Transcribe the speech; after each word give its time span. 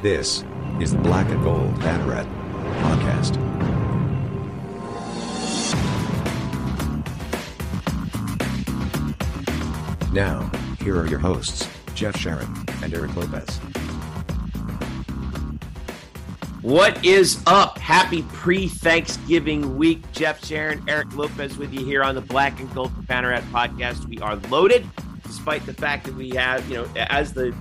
This 0.00 0.44
is 0.80 0.92
the 0.92 0.98
Black 0.98 1.28
and 1.28 1.42
Gold 1.42 1.74
Banneret 1.80 2.24
podcast. 2.82 3.34
Now, 10.12 10.48
here 10.78 10.96
are 10.96 11.06
your 11.08 11.18
hosts, 11.18 11.68
Jeff 11.96 12.16
Sharon 12.16 12.46
and 12.80 12.94
Eric 12.94 13.16
Lopez. 13.16 13.58
What 16.62 17.04
is 17.04 17.42
up? 17.48 17.76
Happy 17.78 18.22
pre 18.32 18.68
Thanksgiving 18.68 19.76
week. 19.76 20.00
Jeff 20.12 20.44
Sharon, 20.44 20.80
Eric 20.86 21.12
Lopez 21.16 21.58
with 21.58 21.74
you 21.74 21.84
here 21.84 22.04
on 22.04 22.14
the 22.14 22.20
Black 22.20 22.60
and 22.60 22.72
Gold 22.72 22.92
Banneret 23.08 23.42
podcast. 23.50 24.06
We 24.06 24.18
are 24.18 24.36
loaded, 24.36 24.86
despite 25.24 25.66
the 25.66 25.74
fact 25.74 26.06
that 26.06 26.14
we 26.14 26.30
have, 26.30 26.68
you 26.70 26.76
know, 26.76 26.88
as 26.94 27.32
the 27.32 27.52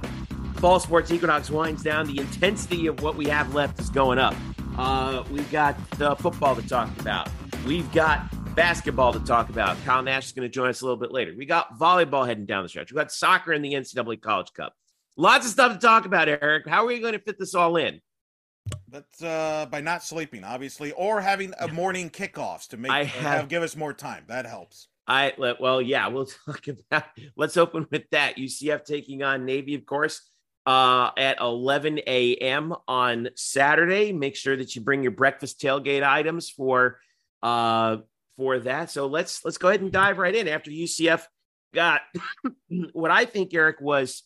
fall 0.57 0.79
sports 0.79 1.11
equinox 1.11 1.49
winds 1.49 1.83
down, 1.83 2.07
the 2.07 2.19
intensity 2.19 2.87
of 2.87 3.01
what 3.01 3.15
we 3.15 3.25
have 3.25 3.53
left 3.53 3.79
is 3.79 3.89
going 3.89 4.17
up. 4.17 4.35
Uh, 4.77 5.23
we've 5.31 5.49
got 5.51 5.77
uh, 6.01 6.15
football 6.15 6.55
to 6.55 6.67
talk 6.67 6.89
about. 6.99 7.29
We've 7.65 7.91
got 7.91 8.25
basketball 8.55 9.13
to 9.13 9.19
talk 9.19 9.49
about. 9.49 9.77
Kyle 9.85 10.01
Nash 10.01 10.27
is 10.27 10.31
going 10.31 10.47
to 10.47 10.53
join 10.53 10.69
us 10.69 10.81
a 10.81 10.85
little 10.85 10.99
bit 10.99 11.11
later. 11.11 11.33
We 11.37 11.45
got 11.45 11.77
volleyball 11.77 12.25
heading 12.25 12.45
down 12.45 12.63
the 12.63 12.69
stretch. 12.69 12.91
We 12.91 12.95
got 12.95 13.11
soccer 13.11 13.53
in 13.53 13.61
the 13.61 13.73
NCAA 13.73 14.21
College 14.21 14.51
Cup. 14.53 14.73
Lots 15.15 15.45
of 15.45 15.51
stuff 15.51 15.73
to 15.73 15.79
talk 15.79 16.05
about, 16.05 16.27
Eric. 16.27 16.67
How 16.67 16.85
are 16.85 16.91
you 16.91 17.01
going 17.01 17.13
to 17.13 17.19
fit 17.19 17.39
this 17.39 17.55
all 17.55 17.77
in? 17.77 18.01
That's 18.89 19.23
uh, 19.23 19.67
by 19.69 19.81
not 19.81 20.03
sleeping, 20.03 20.43
obviously, 20.43 20.91
or 20.91 21.21
having 21.21 21.53
a 21.59 21.67
morning 21.67 22.09
kickoffs 22.09 22.67
to 22.69 22.77
make 22.77 22.91
I 22.91 23.01
uh, 23.01 23.05
have- 23.05 23.39
have, 23.39 23.47
give 23.47 23.63
us 23.63 23.75
more 23.75 23.93
time. 23.93 24.25
That 24.27 24.45
helps. 24.45 24.87
I 25.07 25.33
well, 25.37 25.81
yeah, 25.81 26.07
we'll 26.07 26.25
talk 26.45 26.67
about. 26.67 27.05
Let's 27.35 27.57
open 27.57 27.87
with 27.89 28.09
that. 28.11 28.37
UCF 28.37 28.83
taking 28.83 29.23
on 29.23 29.45
Navy, 29.45 29.73
of 29.75 29.85
course, 29.85 30.21
uh, 30.67 31.11
at 31.15 31.39
11 31.39 32.01
a.m. 32.05 32.75
on 32.89 33.29
Saturday. 33.35 34.11
Make 34.11 34.35
sure 34.35 34.57
that 34.57 34.75
you 34.75 34.81
bring 34.81 35.01
your 35.01 35.13
breakfast 35.13 35.61
tailgate 35.61 36.03
items 36.03 36.49
for 36.49 36.99
uh 37.41 37.97
for 38.35 38.59
that. 38.59 38.91
So 38.91 39.07
let's 39.07 39.45
let's 39.45 39.57
go 39.57 39.69
ahead 39.69 39.81
and 39.81 39.91
dive 39.91 40.17
right 40.17 40.35
in. 40.35 40.47
After 40.47 40.69
UCF 40.69 41.23
got 41.73 42.01
what 42.91 43.11
I 43.11 43.23
think 43.25 43.53
Eric 43.53 43.79
was 43.79 44.23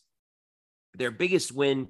their 0.94 1.12
biggest 1.12 1.52
win 1.52 1.88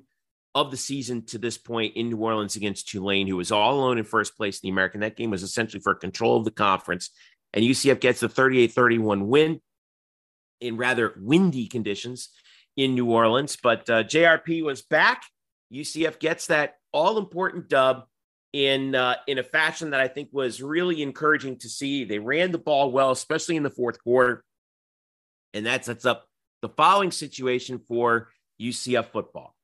of 0.55 0.71
the 0.71 0.77
season 0.77 1.25
to 1.25 1.39
this 1.39 1.57
point 1.57 1.97
in 1.97 2.11
New 2.11 2.19
Orleans 2.19 2.57
against 2.57 2.89
Tulane, 2.89 3.27
who 3.27 3.39
was 3.39 3.51
all 3.51 3.75
alone 3.75 3.97
in 3.97 4.05
first 4.05 4.37
place 4.37 4.61
in 4.61 4.67
the 4.67 4.73
American. 4.73 5.01
That 5.01 5.17
game 5.17 5.31
was 5.31 5.43
essentially 5.43 5.81
for 5.81 5.95
control 5.95 6.37
of 6.37 6.45
the 6.45 6.51
conference. 6.51 7.09
And 7.55 7.65
UCF 7.65 8.01
gets 8.01 8.21
the 8.21 8.29
38 8.29 8.73
31 8.73 9.29
win 9.29 9.63
in 10.61 10.77
rather 10.77 11.15
windy 11.17 11.69
conditions 11.69 12.29
in 12.77 12.95
New 12.95 13.11
Orleans. 13.11 13.57
But 13.63 13.89
uh, 13.89 14.05
JRP 14.05 14.65
was 14.65 14.83
back. 14.83 15.23
UCF 15.73 16.19
gets 16.19 16.47
that 16.49 16.77
all 16.93 17.19
important 17.19 17.69
dub 17.69 18.05
in 18.53 18.95
uh, 18.95 19.17
in 19.27 19.39
a 19.39 19.43
fashion 19.43 19.91
that 19.91 20.01
I 20.01 20.09
think 20.09 20.29
was 20.33 20.63
really 20.63 21.03
encouraging 21.03 21.59
to 21.59 21.69
see. 21.69 22.05
They 22.05 22.19
ran 22.19 22.53
the 22.53 22.59
ball 22.59 22.91
well, 22.91 23.11
especially 23.11 23.57
in 23.57 23.63
the 23.63 23.71
fourth 23.71 24.03
quarter, 24.03 24.45
and 25.55 25.67
that 25.67 25.85
sets 25.85 26.05
up 26.05 26.27
the 26.61 26.69
following 26.69 27.11
situation 27.11 27.81
for 27.89 28.29
UCF 28.61 29.07
football. 29.07 29.55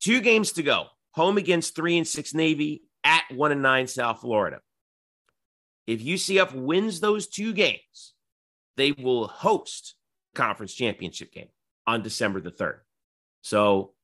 Two 0.00 0.20
games 0.20 0.52
to 0.52 0.62
go. 0.62 0.86
Home 1.12 1.38
against 1.38 1.74
three 1.74 1.96
and 1.96 2.06
six 2.06 2.34
Navy 2.34 2.82
at 3.04 3.24
one 3.32 3.52
and 3.52 3.62
nine 3.62 3.86
South 3.86 4.20
Florida. 4.20 4.60
If 5.86 6.00
UCF 6.00 6.52
wins 6.54 7.00
those 7.00 7.28
two 7.28 7.52
games, 7.52 8.12
they 8.76 8.92
will 8.92 9.26
host 9.26 9.94
conference 10.34 10.74
championship 10.74 11.32
game 11.32 11.48
on 11.88 12.02
December 12.02 12.38
the 12.38 12.50
3rd. 12.50 12.80
So 13.40 13.94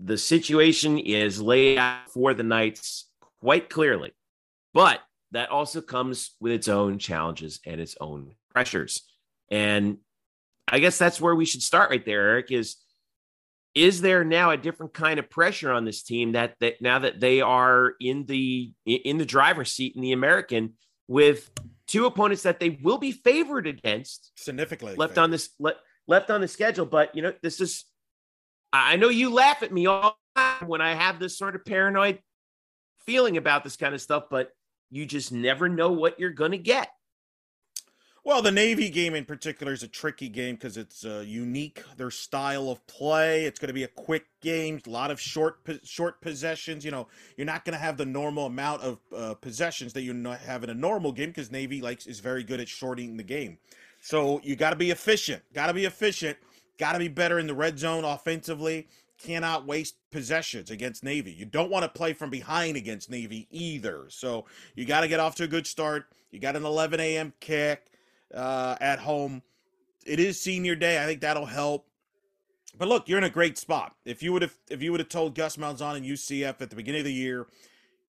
the 0.00 0.16
situation 0.16 0.98
is 0.98 1.40
laid 1.40 1.76
out 1.76 2.10
for 2.10 2.32
the 2.32 2.42
Knights 2.42 3.10
quite 3.42 3.68
clearly, 3.68 4.12
but 4.72 5.00
that 5.32 5.50
also 5.50 5.82
comes 5.82 6.34
with 6.40 6.52
its 6.52 6.66
own 6.66 6.98
challenges 6.98 7.60
and 7.66 7.78
its 7.78 7.94
own 8.00 8.32
pressures. 8.50 9.02
And 9.50 9.98
I 10.66 10.78
guess 10.78 10.96
that's 10.96 11.20
where 11.20 11.34
we 11.34 11.44
should 11.44 11.62
start 11.62 11.90
right 11.90 12.04
there, 12.04 12.30
Eric, 12.30 12.50
is 12.50 12.76
is 13.74 14.00
there 14.00 14.24
now 14.24 14.52
a 14.52 14.56
different 14.56 14.94
kind 14.94 15.18
of 15.18 15.28
pressure 15.28 15.70
on 15.70 15.84
this 15.84 16.02
team 16.02 16.32
that 16.32 16.54
that 16.60 16.80
now 16.80 17.00
that 17.00 17.20
they 17.20 17.42
are 17.42 17.92
in 18.00 18.24
the 18.24 18.72
in 18.86 19.18
the 19.18 19.26
driver's 19.26 19.72
seat 19.72 19.94
in 19.94 20.00
the 20.00 20.12
American 20.12 20.72
with 21.06 21.50
two 21.86 22.06
opponents 22.06 22.44
that 22.44 22.58
they 22.58 22.70
will 22.82 22.96
be 22.98 23.12
favored 23.12 23.66
against 23.66 24.32
Significantly 24.36 24.96
left 24.96 25.12
favored. 25.12 25.24
on 25.24 25.30
this 25.30 25.50
le, 25.58 25.74
left 26.06 26.30
on 26.30 26.40
the 26.40 26.48
schedule. 26.48 26.86
But 26.86 27.14
you 27.14 27.22
know, 27.22 27.32
this 27.42 27.60
is 27.60 27.84
I 28.72 28.96
know 28.96 29.08
you 29.08 29.30
laugh 29.32 29.62
at 29.62 29.72
me 29.72 29.86
all 29.86 30.18
when 30.64 30.80
I 30.80 30.94
have 30.94 31.18
this 31.18 31.38
sort 31.38 31.54
of 31.54 31.64
paranoid 31.64 32.20
feeling 33.06 33.36
about 33.36 33.64
this 33.64 33.76
kind 33.76 33.94
of 33.94 34.00
stuff, 34.00 34.24
but 34.30 34.50
you 34.90 35.06
just 35.06 35.32
never 35.32 35.68
know 35.68 35.92
what 35.92 36.18
you're 36.18 36.30
gonna 36.30 36.58
get. 36.58 36.90
Well, 38.26 38.42
the 38.42 38.50
Navy 38.50 38.90
game 38.90 39.14
in 39.14 39.24
particular 39.24 39.72
is 39.72 39.84
a 39.84 39.88
tricky 39.88 40.28
game 40.28 40.56
because 40.56 40.76
it's 40.76 41.04
uh, 41.04 41.22
unique. 41.24 41.84
Their 41.96 42.10
style 42.10 42.70
of 42.70 42.84
play. 42.88 43.44
It's 43.44 43.60
going 43.60 43.68
to 43.68 43.72
be 43.72 43.84
a 43.84 43.88
quick 43.88 44.24
game, 44.42 44.80
a 44.84 44.90
lot 44.90 45.12
of 45.12 45.20
short 45.20 45.60
short 45.84 46.20
possessions. 46.20 46.84
You 46.84 46.90
know, 46.90 47.06
you're 47.36 47.46
not 47.46 47.64
going 47.64 47.74
to 47.74 47.78
have 47.78 47.96
the 47.96 48.04
normal 48.04 48.46
amount 48.46 48.82
of 48.82 48.98
uh, 49.16 49.34
possessions 49.34 49.92
that 49.92 50.02
you 50.02 50.12
have 50.44 50.64
in 50.64 50.70
a 50.70 50.74
normal 50.74 51.12
game 51.12 51.28
because 51.28 51.52
Navy 51.52 51.80
likes 51.80 52.08
is 52.08 52.18
very 52.18 52.42
good 52.42 52.58
at 52.58 52.68
shorting 52.68 53.16
the 53.16 53.22
game. 53.22 53.58
So 54.06 54.40
you 54.44 54.54
got 54.54 54.70
to 54.70 54.76
be 54.76 54.92
efficient. 54.92 55.42
Got 55.52 55.66
to 55.66 55.74
be 55.74 55.84
efficient. 55.84 56.38
Got 56.78 56.92
to 56.92 57.00
be 57.00 57.08
better 57.08 57.40
in 57.40 57.48
the 57.48 57.54
red 57.54 57.76
zone 57.76 58.04
offensively. 58.04 58.86
Cannot 59.18 59.66
waste 59.66 59.96
possessions 60.12 60.70
against 60.70 61.02
Navy. 61.02 61.32
You 61.32 61.44
don't 61.44 61.72
want 61.72 61.82
to 61.82 61.88
play 61.88 62.12
from 62.12 62.30
behind 62.30 62.76
against 62.76 63.10
Navy 63.10 63.48
either. 63.50 64.04
So 64.08 64.44
you 64.76 64.84
got 64.84 65.00
to 65.00 65.08
get 65.08 65.18
off 65.18 65.34
to 65.36 65.42
a 65.42 65.48
good 65.48 65.66
start. 65.66 66.04
You 66.30 66.38
got 66.38 66.54
an 66.54 66.64
11 66.64 67.00
a.m. 67.00 67.32
kick 67.40 67.90
uh, 68.32 68.76
at 68.80 69.00
home. 69.00 69.42
It 70.06 70.20
is 70.20 70.40
senior 70.40 70.76
day. 70.76 71.02
I 71.02 71.06
think 71.06 71.20
that'll 71.20 71.46
help. 71.46 71.88
But 72.78 72.86
look, 72.86 73.08
you're 73.08 73.18
in 73.18 73.24
a 73.24 73.30
great 73.30 73.58
spot. 73.58 73.96
If 74.04 74.22
you 74.22 74.32
would 74.32 74.42
have 74.42 74.54
if 74.70 74.82
you 74.82 74.92
would 74.92 75.00
have 75.00 75.08
told 75.08 75.34
Gus 75.34 75.56
Malzahn 75.56 75.96
and 75.96 76.06
UCF 76.06 76.60
at 76.60 76.70
the 76.70 76.76
beginning 76.76 77.00
of 77.00 77.06
the 77.06 77.12
year, 77.12 77.48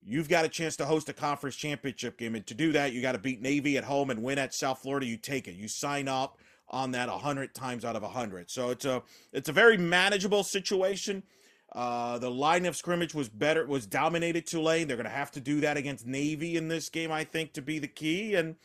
you've 0.02 0.28
got 0.28 0.44
a 0.44 0.48
chance 0.48 0.76
to 0.76 0.86
host 0.86 1.08
a 1.08 1.12
conference 1.12 1.56
championship 1.56 2.18
game, 2.18 2.34
and 2.34 2.46
to 2.46 2.54
do 2.54 2.72
that, 2.72 2.92
you 2.92 3.02
got 3.02 3.12
to 3.12 3.18
beat 3.18 3.40
Navy 3.40 3.76
at 3.76 3.84
home 3.84 4.10
and 4.10 4.22
win 4.22 4.38
at 4.38 4.54
South 4.54 4.80
Florida. 4.80 5.06
You 5.06 5.16
take 5.16 5.48
it. 5.48 5.54
You 5.54 5.68
sign 5.68 6.08
up 6.08 6.38
on 6.70 6.92
that 6.92 7.08
hundred 7.08 7.54
times 7.54 7.84
out 7.84 7.96
of 7.96 8.02
hundred. 8.02 8.50
So 8.50 8.70
it's 8.70 8.84
a 8.84 9.02
it's 9.32 9.48
a 9.48 9.52
very 9.52 9.76
manageable 9.76 10.42
situation. 10.42 11.22
Uh, 11.72 12.18
the 12.18 12.30
line 12.30 12.64
of 12.64 12.76
scrimmage 12.76 13.14
was 13.14 13.28
better, 13.28 13.66
was 13.66 13.86
dominated 13.86 14.46
Tulane. 14.46 14.88
They're 14.88 14.96
going 14.96 15.04
to 15.04 15.10
have 15.10 15.30
to 15.32 15.40
do 15.40 15.60
that 15.60 15.76
against 15.76 16.06
Navy 16.06 16.56
in 16.56 16.68
this 16.68 16.88
game, 16.88 17.12
I 17.12 17.24
think, 17.24 17.52
to 17.52 17.62
be 17.62 17.78
the 17.78 17.88
key. 17.88 18.34
And 18.34 18.56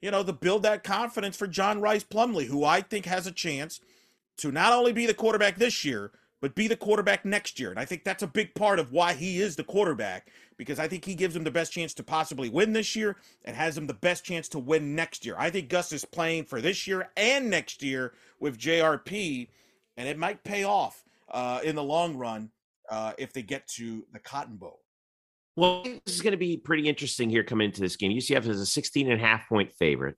you 0.00 0.10
know, 0.10 0.22
to 0.22 0.32
build 0.32 0.62
that 0.62 0.84
confidence 0.84 1.36
for 1.36 1.46
John 1.46 1.80
Rhys 1.80 2.04
Plumlee, 2.04 2.46
who 2.46 2.64
I 2.64 2.80
think 2.80 3.06
has 3.06 3.26
a 3.26 3.32
chance 3.32 3.80
to 4.38 4.52
not 4.52 4.72
only 4.72 4.92
be 4.92 5.06
the 5.06 5.14
quarterback 5.14 5.56
this 5.56 5.84
year, 5.84 6.12
but 6.40 6.54
be 6.54 6.68
the 6.68 6.76
quarterback 6.76 7.24
next 7.24 7.58
year. 7.58 7.70
And 7.70 7.78
I 7.78 7.84
think 7.84 8.04
that's 8.04 8.22
a 8.22 8.28
big 8.28 8.54
part 8.54 8.78
of 8.78 8.92
why 8.92 9.14
he 9.14 9.40
is 9.40 9.56
the 9.56 9.64
quarterback, 9.64 10.28
because 10.56 10.78
I 10.78 10.88
think 10.88 11.04
he 11.04 11.14
gives 11.14 11.34
him 11.34 11.44
the 11.44 11.50
best 11.50 11.72
chance 11.72 11.94
to 11.94 12.02
possibly 12.02 12.48
win 12.48 12.72
this 12.72 12.94
year 12.94 13.16
and 13.44 13.56
has 13.56 13.76
him 13.76 13.86
the 13.86 13.94
best 13.94 14.24
chance 14.24 14.48
to 14.50 14.58
win 14.58 14.94
next 14.94 15.26
year. 15.26 15.34
I 15.38 15.50
think 15.50 15.68
Gus 15.68 15.92
is 15.92 16.04
playing 16.04 16.44
for 16.44 16.60
this 16.60 16.86
year 16.86 17.10
and 17.16 17.50
next 17.50 17.82
year 17.82 18.14
with 18.40 18.58
JRP, 18.58 19.48
and 19.96 20.08
it 20.08 20.18
might 20.18 20.44
pay 20.44 20.64
off 20.64 21.04
uh, 21.30 21.60
in 21.64 21.74
the 21.74 21.82
long 21.82 22.16
run 22.16 22.50
uh, 22.88 23.12
if 23.18 23.32
they 23.32 23.42
get 23.42 23.66
to 23.68 24.04
the 24.12 24.18
Cotton 24.18 24.56
Bowl. 24.56 24.80
Well, 25.56 25.82
this 25.82 26.14
is 26.14 26.22
going 26.22 26.32
to 26.32 26.38
be 26.38 26.56
pretty 26.56 26.88
interesting 26.88 27.28
here 27.28 27.42
coming 27.42 27.66
into 27.66 27.80
this 27.80 27.96
game. 27.96 28.12
UCF 28.12 28.46
is 28.46 28.60
a 28.60 28.66
16 28.66 29.10
and 29.10 29.20
a 29.20 29.24
half 29.24 29.48
point 29.48 29.72
favorite. 29.72 30.14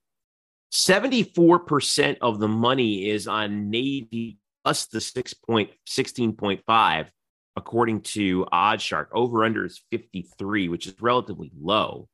74% 0.71 2.17
of 2.21 2.39
the 2.39 2.47
money 2.47 3.09
is 3.09 3.27
on 3.27 3.69
Navy 3.69 4.37
plus 4.63 4.85
the 4.87 5.01
6 5.01 5.33
point, 5.33 5.71
16.5, 5.87 7.07
according 7.55 8.01
to 8.01 8.45
OddsShark. 8.45 9.07
Over 9.13 9.43
under 9.43 9.65
is 9.65 9.81
53, 9.91 10.69
which 10.69 10.87
is 10.87 10.95
relatively 11.01 11.51
low 11.59 12.07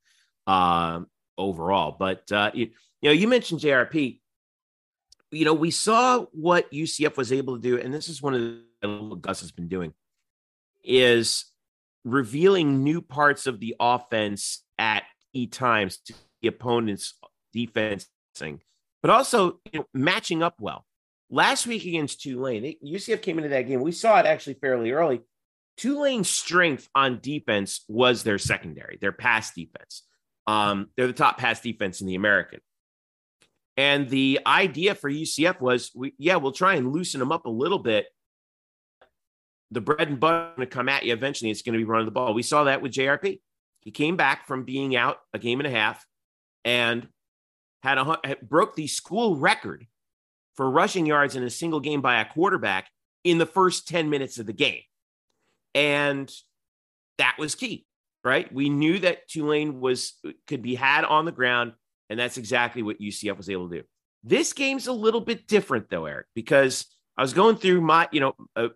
um, 0.45 1.07
overall. 1.37 1.95
But, 1.97 2.31
uh, 2.31 2.51
you, 2.53 2.69
you 3.01 3.09
know, 3.09 3.13
you 3.13 3.27
mentioned 3.27 3.61
JRP. 3.61 4.19
You 5.31 5.45
know, 5.45 5.53
we 5.53 5.71
saw 5.71 6.25
what 6.31 6.71
UCF 6.71 7.17
was 7.17 7.33
able 7.33 7.57
to 7.57 7.61
do, 7.61 7.79
and 7.79 7.93
this 7.93 8.07
is 8.07 8.21
one 8.21 8.33
of 8.33 8.41
the 8.41 8.63
what 8.87 9.21
Gus 9.21 9.41
has 9.41 9.51
been 9.51 9.67
doing, 9.67 9.93
is 10.83 11.45
revealing 12.05 12.83
new 12.83 13.01
parts 13.01 13.45
of 13.45 13.59
the 13.59 13.75
offense 13.79 14.63
at 14.79 15.03
key 15.33 15.47
times 15.47 15.97
to 16.05 16.13
the 16.41 16.47
opponent's 16.47 17.15
defense, 17.51 18.07
but 19.01 19.11
also 19.11 19.59
you 19.71 19.79
know, 19.79 19.85
matching 19.93 20.41
up 20.41 20.55
well. 20.59 20.86
Last 21.29 21.67
week 21.67 21.85
against 21.85 22.21
Tulane, 22.21 22.75
UCF 22.85 23.21
came 23.21 23.37
into 23.37 23.49
that 23.49 23.67
game. 23.67 23.81
We 23.81 23.91
saw 23.91 24.19
it 24.19 24.25
actually 24.25 24.55
fairly 24.55 24.91
early. 24.91 25.21
Tulane's 25.77 26.29
strength 26.29 26.89
on 26.95 27.19
defense 27.21 27.83
was 27.87 28.23
their 28.23 28.37
secondary, 28.37 28.97
their 28.99 29.11
pass 29.11 29.53
defense. 29.53 30.03
Um, 30.47 30.89
they're 30.95 31.07
the 31.07 31.13
top 31.13 31.37
pass 31.37 31.59
defense 31.59 32.01
in 32.01 32.07
the 32.07 32.15
American. 32.15 32.61
And 33.75 34.09
the 34.09 34.39
idea 34.47 34.95
for 34.95 35.09
UCF 35.09 35.61
was, 35.61 35.91
we, 35.93 36.15
yeah, 36.17 36.37
we'll 36.37 36.51
try 36.51 36.75
and 36.75 36.91
loosen 36.91 37.19
them 37.19 37.31
up 37.31 37.45
a 37.45 37.49
little 37.49 37.79
bit 37.79 38.07
the 39.71 39.81
bread 39.81 40.07
and 40.07 40.19
butter 40.19 40.53
going 40.55 40.67
to 40.67 40.73
come 40.73 40.89
at 40.89 41.03
you 41.03 41.13
eventually. 41.13 41.51
It's 41.51 41.61
going 41.61 41.73
to 41.73 41.79
be 41.79 41.83
running 41.83 42.05
the 42.05 42.11
ball. 42.11 42.33
We 42.33 42.43
saw 42.43 42.65
that 42.65 42.81
with 42.81 42.93
JRP. 42.93 43.39
He 43.81 43.91
came 43.91 44.17
back 44.17 44.47
from 44.47 44.63
being 44.63 44.95
out 44.95 45.17
a 45.33 45.39
game 45.39 45.59
and 45.59 45.67
a 45.67 45.71
half 45.71 46.05
and 46.65 47.07
had 47.83 47.97
a 47.97 48.35
broke 48.41 48.75
the 48.75 48.87
school 48.87 49.35
record 49.35 49.85
for 50.57 50.69
rushing 50.69 51.05
yards 51.05 51.35
in 51.35 51.43
a 51.43 51.49
single 51.49 51.79
game 51.79 52.01
by 52.01 52.19
a 52.19 52.25
quarterback 52.25 52.89
in 53.23 53.37
the 53.37 53.45
first 53.45 53.87
10 53.87 54.09
minutes 54.09 54.39
of 54.39 54.47
the 54.47 54.53
game. 54.53 54.81
And 55.75 56.31
that 57.19 57.35
was 57.37 57.55
key, 57.55 57.85
right? 58.23 58.51
We 58.51 58.69
knew 58.69 58.99
that 58.99 59.27
Tulane 59.27 59.79
was 59.79 60.13
could 60.47 60.61
be 60.63 60.75
had 60.75 61.05
on 61.05 61.25
the 61.25 61.31
ground, 61.31 61.73
and 62.09 62.19
that's 62.19 62.37
exactly 62.37 62.81
what 62.81 62.99
UCF 62.99 63.37
was 63.37 63.49
able 63.49 63.69
to 63.69 63.81
do. 63.81 63.83
This 64.23 64.53
game's 64.53 64.87
a 64.87 64.93
little 64.93 65.21
bit 65.21 65.47
different 65.47 65.89
though, 65.89 66.05
Eric, 66.05 66.25
because 66.33 66.85
I 67.15 67.21
was 67.21 67.33
going 67.33 67.57
through 67.57 67.81
my, 67.81 68.09
you 68.11 68.19
know, 68.19 68.35
uh, 68.55 68.69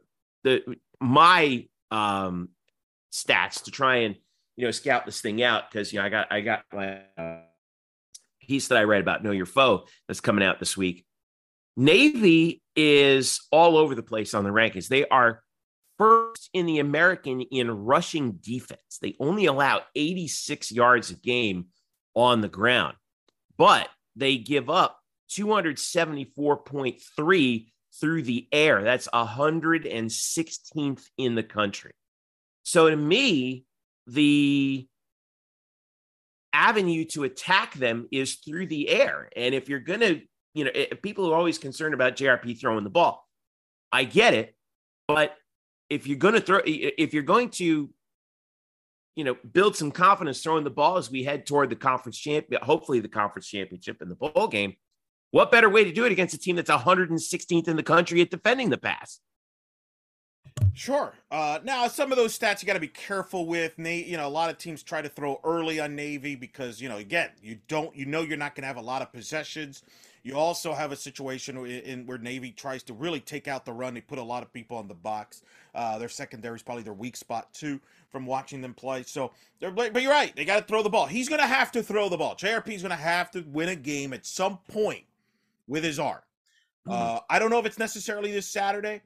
the 0.43 0.77
my 0.99 1.67
um 1.89 2.49
stats 3.11 3.63
to 3.63 3.71
try 3.71 3.97
and 3.97 4.15
you 4.55 4.65
know 4.65 4.71
scout 4.71 5.05
this 5.05 5.21
thing 5.21 5.41
out 5.41 5.69
because 5.69 5.91
you 5.91 5.99
know 5.99 6.05
I 6.05 6.09
got 6.09 6.31
I 6.31 6.41
got 6.41 6.63
my 6.71 7.01
uh, 7.17 7.39
piece 8.41 8.67
that 8.67 8.77
I 8.77 8.83
read 8.83 9.01
about 9.01 9.23
Know 9.23 9.31
Your 9.31 9.45
Foe 9.45 9.85
that's 10.07 10.21
coming 10.21 10.43
out 10.43 10.59
this 10.59 10.77
week. 10.77 11.05
Navy 11.77 12.61
is 12.75 13.39
all 13.51 13.77
over 13.77 13.93
the 13.95 14.03
place 14.03 14.33
on 14.33 14.43
the 14.43 14.49
rankings. 14.49 14.87
They 14.87 15.07
are 15.07 15.43
first 15.97 16.49
in 16.53 16.65
the 16.65 16.79
American 16.79 17.41
in 17.41 17.69
rushing 17.69 18.39
defense. 18.41 18.97
They 19.01 19.15
only 19.19 19.45
allow 19.45 19.81
86 19.95 20.71
yards 20.71 21.11
a 21.11 21.15
game 21.15 21.67
on 22.15 22.41
the 22.41 22.49
ground, 22.49 22.95
but 23.57 23.87
they 24.15 24.37
give 24.37 24.69
up 24.69 24.99
274.3 25.31 27.67
through 27.99 28.21
the 28.23 28.47
air. 28.51 28.83
That's 28.83 29.07
116th 29.07 31.03
in 31.17 31.35
the 31.35 31.43
country. 31.43 31.93
So 32.63 32.89
to 32.89 32.95
me, 32.95 33.65
the 34.07 34.87
avenue 36.53 37.05
to 37.05 37.23
attack 37.23 37.73
them 37.73 38.07
is 38.11 38.35
through 38.35 38.67
the 38.67 38.89
air. 38.89 39.29
And 39.35 39.55
if 39.55 39.69
you're 39.69 39.79
going 39.79 40.01
to, 40.01 40.21
you 40.53 40.65
know, 40.65 40.71
people 41.01 41.31
are 41.31 41.35
always 41.35 41.57
concerned 41.57 41.93
about 41.93 42.15
JRP 42.15 42.59
throwing 42.59 42.83
the 42.83 42.89
ball. 42.89 43.27
I 43.91 44.03
get 44.03 44.33
it. 44.33 44.55
But 45.07 45.35
if 45.89 46.07
you're 46.07 46.17
going 46.17 46.33
to 46.35 46.41
throw, 46.41 46.61
if 46.65 47.13
you're 47.13 47.23
going 47.23 47.49
to, 47.51 47.89
you 49.15 49.23
know, 49.23 49.35
build 49.51 49.75
some 49.75 49.91
confidence 49.91 50.41
throwing 50.41 50.63
the 50.63 50.69
ball 50.69 50.97
as 50.97 51.11
we 51.11 51.23
head 51.23 51.45
toward 51.45 51.69
the 51.69 51.75
conference 51.75 52.17
champion, 52.17 52.61
hopefully 52.63 52.99
the 52.99 53.09
conference 53.09 53.47
championship 53.47 54.01
in 54.01 54.09
the 54.09 54.15
bowl 54.15 54.47
game, 54.47 54.75
what 55.31 55.51
better 55.51 55.69
way 55.69 55.83
to 55.83 55.91
do 55.91 56.05
it 56.05 56.11
against 56.11 56.33
a 56.33 56.37
team 56.37 56.55
that's 56.55 56.69
116th 56.69 57.67
in 57.67 57.75
the 57.75 57.83
country 57.83 58.21
at 58.21 58.29
defending 58.29 58.69
the 58.69 58.77
pass? 58.77 59.19
Sure. 60.73 61.13
Uh, 61.29 61.59
now, 61.63 61.87
some 61.87 62.11
of 62.11 62.17
those 62.17 62.37
stats 62.37 62.61
you 62.61 62.65
got 62.65 62.73
to 62.73 62.79
be 62.79 62.87
careful 62.87 63.45
with. 63.45 63.77
Nate, 63.77 64.07
you 64.07 64.17
know, 64.17 64.27
a 64.27 64.29
lot 64.29 64.49
of 64.49 64.57
teams 64.57 64.83
try 64.83 65.01
to 65.01 65.09
throw 65.09 65.39
early 65.43 65.79
on 65.79 65.95
Navy 65.95 66.35
because, 66.35 66.81
you 66.81 66.89
know, 66.89 66.97
again, 66.97 67.29
you 67.41 67.57
don't, 67.67 67.95
you 67.95 68.05
know, 68.05 68.21
you're 68.21 68.37
not 68.37 68.55
going 68.55 68.63
to 68.63 68.67
have 68.67 68.77
a 68.77 68.81
lot 68.81 69.01
of 69.01 69.11
possessions. 69.11 69.83
You 70.23 70.37
also 70.37 70.73
have 70.73 70.91
a 70.91 70.95
situation 70.95 71.57
in, 71.57 71.65
in, 71.65 72.05
where 72.05 72.17
Navy 72.17 72.51
tries 72.51 72.83
to 72.83 72.93
really 72.93 73.19
take 73.19 73.47
out 73.47 73.65
the 73.65 73.73
run. 73.73 73.93
They 73.93 74.01
put 74.01 74.19
a 74.19 74.23
lot 74.23 74.43
of 74.43 74.53
people 74.53 74.77
on 74.77 74.87
the 74.87 74.93
box. 74.93 75.41
Uh, 75.73 75.97
their 75.97 76.09
secondary 76.09 76.55
is 76.55 76.61
probably 76.61 76.83
their 76.83 76.93
weak 76.93 77.15
spot 77.15 77.53
too 77.53 77.79
from 78.09 78.25
watching 78.25 78.61
them 78.61 78.73
play. 78.73 79.03
So, 79.03 79.31
they're, 79.59 79.71
but 79.71 80.01
you're 80.01 80.11
right. 80.11 80.35
They 80.35 80.45
got 80.45 80.59
to 80.59 80.65
throw 80.65 80.83
the 80.83 80.89
ball. 80.89 81.05
He's 81.07 81.29
going 81.29 81.41
to 81.41 81.47
have 81.47 81.71
to 81.71 81.81
throw 81.81 82.09
the 82.09 82.17
ball. 82.17 82.35
JRP 82.35 82.69
is 82.69 82.81
going 82.81 82.91
to 82.91 82.95
have 82.95 83.31
to 83.31 83.41
win 83.47 83.69
a 83.69 83.75
game 83.75 84.13
at 84.13 84.25
some 84.25 84.59
point 84.69 85.05
with 85.67 85.83
his 85.83 85.97
arm. 85.97 86.21
Mm-hmm. 86.87 86.91
Uh, 86.91 87.19
I 87.29 87.39
don't 87.39 87.49
know 87.49 87.59
if 87.59 87.65
it's 87.65 87.79
necessarily 87.79 88.31
this 88.31 88.47
Saturday. 88.47 89.01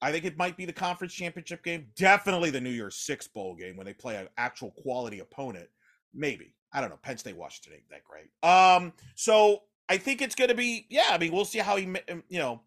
I 0.00 0.12
think 0.12 0.24
it 0.24 0.36
might 0.36 0.56
be 0.56 0.64
the 0.64 0.72
conference 0.72 1.12
championship 1.12 1.64
game. 1.64 1.86
Definitely 1.96 2.50
the 2.50 2.60
New 2.60 2.70
Year's 2.70 2.94
Six 2.94 3.26
bowl 3.26 3.54
game 3.54 3.76
when 3.76 3.86
they 3.86 3.92
play 3.92 4.16
an 4.16 4.28
actual 4.36 4.70
quality 4.70 5.20
opponent. 5.20 5.68
Maybe 6.14 6.54
I 6.72 6.80
don't 6.80 6.90
know. 6.90 6.98
Penn 7.02 7.18
State 7.18 7.36
Washington 7.36 7.74
ain't 7.74 7.90
that 7.90 8.04
great. 8.04 8.28
Um, 8.42 8.92
so 9.14 9.62
I 9.88 9.96
think 9.96 10.22
it's 10.22 10.34
going 10.34 10.48
to 10.48 10.54
be 10.54 10.86
yeah. 10.88 11.08
I 11.10 11.18
mean, 11.18 11.32
we'll 11.32 11.44
see 11.44 11.58
how 11.58 11.76
he 11.76 11.86
um, 11.86 12.22
you 12.28 12.38
know 12.38 12.60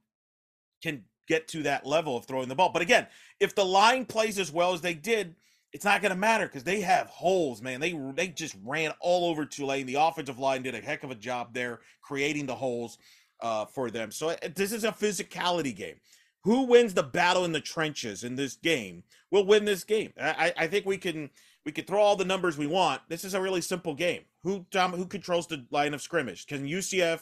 can 0.81 1.03
get 1.27 1.47
to 1.49 1.63
that 1.63 1.85
level 1.85 2.17
of 2.17 2.25
throwing 2.25 2.49
the 2.49 2.55
ball. 2.55 2.71
But 2.71 2.81
again, 2.81 3.07
if 3.39 3.55
the 3.55 3.65
line 3.65 4.05
plays 4.05 4.39
as 4.39 4.51
well 4.51 4.73
as 4.73 4.81
they 4.81 4.93
did, 4.93 5.35
it's 5.73 5.85
not 5.85 6.01
going 6.01 6.11
to 6.11 6.17
matter 6.17 6.45
because 6.45 6.63
they 6.63 6.81
have 6.81 7.07
holes, 7.07 7.61
man. 7.61 7.79
They 7.79 7.93
they 8.15 8.27
just 8.27 8.55
ran 8.63 8.91
all 8.99 9.29
over 9.29 9.45
Tulane. 9.45 9.85
The 9.85 9.95
offensive 9.95 10.39
line 10.39 10.63
did 10.63 10.75
a 10.75 10.81
heck 10.81 11.03
of 11.03 11.11
a 11.11 11.15
job 11.15 11.53
there 11.53 11.79
creating 12.01 12.45
the 12.45 12.55
holes 12.55 12.97
uh, 13.41 13.65
for 13.65 13.89
them. 13.89 14.11
So 14.11 14.29
uh, 14.29 14.35
this 14.55 14.71
is 14.71 14.83
a 14.83 14.91
physicality 14.91 15.75
game. 15.75 15.95
Who 16.43 16.65
wins 16.65 16.93
the 16.93 17.03
battle 17.03 17.45
in 17.45 17.51
the 17.51 17.61
trenches 17.61 18.23
in 18.23 18.35
this 18.35 18.55
game 18.55 19.03
will 19.29 19.45
win 19.45 19.63
this 19.63 19.83
game. 19.83 20.11
I, 20.19 20.53
I 20.57 20.67
think 20.67 20.85
we 20.85 20.97
can 20.97 21.29
we 21.65 21.71
can 21.71 21.85
throw 21.85 22.01
all 22.01 22.15
the 22.15 22.25
numbers 22.25 22.57
we 22.57 22.67
want. 22.67 23.01
This 23.09 23.23
is 23.23 23.33
a 23.33 23.41
really 23.41 23.61
simple 23.61 23.93
game. 23.93 24.23
Who 24.43 24.65
Tom, 24.71 24.93
who 24.93 25.05
controls 25.05 25.47
the 25.47 25.65
line 25.71 25.93
of 25.93 26.01
scrimmage? 26.01 26.47
Can 26.47 26.67
UCF 26.67 27.21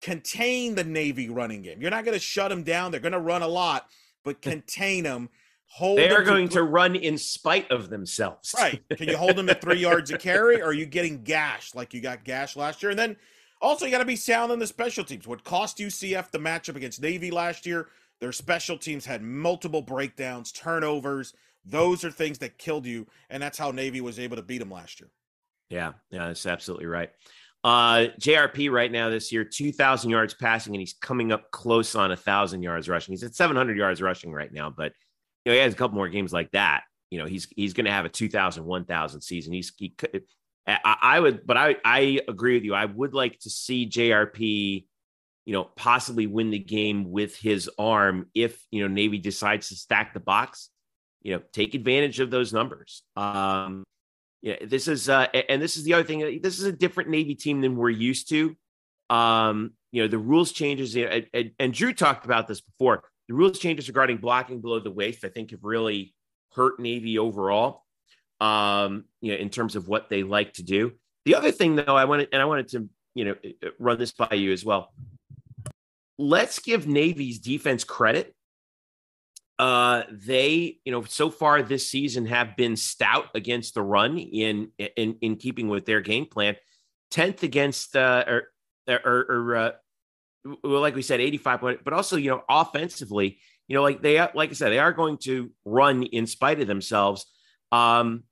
contain 0.00 0.74
the 0.74 0.84
Navy 0.84 1.28
running 1.28 1.62
game? 1.62 1.80
You're 1.80 1.90
not 1.90 2.04
going 2.04 2.16
to 2.16 2.24
shut 2.24 2.50
them 2.50 2.62
down. 2.62 2.90
They're 2.90 3.00
going 3.00 3.12
to 3.12 3.18
run 3.18 3.42
a 3.42 3.48
lot, 3.48 3.88
but 4.24 4.40
contain 4.40 5.04
them. 5.04 5.28
Hold 5.68 5.98
they 5.98 6.10
are 6.10 6.22
going 6.22 6.48
to, 6.50 6.54
to 6.58 6.62
run 6.62 6.94
in 6.94 7.18
spite 7.18 7.68
of 7.72 7.90
themselves. 7.90 8.54
right. 8.56 8.80
Can 8.96 9.08
you 9.08 9.16
hold 9.16 9.34
them 9.34 9.48
at 9.50 9.60
three 9.60 9.78
yards 9.80 10.12
a 10.12 10.18
carry? 10.18 10.62
Or 10.62 10.66
are 10.66 10.72
you 10.72 10.86
getting 10.86 11.24
gashed 11.24 11.74
like 11.74 11.92
you 11.92 12.00
got 12.00 12.24
gashed 12.24 12.56
last 12.56 12.82
year? 12.82 12.90
And 12.90 12.98
then 12.98 13.16
also, 13.60 13.84
you 13.84 13.90
got 13.90 13.98
to 13.98 14.04
be 14.04 14.16
sound 14.16 14.52
on 14.52 14.58
the 14.58 14.66
special 14.66 15.02
teams. 15.02 15.26
What 15.26 15.42
cost 15.42 15.78
UCF 15.78 16.30
the 16.30 16.38
matchup 16.38 16.76
against 16.76 17.02
Navy 17.02 17.30
last 17.30 17.66
year? 17.66 17.88
Their 18.20 18.32
special 18.32 18.78
teams 18.78 19.04
had 19.04 19.22
multiple 19.22 19.82
breakdowns, 19.82 20.52
turnovers. 20.52 21.34
Those 21.64 22.04
are 22.04 22.10
things 22.10 22.38
that 22.38 22.58
killed 22.58 22.86
you, 22.86 23.06
and 23.28 23.42
that's 23.42 23.58
how 23.58 23.70
Navy 23.70 24.00
was 24.00 24.18
able 24.18 24.36
to 24.36 24.42
beat 24.42 24.58
them 24.58 24.70
last 24.70 25.00
year. 25.00 25.10
Yeah, 25.70 25.92
yeah, 26.10 26.28
that's 26.28 26.46
absolutely 26.46 26.86
right. 26.86 27.10
Uh, 27.64 28.08
JRP 28.20 28.70
right 28.70 28.92
now 28.92 29.10
this 29.10 29.32
year, 29.32 29.44
2,000 29.44 30.08
yards 30.08 30.34
passing, 30.34 30.74
and 30.74 30.80
he's 30.80 30.94
coming 31.00 31.32
up 31.32 31.50
close 31.50 31.96
on 31.96 32.10
1,000 32.10 32.62
yards 32.62 32.88
rushing. 32.88 33.12
He's 33.12 33.24
at 33.24 33.34
700 33.34 33.76
yards 33.76 34.00
rushing 34.00 34.32
right 34.32 34.52
now, 34.52 34.70
but 34.70 34.92
you 35.44 35.52
know, 35.52 35.56
he 35.56 35.62
has 35.62 35.72
a 35.72 35.76
couple 35.76 35.96
more 35.96 36.08
games 36.08 36.32
like 36.32 36.50
that. 36.52 36.82
You 37.10 37.18
know, 37.18 37.26
he's 37.26 37.48
he's 37.56 37.72
going 37.72 37.86
to 37.86 37.92
have 37.92 38.04
a 38.04 38.08
2,000, 38.08 38.64
1,000 38.64 39.20
season. 39.20 39.52
He's 39.52 39.72
he, 39.76 39.94
I, 40.66 40.96
I 41.02 41.20
would, 41.20 41.46
but 41.46 41.56
I, 41.56 41.76
I 41.84 42.20
agree 42.28 42.54
with 42.54 42.64
you. 42.64 42.74
I 42.74 42.84
would 42.84 43.14
like 43.14 43.38
to 43.40 43.50
see 43.50 43.88
JRP, 43.88 44.84
you 45.44 45.52
know, 45.52 45.64
possibly 45.76 46.26
win 46.26 46.50
the 46.50 46.58
game 46.58 47.10
with 47.10 47.36
his 47.36 47.70
arm 47.78 48.26
if, 48.34 48.60
you 48.70 48.82
know, 48.82 48.88
Navy 48.92 49.18
decides 49.18 49.68
to 49.68 49.76
stack 49.76 50.12
the 50.12 50.20
box, 50.20 50.70
you 51.22 51.34
know, 51.34 51.42
take 51.52 51.74
advantage 51.74 52.18
of 52.18 52.30
those 52.30 52.52
numbers. 52.52 53.02
Um, 53.16 53.84
yeah, 54.42 54.56
this 54.64 54.88
is, 54.88 55.08
uh, 55.08 55.26
and 55.48 55.60
this 55.60 55.76
is 55.76 55.84
the 55.84 55.94
other 55.94 56.04
thing. 56.04 56.40
This 56.42 56.58
is 56.58 56.64
a 56.64 56.72
different 56.72 57.10
Navy 57.10 57.34
team 57.34 57.60
than 57.60 57.76
we're 57.76 57.90
used 57.90 58.28
to. 58.30 58.56
Um, 59.10 59.72
you 59.92 60.02
know, 60.02 60.08
the 60.08 60.18
rules 60.18 60.52
changes, 60.52 60.96
and, 60.96 61.26
and, 61.32 61.52
and 61.58 61.72
Drew 61.72 61.92
talked 61.92 62.24
about 62.24 62.48
this 62.48 62.60
before. 62.60 63.04
The 63.28 63.34
rules 63.34 63.58
changes 63.58 63.88
regarding 63.88 64.18
blocking 64.18 64.60
below 64.60 64.78
the 64.80 64.90
waist, 64.90 65.24
I 65.24 65.28
think, 65.28 65.50
have 65.50 65.64
really 65.64 66.14
hurt 66.52 66.78
Navy 66.78 67.18
overall 67.18 67.86
um, 68.40 69.04
you 69.20 69.32
know, 69.32 69.38
in 69.38 69.50
terms 69.50 69.76
of 69.76 69.88
what 69.88 70.08
they 70.08 70.22
like 70.22 70.54
to 70.54 70.62
do. 70.62 70.92
The 71.24 71.34
other 71.34 71.50
thing, 71.50 71.76
though, 71.76 71.96
I 71.96 72.04
wanted 72.04 72.28
and 72.32 72.40
I 72.40 72.44
wanted 72.44 72.68
to, 72.68 72.88
you 73.14 73.24
know, 73.24 73.34
run 73.78 73.98
this 73.98 74.12
by 74.12 74.34
you 74.34 74.52
as 74.52 74.64
well. 74.64 74.92
Let's 76.18 76.58
give 76.58 76.86
Navy's 76.86 77.38
defense 77.38 77.84
credit. 77.84 78.34
Uh, 79.58 80.02
they, 80.10 80.78
you 80.84 80.92
know, 80.92 81.02
so 81.02 81.30
far 81.30 81.62
this 81.62 81.88
season 81.88 82.26
have 82.26 82.56
been 82.56 82.76
stout 82.76 83.26
against 83.34 83.74
the 83.74 83.82
run 83.82 84.18
in 84.18 84.70
in 84.96 85.16
in 85.22 85.36
keeping 85.36 85.68
with 85.68 85.86
their 85.86 86.00
game 86.00 86.26
plan. 86.26 86.56
Tenth 87.10 87.42
against 87.42 87.96
uh, 87.96 88.24
or 88.26 88.48
or, 88.88 89.26
or 89.28 89.56
uh, 89.56 89.70
well, 90.62 90.80
like 90.80 90.94
we 90.94 91.02
said, 91.02 91.20
eighty 91.20 91.38
five 91.38 91.60
point, 91.60 91.80
but 91.84 91.94
also 91.94 92.16
you 92.16 92.30
know 92.30 92.42
offensively, 92.48 93.38
you 93.66 93.74
know, 93.74 93.82
like 93.82 94.02
they 94.02 94.18
like 94.34 94.50
I 94.50 94.52
said, 94.52 94.70
they 94.70 94.78
are 94.78 94.92
going 94.92 95.16
to 95.18 95.50
run 95.64 96.02
in 96.02 96.26
spite 96.26 96.60
of 96.60 96.66
themselves. 96.66 97.26
Um, 97.72 98.24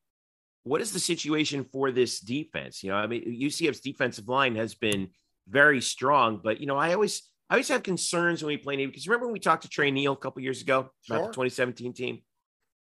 what 0.65 0.81
is 0.81 0.93
the 0.93 1.01
situation 1.01 1.65
for 1.65 1.91
this 1.91 2.21
defense? 2.21 2.83
You 2.83 2.91
know, 2.91 2.97
I 2.97 3.07
mean, 3.07 3.25
UCF's 3.43 3.81
defensive 3.81 4.29
line 4.29 4.57
has 4.57 4.75
been 4.75 5.11
very 5.49 5.81
strong, 5.81 6.41
but 6.43 6.61
you 6.61 6.67
know, 6.67 6.77
I 6.77 6.95
always 6.95 7.23
I 7.51 7.55
always 7.55 7.69
have 7.69 7.83
concerns 7.83 8.43
when 8.43 8.49
we 8.49 8.57
play 8.57 8.77
Navy 8.77 8.87
because 8.87 9.07
remember 9.07 9.27
when 9.27 9.35
we 9.35 9.41
talked 9.41 9.63
to 9.63 9.69
Trey 9.69 9.91
Neal 9.91 10.13
a 10.13 10.17
couple 10.17 10.43
years 10.43 10.63
ago 10.63 10.91
sure. 11.03 11.17
about 11.17 11.27
the 11.29 11.35
2017 11.35 11.93
team, 11.93 12.21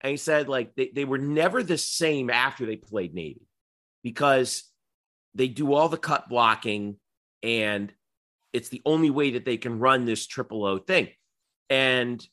and 0.00 0.11
he 0.11 0.16
said 0.16 0.49
like 0.49 0.75
they, 0.76 0.90
they 0.95 1.04
were 1.04 1.19
never 1.19 1.62
the 1.62 1.78
same 1.78 2.31
after 2.31 2.64
they 2.64 2.76
played 2.76 3.14
Navy 3.14 3.47
because 4.02 4.64
they 5.35 5.49
do 5.49 5.75
all 5.75 5.88
the 5.88 5.97
cut 5.97 6.28
blocking 6.28 6.97
and 7.42 7.92
it's 8.52 8.69
the 8.69 8.83
only 8.85 9.11
way 9.11 9.33
that 9.33 9.45
they 9.45 9.57
can 9.57 9.78
run 9.78 10.04
this 10.04 10.26
triple 10.26 10.64
O 10.64 10.78
thing. 10.78 11.09
And 11.71 12.25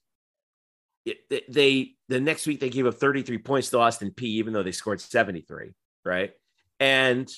it, 1.05 1.51
they 1.51 1.95
the 2.09 2.19
next 2.19 2.45
week 2.45 2.59
they 2.59 2.69
gave 2.69 2.85
up 2.85 2.95
33 2.95 3.37
points 3.39 3.69
to 3.69 3.79
Austin 3.79 4.11
Peay, 4.11 4.23
even 4.23 4.53
though 4.53 4.63
they 4.63 4.71
scored 4.71 5.01
73, 5.01 5.71
right? 6.03 6.31
And 6.79 7.31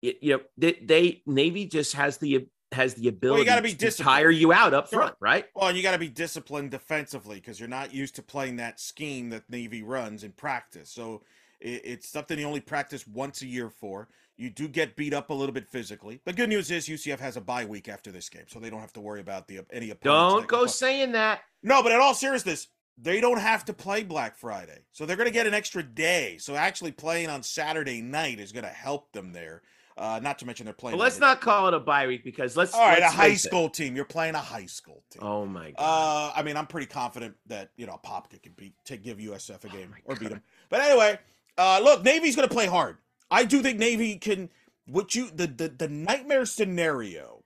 it, 0.00 0.18
you 0.22 0.36
know 0.36 0.40
they, 0.56 0.78
they 0.82 1.22
Navy 1.26 1.66
just 1.66 1.94
has 1.94 2.18
the 2.18 2.46
has 2.72 2.94
the 2.94 3.08
ability 3.08 3.44
gotta 3.44 3.62
be 3.62 3.74
to 3.74 3.90
tire 3.90 4.30
you 4.30 4.52
out 4.52 4.72
up 4.74 4.88
Sure. 4.88 5.00
front, 5.00 5.16
right? 5.20 5.46
Well, 5.54 5.68
and 5.68 5.76
you 5.76 5.82
got 5.82 5.92
to 5.92 5.98
be 5.98 6.08
disciplined 6.08 6.70
defensively 6.70 7.36
because 7.36 7.58
you're 7.58 7.68
not 7.68 7.92
used 7.92 8.14
to 8.16 8.22
playing 8.22 8.56
that 8.56 8.78
scheme 8.78 9.30
that 9.30 9.48
Navy 9.50 9.82
runs 9.82 10.22
in 10.24 10.32
practice. 10.32 10.90
So 10.90 11.22
it, 11.60 11.82
it's 11.84 12.08
something 12.08 12.38
you 12.38 12.46
only 12.46 12.60
practice 12.60 13.06
once 13.06 13.42
a 13.42 13.46
year 13.46 13.70
for. 13.70 14.08
You 14.36 14.48
do 14.50 14.68
get 14.68 14.96
beat 14.96 15.12
up 15.12 15.30
a 15.30 15.34
little 15.34 15.52
bit 15.52 15.68
physically. 15.68 16.20
The 16.24 16.32
good 16.32 16.48
news 16.48 16.70
is 16.70 16.88
UCF 16.88 17.18
has 17.20 17.36
a 17.36 17.40
bye 17.42 17.64
week 17.66 17.88
after 17.88 18.10
this 18.10 18.28
game, 18.30 18.44
so 18.48 18.58
they 18.58 18.70
don't 18.70 18.80
have 18.80 18.92
to 18.94 19.00
worry 19.00 19.20
about 19.20 19.48
the 19.48 19.60
any 19.72 19.90
opponents. 19.90 20.34
Don't 20.34 20.46
go 20.48 20.66
saying 20.66 21.12
that. 21.12 21.40
No, 21.62 21.82
but 21.82 21.92
in 21.92 22.00
all 22.00 22.14
seriousness, 22.14 22.68
they 22.96 23.20
don't 23.20 23.40
have 23.40 23.64
to 23.66 23.72
play 23.74 24.02
Black 24.02 24.36
Friday. 24.36 24.78
So 24.92 25.04
they're 25.04 25.16
going 25.16 25.28
to 25.28 25.32
get 25.32 25.46
an 25.46 25.54
extra 25.54 25.82
day. 25.82 26.38
So 26.38 26.54
actually 26.54 26.92
playing 26.92 27.28
on 27.28 27.42
Saturday 27.42 28.00
night 28.00 28.38
is 28.38 28.52
going 28.52 28.64
to 28.64 28.70
help 28.70 29.12
them 29.12 29.32
there. 29.32 29.62
Uh, 30.00 30.18
not 30.22 30.38
to 30.38 30.46
mention 30.46 30.64
they're 30.64 30.72
playing. 30.72 30.96
Well, 30.96 31.04
let's 31.04 31.16
the- 31.16 31.20
not 31.20 31.40
call 31.42 31.68
it 31.68 31.74
a 31.74 31.78
bye 31.78 32.06
week 32.06 32.24
because 32.24 32.56
let's. 32.56 32.72
All 32.74 32.80
right, 32.80 32.98
a 32.98 33.02
let's 33.02 33.14
high 33.14 33.28
face 33.28 33.44
it. 33.44 33.48
school 33.48 33.68
team. 33.68 33.94
You're 33.94 34.06
playing 34.06 34.34
a 34.34 34.38
high 34.38 34.64
school 34.64 35.04
team. 35.10 35.22
Oh 35.22 35.44
my 35.44 35.72
god. 35.72 35.76
Uh, 35.78 36.32
I 36.34 36.42
mean, 36.42 36.56
I'm 36.56 36.66
pretty 36.66 36.86
confident 36.86 37.34
that 37.48 37.70
you 37.76 37.86
know 37.86 38.00
Popka 38.02 38.42
can 38.42 38.52
beat 38.56 38.72
to 38.86 38.96
give 38.96 39.18
USF 39.18 39.62
a 39.64 39.68
Oh 39.68 39.70
game 39.70 39.94
or 40.06 40.16
beat 40.16 40.30
them. 40.30 40.42
But 40.70 40.80
anyway, 40.80 41.18
uh, 41.58 41.80
look, 41.84 42.02
Navy's 42.02 42.34
going 42.34 42.48
to 42.48 42.54
play 42.54 42.66
hard. 42.66 42.96
I 43.30 43.44
do 43.44 43.60
think 43.62 43.78
Navy 43.78 44.16
can. 44.16 44.48
What 44.86 45.14
you 45.14 45.30
the, 45.30 45.46
the 45.46 45.68
the 45.68 45.88
nightmare 45.88 46.46
scenario 46.46 47.44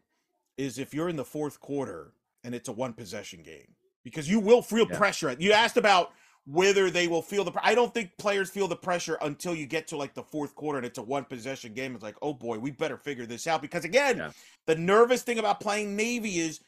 is 0.57 0.79
if 0.79 0.95
you're 0.95 1.09
in 1.09 1.17
the 1.17 1.25
fourth 1.25 1.61
quarter 1.61 2.13
and 2.45 2.55
it's 2.55 2.69
a 2.69 2.73
one 2.73 2.93
possession 2.93 3.43
game 3.43 3.75
because 4.05 4.29
you 4.29 4.39
will 4.39 4.63
feel 4.63 4.87
Yeah. 4.89 4.97
pressure. 4.97 5.35
You 5.39 5.53
asked 5.53 5.77
about 5.77 6.13
whether 6.47 6.91
they 6.91 7.09
will 7.09 7.23
feel 7.23 7.45
the. 7.45 7.53
pr- 7.53 7.59
I 7.63 7.75
don't 7.75 7.93
think 7.95 8.17
players 8.19 8.51
feel 8.51 8.69
the 8.69 8.77
pressure 8.77 9.17
until 9.23 9.55
you 9.55 9.67
get 9.67 9.89
to 9.89 9.97
like 9.97 10.15
the 10.15 10.23
fourth 10.23 10.55
quarter 10.55 10.79
and 10.79 10.87
it's 10.87 10.99
a 10.99 11.03
one 11.03 11.25
possession 11.25 11.73
game. 11.75 11.95
It's 11.95 12.03
like, 12.05 12.17
oh 12.23 12.35
boy, 12.35 12.59
we 12.59 12.71
better 12.71 12.97
figure 12.99 13.27
this 13.27 13.47
out 13.47 13.63
because 13.63 13.85
again, 13.85 14.19
Yeah. 14.19 14.31
the 14.67 14.77
nervous 14.77 15.23
thing 15.23 15.39
about 15.39 15.61
playing 15.61 15.97
Navy 15.97 16.39
is 16.41 16.61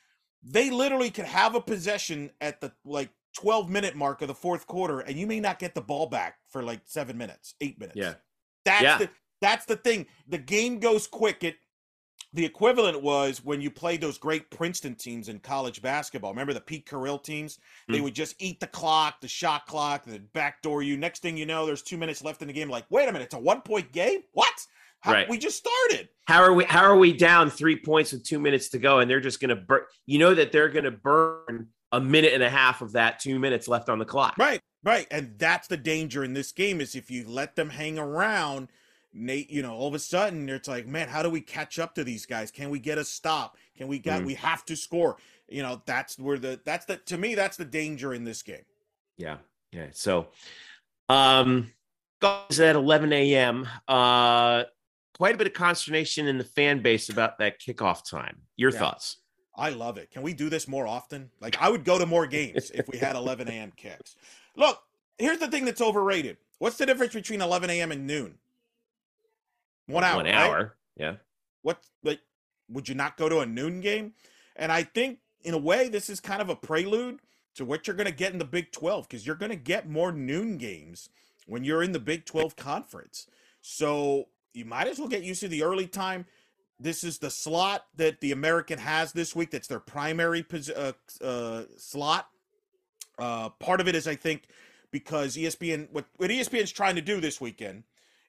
they 0.42 0.70
literally 0.70 1.10
could 1.10 1.24
have 1.26 1.54
a 1.54 1.60
possession 1.60 2.30
at 2.40 2.60
the 2.60 2.72
like 2.84 3.10
12 3.34 3.68
minute 3.68 3.94
mark 3.94 4.22
of 4.22 4.28
the 4.28 4.34
fourth 4.34 4.66
quarter 4.66 5.00
and 5.00 5.16
you 5.18 5.26
may 5.26 5.40
not 5.40 5.58
get 5.58 5.74
the 5.74 5.80
ball 5.82 6.06
back 6.06 6.36
for 6.48 6.62
like 6.62 6.80
seven 6.86 7.18
minutes 7.18 7.54
eight 7.60 7.78
minutes 7.78 7.96
Yeah. 7.98 8.14
that's 8.64 8.82
Yeah. 8.82 8.98
the 8.98 9.10
that's 9.42 9.66
the 9.66 9.76
thing 9.76 10.06
the 10.26 10.38
game 10.38 10.78
goes 10.78 11.06
quick 11.06 11.44
it 11.44 11.56
the 12.32 12.44
equivalent 12.44 13.00
was 13.02 13.42
when 13.44 13.60
you 13.60 13.70
played 13.70 14.00
those 14.00 14.18
great 14.18 14.50
Princeton 14.50 14.94
teams 14.94 15.28
in 15.28 15.38
college 15.38 15.80
basketball. 15.80 16.32
Remember 16.32 16.52
the 16.52 16.60
Pete 16.60 16.86
Carril 16.86 17.22
teams? 17.22 17.58
They 17.88 17.98
Mm. 17.98 18.02
would 18.02 18.14
just 18.14 18.34
eat 18.38 18.60
the 18.60 18.66
clock, 18.66 19.20
the 19.20 19.28
shot 19.28 19.66
clock, 19.66 20.04
the 20.04 20.18
backdoor 20.18 20.82
you. 20.82 20.96
Next 20.96 21.22
thing 21.22 21.36
you 21.36 21.46
know, 21.46 21.64
there's 21.64 21.82
two 21.82 21.96
minutes 21.96 22.22
left 22.22 22.42
in 22.42 22.48
the 22.48 22.54
game. 22.54 22.68
Like, 22.68 22.84
wait 22.90 23.08
a 23.08 23.12
minute, 23.12 23.26
it's 23.26 23.34
a 23.34 23.38
one 23.38 23.62
point 23.62 23.92
game? 23.92 24.20
What? 24.32 24.52
How, 25.00 25.12
Right. 25.12 25.28
We 25.28 25.38
just 25.38 25.56
started. 25.58 26.08
How 26.26 26.42
are 26.42 26.52
we? 26.52 26.64
How 26.64 26.82
are 26.82 26.96
we 26.96 27.12
down 27.12 27.48
three 27.48 27.76
points 27.76 28.12
with 28.12 28.24
two 28.24 28.40
minutes 28.40 28.70
to 28.70 28.78
go, 28.78 28.98
and 28.98 29.10
they're 29.10 29.20
just 29.20 29.40
going 29.40 29.50
to 29.50 29.56
burn? 29.56 29.82
You 30.06 30.18
know 30.18 30.34
that 30.34 30.52
they're 30.52 30.68
going 30.68 30.84
to 30.84 30.90
burn 30.90 31.68
a 31.92 32.00
minute 32.00 32.32
and 32.32 32.42
a 32.42 32.50
half 32.50 32.82
of 32.82 32.92
that 32.92 33.20
two 33.20 33.38
minutes 33.38 33.68
left 33.68 33.88
on 33.88 33.98
the 34.00 34.04
clock. 34.04 34.34
Right, 34.36 34.60
right. 34.82 35.06
And 35.10 35.38
that's 35.38 35.68
the 35.68 35.76
danger 35.76 36.24
in 36.24 36.32
this 36.32 36.50
game 36.50 36.80
is 36.80 36.96
if 36.96 37.10
you 37.10 37.28
let 37.28 37.54
them 37.54 37.70
hang 37.70 37.98
around, 37.98 38.68
Nate, 39.16 39.50
you 39.50 39.62
know, 39.62 39.74
all 39.74 39.88
of 39.88 39.94
a 39.94 39.98
sudden 39.98 40.48
it's 40.48 40.68
like, 40.68 40.86
man, 40.86 41.08
how 41.08 41.22
do 41.22 41.30
we 41.30 41.40
catch 41.40 41.78
up 41.78 41.94
to 41.94 42.04
these 42.04 42.26
guys? 42.26 42.50
Can 42.50 42.70
we 42.70 42.78
get 42.78 42.98
a 42.98 43.04
stop? 43.04 43.56
Can 43.76 43.88
we 43.88 43.98
get 43.98 44.20
Mhm. 44.22 44.26
we 44.26 44.34
have 44.34 44.64
to 44.66 44.76
score? 44.76 45.16
You 45.48 45.62
know, 45.62 45.82
that's 45.86 46.18
where 46.18 46.38
the 46.38 46.60
that's 46.64 46.84
the 46.86 46.98
to 46.98 47.16
me, 47.16 47.34
that's 47.34 47.56
the 47.56 47.64
danger 47.64 48.12
in 48.12 48.24
this 48.24 48.42
game. 48.42 48.64
Yeah, 49.16 49.38
yeah. 49.72 49.88
So, 49.92 50.28
um, 51.08 51.72
goes 52.20 52.60
at 52.60 52.76
11 52.76 53.12
a.m. 53.12 53.68
Uh, 53.88 54.64
quite 55.16 55.34
a 55.34 55.38
bit 55.38 55.46
of 55.46 55.52
consternation 55.54 56.26
in 56.26 56.36
the 56.38 56.44
fan 56.44 56.82
base 56.82 57.08
about 57.08 57.38
that 57.38 57.60
kickoff 57.60 58.08
time. 58.08 58.42
Your 58.56 58.70
Yeah. 58.72 58.78
thoughts? 58.80 59.18
I 59.54 59.70
love 59.70 59.96
it. 59.96 60.10
Can 60.10 60.20
we 60.22 60.34
do 60.34 60.50
this 60.50 60.68
more 60.68 60.86
often? 60.86 61.30
Like 61.40 61.56
I 61.60 61.70
would 61.70 61.84
go 61.84 61.98
to 61.98 62.04
more 62.04 62.26
games 62.26 62.70
if 62.74 62.88
we 62.88 62.98
had 62.98 63.16
11 63.16 63.48
a.m. 63.48 63.72
kicks. 63.76 64.16
Look, 64.54 64.82
here's 65.18 65.38
the 65.38 65.48
thing 65.48 65.64
that's 65.64 65.80
overrated. 65.80 66.36
What's 66.58 66.76
the 66.76 66.84
difference 66.84 67.14
between 67.14 67.40
11 67.40 67.70
a.m. 67.70 67.92
and 67.92 68.06
noon? 68.06 68.38
One 69.86 70.04
hour. 70.04 70.16
One 70.16 70.26
right? 70.26 70.70
Yeah. 70.96 71.14
What 71.62 71.84
like 72.02 72.20
would 72.68 72.88
you 72.88 72.94
not 72.94 73.16
go 73.16 73.28
to 73.28 73.40
a 73.40 73.46
noon 73.46 73.80
game? 73.80 74.12
And 74.56 74.72
I 74.72 74.82
think 74.82 75.18
in 75.42 75.54
a 75.54 75.58
way 75.58 75.88
this 75.88 76.10
is 76.10 76.20
kind 76.20 76.42
of 76.42 76.48
a 76.48 76.56
prelude 76.56 77.20
to 77.54 77.64
what 77.64 77.86
you're 77.86 77.96
going 77.96 78.06
to 78.06 78.12
get 78.12 78.32
in 78.32 78.38
the 78.38 78.44
Big 78.44 78.72
12 78.72 79.08
because 79.08 79.26
you're 79.26 79.36
going 79.36 79.50
to 79.50 79.56
get 79.56 79.88
more 79.88 80.12
noon 80.12 80.58
games 80.58 81.08
when 81.46 81.64
you're 81.64 81.82
in 81.82 81.92
the 81.92 82.00
Big 82.00 82.24
12 82.24 82.56
conference. 82.56 83.26
So 83.62 84.28
you 84.52 84.64
might 84.64 84.88
as 84.88 84.98
well 84.98 85.08
get 85.08 85.22
used 85.22 85.40
to 85.40 85.48
the 85.48 85.62
early 85.62 85.86
time. 85.86 86.26
This 86.78 87.02
is 87.02 87.18
the 87.18 87.30
slot 87.30 87.86
that 87.96 88.20
the 88.20 88.32
American 88.32 88.78
has 88.78 89.12
this 89.12 89.34
week. 89.34 89.50
That's 89.50 89.68
their 89.68 89.80
primary 89.80 90.42
pos- 90.42 90.68
uh, 90.68 90.92
uh, 91.22 91.62
slot. 91.78 92.28
Uh, 93.18 93.48
part 93.48 93.80
of 93.80 93.88
it 93.88 93.94
is, 93.94 94.06
I 94.06 94.14
think, 94.14 94.42
because 94.90 95.36
ESPN, 95.36 95.88
what, 95.90 96.04
what 96.16 96.28
ESPN's 96.28 96.72
trying 96.72 96.96
to 96.96 97.00
do 97.00 97.20
this 97.20 97.40
weekend 97.40 97.84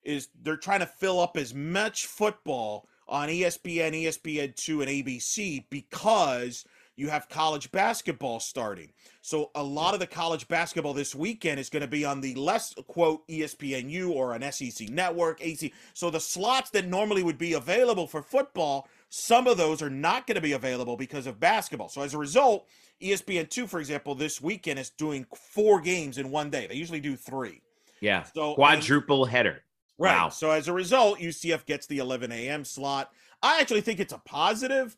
is 0.08 0.30
they're 0.42 0.58
trying 0.58 0.80
to 0.80 0.86
fill 0.86 1.20
up 1.20 1.38
as 1.38 1.54
much 1.54 2.08
football 2.08 2.88
on 3.08 3.30
ESPN, 3.30 4.04
ESPN2, 4.04 4.82
and 4.82 4.90
ABC 4.90 5.66
because 5.70 6.66
you 6.96 7.10
have 7.10 7.30
college 7.30 7.72
basketball 7.72 8.40
starting. 8.40 8.92
So 9.22 9.52
a 9.54 9.62
lot 9.62 9.94
of 9.94 10.00
the 10.00 10.08
college 10.08 10.48
basketball 10.48 10.94
this 10.94 11.14
weekend 11.14 11.60
is 11.60 11.70
going 11.70 11.82
to 11.82 11.88
be 11.88 12.04
on 12.04 12.22
the 12.22 12.34
less 12.36 12.74
quote 12.88 13.28
ESPNU 13.28 14.10
or 14.10 14.34
an 14.34 14.52
SEC 14.52 14.90
network, 14.90 15.40
AC. 15.42 15.74
So 15.94 16.10
the 16.10 16.20
slots 16.20 16.72
that 16.72 16.88
normally 16.88 17.22
would 17.22 17.38
be 17.38 17.54
available 17.54 18.08
for 18.08 18.24
football, 18.24 18.88
some 19.10 19.46
of 19.46 19.58
those 19.58 19.82
are 19.82 19.92
not 19.92 20.26
going 20.26 20.36
to 20.36 20.42
be 20.42 20.54
available 20.54 20.98
because 20.98 21.28
of 21.28 21.40
basketball. 21.40 21.90
So 21.90 22.02
as 22.02 22.14
a 22.14 22.18
result, 22.18 22.68
E 23.00 23.12
ESPN2, 23.12 23.70
for 23.70 23.80
example, 23.80 24.16
this 24.16 24.42
weekend 24.42 24.80
is 24.80 24.90
doing 24.90 25.28
four 25.36 25.80
games 25.80 26.18
in 26.18 26.32
one 26.32 26.50
day. 26.50 26.66
They 26.66 26.76
usually 26.76 27.00
do 27.00 27.16
three. 27.16 27.62
Yeah. 28.02 28.24
So 28.34 28.48
and- 28.48 28.56
Quadruple 28.56 29.26
header. 29.26 29.62
Right. 29.98 30.16
Wow. 30.16 30.30
So 30.30 30.52
as 30.52 30.68
a 30.68 30.74
result, 30.74 31.20
UCF 31.20 31.66
gets 31.66 31.88
the 31.88 31.98
11 31.98 32.32
a.m. 32.32 32.64
slot. 32.64 33.12
I 33.42 33.60
actually 33.60 33.82
think 33.82 34.00
it's 34.00 34.14
a 34.14 34.20
positive. 34.20 34.96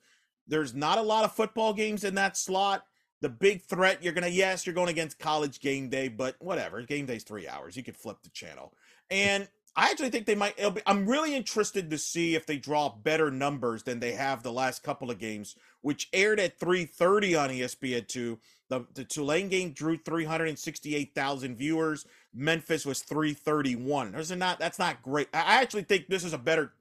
There's 0.47 0.73
not 0.73 0.97
a 0.97 1.03
lot 1.03 1.25
of 1.25 1.33
football 1.33 1.73
games 1.73 2.03
in 2.03 2.15
that 2.15 2.37
slot. 2.37 2.85
The 3.21 3.29
big 3.29 3.63
threat, 3.63 4.01
you're 4.01 4.13
gonna 4.13 4.27
yes, 4.27 4.65
you're 4.65 4.75
going 4.75 4.89
against 4.89 5.19
college 5.19 5.59
game 5.59 5.89
day, 5.89 6.07
but 6.07 6.35
whatever. 6.39 6.81
Game 6.81 7.05
day's 7.05 7.23
three 7.23 7.47
hours. 7.47 7.75
You 7.75 7.83
could 7.83 7.97
flip 7.97 8.17
the 8.23 8.29
channel. 8.29 8.73
And 9.11 9.47
I 9.75 9.91
actually 9.91 10.09
think 10.09 10.25
they 10.25 10.35
might. 10.35 10.55
It'll 10.57 10.71
be, 10.71 10.81
I'm 10.85 11.07
really 11.07 11.35
interested 11.35 11.89
to 11.89 11.97
see 11.97 12.35
if 12.35 12.45
they 12.45 12.57
draw 12.57 12.89
better 12.89 13.29
numbers 13.29 13.83
than 13.83 13.99
they 13.99 14.13
have 14.13 14.41
the 14.41 14.51
last 14.51 14.83
couple 14.83 15.11
of 15.11 15.19
games, 15.19 15.55
which 15.81 16.09
aired 16.13 16.39
at 16.39 16.59
3:30 16.59 17.41
on 17.41 17.51
E 17.51 17.59
ESPN2. 17.61 18.37
The, 18.69 18.85
the 18.93 19.03
Tulane 19.03 19.49
game 19.49 19.71
drew 19.71 19.97
368,000 19.97 21.55
viewers. 21.55 22.05
Memphis 22.33 22.85
was 22.85 23.01
331. 23.01 24.11
Those 24.11 24.31
are 24.31 24.35
not 24.35 24.59
that's 24.59 24.79
not 24.79 25.01
great. 25.01 25.27
I 25.33 25.61
actually 25.61 25.83
think 25.83 26.07
this 26.07 26.23
is 26.23 26.33
a 26.33 26.37
better 26.37 26.73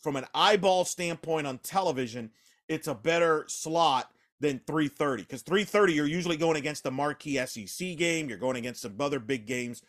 from 0.00 0.16
an 0.16 0.26
eyeball 0.34 0.84
standpoint 0.84 1.46
on 1.46 1.58
television, 1.58 2.30
it's 2.68 2.88
a 2.88 2.94
better 2.94 3.44
slot 3.48 4.10
than 4.40 4.60
330 4.66 5.22
because 5.22 5.42
330 5.42 5.92
you're 5.92 6.06
usually 6.06 6.36
going 6.36 6.56
against 6.56 6.82
the 6.82 6.90
marquee 6.90 7.44
SEC 7.46 7.96
game, 7.96 8.28
you're 8.28 8.38
going 8.38 8.56
against 8.56 8.82
some 8.82 8.96
other 9.00 9.20
big 9.20 9.46
games. 9.46 9.82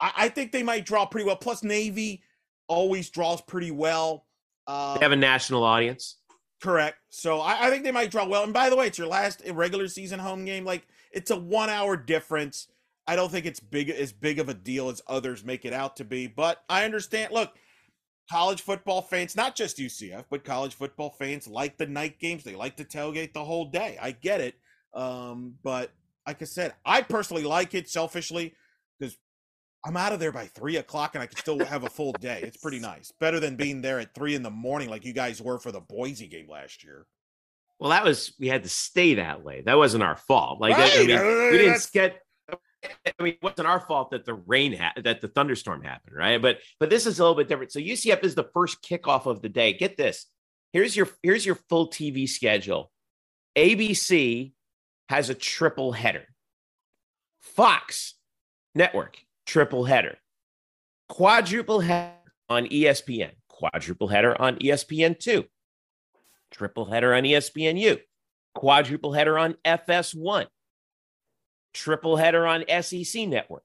I, 0.00 0.12
I 0.16 0.28
think 0.28 0.52
they 0.52 0.62
might 0.62 0.84
draw 0.84 1.06
pretty 1.06 1.26
well. 1.26 1.36
Plus 1.36 1.62
Navy 1.62 2.22
always 2.66 3.10
draws 3.10 3.40
pretty 3.40 3.70
well. 3.70 4.26
Uh, 4.66 4.98
They 4.98 5.04
have 5.04 5.12
a 5.12 5.16
national 5.16 5.62
audience. 5.62 6.16
Correct. 6.60 6.98
So 7.08 7.40
I, 7.40 7.66
I 7.66 7.70
think 7.70 7.84
they 7.84 7.92
might 7.92 8.10
draw 8.10 8.26
well. 8.26 8.44
And 8.44 8.52
by 8.52 8.68
the 8.68 8.76
way, 8.76 8.86
it's 8.86 8.98
your 8.98 9.06
last 9.06 9.42
regular 9.52 9.88
season 9.88 10.18
home 10.18 10.44
game. 10.44 10.64
Like 10.64 10.86
it's 11.12 11.30
a 11.30 11.36
one 11.36 11.70
hour 11.70 11.96
difference. 11.96 12.68
I 13.06 13.16
don't 13.16 13.30
think 13.30 13.46
it's 13.46 13.60
big 13.60 13.90
as 13.90 14.12
big 14.12 14.38
of 14.38 14.48
a 14.48 14.54
deal 14.54 14.88
as 14.88 15.02
others 15.06 15.44
make 15.44 15.64
it 15.64 15.72
out 15.72 15.96
to 15.96 16.04
be. 16.04 16.26
But 16.26 16.62
I 16.68 16.84
understand. 16.84 17.32
Look, 17.32 17.52
college 18.30 18.62
football 18.62 19.02
fans, 19.02 19.34
not 19.34 19.56
just 19.56 19.78
UCF, 19.78 20.24
but 20.30 20.44
college 20.44 20.74
football 20.74 21.10
fans 21.18 21.48
like 21.48 21.76
the 21.76 21.86
night 21.86 22.18
games. 22.20 22.44
They 22.44 22.54
like 22.54 22.76
to 22.76 22.84
tailgate 22.84 23.32
the 23.32 23.44
whole 23.44 23.66
day. 23.70 23.98
I 24.00 24.12
get 24.12 24.40
it. 24.40 24.54
Um, 24.94 25.54
but 25.64 25.90
like 26.26 26.40
I 26.42 26.44
said, 26.44 26.74
I 26.84 27.02
personally 27.02 27.42
like 27.44 27.74
it 27.74 27.88
selfishly 27.88 28.54
because 28.98 29.16
I'm 29.84 29.96
out 29.96 30.12
of 30.12 30.20
there 30.20 30.30
by 30.32 30.46
three 30.46 30.76
o'clock 30.76 31.14
and 31.14 31.22
I 31.22 31.26
can 31.26 31.38
still 31.38 31.58
have 31.64 31.84
a 31.84 31.90
full 31.90 32.12
day. 32.12 32.40
It's 32.44 32.58
pretty 32.58 32.78
nice. 32.80 33.12
Better 33.18 33.40
than 33.40 33.56
being 33.56 33.80
there 33.80 33.98
at 33.98 34.14
three 34.14 34.34
in 34.36 34.42
the 34.42 34.50
morning 34.50 34.88
like 34.90 35.04
you 35.04 35.12
guys 35.14 35.40
were 35.42 35.58
for 35.58 35.72
the 35.72 35.80
Boise 35.80 36.28
game 36.28 36.48
last 36.48 36.84
year. 36.84 37.06
Well, 37.80 37.90
that 37.90 38.04
was 38.04 38.34
we 38.38 38.46
had 38.48 38.62
to 38.64 38.68
stay 38.68 39.14
that 39.14 39.44
late. 39.44 39.64
That 39.64 39.78
wasn't 39.78 40.02
our 40.04 40.16
fault. 40.16 40.60
Like 40.60 40.76
I- 40.76 41.00
I, 41.02 41.06
mean, 41.06 41.16
Uh, 41.16 41.22
we 41.22 41.58
didn't 41.58 41.66
that's- 41.66 41.90
get. 41.90 42.20
I 42.84 43.22
mean, 43.22 43.34
it 43.34 43.42
wasn't 43.42 43.68
our 43.68 43.80
fault 43.80 44.10
that 44.12 44.24
the 44.24 44.34
rain 44.34 44.74
ha- 44.76 44.94
that 45.02 45.20
the 45.20 45.28
thunderstorm 45.28 45.82
happened, 45.82 46.16
right? 46.16 46.40
But 46.40 46.58
but 46.80 46.90
this 46.90 47.06
is 47.06 47.18
a 47.18 47.22
little 47.22 47.36
bit 47.36 47.48
different. 47.48 47.72
So 47.72 47.80
UCF 47.80 48.24
is 48.24 48.34
the 48.34 48.48
first 48.54 48.82
kickoff 48.82 49.26
of 49.26 49.42
the 49.42 49.48
day. 49.50 49.72
Get 49.74 49.96
this. 49.96 50.26
Here's 50.72 50.96
your 50.96 51.08
here's 51.22 51.44
your 51.46 51.56
full 51.68 51.88
TV 51.90 52.28
schedule. 52.28 52.90
ABC 53.56 54.52
has 55.08 55.30
a 55.30 55.34
triple 55.34 55.92
header. 55.92 56.26
Fox 57.40 58.14
Network 58.74 59.18
triple 59.46 59.84
header. 59.84 60.18
Quadruple 61.08 61.80
header 61.80 62.14
on 62.48 62.66
ESPN. 62.66 63.32
Quadruple 63.48 64.08
header 64.08 64.40
on 64.40 64.56
ESPN 64.56 65.18
two. 65.18 65.44
triple 66.50 66.86
header 66.86 67.14
on 67.14 67.24
ESPNU, 67.24 67.98
quadruple 68.54 69.12
header 69.12 69.38
on 69.38 69.54
FS1, 69.64 70.46
triple 71.72 72.16
header 72.16 72.46
on 72.46 72.64
SEC 72.82 73.26
Network, 73.26 73.64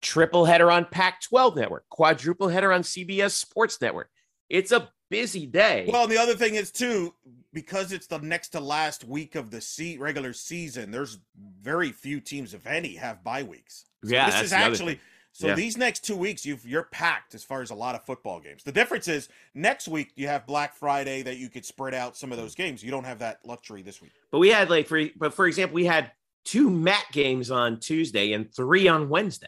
triple 0.00 0.44
header 0.44 0.70
on 0.70 0.84
Pac 0.84 1.22
12 1.22 1.56
Network, 1.56 1.88
quadruple 1.88 2.48
header 2.48 2.72
on 2.72 2.82
CBS 2.82 3.32
Sports 3.32 3.80
Network. 3.80 4.10
It's 4.48 4.72
a 4.72 4.90
busy 5.10 5.46
day. 5.46 5.88
Well, 5.92 6.06
the 6.06 6.18
other 6.18 6.34
thing 6.34 6.54
is 6.54 6.70
too, 6.70 7.14
because 7.52 7.92
it's 7.92 8.06
the 8.06 8.18
next 8.18 8.50
to 8.50 8.60
last 8.60 9.04
week 9.04 9.34
of 9.34 9.50
the 9.50 9.60
se- 9.60 9.98
regular 9.98 10.32
season. 10.32 10.90
There's 10.90 11.18
very 11.60 11.92
few 11.92 12.20
teams, 12.20 12.54
if 12.54 12.66
any, 12.66 12.94
have 12.96 13.22
bye 13.22 13.42
weeks. 13.42 13.84
So 14.04 14.10
yeah, 14.10 14.30
this 14.30 14.42
is 14.42 14.52
actually 14.52 15.00
so 15.32 15.48
Yeah. 15.48 15.54
these 15.54 15.78
next 15.78 16.04
two 16.04 16.16
weeks 16.16 16.44
you've 16.44 16.66
you're 16.66 16.84
packed 16.84 17.34
as 17.34 17.42
far 17.42 17.62
as 17.62 17.70
a 17.70 17.74
lot 17.74 17.94
of 17.94 18.04
football 18.04 18.38
games. 18.38 18.62
The 18.62 18.72
difference 18.72 19.08
is 19.08 19.28
next 19.54 19.88
week 19.88 20.12
you 20.14 20.28
have 20.28 20.46
Black 20.46 20.74
Friday 20.76 21.22
that 21.22 21.38
you 21.38 21.48
could 21.48 21.64
spread 21.64 21.94
out 21.94 22.16
some 22.16 22.32
of 22.32 22.38
those 22.38 22.54
mm. 22.54 22.58
games. 22.58 22.82
You 22.82 22.90
don't 22.90 23.04
have 23.04 23.18
that 23.20 23.40
luxury 23.44 23.82
this 23.82 24.00
week. 24.02 24.12
But 24.30 24.38
we 24.38 24.50
had 24.50 24.68
like 24.68 24.86
for 24.86 25.02
but 25.16 25.32
for 25.32 25.46
example, 25.46 25.74
we 25.74 25.86
had 25.86 26.12
two 26.44 26.70
MAC 26.70 27.12
games 27.12 27.50
on 27.50 27.78
Tuesday 27.80 28.32
and 28.32 28.52
three 28.54 28.88
on 28.88 29.08
Wednesday. 29.08 29.46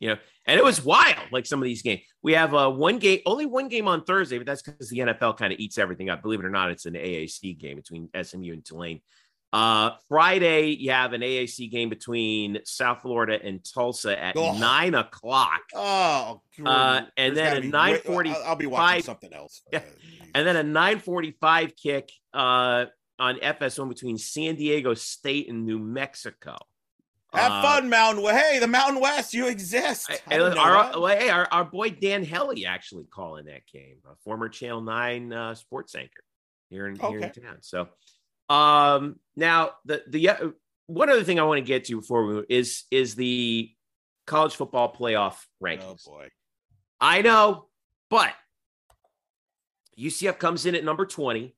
You 0.00 0.10
know, 0.10 0.16
and 0.46 0.58
it 0.58 0.64
was 0.64 0.84
wild. 0.84 1.30
Like 1.32 1.46
some 1.46 1.60
of 1.60 1.64
these 1.64 1.80
games, 1.82 2.02
we 2.22 2.32
have 2.34 2.52
uh, 2.54 2.70
one 2.70 2.98
game, 2.98 3.20
only 3.26 3.46
one 3.46 3.68
game 3.68 3.88
on 3.88 4.04
Thursday, 4.04 4.36
but 4.38 4.46
that's 4.46 4.60
because 4.60 4.90
the 4.90 4.98
NFL 4.98 5.38
kind 5.38 5.52
of 5.52 5.58
eats 5.58 5.78
everything 5.78 6.10
up. 6.10 6.20
Believe 6.20 6.40
it 6.40 6.44
or 6.46 6.50
not, 6.50 6.70
it's 6.70 6.84
an 6.84 6.94
AAC 6.94 7.58
game 7.58 7.76
between 7.76 8.08
SMU 8.22 8.52
and 8.52 8.64
Tulane. 8.64 9.00
Uh, 9.52 9.92
Friday, 10.08 10.70
you 10.70 10.90
have 10.90 11.12
an 11.12 11.20
AAC 11.20 11.70
game 11.70 11.88
between 11.88 12.58
South 12.64 13.02
Florida 13.02 13.38
and 13.40 13.64
Tulsa 13.64 14.20
at 14.20 14.36
Oh. 14.36 14.58
nine 14.58 14.94
o'clock, 14.96 15.60
Oh, 15.74 16.42
Uh, 16.62 17.02
and 17.16 17.36
there's 17.36 17.50
then 17.54 17.56
at 17.58 17.62
be- 17.62 17.70
9:45 17.70 18.34
I'll, 18.34 18.42
I'll 18.44 18.56
be 18.56 18.66
watching 18.66 19.02
something 19.04 19.32
else. 19.32 19.62
Yeah. 19.72 19.82
And 20.34 20.44
then 20.46 20.56
a 20.56 20.64
nine 20.64 20.98
forty-five 20.98 21.76
kick 21.76 22.10
uh, 22.34 22.86
on 23.18 23.36
FS1 23.36 23.88
between 23.88 24.18
San 24.18 24.56
Diego 24.56 24.94
State 24.94 25.48
and 25.48 25.64
New 25.64 25.78
Mexico. 25.78 26.56
have 27.32 27.52
Uh, 27.52 27.62
fun, 27.62 27.88
Mountain 27.88 28.22
West. 28.22 28.44
Hey, 28.44 28.58
the 28.58 28.66
Mountain 28.66 29.00
West, 29.00 29.34
you 29.34 29.46
exist. 29.48 30.10
I 30.30 30.36
know 30.36 30.56
our, 30.56 31.00
well, 31.00 31.06
hey, 31.06 31.30
our, 31.30 31.46
our 31.50 31.64
boy 31.64 31.90
Dan 31.90 32.24
Hellie 32.24 32.66
actually 32.66 33.04
calling 33.04 33.46
that 33.46 33.66
game, 33.72 33.96
a 34.10 34.14
former 34.24 34.48
Channel 34.48 34.82
Nine 34.82 35.32
uh, 35.32 35.54
sports 35.54 35.94
anchor 35.94 36.24
here 36.70 36.86
in 36.86 36.96
here 36.96 37.20
in 37.20 37.30
town. 37.30 37.58
So, 37.60 37.88
um, 38.48 39.16
now 39.36 39.72
the 39.84 40.02
the 40.08 40.28
uh, 40.28 40.48
one 40.86 41.08
other 41.08 41.24
thing 41.24 41.40
I 41.40 41.44
want 41.44 41.58
to 41.58 41.64
get 41.64 41.84
to 41.86 41.96
before 41.96 42.26
we 42.26 42.42
is 42.48 42.84
is 42.90 43.14
the 43.14 43.70
college 44.26 44.54
football 44.54 44.94
playoff 44.94 45.36
rankings. 45.62 46.02
Oh 46.06 46.12
boy. 46.12 46.28
I 47.00 47.22
know, 47.22 47.68
but 48.10 48.32
UCF 49.98 50.38
comes 50.38 50.66
in 50.66 50.74
at 50.74 50.84
number 50.84 51.06
20, 51.06 51.54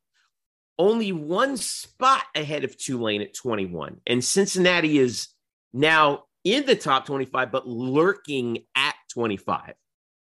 only 0.78 1.12
one 1.12 1.56
spot 1.56 2.24
ahead 2.34 2.64
of 2.64 2.76
Tulane 2.76 3.22
at 3.22 3.34
21. 3.34 4.00
And 4.06 4.24
Cincinnati 4.24 4.98
is 4.98 5.28
now 5.72 6.24
in 6.44 6.66
the 6.66 6.76
top 6.76 7.06
25, 7.06 7.50
but 7.50 7.66
lurking 7.66 8.58
at 8.74 8.94
25. 9.12 9.74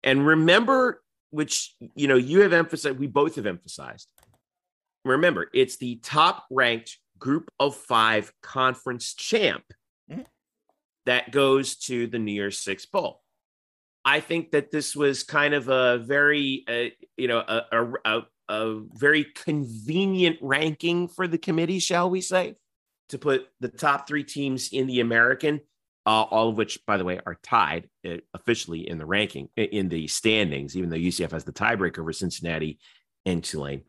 And 0.03 0.27
remember, 0.27 1.03
which 1.31 1.75
you 1.95 2.09
know, 2.09 2.17
you 2.17 2.41
have 2.41 2.53
emphasized, 2.53 2.99
we 2.99 3.07
both 3.07 3.37
have 3.37 3.47
emphasized. 3.47 4.11
Remember, 5.05 5.49
it's 5.55 5.77
the 5.77 5.97
top 6.03 6.47
ranked 6.51 6.99
group 7.19 7.51
of 7.59 7.77
five 7.77 8.33
conference 8.43 9.15
champ 9.15 9.65
Mhm. 10.11 10.27
that 11.07 11.31
goes 11.31 11.77
to 11.77 12.07
the 12.07 12.19
New 12.19 12.33
Year's 12.33 12.59
Six 12.59 12.87
Bowl. 12.87 13.23
I 14.05 14.21
think 14.21 14.51
that 14.53 14.71
this 14.71 14.97
was 14.97 15.23
kind 15.23 15.55
of 15.55 15.69
a 15.69 15.99
very, 15.99 16.65
uh, 16.67 16.91
you 17.17 17.29
know, 17.29 17.39
a, 17.39 17.65
a, 17.71 17.93
a, 18.05 18.23
a 18.51 18.83
very 18.95 19.25
convenient 19.25 20.37
ranking 20.43 21.07
for 21.07 21.29
the 21.29 21.39
committee, 21.39 21.79
shall 21.79 22.11
we 22.11 22.21
say, 22.21 22.57
to 23.09 23.17
put 23.17 23.47
the 23.61 23.69
top 23.69 24.09
three 24.09 24.25
teams 24.25 24.71
in 24.73 24.89
the 24.89 25.01
American, 25.01 25.61
uh, 26.05 26.23
all 26.23 26.49
of 26.49 26.57
which, 26.57 26.85
by 26.85 26.97
the 26.97 27.05
way, 27.05 27.21
are 27.25 27.39
tied 27.45 27.89
uh, 28.05 28.17
officially 28.35 28.89
in 28.89 28.99
the 28.99 29.07
ranking, 29.07 29.49
in 29.57 29.89
the 29.89 30.09
standings, 30.09 30.77
even 30.77 30.91
though 30.91 30.97
UCF 30.97 31.31
has 31.31 31.45
the 31.45 31.53
tiebreaker 31.53 32.01
over 32.01 32.13
Cincinnati 32.13 32.81
and 33.25 33.45
Tulane. 33.45 33.83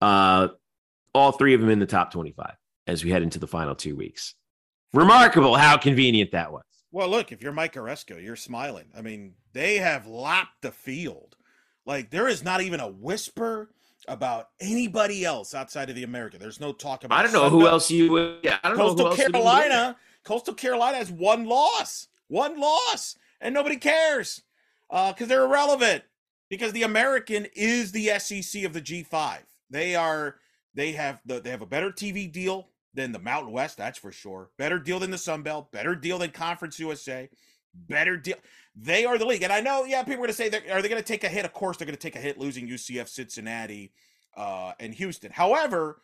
Uh, 0.00 0.48
all 1.14 1.30
three 1.30 1.54
of 1.54 1.60
them 1.60 1.70
in 1.70 1.78
the 1.78 1.86
top 1.86 2.10
25 2.10 2.56
as 2.88 3.04
we 3.04 3.10
head 3.10 3.22
into 3.22 3.38
the 3.38 3.46
final 3.46 3.76
two 3.76 3.94
weeks. 3.94 4.34
Remarkable 4.92 5.54
how 5.54 5.76
convenient 5.76 6.32
that 6.32 6.50
was. 6.50 6.64
Well, 6.90 7.08
look, 7.08 7.30
if 7.30 7.40
you're 7.40 7.52
Mike 7.52 7.74
Aresco, 7.74 8.22
you're 8.22 8.36
smiling. 8.36 8.86
I 8.96 9.00
mean, 9.00 9.34
they 9.52 9.76
have 9.76 10.08
lapped 10.08 10.60
the 10.60 10.72
field. 10.72 11.36
Like 11.86 12.10
there 12.10 12.28
is 12.28 12.42
not 12.42 12.62
even 12.62 12.80
a 12.80 12.88
whisper 12.88 13.70
about 14.08 14.50
anybody 14.60 15.24
else 15.24 15.54
outside 15.54 15.90
of 15.90 15.96
the 15.96 16.02
American. 16.02 16.40
There's 16.40 16.60
no 16.60 16.72
talk 16.72 17.04
about. 17.04 17.18
I 17.18 17.22
don't 17.22 17.32
know 17.32 17.50
who 17.50 17.66
else 17.66 17.90
you 17.90 18.10
would. 18.12 18.38
Yeah, 18.42 18.58
I 18.62 18.68
don't 18.68 18.78
know 18.78 18.84
who 18.84 18.90
Coastal 18.90 19.06
else 19.08 19.16
Carolina. 19.16 19.96
Coastal 20.24 20.54
Carolina 20.54 20.96
has 20.98 21.10
one 21.10 21.46
loss, 21.46 22.08
one 22.28 22.58
loss, 22.58 23.16
and 23.40 23.54
nobody 23.54 23.76
cares 23.76 24.42
Uh 24.90 25.12
because 25.12 25.28
they're 25.28 25.44
irrelevant. 25.44 26.04
Because 26.48 26.72
the 26.72 26.82
American 26.82 27.46
is 27.54 27.92
the 27.92 28.08
SEC 28.18 28.64
of 28.64 28.74
the 28.74 28.82
G5. 28.82 29.38
They 29.70 29.94
are. 29.94 30.36
They 30.74 30.92
have 30.92 31.20
the. 31.24 31.40
They 31.40 31.50
have 31.50 31.62
a 31.62 31.66
better 31.66 31.90
TV 31.90 32.30
deal 32.30 32.68
than 32.94 33.12
the 33.12 33.18
Mountain 33.18 33.52
West. 33.52 33.78
That's 33.78 33.98
for 33.98 34.12
sure. 34.12 34.50
Better 34.58 34.78
deal 34.78 34.98
than 34.98 35.10
the 35.10 35.18
Sun 35.18 35.42
Belt. 35.42 35.72
Better 35.72 35.94
deal 35.94 36.18
than 36.18 36.30
Conference 36.30 36.78
USA. 36.78 37.30
Better 37.74 38.16
deal. 38.16 38.36
They 38.74 39.04
are 39.04 39.18
the 39.18 39.26
league, 39.26 39.42
and 39.42 39.52
I 39.52 39.60
know. 39.60 39.84
Yeah, 39.84 40.02
people 40.02 40.24
are 40.24 40.26
going 40.26 40.28
to 40.28 40.34
say, 40.34 40.46
are 40.70 40.82
they 40.82 40.88
going 40.88 41.02
to 41.02 41.06
take 41.06 41.24
a 41.24 41.28
hit? 41.28 41.44
Of 41.44 41.52
course, 41.52 41.76
they're 41.76 41.86
going 41.86 41.96
to 41.96 42.00
take 42.00 42.16
a 42.16 42.20
hit 42.20 42.38
losing 42.38 42.68
UCF, 42.68 43.08
Cincinnati, 43.08 43.92
uh, 44.36 44.72
and 44.80 44.94
Houston. 44.94 45.30
However, 45.30 46.00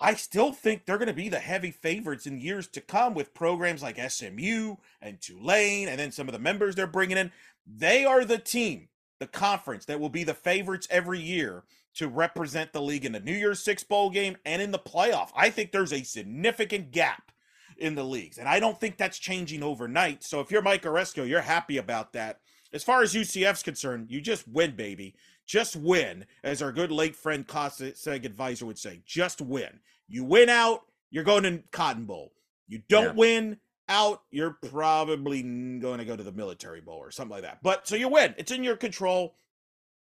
I 0.00 0.14
still 0.14 0.52
think 0.52 0.86
they're 0.86 0.98
going 0.98 1.08
to 1.08 1.14
be 1.14 1.28
the 1.28 1.38
heavy 1.38 1.70
favorites 1.70 2.26
in 2.26 2.38
years 2.38 2.68
to 2.68 2.80
come 2.80 3.14
with 3.14 3.34
programs 3.34 3.82
like 3.82 3.98
SMU 3.98 4.76
and 5.02 5.20
Tulane, 5.20 5.88
and 5.88 5.98
then 5.98 6.12
some 6.12 6.28
of 6.28 6.32
the 6.32 6.38
members 6.38 6.74
they're 6.74 6.86
bringing 6.86 7.18
in. 7.18 7.32
They 7.66 8.04
are 8.04 8.24
the 8.24 8.38
team, 8.38 8.88
the 9.18 9.26
conference 9.26 9.84
that 9.86 10.00
will 10.00 10.08
be 10.08 10.24
the 10.24 10.34
favorites 10.34 10.86
every 10.90 11.20
year 11.20 11.64
to 11.94 12.08
represent 12.08 12.72
the 12.72 12.80
league 12.80 13.04
in 13.04 13.12
the 13.12 13.20
New 13.20 13.34
Year's 13.34 13.60
Six 13.60 13.82
bowl 13.82 14.08
game 14.08 14.36
and 14.46 14.62
in 14.62 14.70
the 14.70 14.78
playoff. 14.78 15.30
I 15.34 15.50
think 15.50 15.72
there's 15.72 15.92
a 15.92 16.04
significant 16.04 16.92
gap 16.92 17.32
in 17.78 17.94
the 17.94 18.04
leagues, 18.04 18.38
and 18.38 18.48
I 18.48 18.60
don't 18.60 18.78
think 18.80 18.96
that's 18.96 19.18
changing 19.18 19.62
overnight. 19.62 20.22
So 20.24 20.40
if 20.40 20.50
you're 20.50 20.62
Mike 20.62 20.82
Aresco, 20.82 21.28
you're 21.28 21.40
happy 21.40 21.78
about 21.78 22.12
that. 22.14 22.40
As 22.72 22.84
far 22.84 23.02
as 23.02 23.14
UCF's 23.14 23.62
concerned, 23.62 24.10
you 24.10 24.20
just 24.20 24.46
win, 24.48 24.76
baby. 24.76 25.14
Just 25.46 25.76
win, 25.76 26.26
as 26.44 26.60
our 26.60 26.72
good 26.72 26.92
late 26.92 27.16
friend 27.16 27.46
Costa 27.46 27.92
Seg 27.92 28.24
advisor 28.26 28.66
would 28.66 28.78
say. 28.78 29.00
Just 29.06 29.40
win. 29.40 29.80
You 30.06 30.24
win 30.24 30.48
out, 30.50 30.82
you're 31.10 31.24
going 31.24 31.44
to 31.44 31.62
Cotton 31.72 32.04
Bowl. 32.04 32.32
You 32.66 32.82
don't 32.88 33.04
Yeah. 33.04 33.12
win 33.12 33.60
out, 33.88 34.22
you're 34.30 34.58
probably 34.68 35.42
going 35.78 35.98
to 35.98 36.04
go 36.04 36.16
to 36.16 36.22
the 36.22 36.32
Military 36.32 36.82
Bowl 36.82 36.98
or 36.98 37.10
something 37.10 37.30
like 37.32 37.42
that. 37.44 37.62
But 37.62 37.88
so 37.88 37.96
you 37.96 38.08
win. 38.08 38.34
It's 38.36 38.52
in 38.52 38.62
your 38.62 38.76
control. 38.76 39.36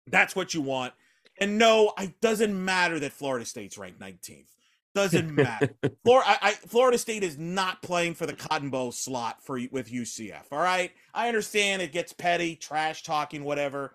That's 0.09 0.35
what 0.35 0.53
you 0.53 0.61
want. 0.63 0.95
And 1.39 1.59
no, 1.59 1.93
it 1.99 2.21
doesn't 2.21 2.65
matter 2.65 2.99
that 2.99 3.13
Florida 3.13 3.45
State's 3.45 3.79
ranked 3.79 4.01
19th. 4.01 4.49
Doesn't 4.97 5.35
matter. 5.35 5.71
Florida, 6.05 6.29
I, 6.31 6.39
I, 6.41 6.51
Florida 6.53 6.97
State 6.99 7.23
is 7.23 7.37
not 7.39 7.83
playing 7.83 8.15
for 8.15 8.25
the 8.27 8.33
Cotton 8.33 8.71
Bowl 8.71 8.91
slot 8.93 9.43
for 9.45 9.61
with 9.71 9.91
UCF. 9.93 10.45
All 10.51 10.59
right, 10.59 10.91
I 11.13 11.29
understand 11.29 11.83
it 11.83 11.93
gets 11.93 12.13
petty, 12.13 12.57
trash 12.57 13.03
talking, 13.03 13.45
whatever. 13.45 13.95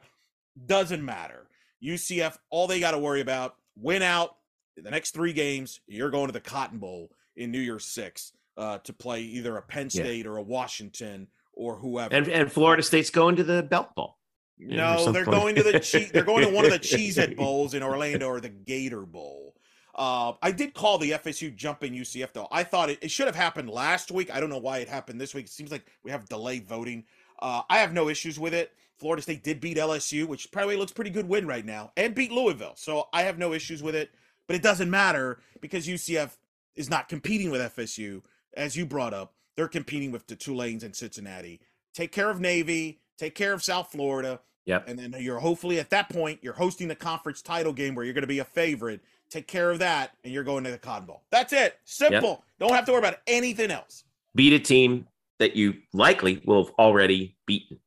Doesn't 0.66 1.04
matter. 1.04 1.48
UCF, 1.84 2.38
all 2.52 2.68
they 2.68 2.80
got 2.80 2.92
to 2.92 3.00
worry 3.00 3.22
about 3.22 3.56
win 3.76 4.02
out 4.04 4.36
the 4.78 4.92
next 4.92 5.12
three 5.12 5.34
games. 5.34 5.80
You're 5.88 6.12
going 6.12 6.28
to 6.28 6.34
the 6.34 6.40
Cotton 6.40 6.78
Bowl 6.78 7.10
in 7.36 7.52
New 7.52 7.60
Year's 7.60 7.86
Six 7.86 8.34
uh, 8.58 8.78
to 8.80 8.94
play 8.94 9.22
either 9.22 9.58
a 9.58 9.62
Penn 9.62 9.90
Yeah. 9.92 10.04
State 10.04 10.28
or 10.28 10.38
a 10.38 10.44
Washington 10.44 11.28
or 11.54 11.78
whoever. 11.78 12.14
And, 12.14 12.28
and 12.28 12.52
Florida 12.52 12.84
State's 12.84 13.10
going 13.10 13.38
to 13.38 13.44
the 13.44 13.64
Belt 13.64 13.96
Bowl. 13.96 14.18
No, 14.60 15.12
they're 15.12 15.26
going 15.26 15.56
to 15.56 15.64
the 15.64 15.80
che- 15.80 16.12
they're 16.14 16.24
going 16.24 16.46
to 16.48 16.54
one 16.54 16.66
of 16.66 16.72
the 16.72 16.78
Cheez-It 16.80 17.36
Bowls 17.36 17.74
in 17.74 17.82
Orlando 17.82 18.28
or 18.28 18.40
the 18.40 18.50
Gator 18.50 19.08
Bowl. 19.08 19.51
Uh, 19.94 20.34
I 20.42 20.52
did 20.52 20.74
call 20.74 20.98
the 20.98 21.12
FSU 21.12 21.54
jumping 21.56 21.94
UCF 21.94 22.34
though. 22.34 22.48
I 22.52 22.64
thought 22.64 22.90
it, 22.90 23.00
it 23.02 23.12
should 23.12 23.28
have 23.28 23.36
happened 23.36 23.70
last 23.70 24.12
week. 24.12 24.34
I 24.34 24.40
don't 24.40 24.50
know 24.50 24.58
why 24.58 24.80
it 24.80 24.88
happened 24.88 25.20
this 25.20 25.34
week. 25.34 25.46
It 25.46 25.52
seems 25.52 25.72
like 25.72 25.86
we 26.04 26.12
have 26.12 26.30
delayed 26.30 26.68
voting. 26.68 27.04
Uh, 27.40 27.64
I 27.70 27.80
have 27.80 27.94
no 27.94 28.08
issues 28.08 28.40
with 28.40 28.54
it. 28.54 28.72
Florida 28.96 29.22
State 29.22 29.44
did 29.44 29.60
beat 29.60 29.78
LSU, 29.78 30.28
which 30.28 30.52
probably 30.52 30.76
looks 30.76 30.92
pretty 30.92 31.10
good 31.10 31.28
win 31.28 31.48
right 31.48 31.66
now, 31.66 31.92
and 31.98 32.14
beat 32.14 32.32
Louisville. 32.32 32.74
So 32.76 33.08
I 33.12 33.24
have 33.24 33.40
no 33.40 33.52
issues 33.52 33.82
with 33.82 33.96
it. 33.96 34.12
But 34.48 34.56
it 34.56 34.64
doesn't 34.64 34.90
matter 34.90 35.40
because 35.62 35.88
UCF 35.88 36.36
is 36.76 36.90
not 36.90 37.08
competing 37.08 37.52
with 37.52 37.62
FSU, 37.62 38.22
as 38.54 38.76
you 38.76 38.86
brought 38.86 39.14
up. 39.14 39.34
They're 39.56 39.68
competing 39.68 40.12
with 40.12 40.28
the 40.28 40.36
Tulanes 40.36 40.84
and 40.84 40.96
Cincinnati. 40.96 41.62
Take 41.94 42.12
care 42.12 42.30
of 42.30 42.40
Navy. 42.40 43.00
Take 43.18 43.36
care 43.36 43.54
of 43.54 43.64
South 43.64 43.92
Florida. 43.92 44.40
Yep. 44.66 44.88
And 44.88 45.00
then 45.00 45.16
you're 45.20 45.40
hopefully 45.40 45.80
at 45.80 45.90
that 45.92 46.10
point, 46.10 46.40
you're 46.42 46.54
hosting 46.54 46.88
the 46.88 46.96
conference 46.96 47.42
title 47.42 47.74
game 47.74 47.96
where 47.96 48.06
you're 48.06 48.14
going 48.14 48.24
to 48.24 48.28
be 48.28 48.40
a 48.40 48.46
favorite. 48.46 49.02
Take 49.32 49.48
care 49.48 49.72
of 49.72 49.80
that, 49.80 50.12
and 50.26 50.34
you're 50.34 50.44
going 50.44 50.66
to 50.66 50.72
the 50.72 50.78
Cotton 50.78 51.08
Bowl. 51.08 51.24
That's 51.32 51.54
it. 51.54 51.80
Simple. 51.86 52.44
Don't 52.60 52.74
have 52.74 52.86
to 52.86 52.92
worry 52.92 53.00
about 53.00 53.16
anything 53.26 53.72
else. 53.72 54.04
Beat 54.36 54.52
a 54.52 54.60
team 54.60 55.08
that 55.40 55.56
you 55.56 55.76
likely 55.94 56.42
will 56.46 56.66
have 56.66 56.74
already 56.78 57.38
beaten. 57.48 57.80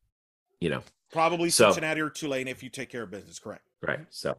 You 0.61 0.71
know, 0.71 0.83
Probably 1.13 1.51
So- 1.51 1.67
Cincinnati 1.69 2.01
or 2.01 2.09
Tulane 2.09 2.49
if 2.49 2.63
you 2.63 2.71
take 2.71 2.89
care 2.89 3.03
of 3.03 3.11
business. 3.11 3.39
Correct. 3.39 3.63
right? 3.87 4.01
So, 4.09 4.37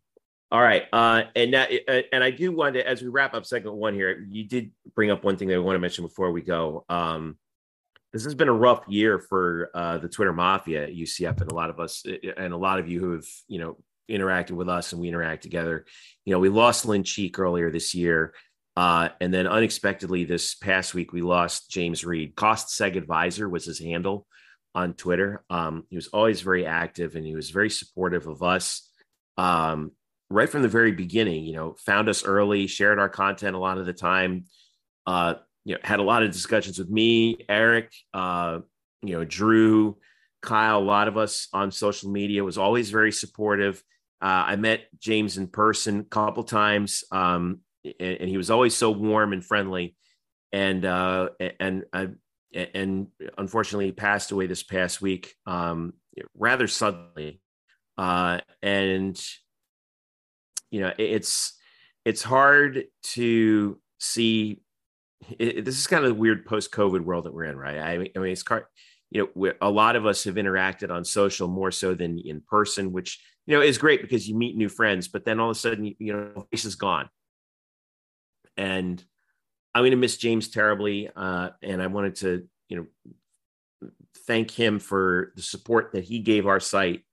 All 0.51 0.61
right, 0.61 0.85
uh, 0.91 1.23
and 1.35 1.53
that, 1.53 1.69
uh, 1.87 2.01
and 2.11 2.23
I 2.23 2.31
do 2.31 2.51
want 2.51 2.73
to, 2.75 2.87
as 2.87 3.01
we 3.03 3.07
wrap 3.09 3.33
up 3.35 3.45
segment 3.45 3.75
one 3.75 3.93
here, 3.93 4.25
you 4.29 4.43
did 4.43 4.71
bring 4.95 5.11
up 5.11 5.23
one 5.23 5.37
thing 5.37 5.47
that 5.49 5.55
I 5.55 5.59
want 5.59 5.75
to 5.75 5.79
mention 5.79 6.03
before 6.03 6.31
we 6.31 6.41
go. 6.41 6.85
Um, 6.89 7.37
this 8.13 8.23
has 8.23 8.33
been 8.35 8.47
a 8.49 8.53
rough 8.53 8.83
year 8.87 9.19
for 9.19 9.69
uh, 9.75 9.97
the 9.99 10.07
Twitter 10.09 10.33
mafia 10.33 10.83
at 10.85 10.95
UCF, 10.95 11.39
and 11.41 11.51
a 11.51 11.55
lot 11.55 11.69
of 11.69 11.79
us, 11.79 12.03
and 12.37 12.53
a 12.53 12.57
lot 12.57 12.79
of 12.79 12.87
you 12.89 12.99
who 12.99 13.11
have, 13.13 13.25
you 13.47 13.59
know, 13.59 13.77
interacted 14.09 14.51
with 14.51 14.69
us 14.69 14.91
and 14.91 15.01
we 15.01 15.07
interact 15.07 15.43
together. 15.43 15.85
You 16.25 16.33
know, 16.33 16.39
we 16.39 16.49
lost 16.49 16.85
Lynn 16.85 17.03
Cheek 17.03 17.39
earlier 17.39 17.71
this 17.71 17.95
year. 17.95 18.33
Uh, 18.77 19.09
and 19.21 19.33
then 19.33 19.47
unexpectedly 19.47 20.25
this 20.25 20.55
past 20.55 20.93
week, 20.93 21.13
we 21.13 21.21
lost 21.21 21.71
James 21.71 22.03
Reed. 22.05 22.35
Cost 22.35 22.67
Seg 22.67 22.97
Advisor 22.97 23.47
was 23.47 23.65
his 23.65 23.79
handle 23.79 24.27
on 24.73 24.93
Twitter. 24.93 25.43
Um, 25.49 25.85
he 25.89 25.95
was 25.95 26.07
always 26.07 26.41
very 26.41 26.65
active 26.65 27.15
and 27.15 27.25
he 27.25 27.35
was 27.35 27.49
very 27.49 27.69
supportive 27.69 28.27
of 28.27 28.43
us. 28.43 28.89
Um, 29.37 29.91
right 30.29 30.49
from 30.49 30.61
the 30.61 30.67
very 30.67 30.91
beginning, 30.91 31.45
you 31.45 31.53
know, 31.53 31.75
found 31.85 32.09
us 32.09 32.25
early, 32.25 32.67
shared 32.67 32.99
our 32.99 33.09
content 33.09 33.55
a 33.55 33.59
lot 33.59 33.77
of 33.77 33.85
the 33.85 33.93
time. 33.93 34.45
Uh, 35.05 35.35
you 35.63 35.75
know, 35.75 35.79
had 35.83 35.99
a 35.99 36.03
lot 36.03 36.23
of 36.23 36.31
discussions 36.31 36.77
with 36.77 36.89
me, 36.89 37.37
Eric, 37.47 37.91
uh, 38.13 38.59
you 39.01 39.17
know, 39.17 39.25
Drew, 39.25 39.97
Kyle, 40.41 40.79
a 40.79 40.79
lot 40.79 41.07
of 41.07 41.17
us 41.17 41.47
on 41.53 41.71
social 41.71 42.11
media 42.11 42.43
was 42.43 42.57
always 42.57 42.91
very 42.91 43.11
supportive. 43.11 43.83
Uh, 44.21 44.43
I 44.47 44.55
met 44.55 44.87
James 44.99 45.37
in 45.37 45.47
person 45.47 45.99
a 45.99 46.03
couple 46.03 46.43
times, 46.43 47.03
um, 47.11 47.59
and, 47.83 48.17
and, 48.21 48.29
he 48.29 48.37
was 48.37 48.49
always 48.49 48.75
so 48.75 48.89
warm 48.89 49.33
and 49.33 49.45
friendly. 49.45 49.95
And 50.51 50.85
uh, 50.85 51.29
and 51.59 51.83
I 51.91 52.09
and 52.53 53.07
unfortunately 53.37 53.87
he 53.87 53.91
passed 53.91 54.31
away 54.31 54.47
this 54.47 54.63
past 54.63 55.01
week, 55.01 55.35
um, 55.45 55.93
rather 56.33 56.67
suddenly. 56.67 57.41
Uh, 57.97 58.39
and 58.61 59.21
you 60.71 60.81
know 60.81 60.91
it's 60.97 61.53
it's 62.03 62.21
hard 62.21 62.83
to 63.01 63.79
see 63.99 64.61
it, 65.39 65.63
this 65.63 65.77
is 65.77 65.87
kind 65.87 66.03
of 66.03 66.09
the 66.09 66.19
weird 66.19 66.45
post-covid 66.45 67.01
world 67.01 67.23
that 67.23 67.33
we're 67.33 67.45
in 67.45 67.55
right 67.57 67.77
i 67.77 67.97
mean, 67.97 68.09
I 68.15 68.19
mean 68.19 68.31
it's 68.31 68.43
you 69.09 69.29
know 69.35 69.53
a 69.61 69.69
lot 69.69 69.95
of 69.95 70.05
us 70.05 70.25
have 70.25 70.35
interacted 70.35 70.91
on 70.91 71.05
social 71.05 71.47
more 71.47 71.71
so 71.71 71.93
than 71.93 72.19
in 72.19 72.41
person 72.41 72.91
which 72.91 73.21
you 73.45 73.55
know 73.55 73.61
is 73.61 73.77
great 73.77 74.01
because 74.01 74.27
you 74.27 74.35
meet 74.35 74.55
new 74.55 74.69
friends 74.69 75.07
but 75.07 75.25
then 75.25 75.39
all 75.39 75.49
of 75.49 75.55
a 75.55 75.59
sudden 75.59 75.95
you, 75.99 76.13
know 76.13 76.47
face 76.51 76.65
is 76.65 76.75
gone 76.75 77.09
and 78.57 79.03
i'm 79.73 79.81
going 79.81 79.91
to 79.91 79.97
miss 79.97 80.17
james 80.17 80.49
terribly 80.49 81.09
uh, 81.15 81.49
and 81.61 81.81
i 81.81 81.87
wanted 81.87 82.15
to 82.15 82.47
you 82.69 82.77
know 82.77 83.89
thank 84.27 84.49
him 84.51 84.79
for 84.79 85.33
the 85.35 85.41
support 85.41 85.91
that 85.93 86.03
he 86.03 86.19
gave 86.19 86.47
our 86.47 86.59
site 86.59 87.03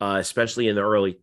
uh, 0.00 0.16
especially 0.18 0.68
in 0.68 0.76
the 0.76 0.82
early 0.82 1.18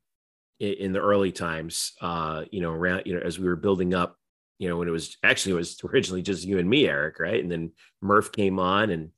in 0.60 0.94
the 0.94 1.02
early 1.02 1.32
times, 1.32 1.94
uh, 2.02 2.46
you 2.50 2.62
know, 2.62 2.72
around, 2.72 3.04
you 3.06 3.14
know, 3.14 3.22
as 3.22 3.38
we 3.38 3.46
were 3.46 3.58
building 3.58 3.94
up, 3.94 4.18
you 4.58 4.70
know, 4.70 4.78
when 4.78 4.88
it 4.88 4.92
was 4.92 5.18
actually 5.24 5.52
it 5.52 5.56
was 5.56 5.78
originally 5.84 6.22
just 6.22 6.46
you 6.46 6.60
and 6.60 6.70
me, 6.70 6.88
Eric, 6.88 7.20
right? 7.20 7.42
And 7.42 7.52
then 7.52 7.72
Murph 8.02 8.32
came 8.32 8.60
on 8.60 8.90
and 8.90 9.10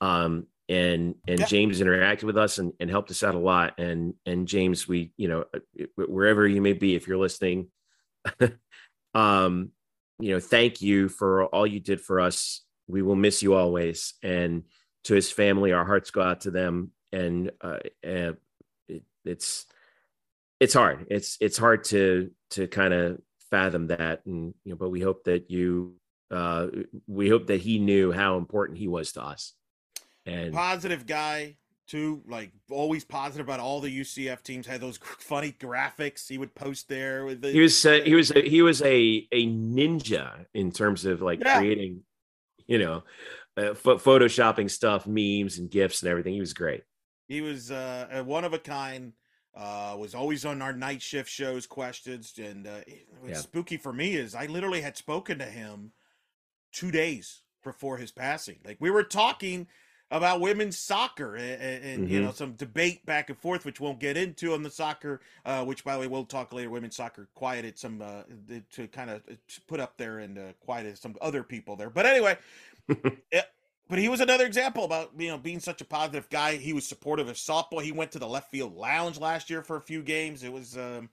um 0.00 0.46
and 0.68 1.14
and 1.26 1.40
yeah. 1.40 1.46
James 1.46 1.80
interacted 1.80 2.24
with 2.24 2.36
us 2.36 2.58
and, 2.58 2.72
and 2.78 2.90
helped 2.90 3.10
us 3.10 3.22
out 3.22 3.34
a 3.34 3.38
lot. 3.38 3.78
And 3.78 4.14
and 4.26 4.46
James, 4.46 4.86
we, 4.86 5.12
you 5.16 5.28
know, 5.28 5.44
uh, 5.54 5.84
wherever 5.96 6.46
you 6.46 6.60
may 6.60 6.74
be, 6.74 6.94
if 6.94 7.06
you're 7.06 7.18
listening, 7.18 7.68
um, 9.14 9.70
you 10.18 10.34
know, 10.34 10.40
thank 10.40 10.82
you 10.82 11.08
for 11.08 11.46
all 11.46 11.66
you 11.66 11.80
did 11.80 12.00
for 12.00 12.20
us. 12.20 12.62
We 12.86 13.02
will 13.02 13.16
miss 13.16 13.42
you 13.42 13.54
always. 13.54 14.14
And 14.22 14.64
to 15.04 15.14
his 15.14 15.30
family, 15.30 15.72
our 15.72 15.84
hearts 15.84 16.10
go 16.10 16.22
out 16.22 16.42
to 16.42 16.50
them. 16.50 16.92
And 17.12 17.50
uh, 17.62 17.78
uh 18.06 18.32
it, 18.88 19.02
it's 19.24 19.66
it's 20.60 20.74
hard. 20.74 21.06
It's 21.10 21.38
it's 21.40 21.56
hard 21.56 21.84
to 21.84 22.30
to 22.50 22.66
kind 22.66 22.92
of 22.92 23.20
fathom 23.50 23.86
that, 23.86 24.26
and 24.26 24.54
you 24.64 24.72
know, 24.72 24.76
but 24.76 24.90
we 24.90 25.00
hope 25.00 25.24
that 25.24 25.50
you 25.50 25.94
uh, 26.30 26.66
we 27.06 27.28
hope 27.28 27.46
that 27.46 27.60
he 27.60 27.78
knew 27.78 28.12
how 28.12 28.36
important 28.36 28.78
he 28.78 28.88
was 28.88 29.12
to 29.12 29.22
us. 29.22 29.54
And 30.28 30.52
positive 30.52 31.06
guy 31.06 31.56
too, 31.86 32.22
like 32.28 32.52
always 32.70 33.04
positive 33.04 33.46
about 33.46 33.60
all 33.60 33.80
the 33.80 34.00
UCF 34.00 34.42
teams. 34.42 34.66
Had 34.66 34.80
those 34.80 34.98
funny 34.98 35.52
graphics 35.58 36.28
he 36.28 36.38
would 36.38 36.54
post 36.54 36.88
there. 36.88 37.24
With 37.24 37.40
the, 37.40 37.50
he 37.50 37.60
was 37.60 37.84
uh, 37.84 38.00
he 38.04 38.14
was 38.14 38.30
a, 38.30 38.40
he 38.40 38.62
was 38.62 38.82
a 38.82 39.26
a 39.32 39.46
ninja 39.46 40.46
in 40.54 40.70
terms 40.70 41.04
of 41.04 41.22
like 41.22 41.40
yeah. 41.42 41.58
creating, 41.58 42.02
you 42.66 42.78
know, 42.78 43.02
uh, 43.56 43.74
photoshopping 43.74 44.70
stuff, 44.70 45.06
memes 45.06 45.58
and 45.58 45.70
gifs 45.70 46.02
and 46.02 46.10
everything. 46.10 46.34
He 46.34 46.40
was 46.40 46.54
great. 46.54 46.82
He 47.26 47.40
was 47.40 47.70
uh, 47.70 48.08
a 48.10 48.24
one 48.24 48.44
of 48.44 48.52
a 48.52 48.58
kind 48.58 49.12
uh, 49.58 49.96
was 49.98 50.14
always 50.14 50.44
on 50.44 50.62
our 50.62 50.72
night 50.72 51.02
shift 51.02 51.28
shows 51.28 51.66
questions 51.66 52.32
and 52.38 52.66
uh, 52.66 52.80
what's 53.20 53.34
yeah. 53.34 53.36
spooky 53.38 53.76
for 53.76 53.92
me 53.92 54.14
is 54.14 54.34
i 54.34 54.46
literally 54.46 54.80
had 54.80 54.96
spoken 54.96 55.38
to 55.38 55.44
him 55.44 55.92
two 56.72 56.92
days 56.92 57.42
before 57.64 57.96
his 57.96 58.12
passing 58.12 58.58
like 58.64 58.76
we 58.78 58.90
were 58.90 59.02
talking 59.02 59.66
about 60.10 60.40
women's 60.40 60.78
soccer 60.78 61.36
and, 61.36 61.62
and 61.62 62.04
mm-hmm. 62.04 62.12
you 62.12 62.22
know 62.22 62.32
some 62.32 62.52
debate 62.52 63.04
back 63.04 63.28
and 63.28 63.38
forth 63.38 63.64
which 63.64 63.80
won't 63.80 64.00
get 64.00 64.16
into 64.16 64.54
on 64.54 64.62
the 64.62 64.70
soccer 64.70 65.20
uh, 65.44 65.64
which 65.64 65.84
by 65.84 65.94
the 65.94 66.00
way 66.00 66.06
we'll 66.06 66.24
talk 66.24 66.52
later 66.52 66.70
women's 66.70 66.96
soccer 66.96 67.28
quieted 67.34 67.78
some 67.78 68.00
uh, 68.00 68.22
to 68.72 68.86
kind 68.88 69.10
of 69.10 69.22
uh, 69.30 69.34
put 69.66 69.80
up 69.80 69.96
there 69.96 70.18
and 70.18 70.38
uh, 70.38 70.52
quieted 70.64 70.96
some 70.96 71.14
other 71.20 71.42
people 71.42 71.76
there 71.76 71.90
but 71.90 72.06
anyway 72.06 72.36
it, 73.30 73.44
but 73.88 73.98
he 73.98 74.08
was 74.08 74.20
another 74.20 74.46
example 74.46 74.84
about 74.84 75.12
you 75.18 75.28
know 75.28 75.38
being 75.38 75.60
such 75.60 75.80
a 75.80 75.84
positive 75.84 76.28
guy. 76.28 76.56
He 76.56 76.72
was 76.72 76.86
supportive 76.86 77.28
of 77.28 77.36
softball. 77.36 77.82
He 77.82 77.92
went 77.92 78.12
to 78.12 78.18
the 78.18 78.28
left 78.28 78.50
field 78.50 78.76
lounge 78.76 79.18
last 79.18 79.50
year 79.50 79.62
for 79.62 79.76
a 79.76 79.80
few 79.80 80.02
games. 80.02 80.42
It 80.42 80.52
was 80.52 80.76
um, 80.76 81.08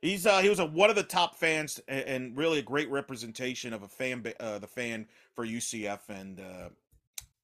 he's 0.00 0.26
uh, 0.26 0.40
he 0.40 0.48
was 0.48 0.58
a, 0.58 0.66
one 0.66 0.90
of 0.90 0.96
the 0.96 1.02
top 1.02 1.36
fans 1.36 1.80
and, 1.88 2.04
and 2.04 2.36
really 2.36 2.60
a 2.60 2.62
great 2.62 2.90
representation 2.90 3.72
of 3.72 3.82
a 3.82 3.88
fan 3.88 4.24
uh, 4.38 4.58
the 4.58 4.66
fan 4.66 5.06
for 5.34 5.44
UCF 5.44 6.08
and 6.08 6.40
uh, 6.40 6.68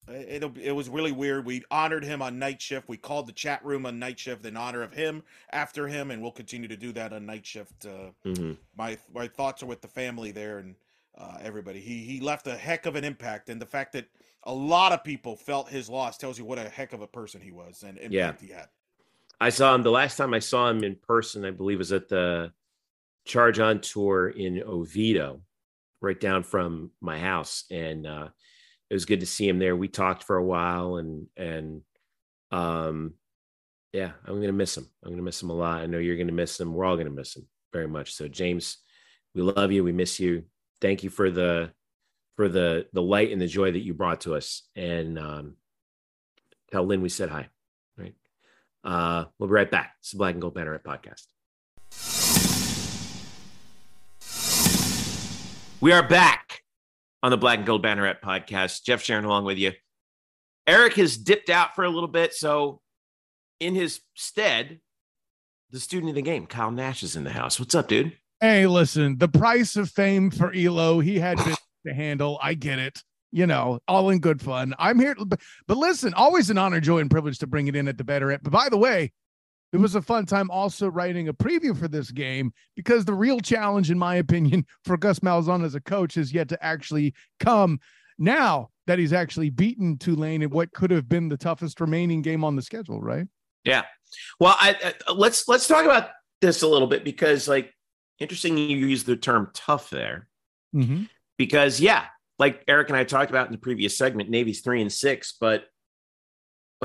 it 0.09 0.45
it 0.63 0.73
was 0.73 0.89
really 0.89 1.13
weird. 1.13 1.45
We 1.45 1.63
honored 1.71 2.05
him 2.05 2.23
on 2.23 2.39
night 2.39 2.61
shift. 2.61 2.89
We 2.89 2.97
called 2.97 3.27
the 3.27 3.33
chat 3.33 3.65
room 3.65 3.87
on 3.87 3.99
night 3.99 4.19
shift 4.19 4.45
in 4.47 4.57
honor 4.57 4.83
of 4.83 4.93
him 4.93 5.23
after 5.53 5.89
him, 5.89 6.11
and 6.11 6.23
we'll 6.23 6.33
continue 6.33 6.69
to 6.69 6.77
do 6.77 6.93
that 6.93 7.13
on 7.13 7.27
night 7.27 7.47
shift. 7.47 7.87
Uh, 7.87 8.11
mm-hmm. 8.25 8.53
My 8.77 8.99
my 9.13 9.29
thoughts 9.29 9.63
are 9.63 9.67
with 9.67 9.83
the 9.83 9.89
family 9.89 10.31
there 10.31 10.59
and 10.59 10.77
uh, 11.19 11.39
everybody. 11.41 11.81
He 11.81 12.05
he 12.05 12.21
left 12.21 12.47
a 12.47 12.57
heck 12.57 12.87
of 12.87 12.97
an 12.97 13.05
impact, 13.05 13.49
and 13.49 13.61
the 13.61 13.67
fact 13.67 13.93
that 13.95 14.07
a 14.45 14.55
lot 14.55 14.93
of 14.93 15.03
people 15.03 15.37
felt 15.37 15.69
his 15.69 15.89
loss 15.89 16.17
tells 16.17 16.39
you 16.39 16.45
what 16.45 16.59
a 16.59 16.69
heck 16.69 16.93
of 16.93 17.03
a 17.03 17.07
person 17.07 17.41
he 17.41 17.51
was 17.51 17.83
and 17.83 17.99
impact 17.99 18.43
yeah. 18.43 18.47
he 18.47 18.53
had. 18.53 18.69
I 19.41 19.51
saw 19.51 19.75
him 19.75 19.83
the 19.83 19.91
last 19.91 20.17
time 20.17 20.33
I 20.33 20.39
saw 20.39 20.71
him 20.71 20.83
in 20.83 20.97
person, 20.97 21.45
I 21.45 21.51
believe 21.51 21.79
was 21.79 21.93
at 21.93 22.09
the 22.09 22.53
Charge 23.27 23.59
on 23.59 23.81
tour 23.81 24.29
in 24.29 24.63
Oviedo, 24.63 25.41
right 26.01 26.19
down 26.19 26.45
from 26.45 26.93
my 27.01 27.19
house. 27.19 27.65
And 27.71 28.07
uh, 28.07 28.29
it 28.89 28.95
was 28.95 29.05
good 29.05 29.21
to 29.21 29.27
see 29.27 29.49
him 29.49 29.59
there. 29.59 29.77
We 29.77 29.89
talked 29.89 30.25
for 30.25 30.37
a 30.37 30.45
while 30.45 30.97
and 30.97 31.27
and 31.37 31.83
um 32.51 33.15
yeah, 33.93 34.13
I'm 34.25 34.41
gonna 34.41 34.53
miss 34.53 34.77
him. 34.77 34.89
I'm 35.05 35.11
gonna 35.11 35.23
miss 35.23 35.43
him 35.43 35.51
a 35.51 35.55
lot. 35.55 35.81
I 35.81 35.87
know 35.87 35.99
you're 35.99 36.17
gonna 36.17 36.33
miss 36.33 36.61
him. 36.61 36.75
We're 36.75 36.85
all 36.85 36.97
gonna 36.97 37.11
miss 37.11 37.37
him 37.37 37.47
very 37.73 37.89
much. 37.89 38.15
So 38.15 38.29
James, 38.29 38.79
we 39.35 39.43
love 39.43 39.73
you. 39.73 39.83
We 39.85 39.93
miss 39.93 40.21
you. 40.21 40.45
Thank 40.81 41.03
you 41.03 41.11
for 41.11 41.31
the 41.31 41.73
for 42.37 42.49
the 42.49 42.87
the 42.93 43.03
light 43.03 43.33
and 43.33 43.41
the 43.41 43.47
joy 43.47 43.73
that 43.73 43.81
you 43.81 43.95
brought 43.95 44.23
to 44.23 44.35
us. 44.35 44.63
And 44.77 45.19
um, 45.19 45.57
tell 46.71 46.85
Lynn 46.85 47.03
we 47.03 47.09
said 47.09 47.31
hi. 47.31 47.49
Right. 47.97 48.15
Uh, 48.85 49.25
we'll 49.39 49.49
be 49.49 49.55
right 49.55 49.71
back. 49.71 49.95
It's 50.01 50.13
the 50.13 50.19
Black 50.19 50.35
and 50.35 50.43
Gold 50.43 50.55
Banneret 50.55 50.83
podcast. 50.85 51.25
We 55.81 55.93
are 55.93 56.07
back 56.07 56.46
on 57.27 57.31
the 57.31 57.37
Black 57.37 57.59
and 57.59 57.67
Gold 57.67 57.85
Banneret 57.85 58.21
podcast. 58.21 58.85
Jeff 58.85 59.03
Sharon 59.03 59.25
along 59.25 59.47
with 59.47 59.59
you. 59.59 59.73
Eric 60.65 60.95
has 60.95 61.17
dipped 61.17 61.51
out 61.51 61.75
for 61.75 61.83
a 61.83 61.91
little 61.91 62.09
bit, 62.09 62.33
so 62.33 62.81
in 63.59 63.75
his 63.75 64.01
stead, 64.15 64.79
the 65.73 65.81
student 65.81 66.11
of 66.11 66.15
the 66.15 66.23
game, 66.23 66.47
Kyle 66.47 66.71
Nash, 66.71 67.03
is 67.03 67.17
in 67.17 67.25
the 67.25 67.31
house. 67.31 67.59
What's 67.59 67.75
up, 67.75 67.89
dude? 67.89 68.13
Hey, 68.41 68.69
listen, 68.69 69.19
the 69.19 69.27
price 69.27 69.75
of 69.75 69.91
fame 69.91 70.31
for 70.31 70.53
Elo, 70.55 71.01
he 71.01 71.19
had 71.19 71.37
to 71.87 71.93
handle. 71.93 72.39
I 72.41 72.55
get 72.55 72.79
it. 72.79 73.03
You 73.33 73.49
know, 73.49 73.81
all 73.89 74.11
in 74.11 74.21
good 74.21 74.41
fun. 74.41 74.73
I'm 74.79 75.01
here, 75.01 75.17
but, 75.19 75.41
but 75.67 75.79
listen, 75.79 76.15
always 76.15 76.49
an 76.49 76.59
honor, 76.59 76.79
joy, 76.79 77.01
and 77.01 77.11
privilege 77.11 77.41
to 77.41 77.49
bring 77.49 77.67
it 77.67 77.75
in 77.75 77.89
at 77.89 77.99
the 77.99 78.05
better. 78.05 78.39
But 78.41 78.53
by 78.53 78.69
the 78.69 78.79
way, 78.79 79.11
it 79.73 79.79
was 79.79 79.95
a 79.95 80.03
fun 80.03 80.27
time 80.27 80.51
also 80.51 80.89
writing 80.89 81.29
a 81.29 81.35
preview 81.35 81.77
for 81.77 81.89
this 81.89 82.11
game 82.11 82.53
because 82.75 83.05
the 83.05 83.15
real 83.15 83.41
challenge, 83.41 83.91
in 83.91 83.99
my 83.99 84.17
opinion, 84.17 84.67
for 84.85 84.97
Gus 84.97 85.21
Malzahn 85.21 85.65
as 85.65 85.75
a 85.75 85.81
coach 85.81 86.17
is 86.17 86.33
yet 86.33 86.49
to 86.49 86.65
actually 86.65 87.15
come 87.41 87.81
now 88.19 88.71
that 88.87 88.99
he's 88.99 89.13
actually 89.13 89.51
beaten 89.51 89.99
Tulane 89.99 90.43
in 90.43 90.51
what 90.51 90.73
could 90.73 90.91
have 90.91 91.09
been 91.09 91.29
the 91.29 91.37
toughest 91.37 91.81
remaining 91.81 92.23
game 92.23 92.45
on 92.45 92.57
the 92.57 92.63
schedule, 92.63 93.01
right? 93.01 93.27
Yeah. 93.65 93.83
Well, 94.39 94.57
I, 94.59 94.95
I, 95.09 95.13
let's 95.13 95.49
let's 95.49 95.67
talk 95.67 95.85
about 95.85 96.11
this 96.41 96.63
a 96.63 96.69
little 96.69 96.87
bit 96.87 97.03
because, 97.03 97.49
like, 97.49 97.75
interesting 98.21 98.57
you 98.57 98.77
use 98.77 99.03
the 99.03 99.17
term 99.17 99.51
tough 99.53 99.91
there. 99.91 100.29
Mm-hmm 100.75 101.05
because 101.37 101.81
yeah, 101.81 102.05
like 102.39 102.63
Eric 102.69 102.89
and 102.89 102.97
I 102.97 103.05
talked 103.05 103.31
about 103.31 103.47
in 103.47 103.53
the 103.53 103.59
previous 103.59 103.97
segment, 103.97 104.31
Navy's 104.31 104.61
three 104.61 104.83
and 104.83 104.93
six, 104.93 105.35
but 105.41 105.65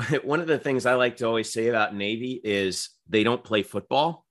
one 0.24 0.40
of 0.40 0.46
the 0.46 0.58
things 0.58 0.86
I 0.86 0.94
like 0.94 1.18
to 1.18 1.26
always 1.26 1.52
say 1.52 1.68
about 1.68 1.94
Navy 1.94 2.40
is 2.42 2.90
they 3.08 3.24
don't 3.24 3.42
play 3.42 3.62
football. 3.62 4.26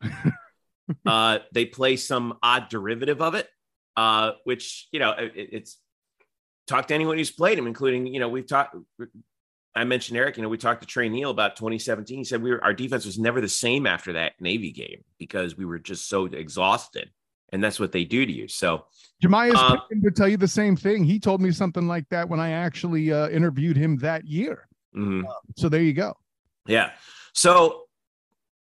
uh, 1.06 1.38
they 1.52 1.64
play 1.64 1.96
some 1.96 2.38
odd 2.42 2.68
derivative 2.68 3.20
of 3.20 3.34
it, 3.34 3.48
uh, 3.96 4.32
which 4.44 4.88
you 4.92 5.00
know 5.00 5.12
it, 5.12 5.32
it's 5.34 5.78
talk 6.66 6.88
to 6.88 6.94
anyone 6.94 7.18
who's 7.18 7.30
played 7.30 7.58
him, 7.58 7.66
including 7.66 8.06
you 8.06 8.20
know 8.20 8.28
we've 8.28 8.46
talked. 8.46 8.76
I 9.76 9.84
mentioned 9.84 10.16
Eric. 10.16 10.36
You 10.36 10.44
know, 10.44 10.48
we 10.48 10.58
talked 10.58 10.82
to 10.82 10.86
Trey 10.86 11.08
Neal 11.08 11.30
about 11.30 11.56
2017. 11.56 12.18
He 12.18 12.24
said 12.24 12.42
we 12.42 12.50
were 12.50 12.62
our 12.62 12.74
defense 12.74 13.04
was 13.04 13.18
never 13.18 13.40
the 13.40 13.48
same 13.48 13.86
after 13.86 14.14
that 14.14 14.32
Navy 14.40 14.70
game 14.70 15.04
because 15.18 15.56
we 15.56 15.64
were 15.64 15.78
just 15.78 16.08
so 16.08 16.26
exhausted, 16.26 17.10
and 17.52 17.62
that's 17.62 17.80
what 17.80 17.92
they 17.92 18.04
do 18.04 18.24
to 18.24 18.32
you. 18.32 18.48
So 18.48 18.84
Jemias 19.22 19.54
Um, 19.54 19.80
to 20.02 20.10
tell 20.10 20.28
you 20.28 20.36
the 20.36 20.48
same 20.48 20.76
thing. 20.76 21.04
He 21.04 21.18
told 21.18 21.40
me 21.40 21.50
something 21.50 21.88
like 21.88 22.08
that 22.10 22.28
when 22.28 22.40
I 22.40 22.50
actually 22.50 23.12
uh, 23.12 23.28
interviewed 23.28 23.76
him 23.76 23.96
that 23.98 24.26
year. 24.26 24.68
Mhm. 24.94 25.24
So 25.56 25.68
there 25.68 25.82
you 25.82 25.92
go. 25.92 26.16
Yeah. 26.66 26.90
So 27.32 27.84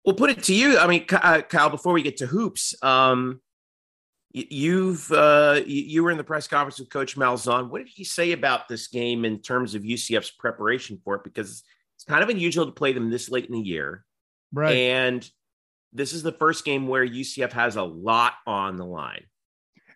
we'll 0.04 0.14
put 0.16 0.30
it 0.30 0.42
to 0.44 0.54
you. 0.54 0.78
I 0.78 0.86
mean, 0.86 1.04
uh, 1.10 1.42
Kyle, 1.42 1.70
before 1.70 1.92
we 1.92 2.02
get 2.02 2.18
to 2.18 2.26
hoops, 2.26 2.74
um, 2.82 3.40
you've 4.32 5.10
uh, 5.10 5.60
you, 5.66 5.82
you 5.82 6.02
were 6.04 6.10
in 6.10 6.18
the 6.18 6.24
press 6.24 6.46
conference 6.46 6.78
with 6.78 6.90
Coach 6.90 7.16
Malzahn. 7.16 7.70
What 7.70 7.78
did 7.78 7.88
he 7.88 8.04
say 8.04 8.32
about 8.32 8.68
this 8.68 8.88
game 8.88 9.24
in 9.24 9.40
terms 9.40 9.74
of 9.74 9.82
UCF's 9.82 10.30
preparation 10.30 11.00
for 11.02 11.16
it? 11.16 11.24
Because 11.24 11.62
it's 11.96 12.04
kind 12.04 12.22
of 12.22 12.28
unusual 12.28 12.66
to 12.66 12.72
play 12.72 12.92
them 12.92 13.10
this 13.10 13.30
late 13.30 13.46
in 13.46 13.52
the 13.52 13.60
year, 13.60 14.04
Right. 14.52 14.76
and 14.76 15.28
this 15.92 16.12
is 16.12 16.22
the 16.22 16.32
first 16.32 16.64
game 16.64 16.86
where 16.86 17.04
UCF 17.06 17.52
has 17.52 17.76
a 17.76 17.82
lot 17.82 18.34
on 18.46 18.76
the 18.76 18.84
line. 18.84 19.24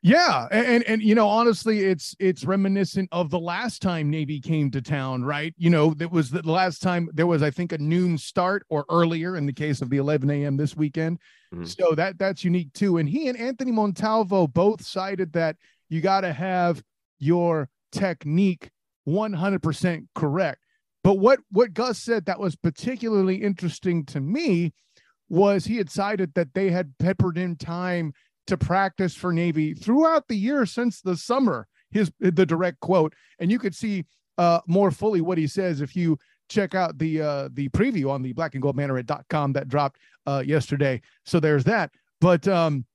Yeah, 0.04 0.48
and, 0.50 0.66
and 0.66 0.84
and 0.84 1.02
you 1.02 1.14
know, 1.14 1.28
honestly, 1.28 1.80
it's 1.80 2.16
it's 2.18 2.44
reminiscent 2.44 3.08
of 3.12 3.30
the 3.30 3.38
last 3.38 3.80
time 3.82 4.10
Navy 4.10 4.40
came 4.40 4.68
to 4.72 4.82
town, 4.82 5.22
right? 5.22 5.54
You 5.56 5.70
know, 5.70 5.94
that 5.94 6.10
was 6.10 6.30
the 6.30 6.42
last 6.42 6.82
time 6.82 7.08
there 7.12 7.28
was, 7.28 7.40
I 7.40 7.52
think, 7.52 7.70
a 7.70 7.78
noon 7.78 8.18
start 8.18 8.66
or 8.68 8.84
earlier 8.90 9.36
in 9.36 9.46
the 9.46 9.52
case 9.52 9.80
of 9.80 9.90
the 9.90 9.98
11 9.98 10.28
a.m. 10.30 10.56
this 10.56 10.76
weekend. 10.76 11.20
Mhm. 11.54 11.68
So 11.68 11.94
that 11.94 12.18
that's 12.18 12.42
unique 12.42 12.72
too. 12.72 12.98
And 12.98 13.08
he 13.08 13.28
and 13.28 13.38
Anthony 13.38 13.70
Montalvo 13.70 14.48
both 14.48 14.84
cited 14.84 15.32
that 15.34 15.56
you 15.88 16.00
got 16.00 16.22
to 16.22 16.32
have 16.32 16.82
your 17.20 17.68
technique 17.92 18.70
100% 19.06 20.08
correct. 20.16 20.58
But 21.04 21.18
what 21.20 21.38
what 21.50 21.74
Gus 21.74 22.00
said 22.00 22.26
that 22.26 22.40
was 22.40 22.56
particularly 22.56 23.36
interesting 23.36 24.04
to 24.06 24.20
me 24.20 24.72
was 25.28 25.64
he 25.64 25.76
had 25.76 25.90
cited 25.90 26.34
that 26.34 26.54
they 26.54 26.70
had 26.70 26.98
peppered 26.98 27.38
in 27.38 27.54
time 27.54 28.12
to 28.46 28.56
practice 28.56 29.14
for 29.14 29.32
Navy 29.32 29.74
throughout 29.74 30.28
the 30.28 30.36
year 30.36 30.66
since 30.66 31.00
the 31.00 31.16
summer. 31.16 31.66
His 31.90 32.10
the 32.20 32.46
direct 32.46 32.80
quote, 32.80 33.14
and 33.38 33.50
you 33.50 33.58
could 33.58 33.74
see 33.74 34.06
uh, 34.38 34.60
more 34.66 34.90
fully 34.90 35.20
what 35.20 35.36
he 35.36 35.46
says 35.46 35.82
if 35.82 35.94
you 35.94 36.18
check 36.48 36.74
out 36.74 36.98
the 36.98 37.20
uh, 37.20 37.48
the 37.52 37.68
preview 37.70 38.10
on 38.10 38.22
the 38.22 38.32
black 38.32 38.54
and 38.54 38.62
gold 38.62 38.80
com 39.28 39.52
that 39.52 39.68
dropped 39.68 39.98
uh, 40.26 40.42
yesterday. 40.44 41.00
So 41.24 41.38
there's 41.38 41.64
that. 41.64 41.90
But 42.20 42.48
um, 42.48 42.86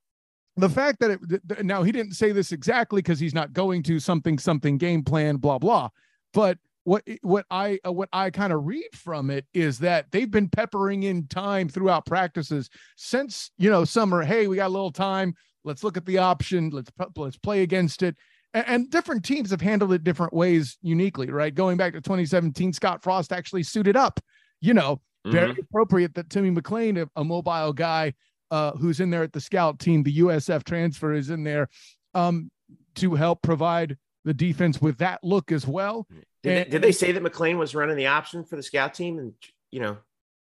the 0.56 0.68
fact 0.68 0.98
that 1.00 1.12
it 1.12 1.64
now 1.64 1.82
he 1.82 1.92
didn't 1.92 2.14
say 2.14 2.32
this 2.32 2.52
exactly 2.52 3.00
because 3.00 3.20
he's 3.20 3.34
not 3.34 3.52
going 3.52 3.82
to 3.84 4.00
something 4.00 4.38
something 4.38 4.78
game 4.78 5.04
plan 5.04 5.36
blah 5.36 5.58
blah. 5.58 5.90
But 6.32 6.58
what 6.88 7.06
what 7.20 7.44
I 7.50 7.78
uh, 7.86 7.92
what 7.92 8.08
I 8.14 8.30
kind 8.30 8.50
of 8.52 8.64
read 8.64 8.88
from 8.94 9.28
it 9.30 9.44
is 9.52 9.78
that 9.80 10.06
they've 10.10 10.30
been 10.30 10.48
peppering 10.48 11.02
in 11.02 11.26
time 11.28 11.68
throughout 11.68 12.06
practices 12.06 12.70
since 12.96 13.50
you 13.58 13.68
know 13.68 13.84
summer. 13.84 14.22
Hey, 14.22 14.46
we 14.46 14.56
got 14.56 14.68
a 14.68 14.72
little 14.72 14.90
time. 14.90 15.34
Let's 15.64 15.84
look 15.84 15.98
at 15.98 16.06
the 16.06 16.16
option. 16.18 16.70
Let's 16.70 16.90
let's 17.16 17.36
play 17.36 17.62
against 17.62 18.02
it. 18.02 18.16
And, 18.54 18.66
and 18.66 18.90
different 18.90 19.22
teams 19.22 19.50
have 19.50 19.60
handled 19.60 19.92
it 19.92 20.02
different 20.02 20.32
ways 20.32 20.78
uniquely, 20.80 21.30
right? 21.30 21.54
Going 21.54 21.76
back 21.76 21.92
to 21.92 22.00
2017, 22.00 22.72
Scott 22.72 23.02
Frost 23.02 23.32
actually 23.32 23.64
suited 23.64 23.96
up. 23.96 24.18
You 24.62 24.72
know, 24.72 25.02
very 25.26 25.52
Mhm. 25.52 25.58
appropriate 25.58 26.14
that 26.14 26.30
Timmy 26.30 26.50
McClain, 26.50 27.02
a, 27.02 27.08
a 27.20 27.22
mobile 27.22 27.74
guy 27.74 28.14
uh, 28.50 28.72
who's 28.72 29.00
in 29.00 29.10
there 29.10 29.22
at 29.22 29.34
the 29.34 29.42
scout 29.42 29.78
team, 29.78 30.02
the 30.02 30.18
USF 30.20 30.64
transfer 30.64 31.12
is 31.12 31.28
in 31.28 31.44
there 31.44 31.68
um, 32.14 32.50
to 32.94 33.14
help 33.14 33.42
provide 33.42 33.98
the 34.24 34.32
defense 34.32 34.80
with 34.80 34.96
that 34.98 35.20
look 35.22 35.52
as 35.52 35.66
well. 35.66 36.06
Did, 36.42 36.66
they, 36.66 36.70
did 36.70 36.82
they 36.82 36.92
say 36.92 37.12
that 37.12 37.22
McClain 37.22 37.58
was 37.58 37.74
running 37.74 37.96
the 37.96 38.06
option 38.06 38.44
for 38.44 38.56
the 38.56 38.62
scout 38.62 38.94
team? 38.94 39.18
And 39.18 39.32
you 39.70 39.80
know, 39.80 39.98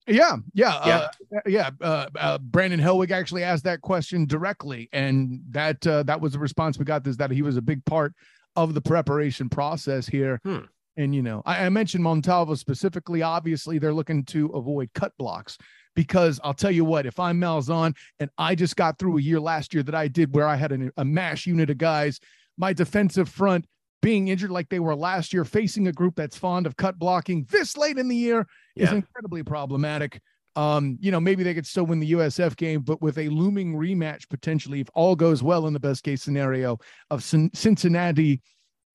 Yeah, 0.08 0.38
yeah, 0.54 0.82
Yeah. 0.86 1.08
Uh, 1.36 1.40
yeah. 1.46 1.70
Uh, 1.82 2.06
uh, 2.18 2.38
Brandon 2.38 2.80
Helwig 2.80 3.12
actually 3.12 3.44
asked 3.44 3.66
that 3.66 3.82
question 3.82 4.26
directly, 4.26 4.90
and 4.94 5.42
that 5.50 5.86
uh, 5.86 6.04
that 6.04 6.22
was 6.22 6.34
the 6.34 6.40
response 6.40 6.78
we 6.78 6.86
got. 6.86 7.06
Is 7.08 7.18
that 7.18 7.32
he 7.32 7.42
was 7.42 7.58
a 7.58 7.62
big 7.62 7.84
part 7.86 8.14
of 8.56 8.74
the 8.74 8.82
preparation 8.82 9.50
process 9.50 10.08
here. 10.08 10.40
Hmm. 10.44 10.60
And 10.98 11.16
you 11.16 11.22
know, 11.22 11.42
I, 11.46 11.66
I 11.66 11.70
mentioned 11.70 12.04
Montalvo 12.04 12.56
specifically. 12.56 13.22
Obviously, 13.22 13.80
they're 13.80 13.94
looking 13.94 14.26
to 14.26 14.48
avoid 14.48 14.90
cut 14.94 15.14
blocks 15.18 15.58
because 15.96 16.40
I'll 16.44 16.54
tell 16.54 16.72
you 16.72 16.86
what, 16.86 17.06
if 17.06 17.20
I'm 17.20 17.40
Malzahn 17.40 17.96
and 18.20 18.30
I 18.38 18.56
just 18.56 18.76
got 18.76 18.98
through 18.98 19.18
a 19.18 19.22
year 19.22 19.40
last 19.40 19.74
year 19.74 19.84
that 19.84 19.96
I 19.96 20.08
did 20.08 20.34
where 20.34 20.48
I 20.48 20.56
had 20.56 20.72
an, 20.72 20.92
a 20.98 21.06
mash 21.06 21.46
unit 21.46 21.70
of 21.70 21.78
guys, 21.78 22.20
my 22.58 22.74
defensive 22.74 23.30
front 23.30 23.66
being 24.02 24.30
injured 24.30 24.52
like 24.52 24.70
they 24.70 24.80
were 24.80 24.96
last 24.96 25.34
year, 25.34 25.46
facing 25.46 25.88
a 25.88 25.92
group 25.92 26.16
that's 26.16 26.38
fond 26.38 26.66
of 26.66 26.76
cut 26.76 26.98
blocking 26.98 27.46
this 27.50 27.78
late 27.78 27.98
in 27.98 28.08
the 28.08 28.16
year 28.16 28.48
is 28.76 28.92
incredibly 28.92 29.44
problematic. 29.44 30.22
Um, 30.56 30.98
you 31.00 31.12
know, 31.12 31.20
maybe 31.20 31.44
they 31.44 31.54
could 31.54 31.68
still 31.68 31.86
win 31.86 32.00
the 32.00 32.12
USF 32.12 32.58
game, 32.58 32.82
but 32.82 33.02
with 33.02 33.18
a 33.18 33.30
looming 33.30 33.74
rematch 33.74 34.28
potentially, 34.28 34.82
if 34.82 34.90
all 34.94 35.16
goes 35.16 35.42
well 35.42 35.68
in 35.68 35.74
the 35.74 35.80
best 35.80 36.04
case 36.04 36.22
scenario 36.22 36.78
of 37.10 37.24
Cin- 37.24 37.52
Cincinnati 37.54 38.42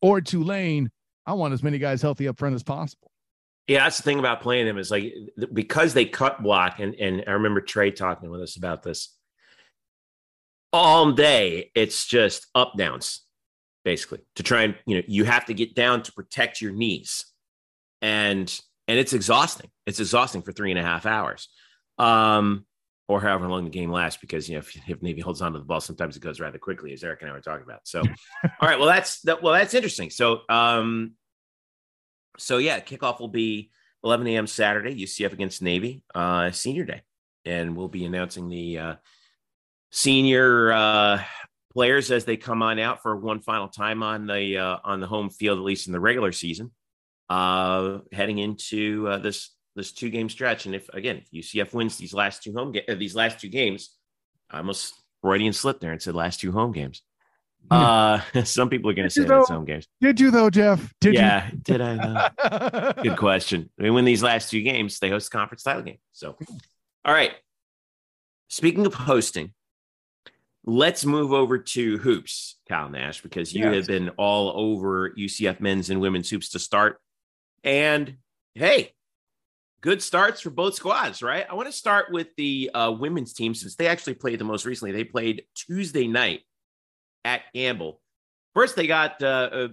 or 0.03 0.21
Tulane, 0.21 0.91
I 1.25 1.33
want 1.33 1.55
as 1.55 1.63
many 1.63 1.79
guys 1.79 2.03
healthy 2.03 2.29
up 2.29 2.39
front 2.39 2.55
as 2.55 2.63
possible. 2.63 3.11
Yeah, 3.69 3.85
that's 3.85 3.97
the 3.97 4.05
thing 4.05 4.19
about 4.19 4.43
playing 4.43 4.67
them 4.67 4.79
is 4.79 4.91
like 4.91 5.13
because 5.53 5.93
they 5.93 6.05
cut 6.05 6.41
block, 6.43 6.79
and 6.79 6.95
and 6.95 7.25
I 7.27 7.33
remember 7.33 7.61
Trey 7.61 7.91
talking 7.91 8.31
with 8.31 8.41
us 8.41 8.57
about 8.57 8.85
this 8.85 9.13
all 10.73 11.11
day. 11.13 11.73
It's 11.75 12.07
just 12.07 12.47
up 12.55 12.75
downs, 12.77 13.23
basically, 13.87 14.19
to 14.35 14.43
try 14.43 14.65
and 14.65 14.75
you 14.85 14.97
know 14.97 15.03
you 15.07 15.25
have 15.25 15.47
to 15.47 15.55
get 15.55 15.77
down 15.77 16.03
to 16.03 16.13
protect 16.13 16.61
your 16.61 16.73
knees, 16.73 17.25
and 18.03 18.61
and 18.89 18.99
it's 18.99 19.13
exhausting. 19.13 19.71
It's 19.87 20.01
exhausting 20.01 20.43
for 20.43 20.53
three 20.53 20.73
and 20.73 20.81
a 20.81 20.83
half 20.83 21.07
hours, 21.07 21.49
um, 21.97 22.67
or 23.07 23.21
however 23.21 23.47
long 23.47 23.65
the 23.65 23.71
game 23.71 23.93
lasts. 23.93 24.21
Because 24.21 24.49
you 24.49 24.57
know 24.57 24.59
if, 24.59 24.77
if 24.89 25.01
Navy 25.03 25.21
holds 25.21 25.41
on 25.41 25.53
to 25.53 25.61
the 25.61 25.65
ball, 25.65 25.81
sometimes 25.81 26.17
it 26.17 26.21
goes 26.21 26.41
rather 26.41 26.59
quickly, 26.59 26.93
as 26.93 27.05
Eric 27.05 27.23
and 27.23 27.31
I 27.31 27.35
were 27.35 27.41
talking 27.41 27.65
about. 27.65 27.81
So, 27.85 28.01
all 28.45 28.69
right, 28.69 28.79
well 28.79 28.89
that's 28.89 29.21
that. 29.23 29.41
Well, 29.41 29.55
that's 29.55 29.73
interesting. 29.73 30.11
So, 30.11 30.41
um, 30.49 31.13
so 32.37 32.59
yeah, 32.59 32.81
kickoff 32.81 33.21
will 33.21 33.29
be 33.29 33.71
11 34.03 34.27
a.m. 34.27 34.47
Saturday, 34.49 35.01
UCF 35.01 35.33
against 35.33 35.63
Navy, 35.63 36.03
uh, 36.15 36.51
senior 36.51 36.85
day. 36.85 37.03
And 37.45 37.77
we'll 37.77 37.89
be 37.89 38.05
announcing 38.05 38.49
the 38.49 38.79
uh, 38.79 38.95
senior 39.93 40.73
uh, 40.73 41.23
players 41.77 42.11
as 42.11 42.25
they 42.25 42.39
come 42.39 42.63
on 42.63 42.79
out 42.79 43.03
for 43.03 43.15
one 43.17 43.39
final 43.39 43.69
time 43.69 44.03
on 44.03 44.27
the 44.27 44.57
uh, 44.57 44.79
on 44.83 44.99
the 44.99 45.07
home 45.07 45.29
field, 45.29 45.59
at 45.59 45.65
least 45.65 45.87
in 45.87 45.93
the 45.93 46.01
regular 46.01 46.33
season, 46.33 46.71
uh, 47.29 47.99
heading 48.13 48.39
into 48.39 49.07
uh, 49.07 49.19
this 49.19 49.51
this 49.77 49.93
two 49.93 50.09
game 50.09 50.31
stretch. 50.31 50.65
And 50.65 50.75
if 50.75 50.89
again, 50.89 51.19
if 51.19 51.31
UCF 51.31 51.75
wins 51.75 51.99
these 51.99 52.15
last 52.15 52.43
two 52.43 52.55
home 52.55 52.73
ga- 52.73 52.87
uh, 52.89 52.95
these 52.95 53.15
last 53.15 53.41
two 53.41 53.51
games, 53.51 53.95
I 54.51 54.57
almost 54.57 54.95
Freudian 55.21 55.53
slipped 55.53 55.83
there 55.83 55.93
and 55.93 56.01
said 56.01 56.15
last 56.15 56.41
two 56.41 56.51
home 56.51 56.73
games. 56.73 57.03
Uh, 57.69 58.21
some 58.45 58.69
people 58.69 58.89
are 58.89 58.95
going 58.95 59.09
to 59.09 59.11
say 59.11 59.23
You 59.23 59.27
that's 59.27 59.49
home 59.49 59.65
games. 59.65 59.89
Did 60.01 60.21
you 60.21 60.31
though, 60.31 60.51
Jeff? 60.51 60.95
Did 61.01 61.15
yeah, 61.15 61.51
did 61.63 61.81
I? 61.81 61.97
though? 61.97 62.93
Good 63.03 63.17
question. 63.17 63.69
Mean, 63.77 63.93
win 63.93 64.05
these 64.05 64.23
last 64.23 64.53
two 64.53 64.63
games, 64.63 65.01
they 65.01 65.11
host 65.11 65.33
the 65.33 65.37
conference 65.37 65.65
title 65.65 65.83
game. 65.83 65.99
So, 66.13 66.37
all 67.05 67.13
right. 67.13 67.33
Speaking 68.47 68.87
of 68.87 68.95
hosting, 68.95 69.53
let's 70.67 71.05
move 71.05 71.33
over 71.33 71.59
to 71.59 71.99
hoops, 71.99 72.59
Kyle 72.69 72.89
Nash, 72.89 73.23
because 73.23 73.55
you 73.55 73.65
Yes. 73.67 73.75
have 73.77 73.87
been 73.87 74.09
all 74.11 74.53
over 74.57 75.11
UCF 75.17 75.61
men's 75.61 75.91
and 75.91 76.01
women's 76.01 76.29
hoops 76.29 76.51
to 76.51 76.59
start. 76.59 77.01
And 77.63 78.17
hey, 78.55 78.93
good 79.81 80.03
starts 80.03 80.41
for 80.41 80.51
both 80.51 80.75
squads, 80.75 81.23
right? 81.23 81.47
I 81.49 81.55
want 81.55 81.69
to 81.69 81.73
start 81.73 82.07
with 82.11 82.35
the 82.37 82.71
uh, 82.75 82.91
women's 82.99 83.33
team 83.33 83.55
since 83.55 83.77
they 83.77 83.87
actually 83.87 84.15
played 84.15 84.41
the 84.41 84.45
most 84.45 84.65
recently. 84.67 84.93
They 84.93 85.05
played 85.05 85.45
Tuesday 85.55 86.09
night 86.09 86.41
at 87.25 87.43
Campbell. 87.55 88.01
First, 88.55 88.75
they 88.75 88.87
got 88.87 89.23
uh, 89.23 89.51
uh, 89.53 89.69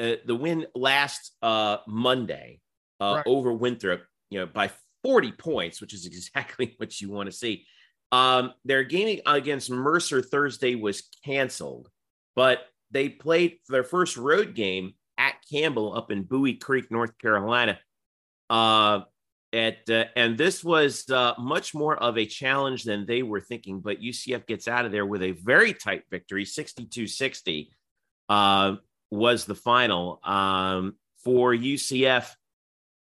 uh, 0.00 0.16
the 0.24 0.34
win 0.34 0.66
last 0.74 1.32
uh, 1.42 1.78
Monday 1.86 2.60
uh, 3.00 3.16
Right. 3.16 3.26
over 3.26 3.52
Winthrop, 3.52 4.02
you 4.30 4.38
know, 4.38 4.46
by 4.46 4.70
40 5.02 5.32
points, 5.32 5.80
which 5.80 5.92
is 5.92 6.06
exactly 6.06 6.74
what 6.78 7.00
you 7.00 7.10
want 7.10 7.26
to 7.26 7.32
see. 7.36 7.66
Um, 8.10 8.52
their 8.64 8.84
game 8.84 9.20
against 9.26 9.70
Mercer 9.70 10.22
Thursday 10.22 10.74
was 10.74 11.02
canceled, 11.24 11.88
but 12.34 12.60
they 12.90 13.08
played 13.08 13.58
their 13.68 13.84
first 13.84 14.16
road 14.16 14.54
game 14.54 14.94
at 15.18 15.34
Campbell 15.50 15.96
up 15.96 16.10
in 16.10 16.22
Buies 16.24 16.60
Creek, 16.60 16.90
North 16.90 17.16
Carolina. 17.18 17.78
Uh, 18.48 19.00
at 19.52 19.88
uh, 19.90 20.04
and 20.14 20.36
this 20.36 20.62
was 20.62 21.08
uh, 21.10 21.34
much 21.38 21.74
more 21.74 21.96
of 21.96 22.18
a 22.18 22.26
challenge 22.26 22.84
than 22.84 23.06
they 23.06 23.22
were 23.22 23.40
thinking, 23.40 23.80
but 23.80 24.00
UCF 24.00 24.46
gets 24.46 24.68
out 24.68 24.84
of 24.84 24.92
there 24.92 25.06
with 25.06 25.22
a 25.22 25.32
very 25.32 25.72
tight 25.72 26.02
victory, 26.10 26.44
62-60 26.44 27.68
uh, 28.28 28.76
was 29.10 29.46
the 29.46 29.54
final 29.54 30.20
um, 30.22 30.96
for 31.24 31.54
UCF. 31.54 32.34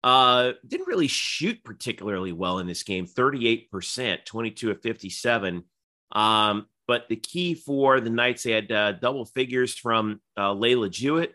Uh, 0.09 0.55
didn't 0.67 0.87
really 0.87 1.07
shoot 1.07 1.63
particularly 1.63 2.33
well 2.33 2.61
in 2.61 2.67
this 2.67 2.83
game, 2.83 3.07
38%, 3.07 4.25
22 4.25 4.71
of 4.71 4.81
57. 4.81 5.65
Um, 6.13 6.67
but 6.87 7.11
the 7.11 7.17
key 7.17 7.53
for 7.53 8.01
the 8.01 8.09
Knights, 8.09 8.45
they 8.45 8.53
had 8.53 8.73
uh, 8.73 8.93
double 8.93 9.27
figures 9.27 9.75
from 9.75 10.23
uh, 10.35 10.55
Layla 10.55 10.89
Jewett, 10.89 11.35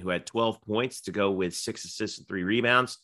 who 0.00 0.08
had 0.08 0.24
12 0.24 0.62
points 0.62 1.02
to 1.02 1.12
go 1.12 1.32
with 1.32 1.54
six 1.54 1.84
assists 1.84 2.16
and 2.16 2.26
three 2.26 2.44
rebounds. 2.44 2.96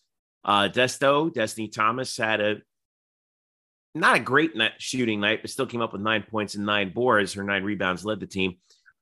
Uh, 0.43 0.71
Desto, 0.73 1.31
Destiny 1.31 1.69
Thomas 1.69 2.17
had 2.17 2.41
a 2.41 2.57
not 3.95 4.17
a 4.17 4.21
great 4.21 4.57
night, 4.57 4.73
shooting 4.79 5.21
night, 5.21 5.43
but 5.43 5.51
still 5.51 5.67
came 5.67 5.83
up 5.83 5.93
with 5.93 6.01
nine 6.01 6.25
points 6.31 6.55
and 6.55 6.65
nine 6.65 6.95
boards. 6.95 7.35
Her 7.35 7.45
nine 7.45 7.63
rebounds 7.63 8.07
led 8.07 8.21
the 8.21 8.27
team. 8.27 8.55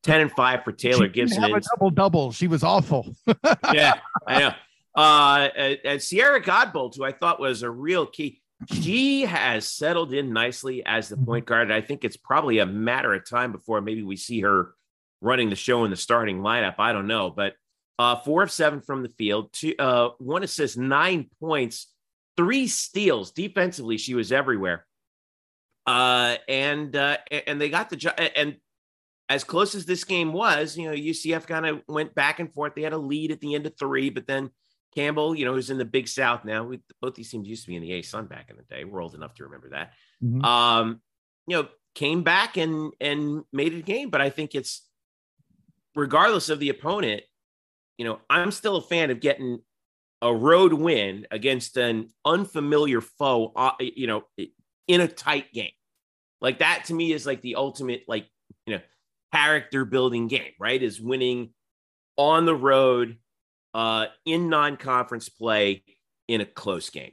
10 0.03 0.21
and 0.21 0.33
5 0.33 0.65
for 0.65 0.73
Taylor 0.73 1.07
she 1.07 1.13
Gibson. 1.13 1.43
Have 1.43 1.53
a 1.53 1.61
double 1.61 1.91
double. 1.91 2.33
She 2.33 2.49
was 2.49 2.65
awful. 2.65 3.15
yeah, 3.73 4.01
I 4.27 4.41
know. 4.41 4.53
Uh, 4.99 5.49
and 5.85 6.03
Sierra 6.03 6.43
Godbolt, 6.43 6.97
who 6.97 7.05
I 7.05 7.13
thought 7.13 7.39
was 7.39 7.63
a 7.63 7.71
real 7.71 8.05
key, 8.05 8.43
she 8.83 9.23
has 9.23 9.65
settled 9.69 10.13
in 10.13 10.33
nicely 10.33 10.85
as 10.85 11.09
the 11.09 11.17
point 11.17 11.47
guard. 11.47 11.71
I 11.71 11.83
think 11.83 12.05
it's 12.05 12.17
probably 12.17 12.59
a 12.59 12.67
matter 12.67 13.15
of 13.15 13.25
time 13.25 13.53
before 13.53 13.81
maybe 13.81 14.03
we 14.03 14.17
see 14.17 14.41
her 14.41 14.75
running 15.21 15.51
the 15.51 15.57
show 15.57 15.85
in 15.85 15.93
the 15.93 15.97
starting 15.97 16.41
lineup. 16.41 16.75
I 16.81 16.93
don't 16.93 17.07
know, 17.07 17.31
but 17.31 17.55
uh, 18.01 18.17
four 18.17 18.43
of 18.43 18.51
seven 18.51 18.81
from 18.81 19.05
the 19.05 19.09
field, 19.11 19.53
two, 19.53 19.75
uh, 19.79 20.11
one 20.19 20.43
assist, 20.43 20.77
nine 20.77 21.31
points, 21.39 21.93
three 22.37 22.67
steals. 22.67 23.31
Defensively, 23.31 23.99
she 23.99 24.15
was 24.15 24.33
everywhere. 24.33 24.85
Uh, 25.87 26.39
and 26.49 26.97
uh, 26.97 27.19
and 27.47 27.61
they 27.61 27.69
got 27.69 27.89
the 27.89 27.97
job. 27.97 28.15
And 28.35 28.57
as 29.29 29.45
close 29.45 29.77
as 29.77 29.87
this 29.87 30.03
game 30.03 30.33
was, 30.33 30.77
you 30.77 30.91
know, 30.91 30.97
UCF 30.97 31.47
kind 31.47 31.67
of 31.67 31.83
went 31.87 32.17
back 32.17 32.41
and 32.41 32.53
forth. 32.53 32.75
They 32.75 32.83
had 32.83 32.93
a 32.93 32.99
lead 32.99 33.31
at 33.31 33.41
the 33.41 33.55
end 33.55 33.65
of 33.67 33.79
three, 33.79 34.11
but 34.11 34.27
then 34.27 34.51
Campbell, 34.95 35.35
you 35.35 35.45
know, 35.45 35.55
who's 35.55 35.71
in 35.71 35.79
the 35.79 35.85
Big 35.85 36.09
South 36.09 36.45
now. 36.45 36.65
We, 36.65 36.81
both 37.01 37.15
these 37.15 37.31
teams 37.31 37.49
used 37.49 37.63
to 37.65 37.69
be 37.69 37.77
in 37.77 37.83
the 37.83 37.91
ASUN 37.91 38.29
back 38.29 38.51
in 38.51 38.57
the 38.57 38.63
day. 38.63 38.85
We're 38.85 39.03
old 39.03 39.15
enough 39.15 39.35
to 39.35 39.45
remember 39.45 39.71
that. 39.71 39.93
Mm-hmm. 40.23 40.45
Um, 40.45 41.01
you 41.47 41.57
know, 41.57 41.69
came 41.95 42.23
back 42.23 42.57
and 42.57 42.93
and 43.01 43.45
made 43.53 43.75
it 43.75 43.81
a 43.81 43.83
game. 43.83 44.11
But 44.11 44.21
I 44.21 44.31
think 44.31 44.55
it's 44.55 44.87
regardless 45.95 46.49
of 46.49 46.61
the 46.61 46.69
opponent, 46.69 47.23
you 47.97 48.05
know, 48.05 48.21
I'm 48.31 48.51
still 48.51 48.77
a 48.77 48.83
fan 48.83 49.11
of 49.11 49.21
getting 49.21 49.61
a 50.23 50.35
road 50.35 50.73
win 50.73 51.27
against 51.31 51.77
an 51.77 52.09
unfamiliar 52.25 53.01
foe, 53.01 53.53
uh, 53.55 53.73
you 53.81 54.07
know, 54.07 54.25
in 54.87 55.01
a 55.01 55.09
tight 55.09 55.53
game. 55.53 55.71
Like 56.41 56.61
that 56.61 56.85
to 56.87 56.95
me 56.95 57.13
is 57.13 57.27
like 57.27 57.41
the 57.41 57.57
ultimate, 57.57 58.05
like, 58.09 58.27
you 58.67 58.75
know, 58.75 58.81
character 59.35 59.85
building 59.85 60.29
game, 60.29 60.53
right? 60.59 60.83
Is 60.83 61.01
winning 61.01 61.51
on 62.17 62.47
the 62.47 62.55
road 62.55 63.19
uh, 63.75 64.07
in 64.25 64.49
non 64.49 64.77
conference 64.77 65.29
play 65.29 65.83
in 66.27 66.41
a 66.41 66.47
close 66.47 66.91
game. 66.91 67.13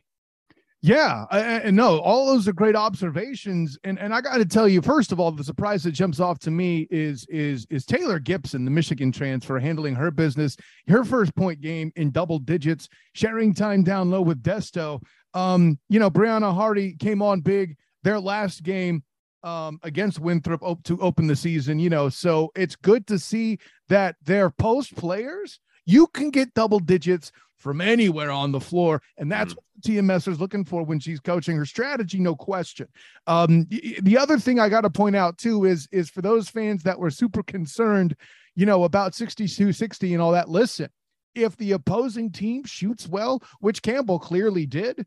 Yeah, 0.85 1.25
and 1.31 1.75
no, 1.75 1.97
all 1.97 2.27
those 2.27 2.47
are 2.47 2.53
great 2.53 2.75
observations, 2.75 3.75
and 3.83 3.97
and 3.97 4.13
I 4.13 4.21
got 4.21 4.37
to 4.37 4.45
tell 4.45 4.67
you, 4.67 4.83
first 4.83 5.11
of 5.11 5.19
all, 5.19 5.31
the 5.31 5.43
surprise 5.43 5.81
that 5.81 5.93
jumps 5.93 6.19
off 6.19 6.37
to 6.39 6.51
me 6.51 6.87
is 6.91 7.25
is 7.27 7.65
is 7.71 7.85
Taylor 7.85 8.19
Gibson, 8.19 8.65
the 8.65 8.69
Michigan 8.71 9.11
transfer, 9.11 9.57
handling 9.57 9.95
her 9.95 10.11
business, 10.11 10.55
her 10.87 11.03
first 11.03 11.35
point 11.35 11.59
game 11.59 11.91
in 11.95 12.11
double 12.11 12.37
digits, 12.37 12.87
sharing 13.13 13.51
time 13.51 13.83
down 13.83 14.11
low 14.11 14.21
with 14.21 14.43
Desto. 14.43 15.01
Um, 15.33 15.79
you 15.89 15.99
know, 15.99 16.11
Brianna 16.11 16.53
Hardy 16.53 16.93
came 16.93 17.23
on 17.23 17.41
big 17.41 17.77
their 18.03 18.19
last 18.19 18.61
game 18.61 19.03
um, 19.43 19.79
against 19.81 20.19
Winthrop 20.19 20.61
op- 20.61 20.83
to 20.83 21.01
open 21.01 21.25
the 21.25 21.35
season. 21.35 21.79
You 21.79 21.89
know, 21.89 22.09
so 22.09 22.51
it's 22.55 22.75
good 22.75 23.07
to 23.07 23.17
see 23.17 23.57
that 23.89 24.17
their 24.23 24.51
post 24.51 24.95
players 24.95 25.59
you 25.85 26.07
can 26.07 26.29
get 26.29 26.53
double 26.53 26.79
digits 26.79 27.31
from 27.57 27.81
anywhere 27.81 28.31
on 28.31 28.51
the 28.51 28.59
floor. 28.59 29.01
And 29.17 29.31
that's 29.31 29.53
mm. 29.53 29.57
what 29.57 29.83
Tia 29.83 30.15
is 30.31 30.39
looking 30.39 30.65
for 30.65 30.83
when 30.83 30.99
she's 30.99 31.19
coaching 31.19 31.57
her 31.57 31.65
strategy, 31.65 32.19
no 32.19 32.35
question. 32.35 32.87
Um, 33.27 33.67
the 34.01 34.17
other 34.17 34.37
thing 34.37 34.59
I 34.59 34.69
got 34.69 34.81
to 34.81 34.89
point 34.89 35.15
out 35.15 35.37
too 35.37 35.65
is 35.65 35.87
is 35.91 36.09
for 36.09 36.21
those 36.21 36.49
fans 36.49 36.83
that 36.83 36.99
were 36.99 37.09
super 37.09 37.43
concerned, 37.43 38.15
you 38.55 38.65
know, 38.65 38.83
about 38.83 39.15
62 39.15 39.73
60 39.73 40.13
and 40.13 40.21
all 40.21 40.31
that. 40.33 40.49
Listen, 40.49 40.89
if 41.33 41.57
the 41.57 41.73
opposing 41.73 42.31
team 42.31 42.63
shoots 42.63 43.07
well, 43.07 43.41
which 43.59 43.81
Campbell 43.81 44.19
clearly 44.19 44.65
did, 44.65 45.05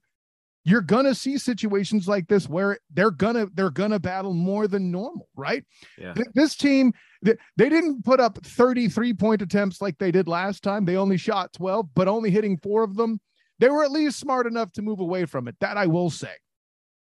you're 0.69 0.83
gonna 0.83 1.15
see 1.15 1.39
situations 1.39 2.07
like 2.07 2.29
this 2.29 2.49
where 2.49 2.79
they're 2.93 3.11
gonna 3.11 3.47
they're 3.55 3.71
gonna 3.71 3.99
battle 3.99 4.35
more 4.35 4.69
than 4.69 4.91
normal, 4.91 5.29
right? 5.35 5.65
Yeah. 5.97 6.15
This 6.35 6.57
team 6.57 6.93
they 7.23 7.69
didn't 7.69 8.05
put 8.05 8.21
up 8.21 8.39
33 8.45 9.15
point 9.15 9.43
attempts 9.43 9.81
like 9.81 9.99
they 9.99 10.11
did 10.11 10.29
last 10.29 10.63
time. 10.63 10.85
They 10.85 10.97
only 10.97 11.17
shot 11.17 11.53
12, 11.55 11.89
but 11.95 12.07
only 12.07 12.31
hitting 12.31 12.59
four 12.59 12.83
of 12.85 12.97
them. 12.97 13.19
They 13.59 13.71
were 13.71 13.83
at 13.83 13.91
least 13.91 14.21
smart 14.21 14.47
enough 14.47 14.71
to 14.73 14.83
move 14.83 15.01
away 15.01 15.25
from 15.25 15.49
it. 15.49 15.57
That 15.61 15.77
I 15.77 15.87
will 15.87 16.11
say. 16.11 16.33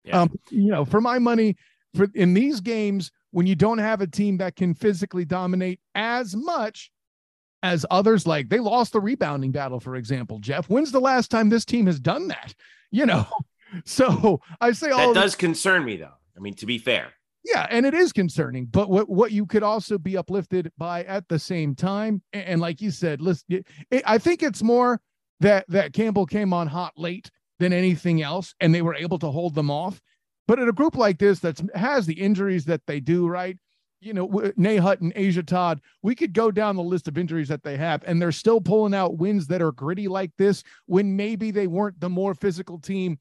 Yeah. 0.04 0.22
Um, 0.22 0.32
you 0.50 0.72
know, 0.72 0.84
for 0.84 1.00
my 1.00 1.20
money, 1.20 1.56
for 1.94 2.08
in 2.16 2.34
these 2.34 2.60
games 2.60 3.12
when 3.32 3.46
you 3.46 3.56
don't 3.56 3.78
have 3.78 4.02
a 4.02 4.08
team 4.08 4.38
that 4.38 4.56
can 4.56 4.74
physically 4.74 5.26
dominate 5.26 5.80
as 5.96 6.36
much 6.36 6.92
as 7.64 7.86
others, 7.90 8.28
like 8.28 8.50
they 8.50 8.60
lost 8.60 8.94
the 8.94 9.02
rebounding 9.02 9.52
battle, 9.52 9.80
for 9.80 9.96
example. 9.96 10.38
Jeff, 10.40 10.70
when's 10.70 10.92
the 10.92 11.02
last 11.02 11.32
time 11.32 11.50
this 11.50 11.66
team 11.66 11.88
has 11.88 12.00
done 12.00 12.28
that? 12.28 12.54
you 12.94 13.06
know. 13.06 13.26
So 13.86 14.40
I 14.62 14.72
say 14.74 14.92
all 14.92 15.16
that 15.16 15.20
does 15.20 15.36
concern 15.36 15.84
me, 15.84 15.98
though. 15.98 16.14
I 16.38 16.40
mean, 16.40 16.54
to 16.58 16.68
be 16.68 16.78
fair. 16.78 17.12
Yeah, 17.44 17.66
and 17.72 17.88
it 17.88 17.96
is 17.96 18.14
concerning, 18.14 18.66
but 18.68 18.88
what 18.88 19.10
what 19.10 19.32
you 19.32 19.48
could 19.48 19.64
also 19.64 19.98
be 19.98 20.16
uplifted 20.16 20.72
by 20.78 21.04
at 21.06 21.28
the 21.28 21.40
same 21.40 21.74
time, 21.74 22.22
and, 22.34 22.46
and 22.46 22.62
like 22.62 22.82
you 22.82 22.92
said, 22.92 23.20
listen, 23.20 23.46
it, 23.50 23.68
it, 23.90 24.04
I 24.06 24.20
think 24.20 24.44
it's 24.44 24.62
more 24.62 25.02
that 25.40 25.66
that 25.70 25.94
Campbell 25.94 26.28
came 26.28 26.54
on 26.54 26.68
hot 26.68 26.94
late 26.98 27.32
than 27.58 27.74
anything 27.74 28.22
else, 28.22 28.54
and 28.60 28.76
they 28.76 28.84
were 28.84 28.94
able 28.94 29.18
to 29.18 29.32
hold 29.32 29.56
them 29.56 29.72
off. 29.72 30.00
But 30.48 30.60
in 30.60 30.70
a 30.70 30.72
group 30.72 30.96
like 30.96 31.18
this 31.18 31.40
that 31.40 31.60
has 31.74 32.06
the 32.06 32.22
injuries 32.22 32.66
that 32.66 32.82
they 32.86 33.00
do, 33.00 33.28
right? 33.28 33.58
You 34.04 34.14
know, 34.14 34.52
Nay 34.58 34.78
Hutton, 34.78 35.14
Asia 35.16 35.44
Todd, 35.44 35.80
we 36.02 36.14
could 36.14 36.34
go 36.34 36.52
down 36.52 36.76
the 36.76 36.84
list 36.84 37.08
of 37.08 37.18
injuries 37.18 37.48
that 37.48 37.64
they 37.64 37.78
have, 37.78 38.04
and 38.06 38.22
they're 38.22 38.34
still 38.34 38.60
pulling 38.60 38.94
out 38.94 39.18
wins 39.18 39.48
that 39.48 39.62
are 39.62 39.72
gritty 39.72 40.08
like 40.08 40.32
this 40.38 40.64
when 40.88 41.16
maybe 41.16 41.52
they 41.52 41.68
weren't 41.68 42.00
the 42.00 42.10
more 42.10 42.34
physical 42.34 42.78
team. 42.80 43.18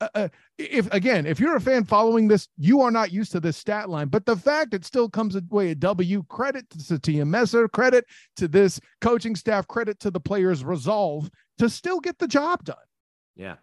Uh, 0.00 0.08
uh, 0.14 0.28
if 0.58 0.92
again, 0.92 1.24
if 1.24 1.40
you're 1.40 1.56
a 1.56 1.60
fan 1.60 1.84
following 1.84 2.28
this, 2.28 2.48
you 2.58 2.82
are 2.82 2.90
not 2.90 3.12
used 3.12 3.32
to 3.32 3.40
this 3.40 3.56
stat 3.56 3.88
line, 3.88 4.08
but 4.08 4.26
the 4.26 4.36
fact 4.36 4.74
it 4.74 4.84
still 4.84 5.08
comes 5.08 5.34
away 5.36 5.70
a 5.70 5.74
W. 5.74 6.22
Credit 6.28 6.68
to 6.68 6.78
Sytia 6.78 7.26
Messer, 7.26 7.66
credit 7.66 8.04
to 8.36 8.46
this 8.46 8.78
coaching 9.00 9.34
staff, 9.34 9.66
credit 9.66 9.98
to 10.00 10.10
the 10.10 10.20
players' 10.20 10.64
resolve 10.64 11.30
to 11.56 11.70
still 11.70 12.00
get 12.00 12.18
the 12.18 12.28
job 12.28 12.62
done. 12.62 12.76
Yeah. 13.36 13.56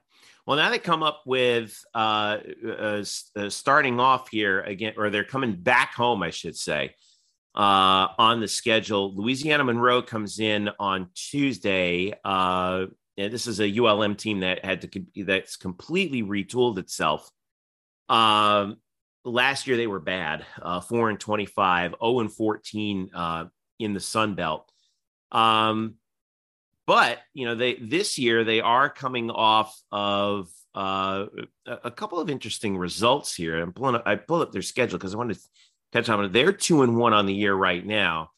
Well, 0.46 0.58
now 0.58 0.70
they 0.70 0.80
come 0.80 1.04
up 1.04 1.22
with 1.26 1.80
uh, 1.94 2.38
uh, 2.68 3.04
uh, 3.36 3.50
starting 3.50 4.00
off 4.00 4.28
here 4.30 4.62
again, 4.62 4.94
or 4.98 5.10
they're 5.10 5.24
coming 5.24 5.56
back 5.56 5.94
home, 5.94 6.22
I 6.22 6.32
should 6.32 6.58
say, 6.58 6.96
uh, 7.56 8.08
on 8.18 8.42
the 8.42 8.48
schedule. 8.48 9.16
Louisiana 9.16 9.64
Monroe 9.64 10.02
comes 10.02 10.40
in 10.40 10.70
on 10.80 11.10
Tuesday. 11.16 12.14
Uh, 12.26 12.88
this 13.16 13.48
is 13.48 13.62
a 13.62 13.80
ULM 13.80 14.16
team 14.16 14.42
that 14.42 14.66
had 14.66 14.82
to 14.82 15.24
that's 15.24 15.56
completely 15.56 16.24
retooled 16.24 16.78
itself. 16.78 17.30
Um, 18.10 18.78
last 19.24 19.66
year 19.66 19.78
they 19.78 19.88
were 19.88 20.02
bad, 20.02 20.46
uh, 20.62 20.82
four 20.82 21.10
and 21.10 21.20
25, 21.20 21.96
0 22.04 22.20
and 22.20 22.34
14 22.34 23.10
uh, 23.14 23.46
in 23.80 23.94
the 23.94 24.00
Sun 24.02 24.36
Belt. 24.36 24.70
Um, 25.32 25.96
but 26.86 27.20
you 27.34 27.46
know 27.46 27.56
they 27.56 27.76
this 27.76 28.18
year 28.18 28.44
they 28.44 28.62
are 28.62 28.90
coming 28.90 29.30
off 29.30 29.78
of 29.92 30.50
uh, 30.76 31.26
a 31.66 31.92
couple 31.92 32.20
of 32.20 32.30
interesting 32.30 32.78
results 32.78 33.36
here. 33.36 33.62
I'm 33.62 33.74
pulling 33.74 33.96
up, 33.96 34.04
I 34.06 34.16
pulled 34.16 34.42
up 34.42 34.52
their 34.52 34.64
schedule 34.64 34.98
because 34.98 35.14
I 35.14 35.18
wanted 35.18 35.36
to 35.36 35.44
catch 35.92 36.10
on. 36.10 36.32
They're 36.32 36.52
two 36.52 36.82
and 36.82 36.98
one 36.98 37.14
on 37.14 37.26
the 37.26 37.34
year 37.34 37.54
right 37.54 37.86
now, 37.86 38.32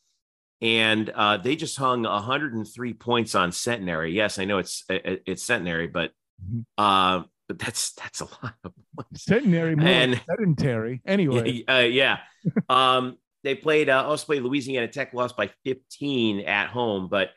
and 0.62 1.10
uh, 1.10 1.38
they 1.38 1.56
just 1.56 1.78
hung 1.78 2.04
103 2.04 2.94
points 2.94 3.36
on 3.36 3.52
Centenary. 3.52 4.14
Yes, 4.14 4.38
I 4.38 4.46
know 4.46 4.58
it's 4.58 4.84
it's 4.90 5.44
Centenary, 5.44 5.88
but 5.88 6.12
mm-hmm. 6.44 6.62
uh, 6.78 7.24
but 7.48 7.60
that's 7.60 7.94
that's 7.94 8.22
a 8.22 8.26
lot 8.26 8.56
of 8.64 8.74
points. 8.96 9.24
Centenary 9.24 9.76
more 9.76 9.88
and, 9.88 10.22
sedentary. 10.30 11.02
Anyway, 11.06 11.64
uh, 11.70 11.80
yeah. 11.80 12.20
um, 12.68 13.18
they 13.44 13.56
played 13.56 13.90
uh, 13.90 14.04
also 14.04 14.26
played 14.26 14.42
Louisiana 14.42 14.88
Tech, 14.88 15.14
lost 15.14 15.38
by 15.38 15.52
15 15.64 16.42
at 16.42 16.68
home, 16.68 17.08
but 17.10 17.30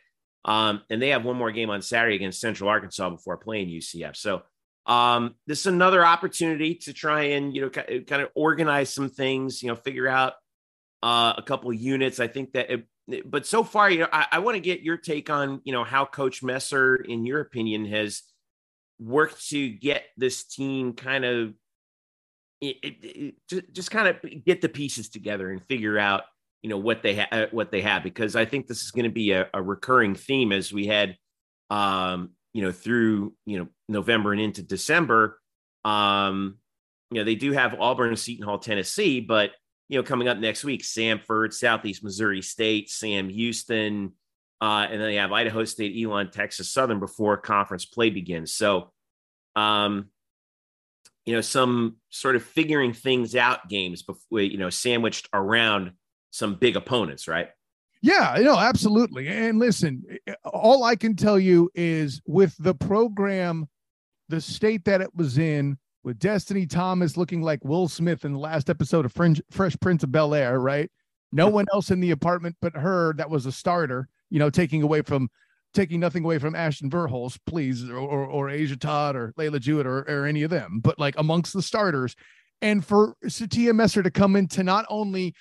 um, 0.45 0.82
and 0.91 1.01
they 1.01 1.09
have 1.09 1.24
one 1.24 1.36
more 1.36 1.51
game 1.53 1.70
on 1.70 1.82
Saturday 1.82 2.16
against 2.16 2.41
Central 2.41 2.68
Arkansas 2.68 3.11
before 3.11 3.36
playing 3.36 3.68
UCF. 3.68 4.16
So 4.16 4.43
um, 4.86 5.34
this 5.47 5.61
is 5.61 5.66
another 5.66 6.05
opportunity 6.05 6.74
to 6.76 6.93
try 6.93 7.22
and 7.22 7.55
you 7.55 7.62
know 7.62 7.70
kind 7.70 8.22
of 8.22 8.30
organize 8.34 8.93
some 8.93 9.11
things, 9.11 9.62
you 9.62 9.68
know, 9.68 9.76
figure 9.76 10.09
out 10.09 10.34
uh, 11.03 11.34
a 11.36 11.43
couple 11.43 11.72
units. 11.72 12.20
I 12.20 12.28
think 12.28 12.53
that, 12.53 12.70
it, 12.70 13.30
but 13.30 13.47
so 13.47 13.62
far, 13.62 13.91
you 13.91 14.01
know, 14.01 14.09
I, 14.12 14.26
I 14.32 14.39
want 14.41 14.57
to 14.57 14.61
get 14.61 14.80
your 14.80 14.97
take 14.97 15.30
on 15.30 15.61
you 15.64 15.72
know 15.72 15.84
how 15.84 16.05
Coach 16.05 16.43
Messer, 16.43 16.97
in 16.97 17.26
your 17.26 17.41
opinion, 17.41 17.84
has 17.86 18.22
worked 18.99 19.49
to 19.49 19.68
get 19.68 20.05
this 20.16 20.45
team 20.45 20.93
kind 20.93 21.24
of 21.24 21.55
it, 22.61 22.76
it, 22.82 23.34
just, 23.49 23.72
just 23.72 23.91
kind 23.91 24.09
of 24.09 24.45
get 24.45 24.61
the 24.61 24.68
pieces 24.68 25.09
together 25.09 25.51
and 25.51 25.62
figure 25.66 25.99
out 25.99 26.22
you 26.62 26.70
know 26.70 26.78
what 26.78 27.02
they 27.02 27.14
have 27.14 27.28
uh, 27.32 27.46
what 27.50 27.70
they 27.70 27.82
have 27.82 28.02
because 28.02 28.36
I 28.36 28.44
think 28.44 28.66
this 28.66 28.82
is 28.82 28.90
going 28.90 29.04
to 29.04 29.11
be 29.11 29.32
a, 29.32 29.48
a, 29.54 29.62
recurring 29.62 30.14
theme 30.14 30.52
as 30.52 30.72
we 30.72 30.86
head 30.86 31.16
um 31.70 32.30
you 32.52 32.62
know 32.62 32.72
through 32.72 33.34
you 33.46 33.59
know 33.59 33.68
November 33.88 34.32
and 34.32 34.40
into 34.40 34.62
December 34.62 35.40
um 35.84 36.59
you 37.11 37.18
know 37.18 37.24
they 37.24 37.36
do 37.36 37.52
have 37.52 37.78
Auburn 37.78 38.16
Seton 38.16 38.44
Hall 38.44 38.59
Tennessee 38.59 39.20
but 39.20 39.52
you 39.88 39.98
know, 39.98 40.02
coming 40.02 40.28
up 40.28 40.38
next 40.38 40.64
week, 40.64 40.82
Samford, 40.82 41.52
Southeast 41.52 42.04
Missouri 42.04 42.42
State, 42.42 42.90
Sam 42.90 43.28
Houston, 43.28 44.12
uh, 44.61 44.86
and 44.90 45.00
then 45.00 45.09
they 45.09 45.16
have 45.16 45.32
Idaho 45.32 45.64
State, 45.64 45.96
Elon, 46.02 46.30
Texas 46.30 46.70
Southern 46.70 47.00
before 47.00 47.36
conference 47.38 47.86
play 47.86 48.11
begins. 48.11 48.52
So, 48.52 48.92
um, 49.56 50.11
you 51.24 51.34
know, 51.34 51.40
some 51.40 51.96
sort 52.11 52.36
of 52.36 52.42
figuring 52.42 52.92
things 52.92 53.34
out 53.34 53.68
games 53.68 54.02
before, 54.02 54.40
you 54.40 54.59
know, 54.59 54.70
sandwiched 54.70 55.28
around 55.32 55.92
some 56.30 56.56
big 56.56 56.76
opponents, 56.76 57.28
right? 57.28 57.48
Yeah, 58.00 58.36
no, 58.40 58.56
absolutely. 58.56 59.28
And 59.28 59.58
listen, 59.58 60.04
all 60.44 60.84
I 60.84 60.94
can 60.94 61.16
tell 61.16 61.38
you 61.38 61.70
is 61.74 62.20
with 62.26 62.54
the 62.58 62.74
program, 62.74 63.68
the 64.28 64.40
state 64.40 64.84
that 64.84 65.00
it 65.00 65.14
was 65.16 65.38
in, 65.38 65.78
with 66.04 66.18
Destiny 66.18 66.64
Thomas 66.64 67.16
looking 67.16 67.42
like 67.42 67.64
Will 67.64 67.88
Smith 67.88 68.24
in 68.24 68.32
the 68.32 68.38
last 68.38 68.70
episode 68.70 69.04
of 69.04 69.12
Fringe, 69.12 69.42
Fresh 69.50 69.76
Prince 69.80 70.04
of 70.04 70.12
Bel 70.12 70.34
Air, 70.34 70.60
right? 70.60 70.90
No 71.32 71.48
one 71.50 71.66
else 71.72 71.90
in 71.90 72.00
the 72.00 72.12
apartment 72.12 72.56
but 72.62 72.76
her 72.76 73.14
that 73.14 73.30
was 73.30 73.46
a 73.46 73.52
starter, 73.52 74.08
you 74.30 74.38
know, 74.38 74.50
taking 74.50 74.82
away 74.82 75.02
from 75.02 75.28
taking 75.74 76.00
nothing 76.00 76.24
away 76.24 76.38
from 76.38 76.54
Ashton 76.54 76.90
Verhulst, 76.90 77.38
please, 77.46 77.88
or, 77.90 77.98
or, 77.98 78.24
or 78.24 78.48
Asia 78.48 78.76
Todd 78.76 79.16
or 79.16 79.34
Layla 79.38 79.60
Jewett 79.60 79.86
or, 79.86 79.98
or 80.08 80.24
any 80.24 80.42
of 80.42 80.50
them, 80.50 80.80
but 80.82 80.98
like 80.98 81.14
amongst 81.18 81.52
the 81.52 81.62
starters. 81.62 82.16
And 82.62 82.84
for 82.84 83.16
Sytia 83.24 83.74
Messer 83.74 84.02
to 84.02 84.10
come 84.10 84.34
in 84.34 84.48
to 84.48 84.62
not 84.64 84.86
only 84.88 85.34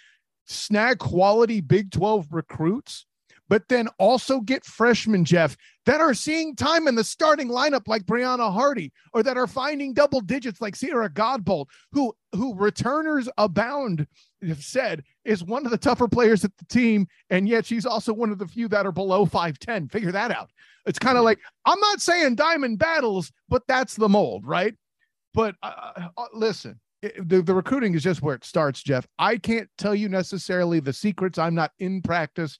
snag 0.48 1.00
quality 1.00 1.62
Big 1.62 1.92
12 1.92 2.28
recruits, 2.32 3.06
but 3.50 3.68
then 3.70 3.88
also 4.00 4.40
get 4.40 4.66
freshmen, 4.66 5.24
Jeff, 5.24 5.56
that 5.86 6.02
are 6.02 6.14
seeing 6.14 6.56
time 6.56 6.88
in 6.88 6.96
the 6.96 7.04
starting 7.04 7.48
lineup 7.48 7.88
like 7.88 8.06
Brianna 8.06 8.52
Hardy, 8.52 8.92
or 9.14 9.24
that 9.24 9.38
are 9.38 9.48
finding 9.48 9.94
double 9.94 10.22
digits 10.22 10.60
like 10.60 10.76
Sierra 10.76 11.10
Godbolt, 11.10 11.68
who 11.92 12.14
who 12.34 12.56
returners 12.56 13.30
abound 13.38 14.06
have 14.46 14.64
said 14.64 15.04
is 15.26 15.44
one 15.44 15.66
of 15.66 15.72
the 15.72 15.78
tougher 15.78 16.08
players 16.08 16.44
at 16.44 16.56
the 16.58 16.66
team, 16.66 17.08
and 17.30 17.48
yet 17.48 17.66
she's 17.66 17.86
also 17.86 18.14
one 18.14 18.32
of 18.32 18.38
the 18.38 18.48
few 18.48 18.68
that 18.68 18.86
are 18.86 18.92
below 18.92 19.26
5'10. 19.26 19.92
Figure 19.92 20.12
that 20.12 20.32
out. 20.32 20.50
It's 20.86 21.00
kind 21.00 21.18
of 21.18 21.24
like 21.24 21.40
I'm 21.66 21.80
not 21.80 22.02
saying 22.02 22.36
diamond 22.36 22.80
battles, 22.80 23.32
but 23.50 23.64
that's 23.68 23.96
the 23.96 24.10
mold, 24.10 24.46
right? 24.46 24.76
But 25.34 25.56
uh, 25.62 26.10
uh, 26.18 26.26
the, 27.02 27.42
the 27.42 27.54
recruiting 27.54 27.94
is 27.94 28.04
just 28.04 28.22
where 28.22 28.36
it 28.36 28.44
starts, 28.44 28.82
Jeff. 28.82 29.08
I 29.20 29.38
can't 29.38 29.70
tell 29.78 29.94
you 29.94 30.10
necessarily 30.10 30.80
the 30.80 30.94
secrets. 30.94 31.38
I'm 31.38 31.56
not 31.56 31.72
in 31.80 32.02
practice, 32.02 32.58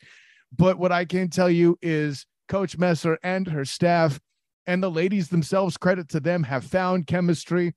but 0.56 0.78
what 0.78 0.92
I 0.92 1.06
can 1.06 1.30
tell 1.30 1.50
you 1.50 1.78
is 1.82 2.26
Coach 2.48 2.78
Messer 2.78 3.18
and 3.24 3.48
her 3.48 3.66
staff 3.66 4.20
and 4.68 4.84
the 4.84 4.92
ladies 4.92 5.30
themselves, 5.30 5.78
credit 5.78 6.10
to 6.10 6.20
them, 6.20 6.44
have 6.44 6.64
found 6.64 7.08
chemistry. 7.08 7.74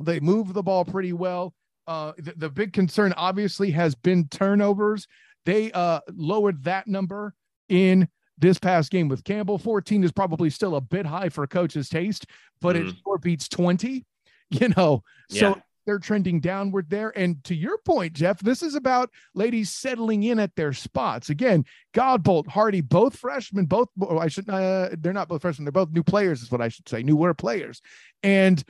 They 0.00 0.20
move 0.20 0.52
the 0.52 0.62
ball 0.62 0.84
pretty 0.84 1.12
well. 1.12 1.54
Uh, 1.86 2.12
the, 2.18 2.32
the 2.36 2.50
big 2.50 2.72
concern 2.72 3.12
obviously 3.16 3.70
has 3.72 3.94
been 3.94 4.26
turnovers. 4.28 5.06
They 5.44 5.70
uh, 5.72 6.00
lowered 6.12 6.64
that 6.64 6.88
number 6.88 7.34
in 7.68 8.08
this 8.38 8.58
past 8.58 8.90
game 8.90 9.08
with 9.08 9.22
Campbell. 9.22 9.58
14 9.58 10.02
is 10.02 10.10
probably 10.10 10.50
still 10.50 10.76
a 10.76 10.80
bit 10.80 11.06
high 11.06 11.28
for 11.28 11.46
coach's 11.46 11.88
taste, 11.88 12.26
but 12.60 12.74
mm-hmm. 12.74 12.88
it 12.88 12.96
sure 13.04 13.18
beats 13.18 13.48
20, 13.48 14.04
you 14.50 14.68
know. 14.70 15.04
So 15.28 15.50
yeah 15.50 15.62
they're 15.86 15.98
trending 15.98 16.40
downward 16.40 16.88
there. 16.90 17.16
And 17.16 17.42
to 17.44 17.54
your 17.54 17.78
point, 17.78 18.12
Jeff, 18.12 18.40
this 18.40 18.62
is 18.62 18.74
about 18.74 19.10
ladies 19.34 19.70
settling 19.70 20.22
in 20.22 20.38
at 20.38 20.54
their 20.56 20.72
spots. 20.72 21.30
Again, 21.30 21.64
Godbolt, 21.92 22.46
Hardy, 22.46 22.80
both 22.80 23.16
freshmen, 23.16 23.66
both, 23.66 23.88
I 24.18 24.28
should, 24.28 24.48
uh, 24.48 24.90
they're 24.98 25.12
not 25.12 25.28
both 25.28 25.42
freshmen, 25.42 25.64
they're 25.64 25.72
both 25.72 25.90
new 25.90 26.02
players, 26.02 26.42
is 26.42 26.50
what 26.50 26.60
I 26.60 26.68
should 26.68 26.88
say, 26.88 27.02
newer 27.02 27.34
players. 27.34 27.80
And 28.22 28.62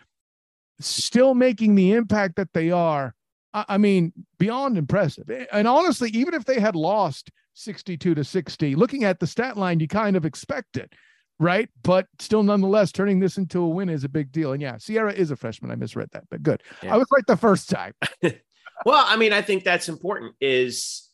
still 0.81 1.35
making 1.35 1.75
the 1.75 1.93
impact 1.93 2.37
that 2.37 2.53
they 2.53 2.71
are. 2.71 3.15
I, 3.53 3.65
I 3.71 3.79
mean, 3.79 4.13
beyond 4.39 4.77
impressive. 4.77 5.31
And 5.53 5.69
honestly, 5.69 6.11
even 6.11 6.35
if 6.35 6.45
they 6.45 6.61
had 6.61 6.77
lost 6.77 7.31
62 7.55 8.15
to 8.15 8.25
60, 8.25 8.75
looking 8.75 9.05
at 9.05 9.21
the 9.21 9.27
stat 9.27 9.57
line, 9.57 9.81
you 9.81 9.89
kind 9.89 10.17
of 10.17 10.25
expect 10.25 10.77
it 10.77 10.93
right? 11.39 11.69
But 11.83 12.07
still, 12.19 12.43
nonetheless, 12.43 12.93
turning 12.93 13.21
this 13.21 13.39
into 13.39 13.61
a 13.61 13.69
win 13.69 13.89
is 13.89 14.05
a 14.05 14.09
big 14.09 14.33
deal. 14.33 14.53
And 14.53 14.63
yeah, 14.63 14.77
Sierra 14.79 15.13
is 15.13 15.31
a 15.31 15.37
freshman. 15.37 15.71
I 15.71 15.77
misread 15.77 16.11
that, 16.13 16.25
but 16.31 16.43
good. 16.43 16.63
Yeah. 16.83 16.95
I 16.95 16.97
was 16.97 17.07
right 17.13 17.27
the 17.27 17.37
first 17.37 17.71
time. 17.71 17.95
well, 18.23 19.05
I 19.07 19.17
mean, 19.17 19.33
I 19.33 19.43
think 19.43 19.65
that's 19.65 19.89
important. 19.89 20.35
Is 20.41 21.09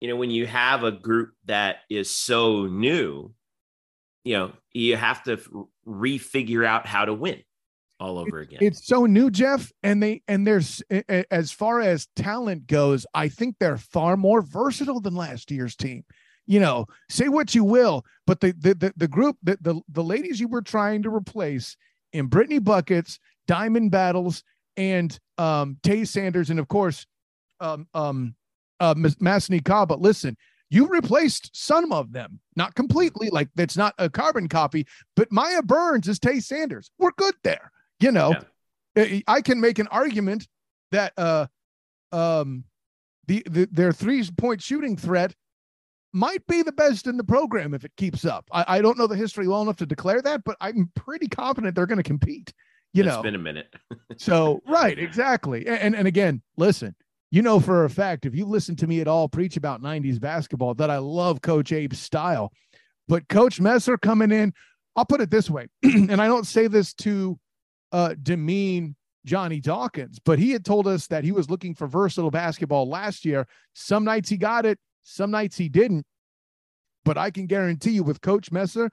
you 0.00 0.08
know 0.08 0.16
when 0.16 0.30
you 0.30 0.46
have 0.46 0.84
a 0.84 0.92
group 0.92 1.32
that 1.46 1.78
is 1.90 2.10
so 2.10 2.66
new, 2.66 3.32
you 4.24 4.36
know, 4.36 4.52
you 4.72 4.96
have 4.96 5.22
to 5.24 5.68
refigure 5.86 6.66
out 6.66 6.86
how 6.86 7.04
to 7.04 7.14
win 7.14 7.42
all 7.98 8.18
over 8.18 8.40
again. 8.40 8.58
It's 8.60 8.86
so 8.86 9.06
new, 9.06 9.30
Jeff, 9.30 9.72
and 9.82 10.02
they 10.02 10.22
and 10.28 10.46
there's 10.46 10.82
as 11.30 11.50
far 11.50 11.80
as 11.80 12.08
talent 12.16 12.66
goes, 12.66 13.06
I 13.14 13.28
think 13.28 13.56
they're 13.58 13.78
far 13.78 14.16
more 14.16 14.42
versatile 14.42 15.00
than 15.00 15.14
last 15.14 15.50
year's 15.50 15.76
team 15.76 16.04
you 16.46 16.60
know, 16.60 16.86
say 17.08 17.28
what 17.28 17.54
you 17.54 17.64
will, 17.64 18.04
but 18.26 18.40
the 18.40 18.52
the 18.52 18.74
the, 18.74 18.92
the 18.96 19.08
group, 19.08 19.36
the, 19.42 19.58
the 19.60 19.80
the 19.88 20.04
ladies 20.04 20.40
you 20.40 20.48
were 20.48 20.62
trying 20.62 21.02
to 21.02 21.14
replace 21.14 21.76
in 22.12 22.26
Brittany 22.26 22.58
Buckets, 22.58 23.18
Diamond 23.46 23.90
Battles, 23.90 24.42
and 24.76 25.18
um 25.38 25.76
Tay 25.82 26.04
Sanders, 26.04 26.50
and 26.50 26.60
of 26.60 26.68
course, 26.68 27.06
um 27.60 27.86
um 27.94 28.34
uh 28.80 28.94
Masseny 28.94 29.60
Kaba. 29.60 29.94
Listen, 29.94 30.36
you 30.70 30.86
replaced 30.86 31.50
some 31.52 31.92
of 31.92 32.12
them, 32.12 32.40
not 32.54 32.74
completely, 32.74 33.28
like 33.30 33.48
that's 33.54 33.76
not 33.76 33.94
a 33.98 34.08
carbon 34.08 34.48
copy, 34.48 34.86
but 35.14 35.30
Maya 35.32 35.62
Burns 35.62 36.08
is 36.08 36.18
Tay 36.18 36.40
Sanders. 36.40 36.90
We're 36.98 37.12
good 37.16 37.34
there. 37.42 37.70
You 37.98 38.12
know, 38.12 38.34
yeah. 38.94 39.20
I 39.26 39.40
can 39.40 39.60
make 39.60 39.78
an 39.78 39.88
argument 39.88 40.46
that 40.92 41.12
uh 41.16 41.46
um 42.12 42.64
the, 43.26 43.42
the 43.48 43.68
their 43.72 43.92
three 43.92 44.24
point 44.36 44.62
shooting 44.62 44.96
threat 44.96 45.34
might 46.16 46.44
be 46.46 46.62
the 46.62 46.72
best 46.72 47.06
in 47.06 47.16
the 47.16 47.24
program 47.24 47.74
if 47.74 47.84
it 47.84 47.92
keeps 47.96 48.24
up. 48.24 48.48
I, 48.50 48.64
I 48.66 48.82
don't 48.82 48.96
know 48.96 49.06
the 49.06 49.16
history 49.16 49.46
well 49.46 49.62
enough 49.62 49.76
to 49.76 49.86
declare 49.86 50.22
that, 50.22 50.44
but 50.44 50.56
I'm 50.60 50.90
pretty 50.94 51.28
confident 51.28 51.74
they're 51.74 51.86
going 51.86 51.98
to 51.98 52.02
compete. 52.02 52.52
You 52.94 53.04
it's 53.04 53.14
know, 53.14 53.22
been 53.22 53.34
a 53.34 53.38
minute. 53.38 53.74
so 54.16 54.62
right, 54.66 54.98
exactly. 54.98 55.66
And, 55.66 55.78
and 55.78 55.94
and 55.94 56.08
again, 56.08 56.42
listen, 56.56 56.96
you 57.30 57.42
know 57.42 57.60
for 57.60 57.84
a 57.84 57.90
fact 57.90 58.24
if 58.24 58.34
you 58.34 58.46
listen 58.46 58.74
to 58.76 58.86
me 58.86 59.00
at 59.00 59.08
all 59.08 59.28
preach 59.28 59.58
about 59.58 59.82
90s 59.82 60.18
basketball 60.18 60.74
that 60.74 60.90
I 60.90 60.98
love 60.98 61.42
Coach 61.42 61.72
Abe's 61.72 62.00
style. 62.00 62.52
But 63.08 63.28
Coach 63.28 63.60
Messer 63.60 63.98
coming 63.98 64.32
in, 64.32 64.52
I'll 64.96 65.04
put 65.04 65.20
it 65.20 65.30
this 65.30 65.50
way, 65.50 65.68
and 65.82 66.20
I 66.20 66.26
don't 66.26 66.46
say 66.46 66.66
this 66.66 66.94
to 66.94 67.38
uh, 67.92 68.14
demean 68.20 68.96
Johnny 69.26 69.60
Dawkins, 69.60 70.18
but 70.24 70.38
he 70.38 70.52
had 70.52 70.64
told 70.64 70.86
us 70.86 71.08
that 71.08 71.24
he 71.24 71.32
was 71.32 71.50
looking 71.50 71.74
for 71.74 71.86
versatile 71.86 72.30
basketball 72.30 72.88
last 72.88 73.24
year. 73.24 73.46
Some 73.74 74.04
nights 74.04 74.30
he 74.30 74.38
got 74.38 74.64
it, 74.64 74.78
some 75.06 75.30
nights 75.30 75.56
he 75.56 75.68
didn't. 75.68 76.04
But 77.04 77.16
I 77.16 77.30
can 77.30 77.46
guarantee 77.46 77.92
you 77.92 78.02
with 78.02 78.20
Coach 78.20 78.50
Messer, 78.50 78.90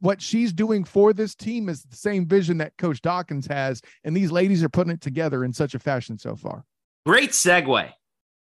what 0.00 0.20
she's 0.20 0.52
doing 0.52 0.84
for 0.84 1.12
this 1.12 1.34
team 1.34 1.68
is 1.68 1.84
the 1.84 1.96
same 1.96 2.26
vision 2.26 2.58
that 2.58 2.76
Coach 2.76 3.00
Dawkins 3.00 3.46
has. 3.46 3.80
And 4.04 4.16
these 4.16 4.32
ladies 4.32 4.64
are 4.64 4.68
putting 4.68 4.92
it 4.92 5.00
together 5.00 5.44
in 5.44 5.52
such 5.52 5.74
a 5.74 5.78
fashion 5.78 6.18
so 6.18 6.34
far. 6.34 6.64
Great 7.06 7.30
segue, 7.30 7.92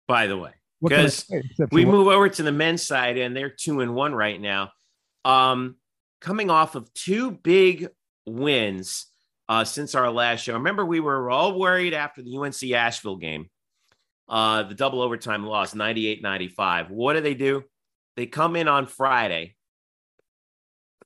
by 0.09 0.27
the 0.27 0.37
way. 0.37 0.51
Because 0.83 1.31
we 1.71 1.85
move 1.85 2.09
over 2.09 2.29
to 2.29 2.43
the 2.43 2.53
men's 2.53 2.83
side 2.83 3.19
and 3.19 3.37
they're 3.37 3.51
two 3.51 3.81
and 3.81 3.95
one 3.95 4.15
right 4.15 4.41
now. 4.41 4.73
Um, 5.25 5.77
coming 6.21 6.51
off 6.51 6.75
of 6.75 6.93
two 6.95 7.31
big 7.31 7.89
wins 8.27 9.07
uh, 9.49 9.65
since 9.65 9.95
our 9.95 10.11
last 10.11 10.41
show. 10.41 10.55
Remember, 10.55 10.85
we 10.85 11.01
were 11.01 11.31
all 11.31 11.59
worried 11.59 11.95
after 11.95 12.23
the 12.23 12.37
UNC 12.37 12.73
Asheville 12.73 13.17
game 13.17 13.51
uh, 14.31 14.63
the 14.63 14.75
double 14.75 15.03
overtime 15.03 15.45
loss, 15.45 15.75
98 15.75 16.23
95. 16.23 16.91
What 16.91 17.15
do 17.15 17.21
they 17.21 17.35
do? 17.35 17.65
They 18.17 18.27
come 18.27 18.55
in 18.55 18.69
on 18.69 18.87
Friday 18.87 19.57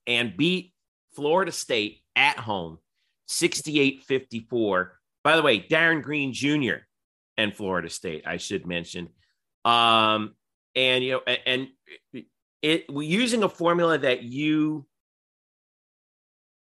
and 0.07 0.37
beat 0.37 0.75
Florida 1.17 1.51
State 1.51 2.03
at 2.15 2.39
home 2.39 2.79
68 3.27 4.05
54. 4.05 5.01
By 5.23 5.37
the 5.37 5.43
way, 5.43 5.59
Darin 5.59 6.03
Green 6.03 6.35
Jr. 6.35 6.85
and 7.39 7.57
Florida 7.57 7.89
State, 7.89 8.25
I 8.27 8.37
should 8.37 8.67
mention. 8.67 9.09
Um, 9.65 10.35
and, 10.77 11.03
you 11.03 11.13
know, 11.13 11.35
and 11.47 11.69
it 12.61 12.85
using 12.91 13.43
a 13.43 13.49
formula 13.49 13.97
that 13.97 14.23
you 14.23 14.85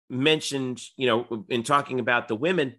mentioned, 0.07 0.81
you 0.97 1.07
know, 1.07 1.45
in 1.49 1.63
talking 1.63 1.99
about 1.99 2.27
the 2.27 2.35
women, 2.35 2.75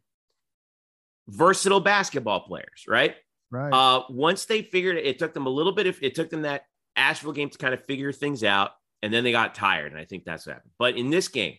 versatile 1.27 1.81
basketball 1.81 2.41
players, 2.41 2.85
right? 2.87 3.17
Right. 3.55 3.71
Uh, 3.73 4.03
once 4.11 4.47
they 4.47 4.63
figured 4.63 4.97
it, 4.97 5.07
it 5.07 5.19
took 5.21 5.33
them 5.33 5.47
a 5.47 5.51
little 5.51 5.73
bit. 5.73 5.87
Of, 5.87 6.03
it 6.03 6.17
took 6.17 6.29
them 6.29 6.43
that 6.43 6.65
Asheville 6.97 7.33
game 7.33 7.51
to 7.51 7.59
kind 7.59 7.73
of 7.73 7.85
figure 7.85 8.11
things 8.11 8.43
out, 8.43 8.73
and 9.01 9.15
then 9.15 9.23
they 9.23 9.31
got 9.31 9.55
tired, 9.55 9.93
and 9.93 10.01
I 10.01 10.05
think 10.05 10.25
that's 10.25 10.45
what 10.45 10.55
happened. 10.55 10.73
But 10.77 10.97
in 10.97 11.11
this 11.11 11.29
game, 11.29 11.57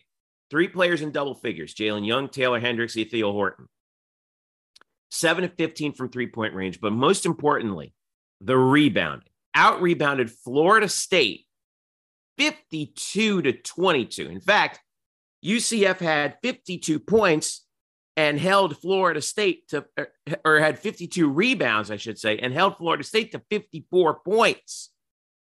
three 0.50 0.68
players 0.68 1.00
in 1.00 1.10
double 1.10 1.34
figures: 1.34 1.74
Jayhlon 1.74 2.06
Young, 2.06 2.28
Taylor 2.28 2.60
Hendricks, 2.60 2.98
Ithiel 2.98 3.32
Horton. 3.32 3.66
Seven 5.10 5.44
of 5.44 5.54
fifteen 5.54 5.94
from 5.94 6.10
three 6.10 6.26
point 6.26 6.52
range, 6.52 6.82
but 6.82 6.92
most 6.92 7.24
importantly, 7.24 7.94
the 8.42 8.58
rebounding. 8.58 9.28
Out 9.54 9.80
rebounded 9.80 10.30
Florida 10.30 10.86
State 10.86 11.46
52 12.36 13.40
to 13.40 13.52
22. 13.52 14.28
In 14.28 14.40
fact, 14.40 14.80
UCF 15.42 15.98
had 15.98 16.36
52 16.42 16.98
points 16.98 17.65
and 18.16 18.40
held 18.40 18.78
Florida 18.78 19.20
State 19.20 19.68
to, 19.68 19.84
or 20.44 20.58
had 20.58 20.78
52 20.78 21.28
rebounds, 21.28 21.90
I 21.90 21.96
should 21.96 22.18
say, 22.18 22.38
and 22.38 22.52
held 22.52 22.78
Florida 22.78 23.04
State 23.04 23.32
to 23.32 23.42
54 23.50 24.20
points. 24.20 24.90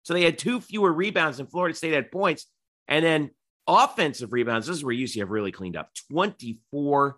So 0.03 0.14
they 0.14 0.24
had 0.24 0.39
two 0.39 0.60
fewer 0.60 0.91
rebounds 0.91 1.38
than 1.38 1.47
Florida 1.47 1.76
State 1.76 1.93
had 1.93 2.12
points. 2.12 2.47
And 2.88 3.05
then 3.05 3.32
offensive 3.68 4.34
rebounds, 4.34 4.66
this 4.66 4.78
is 4.78 4.84
where 4.84 4.95
UCF 4.95 5.30
really 5.30 5.51
cleaned 5.51 5.78
up 5.78 5.91
24 6.12 7.18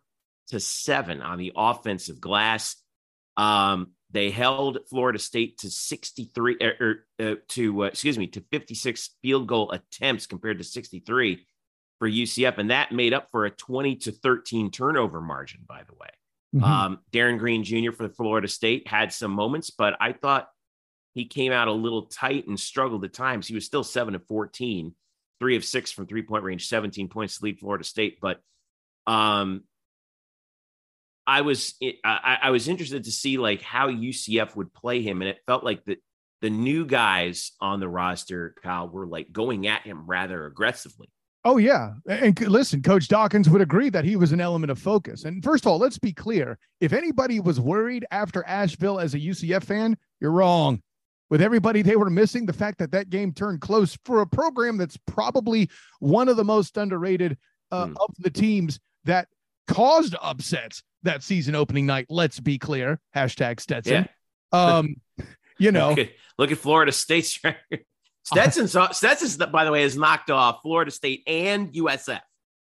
to 0.49 0.59
7 0.59 1.21
on 1.21 1.37
the 1.37 1.53
offensive 1.55 2.19
glass. 2.19 2.75
Um, 3.37 3.91
they 4.11 4.31
held 4.31 4.79
Florida 4.89 5.19
State 5.19 5.59
to 5.59 5.69
63 5.69 6.57
or, 6.59 6.67
er, 6.67 6.73
or 6.79 7.25
er, 7.25 7.31
uh, 7.31 7.35
to 7.49 7.83
uh, 7.83 7.87
excuse 7.87 8.17
me 8.17 8.27
to 8.27 8.43
56 8.51 9.11
field 9.21 9.47
goal 9.47 9.71
attempts 9.71 10.25
compared 10.25 10.57
to 10.57 10.63
63 10.63 11.45
for 11.99 12.09
UCF, 12.09 12.57
and 12.57 12.71
that 12.71 12.91
made 12.91 13.13
up 13.13 13.29
for 13.29 13.45
a 13.45 13.51
20 13.51 13.95
to 13.97 14.11
13 14.11 14.71
turnover 14.71 15.21
margin. 15.21 15.61
By 15.67 15.83
the 15.83 15.93
way, 15.93 16.09
mm-hmm. 16.55 16.63
um, 16.63 16.99
Darin 17.11 17.37
Green 17.37 17.63
Jr. 17.63 17.91
for 17.91 18.07
the 18.07 18.13
Florida 18.13 18.47
State 18.47 18.87
had 18.87 19.13
some 19.13 19.31
moments, 19.31 19.69
but 19.69 19.95
I 19.99 20.13
thought 20.13 20.49
he 21.13 21.25
came 21.25 21.51
out 21.51 21.67
a 21.67 21.73
little 21.73 22.03
tight 22.03 22.47
and 22.47 22.59
struggled 22.59 23.03
at 23.03 23.13
times. 23.13 23.47
He 23.47 23.55
was 23.55 23.65
still 23.65 23.83
seven 23.83 24.15
of 24.15 24.25
14, 24.27 24.93
three 25.39 25.55
of 25.55 25.65
six 25.65 25.91
from 25.91 26.07
three 26.07 26.21
point 26.21 26.43
range, 26.43 26.67
17 26.67 27.09
points 27.09 27.37
to 27.37 27.45
lead 27.45 27.59
Florida 27.59 27.83
State, 27.83 28.19
but 28.21 28.39
um, 29.05 29.63
I 31.25 31.41
was 31.41 31.75
I, 32.03 32.37
I 32.43 32.49
was 32.49 32.67
interested 32.67 33.03
to 33.03 33.11
see 33.11 33.37
like 33.37 33.61
how 33.61 33.89
UCF 33.89 34.55
would 34.55 34.73
play 34.73 35.01
him, 35.01 35.21
and 35.21 35.29
it 35.29 35.39
felt 35.45 35.63
like 35.63 35.85
the 35.85 35.97
the 36.41 36.49
new 36.49 36.85
guys 36.85 37.51
on 37.59 37.79
the 37.79 37.89
roster, 37.89 38.55
Kyle, 38.63 38.87
were 38.87 39.05
like 39.05 39.31
going 39.31 39.67
at 39.67 39.83
him 39.83 40.05
rather 40.07 40.45
aggressively. 40.45 41.09
Oh 41.45 41.57
yeah, 41.57 41.93
and 42.07 42.39
listen, 42.41 42.81
Coach 42.81 43.07
Dawkins 43.07 43.49
would 43.49 43.61
agree 43.61 43.89
that 43.89 44.03
he 44.03 44.17
was 44.17 44.33
an 44.33 44.41
element 44.41 44.71
of 44.71 44.79
focus. 44.79 45.23
And 45.23 45.41
first 45.41 45.65
of 45.65 45.71
all, 45.71 45.77
let's 45.77 45.97
be 45.97 46.11
clear: 46.11 46.57
if 46.81 46.91
anybody 46.91 47.39
was 47.39 47.61
worried 47.61 48.05
after 48.11 48.45
Asheville 48.45 48.99
as 48.99 49.13
a 49.13 49.19
UCF 49.19 49.63
fan, 49.63 49.97
you're 50.19 50.31
wrong. 50.31 50.81
With 51.29 51.41
everybody 51.41 51.81
they 51.81 51.95
were 51.95 52.09
missing, 52.09 52.45
the 52.45 52.53
fact 52.53 52.79
that 52.79 52.91
that 52.91 53.09
game 53.09 53.31
turned 53.31 53.61
close 53.61 53.97
for 54.03 54.21
a 54.21 54.27
program 54.27 54.77
that's 54.77 54.97
probably 55.05 55.69
one 55.99 56.27
of 56.27 56.35
the 56.35 56.43
most 56.43 56.75
underrated 56.75 57.37
uh, 57.71 57.85
mm. 57.85 57.95
of 58.01 58.13
the 58.17 58.31
teams 58.31 58.79
that 59.05 59.27
caused 59.67 60.15
upsets 60.21 60.83
that 61.03 61.23
season 61.23 61.55
opening 61.55 61.85
night. 61.85 62.07
Let's 62.09 62.39
be 62.39 62.57
clear. 62.57 62.99
Hashtag 63.15 63.59
Stetson. 63.59 64.09
Yeah. 64.53 64.77
Um, 64.77 64.95
you 65.57 65.71
know, 65.71 65.89
look 65.89 65.99
at, 65.99 66.09
look 66.37 66.51
at 66.51 66.57
Florida 66.57 66.91
State's 66.91 67.39
Stetson's 68.33 68.75
uh, 68.75 68.91
Stetson's 68.91 69.37
by 69.37 69.65
the 69.65 69.71
way 69.71 69.81
has 69.83 69.97
knocked 69.97 70.29
off 70.29 70.61
Florida 70.61 70.91
State 70.91 71.23
and 71.27 71.71
USF. 71.73 72.21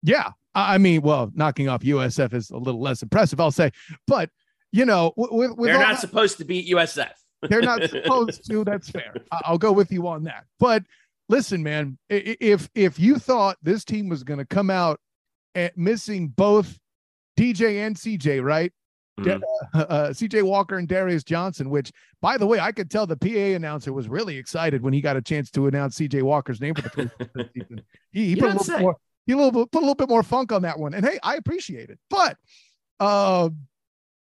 Yeah, 0.04 0.32
I 0.54 0.78
mean, 0.78 1.02
well, 1.02 1.32
knocking 1.34 1.68
off 1.68 1.82
USF 1.82 2.34
is 2.34 2.50
a 2.50 2.58
little 2.58 2.82
less 2.82 3.02
impressive, 3.02 3.40
I'll 3.40 3.52
say. 3.52 3.72
But 4.08 4.30
you 4.72 4.86
know, 4.86 5.14
with, 5.16 5.58
with 5.58 5.70
they're 5.70 5.80
not 5.80 5.94
that, 5.94 6.00
supposed 6.00 6.38
to 6.40 6.46
beat 6.46 6.70
USF. 6.70 7.12
they're 7.50 7.62
not 7.62 7.84
supposed 7.90 8.50
to. 8.50 8.64
That's 8.64 8.90
fair. 8.90 9.14
I'll 9.32 9.58
go 9.58 9.72
with 9.72 9.92
you 9.92 10.08
on 10.08 10.24
that. 10.24 10.46
But 10.60 10.84
listen, 11.30 11.64
man, 11.64 11.98
if 12.10 12.70
if 12.76 13.00
you 13.00 13.18
thought 13.20 13.58
this 13.62 13.84
team 13.86 14.10
was 14.10 14.24
going 14.24 14.40
to 14.40 14.46
come 14.46 14.70
out 14.70 15.00
at 15.54 15.78
missing 15.78 16.28
both 16.28 16.78
DJ 17.38 17.86
and 17.86 17.96
CJ, 17.96 18.44
right? 18.44 18.72
Mm-hmm. 19.20 19.42
Uh, 19.74 19.80
uh, 19.80 20.10
CJ 20.10 20.44
Walker 20.44 20.78
and 20.78 20.88
Darius 20.88 21.24
Johnson, 21.24 21.70
which, 21.70 21.92
by 22.22 22.38
the 22.38 22.46
way, 22.46 22.60
I 22.60 22.72
could 22.72 22.90
tell 22.90 23.06
the 23.06 23.18
PA 23.18 23.56
announcer 23.56 23.92
was 23.92 24.08
really 24.08 24.38
excited 24.38 24.82
when 24.82 24.94
he 24.94 25.02
got 25.02 25.18
a 25.18 25.22
chance 25.22 25.50
to 25.52 25.68
announce 25.68 25.98
CJ 25.98 26.22
Walker's 26.22 26.62
name 26.62 26.76
for 26.76 26.84
the 26.84 26.90
first 26.90 27.50
season. 27.54 27.82
He, 28.12 28.28
he 28.28 28.36
put, 28.38 28.52
a 28.52 28.54
little 28.54 28.80
more, 28.80 28.96
he 29.26 29.34
a 29.34 29.38
little, 29.38 29.68
put 29.68 29.80
a 29.80 29.86
little 29.86 29.96
bit 29.96 30.08
more 30.08 30.24
funk 30.24 30.54
on 30.54 30.62
that 30.62 30.80
one. 30.80 30.94
And 30.94 31.06
hey, 31.06 31.20
I 31.24 31.36
appreciate 31.36 31.90
it. 31.90 32.00
But 32.10 32.38
uh, 33.02 33.50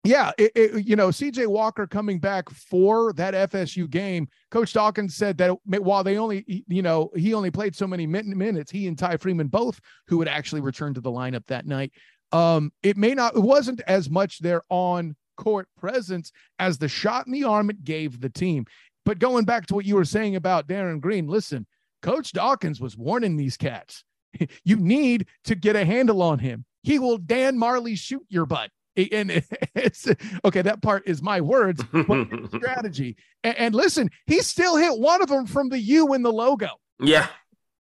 yeah, 0.05 0.33
it, 0.39 0.53
it, 0.55 0.87
you 0.87 0.97
know, 0.97 1.09
CJ 1.09 1.47
Walker 1.47 1.87
coming 1.87 2.19
back 2.19 2.49
for 2.51 3.13
that 3.13 3.51
FSU 3.51 3.89
game. 3.89 4.29
Coach 4.51 4.73
Dawkins 4.73 5.17
said 5.17 5.39
that 5.39 5.57
while 5.65 6.03
they 6.03 6.17
only, 6.17 6.65
you 6.67 6.83
know, 6.83 7.11
he 7.15 7.35
only 7.35 7.51
played 7.51 7.77
so 7.77 7.87
many 7.87 8.07
minutes, 8.07 8.71
he 8.71 8.87
and 8.87 8.99
Ty 8.99 9.19
Freeman 9.19 9.49
both, 9.49 9.81
who 10.07 10.19
would 10.19 10.29
actually 10.29 10.61
return 10.61 10.95
to 10.95 11.01
the 11.01 11.11
lineup 11.11 11.47
that 11.47 11.67
night, 11.67 11.93
um, 12.33 12.73
it 12.83 12.97
may 12.97 13.15
not, 13.15 13.37
it 13.37 13.41
wasn't 13.41 13.81
as 13.87 14.11
much 14.11 14.39
their 14.39 14.63
on 14.69 15.17
court 15.37 15.69
presence 15.79 16.33
as 16.59 16.79
the 16.79 16.89
shot 16.89 17.27
in 17.27 17.33
the 17.33 17.45
arm 17.45 17.71
it 17.71 17.85
gave 17.85 18.21
the 18.21 18.29
team. 18.29 18.67
But 19.05 19.19
going 19.19 19.47
back 19.47 19.67
to 19.67 19.75
what 19.75 19.87
you 19.87 19.95
were 19.95 20.05
saying 20.05 20.37
about 20.37 20.67
Darin 20.67 21.01
Green, 21.01 21.27
listen, 21.27 21.67
Coach 22.03 22.33
Dawkins 22.33 22.81
was 22.81 22.97
warning 22.97 23.37
these 23.37 23.57
cats. 23.57 24.05
you 24.65 24.77
need 24.77 25.27
to 25.45 25.55
get 25.55 25.77
a 25.77 25.85
handle 25.85 26.23
on 26.23 26.39
him. 26.39 26.65
He 26.83 26.99
will 26.99 27.19
Dan 27.19 27.57
Majerle 27.59 27.97
shoot 27.97 28.25
your 28.29 28.47
butt. 28.47 28.71
And 28.97 29.31
it's 29.75 30.09
okay. 30.45 30.63
That 30.63 30.83
part 30.83 31.05
is 31.07 31.23
my 31.23 31.41
words, 31.41 31.83
but 31.93 32.29
strategy. 32.57 33.17
And, 33.45 33.57
and 33.57 33.75
listen, 33.75 34.11
he 34.27 34.41
still 34.41 34.77
hit 34.77 34.99
one 34.99 35.23
of 35.23 35.29
them 35.29 35.47
from 35.47 35.69
the 35.69 35.79
U 35.79 36.15
in 36.15 36.23
the 36.23 36.33
logo. 36.33 36.69
Yeah. 37.01 37.29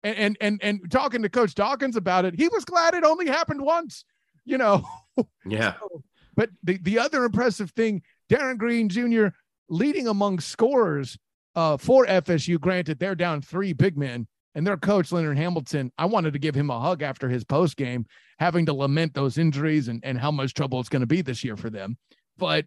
And, 0.02 0.16
and 0.16 0.36
and 0.40 0.60
and 0.62 0.90
talking 0.90 1.22
to 1.22 1.28
Coach 1.28 1.54
Dawkins 1.54 1.96
about 1.96 2.24
it, 2.24 2.34
he 2.34 2.48
was 2.48 2.64
glad 2.64 2.94
it 2.94 3.04
only 3.04 3.28
happened 3.28 3.60
once 3.60 4.04
you 4.44 4.58
know. 4.58 4.84
Yeah. 5.44 5.74
So, 5.78 6.02
but 6.34 6.48
the, 6.62 6.78
the 6.78 6.98
other 6.98 7.24
impressive 7.24 7.70
thing, 7.72 8.00
Darin 8.30 8.56
Green 8.56 8.88
Jr. 8.88 9.26
leading 9.68 10.08
among 10.08 10.40
scorers 10.40 11.18
uh, 11.54 11.76
for 11.76 12.06
FSU. 12.06 12.58
Granted, 12.58 12.98
they're 12.98 13.14
down 13.14 13.42
three 13.42 13.72
big 13.72 13.98
men, 13.98 14.26
and 14.54 14.66
their 14.66 14.76
coach 14.76 15.12
Leonard 15.12 15.36
Hamilton. 15.36 15.92
I 15.98 16.06
wanted 16.06 16.32
to 16.32 16.38
give 16.38 16.54
him 16.54 16.70
a 16.70 16.80
hug 16.80 17.02
after 17.02 17.28
his 17.28 17.44
post 17.44 17.76
game, 17.76 18.06
having 18.38 18.66
to 18.66 18.72
lament 18.72 19.14
those 19.14 19.38
injuries 19.38 19.88
and 19.88 20.00
and 20.02 20.18
how 20.18 20.30
much 20.30 20.54
trouble 20.54 20.80
it's 20.80 20.88
going 20.88 21.00
to 21.00 21.06
be 21.06 21.22
this 21.22 21.44
year 21.44 21.56
for 21.56 21.70
them. 21.70 21.98
But 22.38 22.64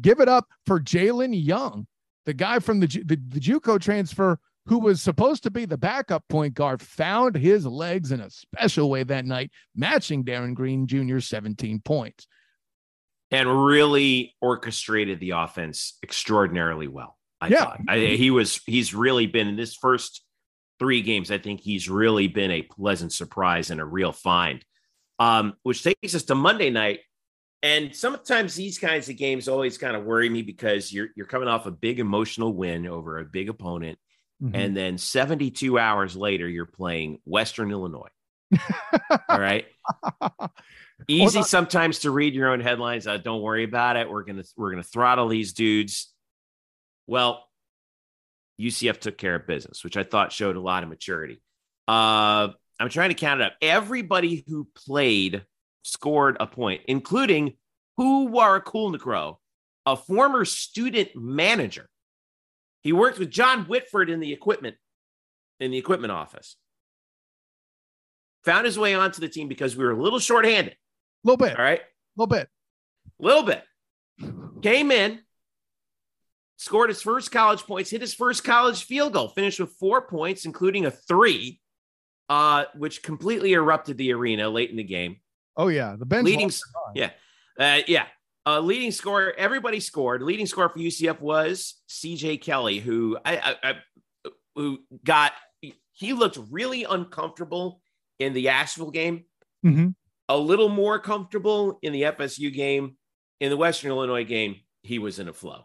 give 0.00 0.20
it 0.20 0.28
up 0.28 0.46
for 0.66 0.80
Jayhlon 0.80 1.32
Young, 1.34 1.86
the 2.24 2.34
guy 2.34 2.58
from 2.58 2.80
the 2.80 2.86
the, 2.86 3.20
the 3.28 3.40
JUCO 3.40 3.80
transfer 3.80 4.38
who 4.70 4.78
was 4.78 5.02
supposed 5.02 5.42
to 5.42 5.50
be 5.50 5.64
the 5.64 5.76
backup 5.76 6.22
point 6.28 6.54
guard, 6.54 6.80
found 6.80 7.34
his 7.34 7.66
legs 7.66 8.12
in 8.12 8.20
a 8.20 8.30
special 8.30 8.88
way 8.88 9.02
that 9.02 9.24
night, 9.24 9.50
matching 9.74 10.22
Darin 10.22 10.54
Green 10.54 10.86
Jr.'s 10.86 11.26
17 11.26 11.80
points. 11.80 12.28
And 13.32 13.66
really 13.66 14.36
orchestrated 14.40 15.18
the 15.18 15.30
offense 15.30 15.98
extraordinarily 16.04 16.86
well. 16.86 17.18
I 17.40 17.48
yeah. 17.48 17.64
thought 17.64 17.80
I, 17.88 17.98
he 17.98 18.30
was, 18.30 18.60
he's 18.64 18.94
really 18.94 19.26
been 19.26 19.48
in 19.48 19.56
this 19.56 19.74
first 19.74 20.24
three 20.78 21.02
games. 21.02 21.32
I 21.32 21.38
think 21.38 21.60
he's 21.60 21.90
really 21.90 22.28
been 22.28 22.52
a 22.52 22.62
pleasant 22.62 23.12
surprise 23.12 23.72
and 23.72 23.80
a 23.80 23.84
real 23.84 24.12
find. 24.12 24.64
Um, 25.18 25.54
which 25.64 25.82
takes 25.82 26.14
us 26.14 26.22
to 26.24 26.36
Monday 26.36 26.70
night. 26.70 27.00
And 27.64 27.94
sometimes 27.94 28.54
these 28.54 28.78
kinds 28.78 29.08
of 29.08 29.16
games 29.16 29.48
always 29.48 29.78
kind 29.78 29.96
of 29.96 30.04
worry 30.04 30.28
me 30.30 30.42
because 30.42 30.92
you're 30.92 31.08
you're 31.16 31.26
coming 31.26 31.48
off 31.48 31.66
a 31.66 31.70
big 31.72 31.98
emotional 31.98 32.54
win 32.54 32.86
over 32.86 33.18
a 33.18 33.24
big 33.24 33.50
opponent 33.50 33.98
Mm-hmm. 34.42 34.54
And 34.54 34.76
then 34.76 34.98
72 34.98 35.78
hours 35.78 36.16
later, 36.16 36.48
you're 36.48 36.66
playing 36.66 37.18
Western 37.24 37.70
Illinois. 37.70 38.08
All 39.28 39.40
right. 39.40 39.66
Easy 41.08 41.42
sometimes 41.42 42.00
to 42.00 42.10
read 42.10 42.34
your 42.34 42.50
own 42.50 42.60
headlines. 42.60 43.06
Uh, 43.06 43.16
don't 43.16 43.42
worry 43.42 43.64
about 43.64 43.96
it. 43.96 44.10
We're 44.10 44.24
gonna 44.24 44.44
we're 44.56 44.70
gonna 44.70 44.82
throttle 44.82 45.28
these 45.28 45.52
dudes. 45.52 46.12
Well, 47.06 47.44
UCF 48.60 48.98
took 48.98 49.16
care 49.16 49.34
of 49.34 49.46
business, 49.46 49.82
which 49.82 49.96
I 49.96 50.04
thought 50.04 50.32
showed 50.32 50.56
a 50.56 50.60
lot 50.60 50.82
of 50.82 50.88
maturity. 50.88 51.40
Uh, 51.88 52.48
I'm 52.78 52.88
trying 52.88 53.08
to 53.10 53.14
count 53.14 53.40
it 53.40 53.44
up. 53.44 53.54
Everybody 53.62 54.44
who 54.46 54.68
played 54.74 55.44
scored 55.82 56.36
a 56.38 56.46
point, 56.46 56.82
including 56.86 57.54
who 57.96 58.28
Huwara 58.28 58.62
Kulnakro, 58.62 59.36
a 59.86 59.96
former 59.96 60.44
student 60.44 61.10
manager 61.14 61.88
he 62.82 62.92
worked 62.92 63.18
with 63.18 63.30
John 63.30 63.64
Whitford 63.64 64.10
in 64.10 64.20
the 64.20 64.32
equipment 64.32 64.76
in 65.58 65.70
the 65.70 65.78
equipment 65.78 66.12
office. 66.12 66.56
Found 68.44 68.64
his 68.64 68.78
way 68.78 68.94
onto 68.94 69.20
the 69.20 69.28
team 69.28 69.48
because 69.48 69.76
we 69.76 69.84
were 69.84 69.92
a 69.92 70.02
little 70.02 70.18
shorthanded. 70.18 70.72
A 70.72 70.76
little 71.28 71.36
bit. 71.36 71.58
All 71.58 71.64
right. 71.64 71.80
A 71.80 71.84
little 72.16 72.26
bit. 72.26 72.48
A 73.20 73.24
little 73.24 73.42
bit. 73.42 73.62
Came 74.62 74.90
in, 74.90 75.20
scored 76.56 76.90
his 76.90 77.02
first 77.02 77.30
college 77.30 77.62
points, 77.62 77.90
hit 77.90 78.00
his 78.00 78.14
first 78.14 78.44
college 78.44 78.84
field 78.84 79.12
goal, 79.12 79.28
finished 79.28 79.60
with 79.60 79.72
four 79.72 80.02
points, 80.02 80.44
including 80.46 80.86
a 80.86 80.90
three, 80.90 81.60
uh, 82.28 82.64
which 82.74 83.02
completely 83.02 83.52
erupted 83.52 83.98
the 83.98 84.12
arena 84.12 84.48
late 84.48 84.70
in 84.70 84.76
the 84.76 84.84
game. 84.84 85.16
Oh 85.56 85.68
yeah, 85.68 85.96
the 85.98 86.06
bench 86.06 86.26
leading. 86.26 86.50
Yeah, 86.94 87.10
uh, 87.58 87.80
yeah. 87.86 88.06
Uh, 88.46 88.60
leading 88.60 88.90
scorer, 88.90 89.34
everybody 89.36 89.80
scored. 89.80 90.22
Leading 90.22 90.46
scorer 90.46 90.68
for 90.68 90.78
UCF 90.78 91.20
was 91.20 91.74
CJ 91.88 92.40
Kelly, 92.40 92.78
who 92.78 93.18
I, 93.24 93.36
I, 93.36 93.70
I, 93.70 93.74
who 94.54 94.78
got 95.04 95.32
he 96.00 96.14
looked 96.14 96.38
really 96.50 96.84
uncomfortable 96.84 97.82
in 98.18 98.32
the 98.32 98.48
Asheville 98.48 98.90
game. 98.90 99.24
Mm-hmm. 99.64 99.88
A 100.30 100.36
little 100.36 100.70
more 100.70 100.98
comfortable 100.98 101.78
in 101.82 101.92
the 101.92 102.02
FSU 102.02 102.52
game. 102.52 102.96
In 103.40 103.50
the 103.50 103.56
Western 103.56 103.90
Illinois 103.90 104.24
game, 104.24 104.56
he 104.82 104.98
was 104.98 105.18
in 105.18 105.28
a 105.28 105.32
flow. 105.32 105.64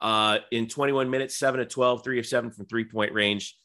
Uh, 0.00 0.38
in 0.52 0.68
21 0.68 1.10
minutes, 1.10 1.36
seven 1.36 1.60
of 1.60 1.68
12, 1.68 2.04
three 2.04 2.18
of 2.18 2.26
seven 2.26 2.50
from 2.50 2.66
three 2.66 2.84
point 2.84 3.12
range. 3.12 3.56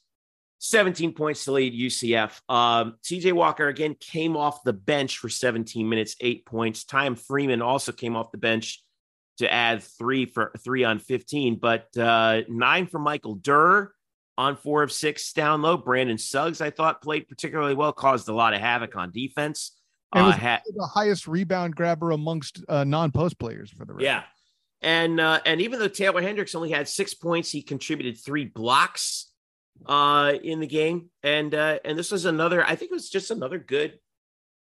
17 0.59 1.13
points 1.13 1.45
to 1.45 1.51
lead 1.51 1.73
UCF. 1.73 2.39
Um, 2.49 2.95
CJ 3.03 3.33
Walker 3.33 3.67
again 3.67 3.95
came 3.99 4.37
off 4.37 4.63
the 4.63 4.73
bench 4.73 5.17
for 5.17 5.29
17 5.29 5.87
minutes, 5.89 6.15
eight 6.21 6.45
points. 6.45 6.85
Tymone 6.85 7.19
Freeman 7.19 7.61
also 7.61 7.91
came 7.91 8.15
off 8.15 8.31
the 8.31 8.37
bench 8.37 8.81
to 9.39 9.51
add 9.51 9.83
three 9.83 10.25
for 10.25 10.51
three 10.63 10.83
on 10.83 10.99
15, 10.99 11.59
but 11.59 11.95
uh, 11.97 12.41
nine 12.47 12.87
for 12.87 12.99
Michael 12.99 13.35
Durr 13.35 13.91
on 14.37 14.55
four 14.55 14.83
of 14.83 14.91
six 14.91 15.33
down 15.33 15.61
low. 15.61 15.75
Brandon 15.77 16.17
Suggs, 16.17 16.61
I 16.61 16.69
thought, 16.69 17.01
played 17.01 17.27
particularly 17.27 17.73
well, 17.75 17.91
caused 17.93 18.29
a 18.29 18.33
lot 18.33 18.53
of 18.53 18.61
havoc 18.61 18.95
on 18.95 19.11
defense. 19.11 19.71
And 20.15 20.25
was 20.27 20.35
Uh, 20.35 20.37
ha- 20.37 20.61
the 20.67 20.85
highest 20.85 21.27
rebound 21.27 21.75
grabber 21.75 22.11
amongst 22.11 22.63
uh, 22.69 22.83
non-post 22.83 23.39
players 23.39 23.71
for 23.71 23.83
the 23.85 23.93
Reds. 23.93 24.03
Yeah. 24.03 24.23
And 24.81 25.19
uh, 25.19 25.39
and 25.45 25.61
even 25.61 25.79
though 25.79 25.87
Taylor 25.87 26.21
Hendricks 26.21 26.55
only 26.55 26.69
had 26.69 26.87
six 26.87 27.13
points, 27.13 27.49
he 27.49 27.61
contributed 27.63 28.19
three 28.19 28.45
blocks 28.45 29.31
uh, 29.85 30.33
in 30.43 30.59
the 30.59 30.67
game. 30.67 31.09
And 31.23 31.53
uh, 31.53 31.79
and 31.85 31.97
this 31.97 32.11
was 32.11 32.25
another, 32.25 32.63
I 32.65 32.75
think 32.75 32.91
it 32.91 32.95
was 32.95 33.09
just 33.09 33.31
another 33.31 33.59
good 33.59 33.99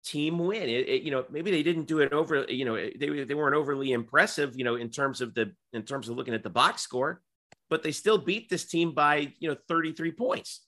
team 0.05 0.39
win. 0.39 0.63
It, 0.69 0.89
it- 0.89 1.03
you 1.03 1.11
know, 1.11 1.25
maybe 1.31 1.51
they 1.51 1.63
didn't 1.63 1.85
do 1.85 2.01
it 2.01 2.13
over, 2.13 2.45
you 2.49 2.65
know, 2.65 2.75
they 2.77 3.25
they 3.25 3.35
weren't 3.35 3.57
overly 3.57 3.93
impressive, 3.93 4.57
you 4.57 4.65
know, 4.65 4.77
in 4.77 4.91
terms 4.91 5.21
of 5.21 5.35
the 5.35 5.53
in 5.73 5.83
terms 5.83 6.09
of 6.09 6.17
looking 6.17 6.35
at 6.35 6.43
the 6.43 6.51
box 6.51 6.83
score, 6.83 7.21
but 7.69 7.83
they 7.83 7.93
still 7.93 8.19
beat 8.19 8.49
this 8.49 8.65
team 8.67 8.93
by 8.95 9.33
you 9.39 9.49
know 9.51 9.57
33 9.69 10.13
points. 10.13 10.63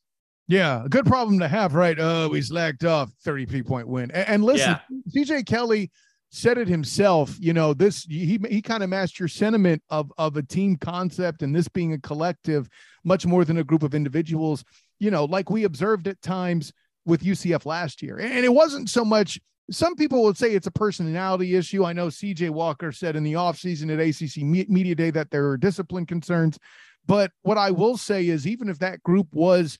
Yeah, 0.48 0.84
a 0.84 0.88
good 0.88 1.06
problem 1.06 1.38
to 1.38 1.48
have, 1.48 1.74
right? 1.74 1.96
Oh, 1.98 2.30
he's 2.32 2.50
lagged 2.52 2.84
off 2.84 3.10
33 3.24 3.62
point 3.62 3.88
win. 3.88 4.10
And, 4.10 4.28
and 4.28 4.44
listen, 4.44 4.72
CJ 5.16 5.46
Kelly 5.46 5.90
said 6.32 6.56
it 6.56 6.66
himself, 6.66 7.36
you 7.38 7.52
know, 7.52 7.74
this 7.74 8.04
he 8.04 8.40
he 8.48 8.62
kind 8.62 8.82
of 8.82 8.88
matched 8.88 9.18
your 9.18 9.28
sentiment 9.28 9.82
of 9.90 10.10
of 10.16 10.36
a 10.36 10.42
team 10.42 10.76
concept 10.76 11.42
and 11.42 11.54
this 11.54 11.68
being 11.68 11.92
a 11.92 11.98
collective 11.98 12.68
much 13.04 13.26
more 13.26 13.44
than 13.44 13.58
a 13.58 13.64
group 13.64 13.82
of 13.82 13.94
individuals, 13.94 14.64
you 14.98 15.10
know, 15.10 15.26
like 15.26 15.50
we 15.50 15.64
observed 15.64 16.08
at 16.08 16.20
times 16.22 16.72
with 17.04 17.22
UCF 17.22 17.66
last 17.66 18.00
year. 18.00 18.18
And 18.18 18.44
it 18.44 18.52
wasn't 18.52 18.88
so 18.88 19.04
much 19.04 19.38
some 19.70 19.94
people 19.94 20.22
would 20.24 20.38
say 20.38 20.52
it's 20.52 20.66
a 20.66 20.72
personality 20.72 21.54
issue. 21.54 21.84
I 21.84 21.92
know 21.92 22.08
CJ 22.08 22.50
Walker 22.50 22.92
said 22.92 23.14
in 23.14 23.22
the 23.22 23.34
offseason 23.34 23.92
at 23.92 24.00
ACC 24.00 24.68
Media 24.68 24.94
Day 24.94 25.10
that 25.10 25.30
there 25.30 25.48
are 25.48 25.56
discipline 25.56 26.06
concerns. 26.06 26.58
But 27.06 27.30
what 27.42 27.58
I 27.58 27.70
will 27.70 27.96
say 27.96 28.28
is, 28.28 28.46
even 28.46 28.68
if 28.68 28.78
that 28.78 29.02
group 29.02 29.28
was 29.32 29.78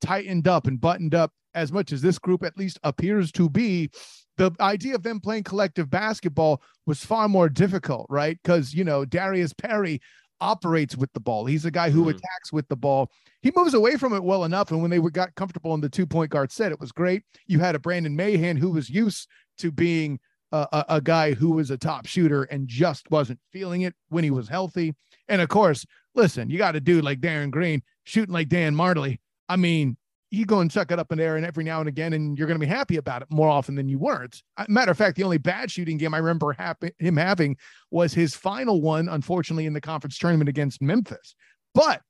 tightened 0.00 0.48
up 0.48 0.66
and 0.66 0.80
buttoned 0.80 1.14
up 1.14 1.32
as 1.54 1.72
much 1.72 1.92
as 1.92 2.02
this 2.02 2.18
group 2.18 2.42
at 2.44 2.56
least 2.58 2.78
appears 2.82 3.32
to 3.32 3.48
be, 3.48 3.90
the 4.36 4.52
idea 4.60 4.94
of 4.94 5.02
them 5.02 5.20
playing 5.20 5.44
collective 5.44 5.90
basketball 5.90 6.62
was 6.86 7.04
far 7.04 7.28
more 7.28 7.48
difficult, 7.48 8.06
right? 8.10 8.38
Because, 8.42 8.74
you 8.74 8.84
know, 8.84 9.04
Darius 9.04 9.52
Perry 9.52 10.00
operates 10.40 10.96
with 10.96 11.12
the 11.12 11.20
ball. 11.20 11.46
He's 11.46 11.64
a 11.64 11.70
guy 11.70 11.90
who 11.90 12.04
Mhm. 12.04 12.10
attacks 12.10 12.52
with 12.52 12.68
the 12.68 12.76
ball. 12.76 13.10
He 13.40 13.52
moves 13.54 13.74
away 13.74 13.96
from 13.96 14.12
it 14.12 14.22
well 14.24 14.44
enough. 14.44 14.70
And 14.70 14.82
when 14.82 14.90
they 14.90 14.98
got 14.98 15.34
comfortable 15.36 15.74
in 15.74 15.80
the 15.80 15.88
two 15.88 16.06
point 16.06 16.30
guard 16.30 16.50
set, 16.50 16.72
it 16.72 16.80
was 16.80 16.92
great. 16.92 17.22
You 17.46 17.60
had 17.60 17.74
a 17.74 17.78
Brandon 17.78 18.16
Mahan 18.16 18.56
who 18.56 18.70
was 18.70 18.90
used 18.90 19.28
to 19.58 19.70
being 19.70 20.18
a, 20.52 20.66
a, 20.72 20.84
a 20.96 21.00
guy 21.00 21.34
who 21.34 21.52
was 21.52 21.70
a 21.70 21.78
top 21.78 22.06
shooter 22.06 22.42
and 22.44 22.68
just 22.68 23.10
wasn't 23.10 23.40
feeling 23.52 23.82
it 23.82 23.94
when 24.08 24.24
he 24.24 24.30
was 24.30 24.48
healthy. 24.48 24.94
And 25.28 25.40
of 25.40 25.48
course, 25.48 25.86
listen, 26.14 26.50
you 26.50 26.58
got 26.58 26.76
a 26.76 26.80
dude 26.80 27.04
like 27.04 27.20
Darin 27.20 27.50
Green 27.50 27.82
shooting 28.02 28.32
like 28.32 28.48
Dan 28.48 28.74
Majerle. 28.74 29.18
I 29.48 29.56
mean, 29.56 29.96
you 30.34 30.46
go 30.46 30.60
and 30.60 30.70
chuck 30.70 30.90
it 30.90 30.98
up 30.98 31.10
in 31.12 31.18
there 31.18 31.36
and 31.36 31.44
every 31.46 31.64
now 31.64 31.80
and 31.80 31.88
again, 31.88 32.12
and 32.12 32.36
you're 32.38 32.46
going 32.46 32.58
to 32.58 32.64
be 32.66 32.70
happy 32.70 32.96
about 32.96 33.22
it 33.22 33.28
more 33.30 33.48
often 33.48 33.74
than 33.74 33.88
you 33.88 33.98
weren't. 33.98 34.42
Uh, 34.56 34.64
Matter 34.68 34.90
of 34.90 34.98
fact, 34.98 35.16
the 35.16 35.24
only 35.24 35.38
bad 35.38 35.70
shooting 35.70 35.96
game 35.96 36.14
I 36.14 36.18
remember 36.18 36.52
happen, 36.52 36.90
him 36.98 37.16
having 37.16 37.56
was 37.90 38.12
his 38.14 38.34
final 38.34 38.80
one, 38.80 39.08
unfortunately, 39.08 39.66
in 39.66 39.72
the 39.72 39.80
conference 39.80 40.18
tournament 40.18 40.48
against 40.48 40.82
Memphis. 40.82 41.34
But 41.74 42.02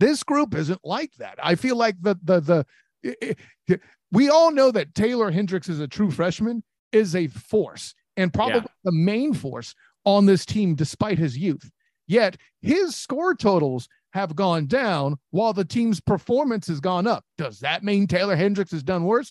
this 0.00 0.22
group 0.22 0.54
isn't 0.54 0.80
like 0.84 1.12
that. 1.18 1.38
I 1.42 1.54
feel 1.54 1.76
like 1.76 1.96
the 2.00 2.16
the 2.22 2.40
the 2.40 2.66
it- 3.02 3.38
it- 3.66 3.80
we 4.10 4.28
all 4.30 4.50
know 4.50 4.70
that 4.70 4.94
Taylor 4.94 5.30
Hendricks 5.30 5.68
is 5.68 5.80
a 5.80 5.88
true 5.88 6.10
freshman, 6.10 6.62
is 6.92 7.14
a 7.14 7.26
force, 7.26 7.94
and 8.16 8.32
probably 8.32 8.60
Yeah. 8.60 8.66
the 8.84 8.92
main 8.92 9.34
force 9.34 9.74
on 10.04 10.24
this 10.26 10.46
team, 10.46 10.74
despite 10.74 11.18
his 11.18 11.36
youth. 11.36 11.70
Yet 12.06 12.38
his 12.62 12.96
score 12.96 13.34
totals 13.34 13.86
have 14.12 14.34
gone 14.34 14.66
down 14.66 15.16
while 15.30 15.52
the 15.52 15.64
team's 15.64 16.00
performance 16.00 16.66
has 16.68 16.80
gone 16.80 17.06
up. 17.06 17.24
Does 17.36 17.60
that 17.60 17.84
mean 17.84 18.06
Taylor 18.06 18.36
Hendricks 18.36 18.70
has 18.72 18.82
done 18.82 19.04
worse? 19.04 19.30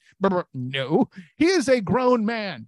No, 0.54 1.10
he 1.38 1.46
is 1.48 1.68
a 1.68 1.82
grown 1.82 2.26
man. 2.26 2.68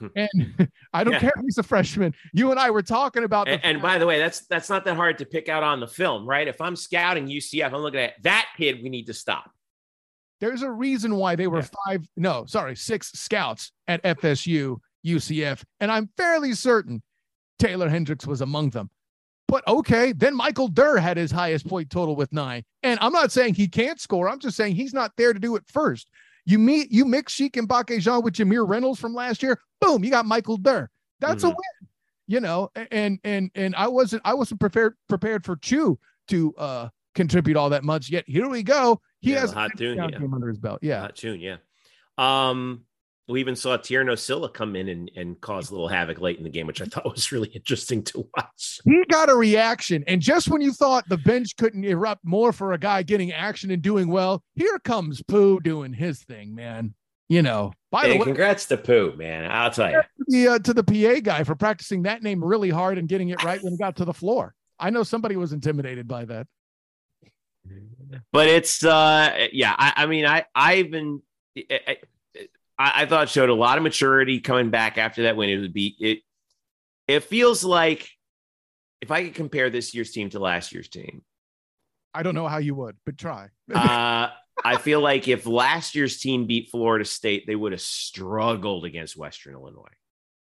Hmm. 0.00 0.06
And 0.16 0.70
I 0.94 1.04
don't 1.04 1.12
Yeah. 1.14 1.20
care 1.20 1.32
if 1.36 1.42
he's 1.44 1.58
a 1.58 1.62
freshman. 1.62 2.14
You 2.32 2.50
and 2.50 2.58
I 2.58 2.70
were 2.70 2.82
talking 2.82 3.24
about 3.24 3.48
And, 3.48 3.62
and 3.64 3.82
by 3.82 3.98
the 3.98 4.06
way, 4.06 4.18
that's 4.18 4.46
that's 4.46 4.70
not 4.70 4.84
that 4.86 4.96
hard 4.96 5.18
to 5.18 5.26
pick 5.26 5.48
out 5.50 5.62
on 5.62 5.78
the 5.80 5.86
film, 5.86 6.26
right? 6.26 6.48
If 6.48 6.60
I'm 6.60 6.74
scouting 6.76 7.26
UCF, 7.28 7.72
I'm 7.74 7.82
looking 7.82 8.00
at 8.00 8.14
that 8.22 8.46
kid. 8.56 8.82
We 8.82 8.88
need 8.88 9.06
to 9.08 9.14
stop. 9.14 9.50
there's 10.40 10.62
a 10.62 10.70
reason 10.70 11.16
why 11.16 11.36
they 11.36 11.46
were 11.46 11.58
Yeah. 11.58 11.68
five, 11.86 12.08
no, 12.16 12.46
sorry, 12.46 12.74
six 12.74 13.12
scouts 13.12 13.72
at 13.86 14.02
FSU, 14.02 14.78
UCF. 15.04 15.62
And 15.80 15.92
I'm 15.92 16.08
fairly 16.16 16.54
certain 16.54 17.02
Taylor 17.58 17.90
Hendricks 17.90 18.26
was 18.26 18.40
among 18.40 18.70
them. 18.70 18.88
But 19.50 19.66
okay, 19.66 20.12
then 20.12 20.36
Michael 20.36 20.68
Durr 20.68 20.98
had 20.98 21.16
his 21.16 21.32
highest 21.32 21.66
point 21.66 21.90
total 21.90 22.14
with 22.14 22.32
nine. 22.32 22.62
And 22.84 23.00
I'm 23.02 23.12
not 23.12 23.32
saying 23.32 23.54
he 23.54 23.66
can't 23.66 24.00
score. 24.00 24.28
I'm 24.28 24.38
just 24.38 24.56
saying 24.56 24.76
he's 24.76 24.94
not 24.94 25.10
there 25.16 25.32
to 25.32 25.40
do 25.40 25.56
it 25.56 25.64
first. 25.66 26.08
You 26.46 26.58
meet 26.58 26.92
you 26.92 27.04
mix 27.04 27.32
Sheik 27.32 27.56
and 27.56 27.68
Jean 27.68 28.22
with 28.22 28.34
Jameer 28.34 28.66
Reynolds 28.68 29.00
from 29.00 29.12
last 29.12 29.42
year. 29.42 29.58
Boom, 29.80 30.04
you 30.04 30.10
got 30.10 30.24
Michael 30.24 30.56
Durr. 30.56 30.88
That's 31.18 31.42
a 31.42 31.48
Mhm. 31.48 31.50
win. 31.50 31.88
You 32.28 32.38
know, 32.38 32.70
and 32.92 33.18
and 33.24 33.50
and 33.56 33.74
I 33.74 33.88
wasn't 33.88 34.22
I 34.24 34.34
wasn't 34.34 34.60
prepared 34.60 34.94
prepared 35.08 35.44
for 35.44 35.56
Chu 35.56 35.98
to 36.28 36.54
uh 36.56 36.88
contribute 37.16 37.56
all 37.56 37.70
that 37.70 37.82
much. 37.82 38.08
Yet 38.08 38.24
here 38.28 38.48
we 38.48 38.62
go. 38.62 39.00
He 39.18 39.32
Yeah, 39.32 39.40
has 39.40 39.50
the 39.50 39.56
hot 39.58 39.72
a 39.74 39.76
tune, 39.76 39.96
yeah. 39.96 40.18
under 40.32 40.46
his 40.46 40.58
belt. 40.58 40.78
Yeah. 40.80 41.00
Not 41.00 41.16
June, 41.16 41.40
yeah. 41.40 41.56
Um, 42.18 42.84
we 43.30 43.40
even 43.40 43.56
saw 43.56 43.76
Thierno 43.78 44.18
Sylla 44.18 44.48
come 44.48 44.76
in 44.76 44.88
and, 44.88 45.10
and 45.16 45.40
cause 45.40 45.70
a 45.70 45.72
little 45.72 45.88
havoc 45.88 46.20
late 46.20 46.38
in 46.38 46.44
the 46.44 46.50
game, 46.50 46.66
which 46.66 46.82
I 46.82 46.84
thought 46.84 47.04
was 47.10 47.32
really 47.32 47.48
interesting 47.48 48.02
to 48.04 48.28
watch. 48.36 48.80
He 48.84 49.04
got 49.08 49.30
a 49.30 49.34
reaction. 49.34 50.04
And 50.06 50.20
just 50.20 50.48
when 50.48 50.60
you 50.60 50.72
thought 50.72 51.08
the 51.08 51.18
bench 51.18 51.56
couldn't 51.56 51.84
erupt 51.84 52.24
more 52.24 52.52
for 52.52 52.72
a 52.72 52.78
guy 52.78 53.02
getting 53.02 53.32
action 53.32 53.70
and 53.70 53.80
doing 53.80 54.08
well, 54.08 54.42
here 54.54 54.78
comes 54.80 55.22
Pooh 55.22 55.60
doing 55.60 55.92
his 55.92 56.22
thing, 56.24 56.54
man. 56.54 56.94
You 57.28 57.42
know, 57.42 57.72
by 57.92 58.02
Hey, 58.02 58.12
the 58.14 58.18
way, 58.18 58.24
congrats 58.24 58.66
to 58.66 58.76
Pooh, 58.76 59.14
man. 59.16 59.48
I'll 59.48 59.70
tell 59.70 59.90
you. 59.90 60.02
the, 60.26 60.48
uh, 60.48 60.58
to 60.58 60.74
the 60.74 60.82
PA 60.82 61.20
guy 61.20 61.44
for 61.44 61.54
practicing 61.54 62.02
that 62.02 62.24
name 62.24 62.42
really 62.42 62.70
hard 62.70 62.98
and 62.98 63.08
getting 63.08 63.28
it 63.28 63.44
right 63.44 63.62
when 63.62 63.72
he 63.72 63.78
got 63.78 63.96
to 63.96 64.04
the 64.04 64.12
floor. 64.12 64.54
I 64.80 64.90
know 64.90 65.04
somebody 65.04 65.36
was 65.36 65.52
intimidated 65.52 66.08
by 66.08 66.24
that. 66.24 66.48
But 68.32 68.48
it's 68.48 68.84
uh 68.84 69.48
yeah, 69.52 69.74
I, 69.78 69.92
I 69.96 70.06
mean 70.06 70.26
I 70.26 70.44
I've 70.54 70.90
been 70.90 71.22
I, 71.56 71.98
I, 72.80 73.02
I 73.02 73.06
thought 73.06 73.24
it 73.24 73.28
showed 73.28 73.50
a 73.50 73.54
lot 73.54 73.76
of 73.76 73.84
maturity 73.84 74.40
coming 74.40 74.70
back 74.70 74.96
after 74.98 75.24
that 75.24 75.36
win. 75.36 75.50
It 75.50 75.58
would 75.58 75.74
be 75.74 75.94
it 76.00 76.18
it 77.06 77.24
feels 77.24 77.62
like 77.62 78.08
if 79.00 79.10
I 79.10 79.24
could 79.24 79.34
compare 79.34 79.68
this 79.70 79.94
year's 79.94 80.10
team 80.12 80.30
to 80.30 80.38
last 80.38 80.72
year's 80.72 80.88
team, 80.88 81.22
I 82.14 82.22
don't 82.22 82.34
know 82.34 82.48
how 82.48 82.58
you 82.58 82.74
would, 82.74 82.96
but 83.04 83.18
try. 83.18 83.48
uh 83.74 84.28
I 84.62 84.76
feel 84.76 85.00
like 85.00 85.26
if 85.28 85.46
last 85.46 85.94
year's 85.94 86.18
team 86.20 86.46
beat 86.46 86.68
Florida 86.70 87.04
State, 87.04 87.46
they 87.46 87.56
would 87.56 87.72
have 87.72 87.80
struggled 87.80 88.84
against 88.84 89.16
Western 89.16 89.54
Illinois. 89.54 89.94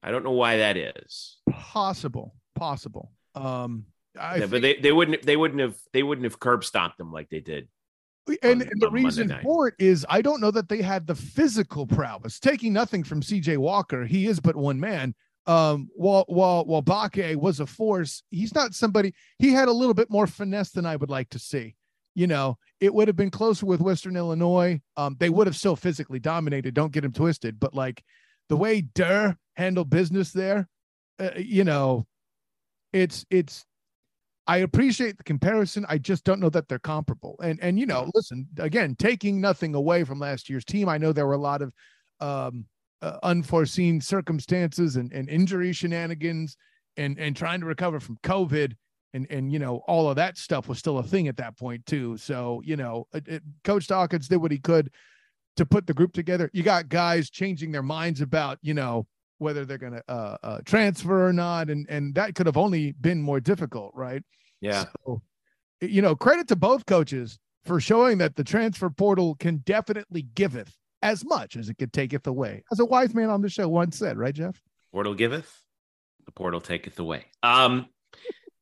I 0.02 0.10
don't 0.10 0.22
know 0.24 0.32
why 0.32 0.58
that 0.58 0.76
is. 0.76 1.38
possible, 1.50 2.34
possible. 2.54 3.10
Um, 3.34 3.86
I 4.18 4.34
Yeah, 4.34 4.40
think- 4.40 4.50
but 4.50 4.62
they, 4.62 4.74
they 4.76 4.92
wouldn't 4.92 5.22
they 5.22 5.36
wouldn't 5.36 5.60
have 5.60 5.76
they 5.92 6.02
wouldn't 6.02 6.24
have 6.24 6.38
curb 6.40 6.64
stomped 6.64 6.98
them 6.98 7.12
like 7.12 7.28
they 7.30 7.40
did. 7.40 7.68
And, 8.42 8.62
on- 8.62 8.68
and 8.68 8.80
the 8.80 8.90
reason 8.90 9.28
for 9.42 9.68
it 9.68 9.74
is 9.78 10.06
I 10.08 10.22
don't 10.22 10.40
know 10.40 10.50
that 10.52 10.68
they 10.68 10.82
had 10.82 11.06
the 11.06 11.14
physical 11.14 11.86
prowess. 11.86 12.38
Taking 12.38 12.72
nothing 12.72 13.02
from 13.04 13.20
CJ 13.20 13.58
Walker, 13.58 14.04
he 14.04 14.26
is 14.26 14.40
but 14.40 14.56
one 14.56 14.78
man. 14.78 15.14
Um, 15.46 15.88
while 15.96 16.24
while 16.28 16.64
while 16.64 16.82
Bakke 16.82 17.34
was 17.36 17.58
a 17.58 17.66
force, 17.66 18.22
he's 18.30 18.54
not 18.54 18.74
somebody. 18.74 19.12
He 19.38 19.52
had 19.52 19.68
a 19.68 19.72
little 19.72 19.94
bit 19.94 20.08
more 20.10 20.26
finesse 20.28 20.70
than 20.70 20.86
I 20.86 20.94
would 20.96 21.10
like 21.10 21.30
to 21.30 21.38
see. 21.38 21.74
You 22.14 22.26
know, 22.26 22.58
it 22.78 22.92
would 22.94 23.08
have 23.08 23.16
been 23.16 23.30
closer 23.30 23.66
with 23.66 23.80
Western 23.80 24.16
Illinois. 24.16 24.80
Um, 24.96 25.16
they 25.18 25.30
would 25.30 25.46
have 25.46 25.56
still 25.56 25.76
physically 25.76 26.18
dominated. 26.20 26.74
Don't 26.74 26.92
get 26.92 27.04
him 27.04 27.12
twisted, 27.12 27.58
but 27.58 27.74
like 27.74 28.04
the 28.48 28.56
way 28.56 28.82
Durr 28.82 29.36
handled 29.56 29.88
business 29.90 30.30
there, 30.30 30.68
uh, 31.18 31.30
you 31.36 31.64
know, 31.64 32.06
it's 32.92 33.24
it's 33.30 33.64
I 34.46 34.58
appreciate 34.58 35.18
the 35.18 35.24
comparison. 35.24 35.86
I 35.88 35.98
just 35.98 36.24
don't 36.24 36.40
know 36.40 36.50
that 36.50 36.68
they're 36.68 36.78
comparable. 36.78 37.38
And 37.42 37.60
and 37.62 37.78
you 37.78 37.86
know, 37.86 38.10
listen, 38.14 38.46
again, 38.58 38.96
taking 38.96 39.40
nothing 39.40 39.74
away 39.74 40.04
from 40.04 40.18
last 40.18 40.50
year's 40.50 40.64
team, 40.64 40.88
I 40.88 40.98
know 40.98 41.12
there 41.12 41.26
were 41.26 41.34
a 41.34 41.38
lot 41.38 41.62
of 41.62 41.72
um, 42.20 42.66
uh, 43.02 43.18
unforeseen 43.22 44.00
circumstances 44.00 44.96
and, 44.96 45.12
and 45.12 45.28
injury 45.28 45.72
shenanigans, 45.72 46.56
and 46.96 47.18
and 47.18 47.36
trying 47.36 47.60
to 47.60 47.66
recover 47.66 48.00
from 48.00 48.18
COVID, 48.24 48.74
and 49.14 49.26
and 49.30 49.52
you 49.52 49.60
know 49.60 49.82
all 49.86 50.10
of 50.10 50.16
that 50.16 50.36
stuff 50.36 50.68
was 50.68 50.78
still 50.78 50.98
a 50.98 51.04
thing 51.04 51.28
at 51.28 51.36
that 51.36 51.56
point 51.56 51.86
too. 51.86 52.16
So 52.16 52.62
you 52.64 52.76
know, 52.76 53.06
it, 53.14 53.28
it, 53.28 53.42
Coach 53.62 53.86
Dawkins 53.86 54.26
did 54.26 54.38
what 54.38 54.50
he 54.50 54.58
could 54.58 54.90
to 55.56 55.64
put 55.64 55.86
the 55.86 55.94
group 55.94 56.12
together. 56.12 56.50
You 56.52 56.64
got 56.64 56.88
guys 56.88 57.30
changing 57.30 57.70
their 57.70 57.82
minds 57.82 58.20
about 58.20 58.58
you 58.60 58.74
know 58.74 59.06
whether 59.38 59.64
they're 59.64 59.78
going 59.78 59.94
to 59.94 60.04
uh, 60.08 60.36
uh, 60.42 60.58
transfer 60.64 61.26
or 61.26 61.32
not, 61.32 61.70
and 61.70 61.86
and 61.88 62.14
that 62.14 62.34
could 62.34 62.46
have 62.46 62.56
only 62.56 62.92
been 62.92 63.20
more 63.20 63.40
difficult, 63.40 63.92
right? 63.94 64.22
Yeah. 64.60 64.84
So, 65.04 65.22
you 65.80 66.02
know, 66.02 66.14
credit 66.14 66.48
to 66.48 66.56
both 66.56 66.86
coaches 66.86 67.38
for 67.64 67.80
showing 67.80 68.18
that 68.18 68.36
the 68.36 68.44
transfer 68.44 68.90
portal 68.90 69.34
can 69.34 69.58
definitely 69.58 70.22
giveth 70.22 70.74
as 71.02 71.24
much 71.24 71.56
as 71.56 71.68
it 71.68 71.78
could 71.78 71.92
taketh 71.92 72.26
away. 72.26 72.62
As 72.70 72.78
a 72.78 72.84
wise 72.84 73.14
man 73.14 73.28
on 73.28 73.42
the 73.42 73.48
show 73.48 73.68
once 73.68 73.98
said, 73.98 74.16
right, 74.16 74.34
Jeff? 74.34 74.60
Portal 74.92 75.14
giveth, 75.14 75.62
the 76.24 76.32
portal 76.32 76.60
taketh 76.60 76.98
away. 76.98 77.24
Um, 77.42 77.86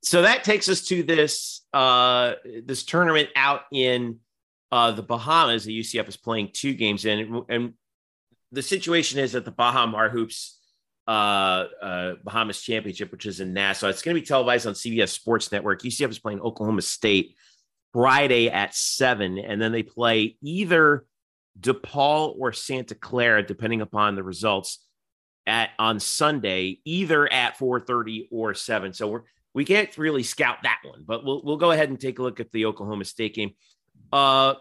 so 0.03 0.23
that 0.23 0.45
takes 0.45 0.69
us 0.69 0.83
to 0.89 1.03
this 1.03 1.63
uh 1.73 2.35
this 2.65 2.85
tournament 2.85 3.29
out 3.37 3.63
in 3.73 4.19
uh 4.73 4.93
the 4.93 5.03
Bahamas 5.03 5.65
that 5.65 5.73
UCF 5.73 6.09
is 6.09 6.17
playing 6.17 6.51
two 6.53 6.75
games 6.75 7.05
in, 7.05 7.45
and 7.49 7.75
the 8.53 8.63
situation 8.63 9.19
is 9.19 9.33
that 9.33 9.45
the 9.45 9.51
Baha 9.51 9.87
Mar 9.87 10.09
Hoops 10.09 10.60
uh, 11.11 11.67
uh, 11.83 12.15
Bahamas 12.23 12.63
Championship, 12.63 13.11
which 13.11 13.27
is 13.27 13.41
in 13.41 13.53
Nassau. 13.53 13.89
It's 13.89 14.01
going 14.01 14.15
to 14.15 14.21
be 14.21 14.27
televised 14.27 14.69
on 14.69 14.75
CBS 14.75 15.09
Sports 15.09 15.51
Network. 15.51 15.83
UCF 15.83 16.09
is 16.09 16.21
playing 16.21 16.41
Oklahoma 16.41 16.83
State 16.83 17.35
Friday 17.93 18.49
at 18.49 18.77
seven, 18.77 19.37
and 19.37 19.61
then 19.61 19.73
they 19.73 19.83
play 19.83 20.37
either 20.41 21.05
DePaul 21.59 22.37
or 22.39 22.53
Santa 22.53 22.95
Clara, 22.95 23.45
depending 23.45 23.81
upon 23.81 24.15
the 24.15 24.23
results 24.23 24.87
at 25.49 25.71
on 25.81 25.99
Sunday, 25.99 26.79
either 26.85 27.31
at 27.33 27.59
4:30 27.59 28.29
or 28.31 28.55
7. 28.55 28.93
So 28.93 29.09
we're 29.09 29.23
we 29.53 29.65
can't 29.65 29.99
really 29.99 30.23
scout 30.23 30.59
that 30.63 30.79
one, 30.85 31.03
but 31.05 31.25
we'll 31.25 31.43
we'll 31.43 31.57
go 31.57 31.73
ahead 31.73 31.89
and 31.89 31.99
take 31.99 32.21
a 32.21 32.23
look 32.23 32.39
at 32.39 32.53
the 32.53 32.67
Oklahoma 32.67 33.05
State 33.05 33.35
game. 33.35 33.51
Uh 34.13 34.55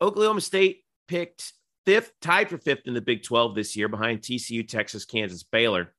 Oklahoma 0.00 0.40
State 0.40 0.82
picked 1.08 1.52
fifth, 1.86 2.12
tied 2.20 2.48
for 2.48 2.58
fifth 2.58 2.86
in 2.86 2.94
the 2.94 3.00
Big 3.00 3.22
12 3.22 3.54
this 3.54 3.76
year 3.76 3.88
behind 3.88 4.20
TCU, 4.20 4.66
Texas, 4.66 5.04
Kansas, 5.04 5.42
Baylor, 5.42 5.92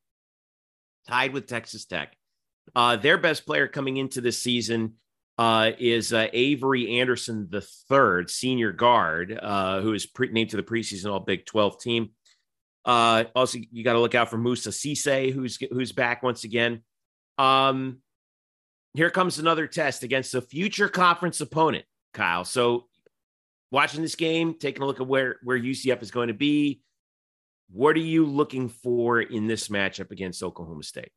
tied 1.08 1.34
with 1.34 1.48
Texas 1.48 1.86
Tech. 1.86 2.16
Uh, 2.76 2.96
their 2.96 3.18
best 3.18 3.46
player 3.46 3.68
coming 3.68 3.98
into 3.98 4.22
this 4.22 4.42
season 4.42 4.94
uh, 5.38 5.72
is 5.80 6.14
uh, 6.14 6.28
Avery 6.34 7.00
Anderson 7.00 7.48
the 7.50 7.62
third, 7.62 8.30
senior 8.30 8.72
guard, 8.72 9.38
uh, 9.42 9.82
who 9.82 9.94
is 9.94 10.06
pre- 10.06 10.32
named 10.32 10.52
to 10.52 10.58
the 10.58 10.64
preseason 10.64 11.12
All 11.12 11.20
Big 11.20 11.46
12 11.46 11.82
team. 11.82 12.10
Uh, 12.86 13.26
also, 13.36 13.60
you 13.72 13.84
got 13.84 13.94
to 13.94 14.00
look 14.00 14.16
out 14.16 14.30
for 14.30 14.38
Moussa 14.38 14.70
Cisse, 14.70 15.32
who's 15.32 15.58
who's 15.72 15.92
back 15.92 16.24
once 16.24 16.44
again. 16.44 16.82
Um, 17.38 18.00
here 18.94 19.10
comes 19.10 19.40
another 19.40 19.68
test 19.68 20.04
against 20.04 20.36
a 20.36 20.42
future 20.42 20.90
conference 20.90 21.42
opponent, 21.42 21.86
Kyle. 22.14 22.44
So 22.44 22.88
watching 23.72 24.02
this 24.02 24.16
game, 24.16 24.54
taking 24.54 24.84
a 24.84 24.86
look 24.86 25.00
at 25.00 25.08
where 25.08 25.38
where 25.44 25.60
UCF 25.60 26.02
is 26.02 26.12
going 26.12 26.28
to 26.28 26.34
be. 26.34 26.82
What 27.72 27.96
are 27.96 28.00
you 28.00 28.26
looking 28.26 28.68
for 28.68 29.22
in 29.22 29.48
this 29.48 29.70
matchup 29.70 30.12
against 30.12 30.44
Oklahoma 30.44 30.84
State? 30.84 31.12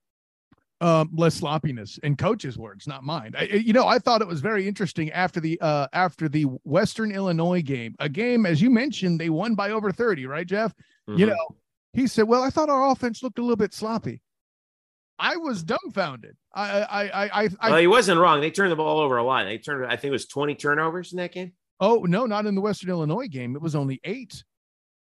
Um, 0.80 1.10
less 1.14 1.34
sloppiness 1.34 1.98
in 1.98 2.16
coaches' 2.16 2.58
words, 2.58 2.86
not 2.86 3.02
mine. 3.02 3.32
I, 3.36 3.44
you 3.44 3.72
know, 3.72 3.86
I 3.86 3.98
thought 3.98 4.22
it 4.22 4.28
was 4.28 4.40
very 4.40 4.68
interesting 4.68 5.10
after 5.12 5.40
the 5.40 5.58
uh, 5.60 5.88
after 5.92 6.28
the 6.28 6.42
Western 6.64 7.10
Illinois 7.10 7.62
game, 7.62 7.94
a 7.98 8.08
game 8.08 8.44
as 8.46 8.60
you 8.60 8.70
mentioned, 8.70 9.20
they 9.20 9.30
won 9.30 9.54
by 9.54 9.70
over 9.70 9.90
thirty, 9.92 10.26
right, 10.26 10.46
Jeff? 10.46 10.72
Mm-hmm. 11.08 11.20
You 11.20 11.26
know, 11.26 11.56
he 11.92 12.06
said, 12.06 12.24
"Well, 12.24 12.42
I 12.42 12.50
thought 12.50 12.68
our 12.68 12.90
offense 12.90 13.22
looked 13.22 13.38
a 13.38 13.42
little 13.42 13.56
bit 13.56 13.72
sloppy." 13.72 14.20
I 15.18 15.36
was 15.36 15.62
dumbfounded. 15.62 16.36
I, 16.52 16.82
I, 16.82 17.02
I, 17.04 17.48
I. 17.60 17.70
Well, 17.70 17.78
he 17.78 17.86
wasn't 17.86 18.20
wrong. 18.20 18.40
They 18.40 18.50
turned 18.50 18.72
the 18.72 18.76
ball 18.76 18.98
over 18.98 19.16
a 19.16 19.22
lot. 19.24 19.44
They 19.44 19.58
turned, 19.58 19.86
I 19.86 19.96
think 19.96 20.06
it 20.06 20.10
was 20.10 20.26
twenty 20.26 20.54
turnovers 20.54 21.12
in 21.12 21.18
that 21.18 21.32
game. 21.32 21.52
Oh 21.80 22.04
no, 22.08 22.26
not 22.26 22.46
in 22.46 22.54
the 22.54 22.60
Western 22.60 22.90
Illinois 22.90 23.26
game. 23.28 23.56
It 23.56 23.62
was 23.62 23.74
only 23.74 24.00
eight. 24.04 24.42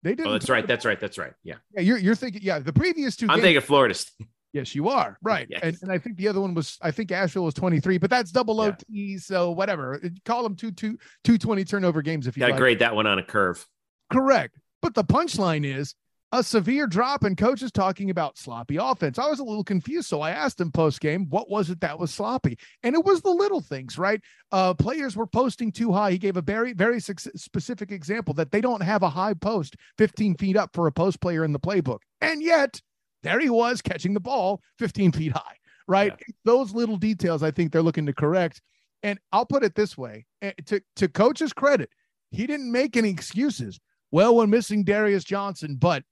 They 0.03 0.15
didn't. 0.15 0.29
Oh, 0.29 0.33
that's 0.33 0.49
right. 0.49 0.67
That's 0.67 0.85
right. 0.85 0.99
That's 0.99 1.19
right. 1.19 1.33
Yeah. 1.43 1.57
Yeah, 1.75 1.83
you're 1.83 1.99
you're 1.99 2.15
thinking. 2.15 2.41
Yeah, 2.43 2.59
the 2.59 2.73
previous 2.73 3.17
two. 3.17 3.27
I'm 3.27 3.37
games, 3.37 3.43
thinking 3.43 3.63
Florida 3.63 3.95
State. 3.95 4.29
Yes, 4.53 4.75
you 4.75 4.89
are 4.89 5.17
right, 5.23 5.47
yes. 5.49 5.61
and 5.63 5.77
and 5.81 5.93
I 5.93 5.99
think 5.99 6.17
the 6.17 6.27
other 6.27 6.41
one 6.41 6.55
was 6.55 6.77
I 6.83 6.91
think 6.91 7.13
Asheville 7.13 7.45
was 7.45 7.55
23, 7.55 7.99
but 7.99 8.11
that's 8.11 8.33
double 8.33 8.57
yeah. 8.57 8.73
OT, 8.73 9.17
so 9.17 9.53
whatever. 9.53 10.03
Call 10.25 10.43
them 10.43 10.57
two 10.57 10.73
two 10.73 10.99
two 11.23 11.39
twenty 11.39 11.65
turnover 11.65 12.03
games 12.03 12.27
if 12.27 12.37
you. 12.37 12.41
Got 12.41 12.51
like. 12.51 12.59
grade 12.59 12.81
that 12.81 12.93
one 12.93 13.07
on 13.07 13.21
a 13.21 13.23
curve. 13.23 13.65
Correct, 14.13 14.59
but 14.83 14.95
the 14.95 15.05
punchline 15.05 15.65
is 15.65 15.95
a 16.33 16.43
severe 16.45 16.87
drop 16.87 17.25
and 17.25 17.37
coaches 17.37 17.73
talking 17.73 18.09
about 18.11 18.39
sloppy 18.39 18.77
offense. 18.77 19.19
I 19.19 19.29
was 19.29 19.41
a 19.41 19.45
little 19.45 19.65
confused. 19.65 20.09
So 20.09 20.21
I 20.21 20.31
asked 20.31 20.61
him 20.61 20.71
post 20.71 21.01
game, 21.01 21.27
what 21.29 21.51
was 21.51 21.71
it 21.71 21.81
that 21.81 21.99
was 21.99 22.13
sloppy? 22.13 22.59
And 22.83 22.95
it 22.95 23.05
was 23.05 23.23
the 23.23 23.31
little 23.31 23.61
things, 23.61 23.99
right? 23.99 24.21
Uh, 24.53 24.75
players 24.75 25.17
were 25.17 25.27
posting 25.27 25.73
too 25.73 25.93
high. 25.93 26.13
He 26.13 26.19
gave 26.19 26.37
a 26.37 26.43
very, 26.43 26.73
very 26.73 27.01
specific 27.01 27.91
example 27.91 28.33
that 28.35 28.53
they 28.53 28.61
don't 28.61 28.83
have 28.83 29.03
a 29.03 29.11
high 29.11 29.35
post 29.35 29.77
15 29.99 30.37
feet 30.37 30.57
up 30.57 30.71
for 30.73 30.87
a 30.87 30.93
post 30.93 31.21
player 31.21 31.45
in 31.45 31.53
the 31.53 31.61
playbook. 31.61 32.01
And 32.21 32.43
yet 32.43 32.81
there 33.23 33.41
he 33.41 33.51
was 33.51 33.83
catching 33.83 34.15
the 34.15 34.21
ball 34.21 34.63
15 34.79 35.13
feet 35.13 35.33
high, 35.33 35.57
right? 35.89 36.15
Yeah. 36.17 36.35
Those 36.45 36.73
little 36.73 36.97
details 36.97 37.43
I 37.43 37.51
think 37.51 37.73
they're 37.73 37.83
looking 37.83 38.07
to 38.07 38.13
correct. 38.13 38.63
And 39.03 39.19
I'll 39.33 39.47
put 39.47 39.65
it 39.65 39.75
this 39.75 39.99
way 39.99 40.27
eh, 40.43 40.53
to, 40.67 40.81
to 40.97 41.09
coach's 41.09 41.53
credit, 41.53 41.91
he 42.31 42.47
didn't 42.47 42.71
make 42.71 42.97
any 42.97 43.11
excuses. 43.11 43.81
Well, 44.13 44.37
when 44.37 44.51
missing 44.51 44.85
Darius 44.85 45.25
Johnson, 45.25 45.77
but 45.77 46.05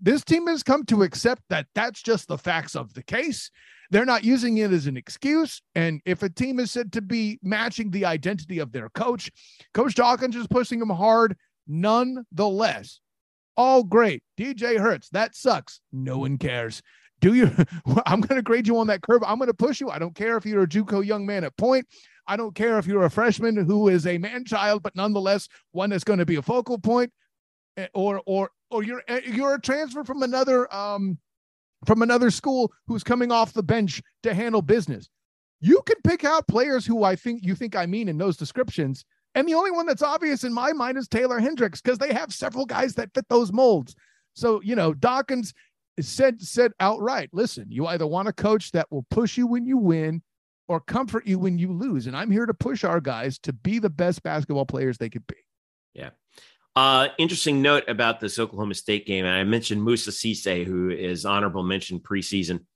this 0.00 0.24
team 0.24 0.46
has 0.46 0.62
come 0.62 0.84
to 0.86 1.02
accept 1.02 1.42
that 1.48 1.66
that's 1.74 2.02
just 2.02 2.28
the 2.28 2.38
facts 2.38 2.74
of 2.74 2.94
the 2.94 3.02
case. 3.02 3.50
They're 3.90 4.04
not 4.04 4.24
using 4.24 4.58
it 4.58 4.72
as 4.72 4.86
an 4.86 4.96
excuse. 4.96 5.62
And 5.74 6.00
if 6.04 6.22
a 6.22 6.28
team 6.28 6.58
is 6.58 6.72
said 6.72 6.92
to 6.92 7.02
be 7.02 7.38
matching 7.42 7.90
the 7.90 8.04
identity 8.04 8.58
of 8.58 8.72
their 8.72 8.88
coach, 8.90 9.30
Coach 9.74 9.94
Dawkins 9.94 10.36
is 10.36 10.46
pushing 10.48 10.80
them 10.80 10.90
hard 10.90 11.36
nonetheless. 11.66 13.00
All 13.56 13.84
great. 13.84 14.22
DJ 14.38 14.78
Hurts, 14.78 15.08
that 15.10 15.34
sucks. 15.34 15.80
No 15.92 16.18
one 16.18 16.36
cares. 16.36 16.82
Do 17.20 17.34
you? 17.34 17.50
I'm 18.06 18.20
going 18.20 18.36
to 18.36 18.42
grade 18.42 18.66
you 18.66 18.78
on 18.78 18.88
that 18.88 19.02
curve. 19.02 19.22
I'm 19.26 19.38
going 19.38 19.48
to 19.48 19.54
push 19.54 19.80
you. 19.80 19.88
I 19.88 19.98
don't 19.98 20.14
care 20.14 20.36
if 20.36 20.44
you're 20.44 20.64
a 20.64 20.68
Juco 20.68 21.04
young 21.04 21.24
man 21.24 21.44
at 21.44 21.56
point. 21.56 21.86
I 22.26 22.36
don't 22.36 22.54
care 22.54 22.78
if 22.78 22.86
you're 22.86 23.04
a 23.04 23.10
freshman 23.10 23.56
who 23.56 23.88
is 23.88 24.06
a 24.06 24.18
man 24.18 24.44
child, 24.44 24.82
but 24.82 24.96
nonetheless 24.96 25.48
one 25.72 25.90
that's 25.90 26.04
going 26.04 26.18
to 26.18 26.26
be 26.26 26.36
a 26.36 26.42
focal 26.42 26.78
point 26.78 27.12
eh, 27.76 27.86
or 27.94 28.20
or 28.26 28.50
or 28.70 28.82
you're 28.82 29.02
eh, 29.08 29.20
you're 29.24 29.54
a 29.54 29.60
transfer 29.60 30.04
from 30.04 30.22
another 30.22 30.72
um 30.74 31.18
from 31.84 32.02
another 32.02 32.30
school 32.30 32.72
who's 32.86 33.04
coming 33.04 33.30
off 33.30 33.52
the 33.52 33.62
bench 33.62 34.02
to 34.22 34.34
handle 34.34 34.62
business. 34.62 35.08
You 35.60 35.82
can 35.86 35.96
pick 36.04 36.24
out 36.24 36.48
players 36.48 36.86
who 36.86 37.04
I 37.04 37.16
think 37.16 37.44
you 37.44 37.54
think 37.54 37.76
I 37.76 37.86
mean 37.86 38.08
in 38.08 38.18
those 38.18 38.36
descriptions. 38.36 39.04
And 39.34 39.46
the 39.46 39.54
only 39.54 39.70
one 39.70 39.86
that's 39.86 40.02
obvious 40.02 40.44
in 40.44 40.52
my 40.52 40.72
mind 40.72 40.96
is 40.96 41.08
Taylor 41.08 41.38
Hendricks 41.38 41.80
because 41.80 41.98
they 41.98 42.12
have 42.12 42.32
several 42.32 42.64
guys 42.64 42.94
that 42.94 43.12
fit 43.14 43.26
those 43.28 43.52
molds. 43.52 43.94
So, 44.32 44.62
you 44.62 44.74
know, 44.74 44.94
Dawkins 44.94 45.52
said 46.00 46.40
said 46.40 46.72
outright, 46.80 47.30
listen, 47.32 47.66
you 47.68 47.86
either 47.86 48.06
want 48.06 48.28
a 48.28 48.32
coach 48.32 48.72
that 48.72 48.90
will 48.90 49.06
push 49.10 49.36
you 49.36 49.46
when 49.46 49.66
you 49.66 49.76
win 49.76 50.22
or 50.68 50.80
comfort 50.80 51.26
you 51.26 51.38
when 51.38 51.58
you 51.58 51.72
lose. 51.72 52.06
And 52.06 52.16
I'm 52.16 52.30
here 52.30 52.46
to 52.46 52.54
push 52.54 52.84
our 52.84 53.00
guys 53.00 53.38
to 53.40 53.52
be 53.52 53.78
the 53.78 53.90
best 53.90 54.22
basketball 54.22 54.66
players 54.66 54.98
they 54.98 55.10
could 55.10 55.26
be. 55.26 55.36
Yeah. 55.94 56.10
Uh, 56.76 57.08
interesting 57.16 57.62
note 57.62 57.84
about 57.88 58.20
this 58.20 58.38
Oklahoma 58.38 58.74
State 58.74 59.06
game, 59.06 59.24
and 59.24 59.34
I 59.34 59.44
mentioned 59.44 59.82
Moussa 59.82 60.10
Cisse, 60.10 60.66
who 60.66 60.90
is 60.90 61.24
honorable 61.24 61.62
mention 61.62 61.98
preseason. 61.98 62.66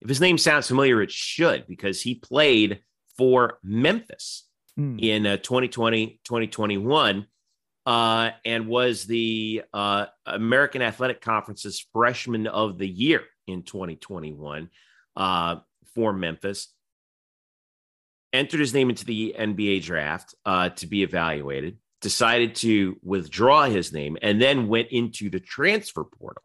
If 0.00 0.08
his 0.08 0.20
name 0.20 0.38
sounds 0.38 0.68
familiar, 0.68 1.02
it 1.02 1.10
should 1.10 1.66
because 1.66 2.00
he 2.00 2.14
played 2.14 2.82
for 3.16 3.58
Memphis 3.64 4.46
mm. 4.78 5.02
in 5.02 5.26
uh, 5.26 5.38
2020, 5.38 6.20
2021, 6.22 7.26
uh, 7.84 8.30
and 8.44 8.68
was 8.68 9.06
the 9.06 9.62
uh, 9.74 10.06
American 10.24 10.80
Athletic 10.80 11.20
Conference's 11.20 11.84
freshman 11.92 12.46
of 12.46 12.78
the 12.78 12.88
year 12.88 13.24
in 13.48 13.64
2021 13.64 14.70
uh, 15.16 15.56
for 15.96 16.12
Memphis. 16.12 16.72
Entered 18.32 18.60
his 18.60 18.72
name 18.72 18.88
into 18.88 19.04
the 19.04 19.34
NBA 19.36 19.82
draft 19.82 20.36
uh, 20.46 20.68
to 20.68 20.86
be 20.86 21.02
evaluated 21.02 21.78
decided 22.00 22.54
to 22.56 22.98
withdraw 23.02 23.64
his 23.64 23.92
name 23.92 24.16
and 24.22 24.40
then 24.40 24.68
went 24.68 24.88
into 24.88 25.30
the 25.30 25.40
transfer 25.40 26.04
portal, 26.04 26.42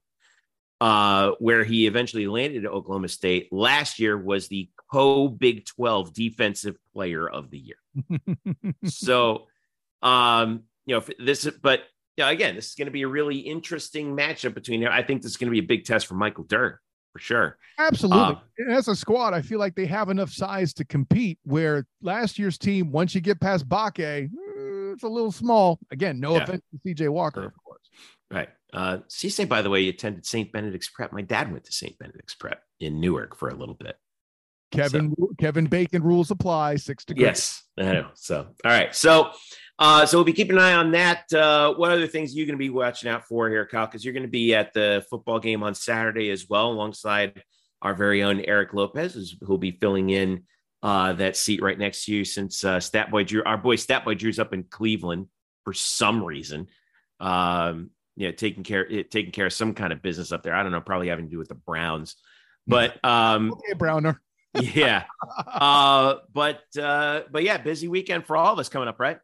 uh, 0.81 1.31
where 1.39 1.63
he 1.63 1.87
eventually 1.87 2.27
landed 2.27 2.65
at 2.65 2.71
Oklahoma 2.71 3.07
State. 3.07 3.49
Last 3.51 3.99
year 3.99 4.17
was 4.17 4.47
the 4.47 4.69
co 4.91 5.27
Big 5.27 5.65
12 5.65 6.13
Defensive 6.13 6.75
Player 6.93 7.29
of 7.29 7.51
the 7.51 7.59
Year. 7.59 8.73
so, 8.85 9.47
um, 10.01 10.63
you 10.85 10.95
know, 10.95 11.03
this, 11.19 11.49
but 11.61 11.81
you 12.17 12.23
know, 12.23 12.29
again, 12.29 12.55
this 12.55 12.69
is 12.69 12.75
going 12.75 12.87
to 12.87 12.91
be 12.91 13.03
a 13.03 13.07
really 13.07 13.39
interesting 13.39 14.15
matchup 14.15 14.53
between. 14.53 14.85
I 14.85 15.01
think 15.03 15.21
this 15.21 15.31
is 15.31 15.37
going 15.37 15.47
to 15.47 15.51
be 15.51 15.59
a 15.59 15.67
big 15.67 15.85
test 15.85 16.07
for 16.07 16.15
Michael 16.15 16.43
Durr 16.43 16.79
for 17.13 17.19
sure. 17.19 17.57
Absolutely. 17.77 18.19
Uh, 18.19 18.71
As 18.71 18.87
a 18.87 18.95
squad, 18.95 19.33
I 19.33 19.41
feel 19.41 19.59
like 19.59 19.75
they 19.75 19.85
have 19.85 20.09
enough 20.09 20.31
size 20.31 20.73
to 20.73 20.85
compete. 20.85 21.39
Where 21.43 21.85
last 22.01 22.37
year's 22.37 22.57
team, 22.57 22.91
once 22.91 23.15
you 23.15 23.21
get 23.21 23.39
past 23.39 23.69
Bakke, 23.69 24.29
it's 24.93 25.03
a 25.03 25.09
little 25.09 25.31
small. 25.31 25.79
Again, 25.91 26.19
no 26.19 26.35
yeah. 26.35 26.43
offense 26.43 26.61
to 26.71 26.95
CJ 26.95 27.09
Walker, 27.09 27.45
of 27.45 27.53
course. 27.63 27.81
Right. 28.31 28.49
Uh, 28.73 28.99
Cisse, 29.09 29.47
by 29.47 29.61
the 29.61 29.69
way, 29.69 29.81
you 29.81 29.89
attended 29.89 30.25
St. 30.25 30.51
Benedict's 30.51 30.89
Prep. 30.89 31.13
My 31.13 31.21
dad 31.21 31.51
went 31.51 31.65
to 31.65 31.71
St. 31.71 31.97
Benedict's 31.99 32.35
Prep 32.35 32.61
in 32.79 32.99
Newark 32.99 33.37
for 33.37 33.49
a 33.49 33.55
little 33.55 33.75
bit. 33.75 33.95
Kevin 34.71 35.13
so. 35.19 35.29
Kevin 35.39 35.65
Bacon 35.67 36.01
rules 36.01 36.31
apply. 36.31 36.77
Six 36.77 37.05
degrees. 37.05 37.23
Yes, 37.23 37.63
I 37.77 37.93
know. 37.93 38.09
So, 38.15 38.47
all 38.65 38.71
right. 38.71 38.93
So, 38.95 39.31
uh, 39.77 40.05
so 40.05 40.17
we'll 40.17 40.25
be 40.25 40.33
keeping 40.33 40.55
an 40.55 40.63
eye 40.63 40.73
on 40.73 40.91
that. 40.91 41.31
Uh, 41.31 41.73
what 41.75 41.91
other 41.91 42.07
things 42.07 42.33
are 42.33 42.37
you 42.37 42.45
going 42.45 42.57
to 42.57 42.63
be 42.63 42.71
watching 42.71 43.09
out 43.09 43.25
for 43.25 43.49
here, 43.49 43.67
Kyle? 43.67 43.85
Because 43.85 44.03
you're 44.03 44.13
going 44.13 44.23
to 44.23 44.29
be 44.29 44.55
at 44.55 44.73
the 44.73 45.05
football 45.09 45.39
game 45.39 45.61
on 45.61 45.75
Saturday 45.75 46.31
as 46.31 46.49
well, 46.49 46.71
alongside 46.71 47.43
our 47.83 47.93
very 47.93 48.23
own 48.23 48.39
Eric 48.39 48.73
Lopez, 48.73 49.35
who'll 49.41 49.57
be 49.57 49.77
filling 49.79 50.09
in 50.09 50.43
uh, 50.83 51.13
that 51.13 51.37
seat 51.37 51.61
right 51.61 51.79
next 51.79 52.05
to 52.05 52.13
you 52.13 52.25
since 52.25 52.63
uh, 52.65 52.79
Stat 52.79 53.09
Boy 53.09 53.23
Drew, 53.23 53.41
our 53.43 53.57
boy 53.57 53.77
Stat 53.77 54.03
Boy 54.03 54.15
Drew's 54.15 54.37
up 54.37 54.53
in 54.53 54.63
Cleveland 54.63 55.27
for 55.63 55.73
some 55.73 56.21
reason. 56.21 56.67
Um, 57.21 57.91
you 58.17 58.27
know, 58.27 58.33
taking 58.33 58.63
care 58.63 58.85
eh, 58.91 59.03
taking 59.09 59.31
care 59.31 59.45
of 59.45 59.53
some 59.53 59.73
kind 59.73 59.93
of 59.93 60.01
business 60.01 60.33
up 60.33 60.43
there. 60.43 60.53
I 60.53 60.61
don't 60.61 60.73
know, 60.73 60.81
probably 60.81 61.07
having 61.07 61.25
to 61.25 61.31
do 61.31 61.37
with 61.39 61.47
the 61.47 61.55
Browns. 61.55 62.17
But 62.67 63.03
um, 63.05 63.53
okay, 63.53 63.73
Browner. 63.73 64.21
yeah. 64.53 65.05
Uh, 65.47 66.15
but 66.33 66.61
uh, 66.79 67.21
but 67.31 67.43
yeah, 67.43 67.57
busy 67.57 67.87
weekend 67.87 68.25
for 68.25 68.35
all 68.35 68.53
of 68.53 68.59
us 68.59 68.69
coming 68.69 68.87
up, 68.87 68.99
right? 68.99 69.19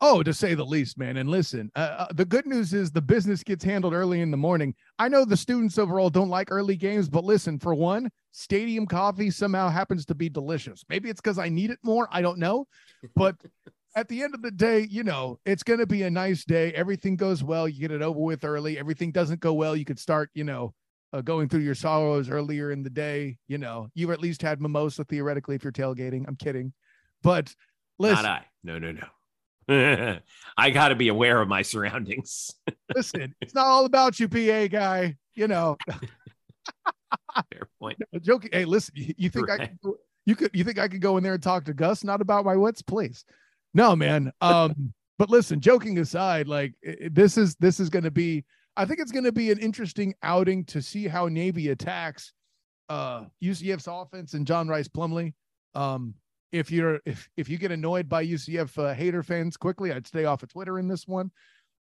Oh, 0.00 0.22
to 0.22 0.32
say 0.32 0.54
the 0.54 0.64
least, 0.64 0.98
man. 0.98 1.16
And 1.16 1.28
listen, 1.28 1.70
uh, 1.74 1.78
uh, 1.78 2.06
the 2.12 2.24
good 2.24 2.46
news 2.46 2.72
is 2.72 2.90
the 2.90 3.02
business 3.02 3.42
gets 3.42 3.64
handled 3.64 3.94
early 3.94 4.20
in 4.20 4.30
the 4.30 4.36
morning. 4.36 4.74
I 4.98 5.08
know 5.08 5.24
the 5.24 5.36
students 5.36 5.78
overall 5.78 6.10
don't 6.10 6.28
like 6.28 6.50
early 6.50 6.76
games, 6.76 7.08
but 7.08 7.24
listen, 7.24 7.58
for 7.58 7.74
one, 7.74 8.10
stadium 8.38 8.86
coffee 8.86 9.30
somehow 9.30 9.68
happens 9.68 10.06
to 10.06 10.14
be 10.14 10.28
delicious. 10.28 10.84
Maybe 10.88 11.10
it's 11.10 11.20
because 11.20 11.38
I 11.38 11.48
need 11.48 11.70
it 11.70 11.78
more. 11.82 12.08
I 12.12 12.22
don't 12.22 12.38
know. 12.38 12.66
But 13.16 13.36
at 13.96 14.08
the 14.08 14.22
end 14.22 14.34
of 14.34 14.42
the 14.42 14.52
day, 14.52 14.86
you 14.88 15.02
know, 15.02 15.40
it's 15.44 15.64
going 15.64 15.80
to 15.80 15.86
be 15.86 16.04
a 16.04 16.10
nice 16.10 16.44
day. 16.44 16.72
Everything 16.72 17.16
goes 17.16 17.42
well. 17.42 17.68
You 17.68 17.80
get 17.80 17.90
it 17.90 18.00
over 18.00 18.20
with 18.20 18.44
early. 18.44 18.78
Everything 18.78 19.10
doesn't 19.10 19.40
go 19.40 19.54
well. 19.54 19.74
You 19.74 19.84
could 19.84 19.98
start, 19.98 20.30
you 20.34 20.44
know, 20.44 20.72
uh, 21.12 21.20
going 21.20 21.48
through 21.48 21.62
your 21.62 21.74
sorrows 21.74 22.30
earlier 22.30 22.70
in 22.70 22.84
the 22.84 22.90
day. 22.90 23.38
You 23.48 23.58
know, 23.58 23.88
you 23.94 24.12
at 24.12 24.20
least 24.20 24.40
had 24.40 24.60
mimosa 24.60 25.04
theoretically 25.04 25.56
if 25.56 25.64
you're 25.64 25.72
tailgating. 25.72 26.24
I'm 26.28 26.36
kidding. 26.36 26.72
But 27.24 27.52
listen. 27.98 28.22
Not 28.22 28.24
I. 28.24 28.44
No, 28.62 28.78
no, 28.78 28.92
no. 28.92 30.18
I 30.56 30.70
got 30.70 30.88
to 30.88 30.94
be 30.94 31.08
aware 31.08 31.42
of 31.42 31.48
my 31.48 31.62
surroundings. 31.62 32.52
listen, 32.94 33.34
it's 33.40 33.54
not 33.54 33.66
all 33.66 33.84
about 33.84 34.20
you, 34.20 34.28
PA 34.28 34.68
guy. 34.68 35.16
You 35.34 35.48
know. 35.48 35.76
Fair 37.52 37.68
point. 37.80 37.98
No, 38.12 38.18
joking. 38.18 38.50
Hey, 38.52 38.64
listen, 38.64 38.94
you, 38.96 39.14
you 39.16 39.30
think 39.30 39.48
right. 39.48 39.60
I 39.60 39.66
could, 39.66 39.94
you 40.26 40.36
could 40.36 40.50
you 40.52 40.64
think 40.64 40.78
I 40.78 40.88
could 40.88 41.00
go 41.00 41.16
in 41.16 41.22
there 41.22 41.34
and 41.34 41.42
talk 41.42 41.64
to 41.64 41.74
Gus? 41.74 42.04
Not 42.04 42.20
about 42.20 42.44
my 42.44 42.56
wits, 42.56 42.82
please. 42.82 43.24
No, 43.74 43.96
man. 43.96 44.32
Um, 44.40 44.92
but 45.18 45.30
listen, 45.30 45.60
joking 45.60 45.98
aside, 45.98 46.48
like 46.48 46.74
it, 46.82 47.14
this 47.14 47.36
is 47.36 47.56
this 47.56 47.80
is 47.80 47.88
going 47.90 48.04
to 48.04 48.10
be. 48.10 48.44
I 48.76 48.84
think 48.84 49.00
it's 49.00 49.10
going 49.10 49.24
to 49.24 49.32
be 49.32 49.50
an 49.50 49.58
interesting 49.58 50.14
outing 50.22 50.64
to 50.66 50.80
see 50.80 51.08
how 51.08 51.26
Navy 51.26 51.70
attacks 51.70 52.32
uh 52.88 53.24
UCF's 53.44 53.86
offense 53.86 54.34
and 54.34 54.46
John 54.46 54.68
Rhys 54.68 54.88
Plumlee. 54.88 55.34
Um, 55.74 56.14
if 56.52 56.70
you're 56.70 57.00
if 57.04 57.28
if 57.36 57.48
you 57.48 57.58
get 57.58 57.72
annoyed 57.72 58.08
by 58.08 58.24
UCF 58.24 58.78
uh, 58.78 58.94
hater 58.94 59.22
fans 59.22 59.56
quickly, 59.56 59.92
I'd 59.92 60.06
stay 60.06 60.24
off 60.24 60.42
of 60.42 60.48
Twitter 60.50 60.78
in 60.78 60.88
this 60.88 61.06
one. 61.06 61.30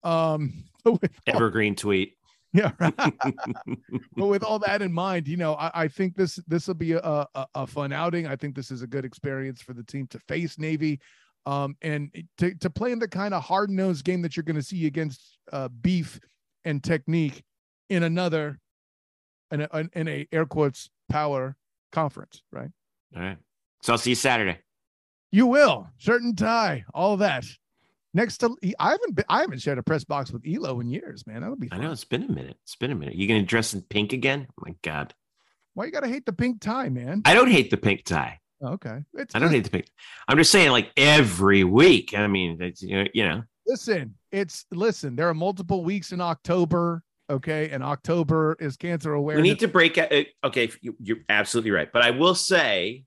Um, 0.04 0.66
evergreen 1.28 1.76
tweet. 1.76 2.18
Yeah, 2.56 2.72
but 2.80 4.28
with 4.28 4.44
all 4.44 4.60
that 4.60 4.82
in 4.82 4.94
mind, 5.06 5.28
you 5.28 5.36
know, 5.36 5.56
I, 5.56 5.72
I 5.74 5.88
think 5.88 6.16
this 6.16 6.36
this 6.48 6.68
will 6.68 6.76
be 6.76 6.94
a, 6.94 7.00
a, 7.00 7.48
a 7.54 7.68
fun 7.68 7.92
outing. 7.92 8.28
I 8.28 8.36
think 8.36 8.56
this 8.56 8.72
is 8.72 8.82
a 8.82 8.88
good 8.88 9.04
experience 9.04 9.62
for 9.62 9.74
the 9.74 9.84
team 9.84 10.08
to 10.08 10.20
face 10.20 10.58
Navy, 10.58 11.00
um, 11.46 11.76
and 11.82 12.10
to 12.38 12.56
to 12.56 12.70
play 12.70 12.94
in 12.94 13.00
the 13.00 13.08
kind 13.08 13.34
of 13.34 13.44
hard 13.44 13.70
nosed 13.70 14.06
game 14.06 14.22
that 14.22 14.38
you're 14.38 14.44
going 14.44 14.56
to 14.56 14.64
see 14.64 14.88
against 14.88 15.38
uh, 15.52 15.68
Beef 15.82 16.20
and 16.64 16.82
Technique 16.82 17.44
in 17.90 18.04
another 18.04 18.58
in 19.52 19.62
a, 19.62 19.90
in 19.94 20.08
a 20.08 20.28
air 20.32 20.46
quotes 20.46 20.90
power 21.10 21.58
conference, 21.92 22.42
right? 22.52 22.70
All 23.16 23.22
right. 23.22 23.38
So 23.84 23.94
I'll 23.94 24.00
see 24.00 24.12
you 24.12 24.16
Saturday. 24.16 24.60
You 25.32 25.48
will. 25.48 25.90
And 26.08 26.38
tie, 26.38 26.86
all 26.94 27.18
that. 27.18 27.46
Next 28.16 28.38
to 28.38 28.56
I 28.80 28.92
haven't 28.92 29.14
been, 29.14 29.26
I 29.28 29.42
haven't 29.42 29.62
shared 29.62 29.78
a 29.78 29.84
press 29.84 30.06
box 30.06 30.32
with 30.32 30.42
Elo 30.48 30.80
in 30.80 30.88
years, 30.88 31.28
man. 31.28 31.42
That'll 31.42 31.58
be 31.58 31.68
fun. 31.68 31.82
I 31.82 31.84
know 31.84 31.92
it's 31.92 32.06
been 32.06 32.24
a 32.24 32.32
minute. 32.32 32.56
It's 32.64 32.78
been 32.78 32.92
a 32.92 32.96
minute. 32.96 33.16
You 33.16 33.28
gonna 33.28 33.44
dress 33.44 33.74
in 33.74 33.82
pink 33.82 34.14
again? 34.14 34.48
Oh 34.52 34.64
my 34.66 34.74
god. 34.84 35.14
Why 35.74 35.84
you 35.84 35.92
gotta 35.92 36.08
hate 36.08 36.26
the 36.26 36.32
pink 36.32 36.62
tie, 36.62 36.88
man? 36.88 37.24
I 37.26 37.34
don't 37.34 37.52
hate 37.52 37.72
the 37.72 37.78
pink 37.78 38.06
tie. 38.06 38.40
Oh, 38.62 38.70
okay. 38.70 39.00
It's 39.16 39.36
I 39.36 39.40
don't 39.40 39.52
hate 39.52 39.66
the 39.66 39.70
pink. 39.70 39.88
I'm 40.30 40.38
just 40.38 40.50
saying, 40.50 40.72
like 40.72 40.92
every 40.96 41.66
week. 41.66 42.14
I 42.18 42.28
mean, 42.28 42.62
it's, 42.62 42.82
you 42.82 43.26
know. 43.26 43.44
Listen, 43.68 44.16
it's 44.32 44.66
listen. 44.72 45.18
There 45.18 45.28
are 45.28 45.34
multiple 45.34 45.84
weeks 45.84 46.14
in 46.14 46.22
October. 46.22 47.04
Okay, 47.30 47.70
and 47.72 47.84
October 47.84 48.56
is 48.62 48.78
cancer 48.78 49.12
awareness. 49.12 49.44
We 49.44 49.50
need 49.50 49.60
to 49.60 49.68
break. 49.68 49.98
Uh, 49.98 50.24
okay, 50.42 50.72
you're 50.82 51.18
absolutely 51.28 51.72
right. 51.72 51.92
But 51.92 52.04
I 52.04 52.12
will 52.12 52.36
say 52.36 53.04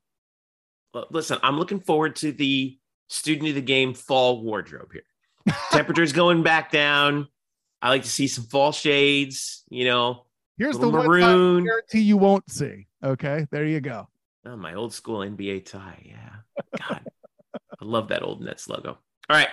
listen, 1.11 1.39
I'm 1.43 1.59
looking 1.59 1.81
forward 1.81 2.17
to 2.17 2.33
the 2.33 2.79
student 3.09 3.49
of 3.49 3.55
the 3.55 3.61
game 3.61 3.95
fall 3.95 4.43
wardrobe 4.43 4.93
here. 4.93 5.55
Temperature's 5.71 6.13
going 6.13 6.43
back 6.43 6.71
down. 6.71 7.29
I 7.81 7.91
like 7.91 8.03
to 8.03 8.11
see 8.11 8.27
some 8.27 8.45
fall 8.45 8.73
shades, 8.73 9.65
you 9.71 9.85
know. 9.85 10.25
Here's 10.57 10.79
the 10.79 10.91
maroon 10.91 11.65
guarantee 11.65 12.01
you 12.01 12.17
won't 12.17 12.51
see. 12.51 12.87
Okay, 13.03 13.47
there 13.51 13.65
you 13.65 13.81
go. 13.81 14.09
Oh, 14.45 14.57
my 14.57 14.75
old 14.75 14.93
school 14.93 15.19
NBA 15.21 15.67
tie. 15.67 16.03
Yeah. 16.05 16.87
God. 16.89 17.07
I 17.55 17.85
love 17.85 18.09
that 18.09 18.23
old 18.23 18.43
Nets 18.43 18.69
logo. 18.69 18.91
All 18.91 19.37
right. 19.37 19.49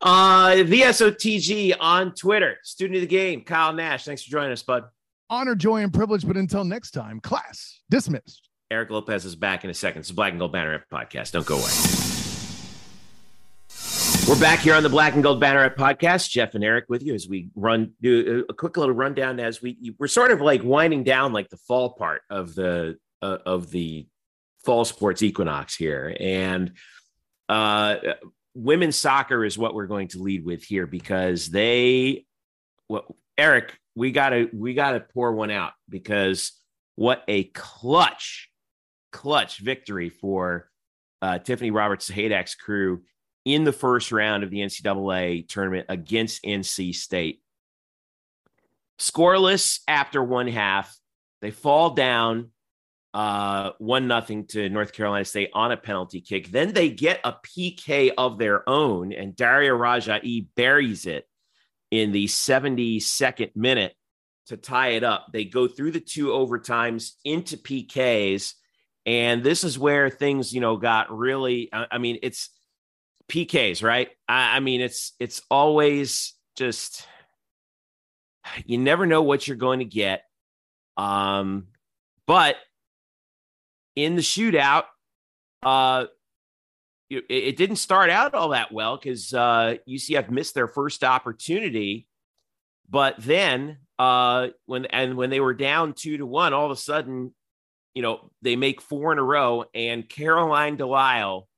Uh 0.00 0.50
VSOTG 0.50 1.74
on 1.80 2.14
Twitter. 2.14 2.58
Student 2.62 2.96
of 2.96 3.00
the 3.02 3.08
game, 3.08 3.42
Kyle 3.42 3.72
Nash. 3.72 4.04
Thanks 4.04 4.22
for 4.22 4.30
joining 4.30 4.52
us, 4.52 4.62
bud. 4.62 4.84
Honor, 5.28 5.54
joy, 5.54 5.82
and 5.82 5.92
privilege. 5.92 6.26
But 6.26 6.36
until 6.36 6.64
next 6.64 6.92
time, 6.92 7.20
class 7.20 7.80
dismissed. 7.90 8.48
Eric 8.70 8.90
Lopez 8.90 9.24
is 9.24 9.34
back 9.34 9.64
in 9.64 9.70
a 9.70 9.74
second. 9.74 10.00
It's 10.00 10.10
Black 10.10 10.30
and 10.30 10.38
Gold 10.38 10.52
Banner 10.52 10.84
podcast. 10.92 11.32
Don't 11.32 11.46
go 11.46 11.56
away. 11.56 12.17
We're 14.28 14.38
back 14.38 14.58
here 14.58 14.74
on 14.74 14.82
the 14.82 14.90
Black 14.90 15.14
and 15.14 15.22
Gold 15.22 15.40
Banner 15.40 15.70
podcast. 15.70 16.28
Jeff 16.28 16.54
and 16.54 16.62
Eric 16.62 16.84
with 16.90 17.02
you 17.02 17.14
as 17.14 17.26
we 17.26 17.48
run 17.54 17.94
do 18.02 18.44
a 18.46 18.52
quick 18.52 18.76
little 18.76 18.94
rundown 18.94 19.40
as 19.40 19.62
we 19.62 19.94
we're 19.98 20.06
sort 20.06 20.32
of 20.32 20.42
like 20.42 20.62
winding 20.62 21.02
down 21.02 21.32
like 21.32 21.48
the 21.48 21.56
fall 21.56 21.94
part 21.94 22.20
of 22.28 22.54
the 22.54 22.98
uh, 23.22 23.38
of 23.46 23.70
the 23.70 24.06
fall 24.66 24.84
sports 24.84 25.22
equinox 25.22 25.74
here, 25.74 26.14
and 26.20 26.72
uh, 27.48 27.96
women's 28.54 28.96
soccer 28.96 29.46
is 29.46 29.56
what 29.56 29.74
we're 29.74 29.86
going 29.86 30.08
to 30.08 30.18
lead 30.18 30.44
with 30.44 30.62
here 30.62 30.86
because 30.86 31.48
they, 31.48 32.26
well, 32.86 33.16
Eric, 33.38 33.78
we 33.96 34.12
gotta 34.12 34.50
we 34.52 34.74
gotta 34.74 35.00
pour 35.00 35.32
one 35.32 35.50
out 35.50 35.72
because 35.88 36.52
what 36.96 37.24
a 37.28 37.44
clutch 37.44 38.50
clutch 39.10 39.60
victory 39.60 40.10
for 40.10 40.68
uh, 41.22 41.38
Tiffany 41.38 41.70
Roberts 41.70 42.10
Sahaydak's 42.10 42.54
crew 42.54 43.00
in 43.44 43.64
the 43.64 43.72
first 43.72 44.12
round 44.12 44.44
of 44.44 44.50
the 44.50 44.60
NCAA 44.60 45.48
tournament 45.48 45.86
against 45.88 46.44
NC 46.44 46.94
State. 46.94 47.40
Scoreless 48.98 49.80
after 49.86 50.22
one 50.22 50.48
half, 50.48 50.94
they 51.40 51.50
fall 51.50 51.90
down 51.90 52.50
uh, 53.14 53.70
one 53.78 54.06
nothing 54.06 54.46
to 54.46 54.68
North 54.68 54.92
Carolina 54.92 55.24
State 55.24 55.50
on 55.54 55.72
a 55.72 55.76
penalty 55.76 56.20
kick. 56.20 56.50
Then 56.50 56.72
they 56.72 56.90
get 56.90 57.20
a 57.24 57.32
PK 57.32 58.10
of 58.18 58.38
their 58.38 58.68
own, 58.68 59.12
and 59.12 59.34
Daria 59.34 59.70
Rajai 59.70 60.46
buries 60.56 61.06
it 61.06 61.26
in 61.90 62.12
the 62.12 62.26
72nd 62.26 63.56
minute 63.56 63.94
to 64.46 64.56
tie 64.56 64.90
it 64.90 65.04
up. 65.04 65.28
They 65.32 65.44
go 65.44 65.68
through 65.68 65.92
the 65.92 66.00
two 66.00 66.28
overtimes 66.28 67.12
into 67.24 67.56
PKs 67.56 68.54
and 69.08 69.42
this 69.42 69.64
is 69.64 69.78
where 69.78 70.10
things, 70.10 70.52
you 70.52 70.60
know, 70.60 70.76
got 70.76 71.10
really, 71.10 71.70
I, 71.72 71.86
I 71.92 71.98
mean, 71.98 72.18
it's 72.22 72.50
PKs, 73.30 73.82
right? 73.82 74.08
I, 74.28 74.56
I 74.56 74.60
mean, 74.60 74.80
it's, 74.80 75.12
it's 75.18 75.42
always 75.50 76.34
just, 76.56 77.06
you 78.64 78.78
never 78.78 79.06
know 79.06 79.22
what 79.22 79.46
you're 79.46 79.56
going 79.56 79.80
to 79.80 79.84
get. 79.84 80.22
Um, 80.96 81.68
but 82.26 82.56
in 83.96 84.16
the 84.16 84.22
shootout, 84.22 84.84
uh, 85.62 86.06
it, 87.10 87.24
it 87.28 87.56
didn't 87.56 87.76
start 87.76 88.10
out 88.10 88.34
all 88.34 88.50
that 88.50 88.72
well 88.72 88.96
because 88.96 89.32
uh, 89.32 89.76
UCF 89.88 90.30
missed 90.30 90.54
their 90.54 90.68
first 90.68 91.04
opportunity. 91.04 92.06
But 92.90 93.16
then, 93.18 93.78
uh, 93.98 94.48
when 94.66 94.86
and 94.86 95.16
when 95.16 95.28
they 95.30 95.40
were 95.40 95.54
down 95.54 95.92
two 95.92 96.16
to 96.16 96.26
one, 96.26 96.54
all 96.54 96.64
of 96.64 96.70
a 96.70 96.76
sudden 96.76 97.34
you 97.98 98.02
know, 98.02 98.30
they 98.42 98.54
make 98.54 98.80
four 98.80 99.10
in 99.10 99.18
a 99.18 99.24
row, 99.24 99.64
and 99.74 100.08
Caroline 100.08 100.76
Delisle 100.76 101.48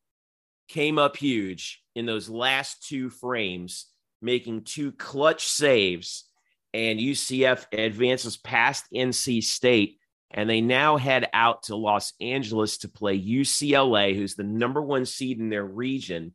came 0.71 0.99
up 0.99 1.17
huge 1.17 1.83
in 1.95 2.07
those 2.07 2.29
last 2.29 2.87
two 2.87 3.11
frames, 3.11 3.87
making 4.23 4.63
two 4.63 4.93
clutch 4.93 5.47
saves. 5.47 6.25
And 6.73 7.01
UCF 7.01 7.67
advances 7.73 8.37
past 8.37 8.85
NC 8.95 9.43
State, 9.43 9.99
and 10.31 10.49
they 10.49 10.61
now 10.61 10.97
head 10.97 11.29
out 11.33 11.65
to 11.65 11.75
Los 11.75 12.13
Angeles 12.21 12.79
to 12.79 12.89
play 12.89 13.21
UCLA, 13.21 14.15
who's 14.15 14.37
the 14.37 14.45
number 14.45 14.81
one 14.81 15.05
seed 15.05 15.41
in 15.41 15.51
their 15.51 15.65
region. 15.65 16.33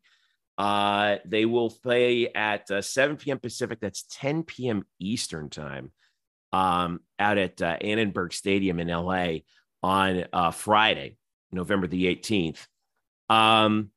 Uh, 0.57 1.17
they 1.23 1.45
will 1.45 1.69
play 1.69 2.27
at 2.33 2.69
uh, 2.69 2.81
7 2.81 3.15
p.m. 3.15 3.39
Pacific. 3.39 3.79
That's 3.79 4.03
10 4.11 4.43
p.m. 4.43 4.85
Eastern 4.99 5.49
time 5.49 5.93
um, 6.51 6.99
out 7.17 7.37
at 7.37 7.61
uh, 7.61 7.77
Annenberg 7.79 8.33
Stadium 8.33 8.81
in 8.81 8.89
LA 8.89 9.37
on 9.81 10.25
uh, 10.33 10.51
Friday, 10.51 11.15
November 11.53 11.87
the 11.87 12.13
18th. 12.13 12.65
Um, 13.29 13.91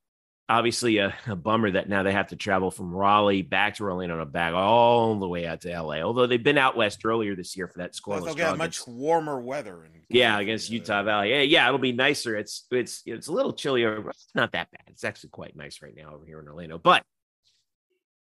obviously 0.49 0.99
a, 0.99 1.15
a, 1.27 1.37
bummer 1.37 1.71
that 1.73 1.89
now 1.89 2.03
they 2.03 2.13
have 2.13 2.29
to 2.29 2.37
travel 2.37 2.71
from 2.71 2.95
Raleigh 2.95 3.43
back 3.43 3.77
to 3.77 3.85
Orlando 3.85 4.21
and 4.21 4.33
back 4.33 4.55
all 4.55 5.19
the 5.19 5.29
way 5.29 5.47
out 5.47 5.61
to 5.63 5.83
LA. 5.83 5.97
Although 5.97 6.27
they've 6.27 6.43
been 6.43 6.59
out 6.59 6.77
west 6.77 7.05
earlier 7.05 7.37
this 7.37 7.57
year 7.57 7.69
for 7.69 7.79
that 7.79 7.93
scoreless. 7.93 8.25
They'll 8.25 8.35
get 8.35 8.57
much 8.57 8.87
warmer 8.87 9.41
weather. 9.41 9.85
In 9.85 9.91
yeah, 10.09 10.39
against 10.39 10.71
Utah 10.71 11.03
Valley. 11.03 11.31
Yeah, 11.31 11.43
yeah, 11.43 11.67
it'll 11.67 11.79
be 11.79 11.93
nicer. 11.93 12.37
It's 12.37 12.65
it's 12.71 13.03
it's 13.05 13.29
a 13.29 13.33
little 13.33 13.53
chillier. 13.53 14.09
It's 14.09 14.29
not 14.35 14.53
that 14.53 14.71
bad. 14.71 14.85
It's 14.89 15.05
actually 15.05 15.31
quite 15.31 15.55
nice 15.55 15.83
right 15.83 15.95
now 15.95 16.15
over 16.15 16.25
here 16.25 16.41
in 16.41 16.49
Orlando. 16.49 16.79
But 16.79 17.05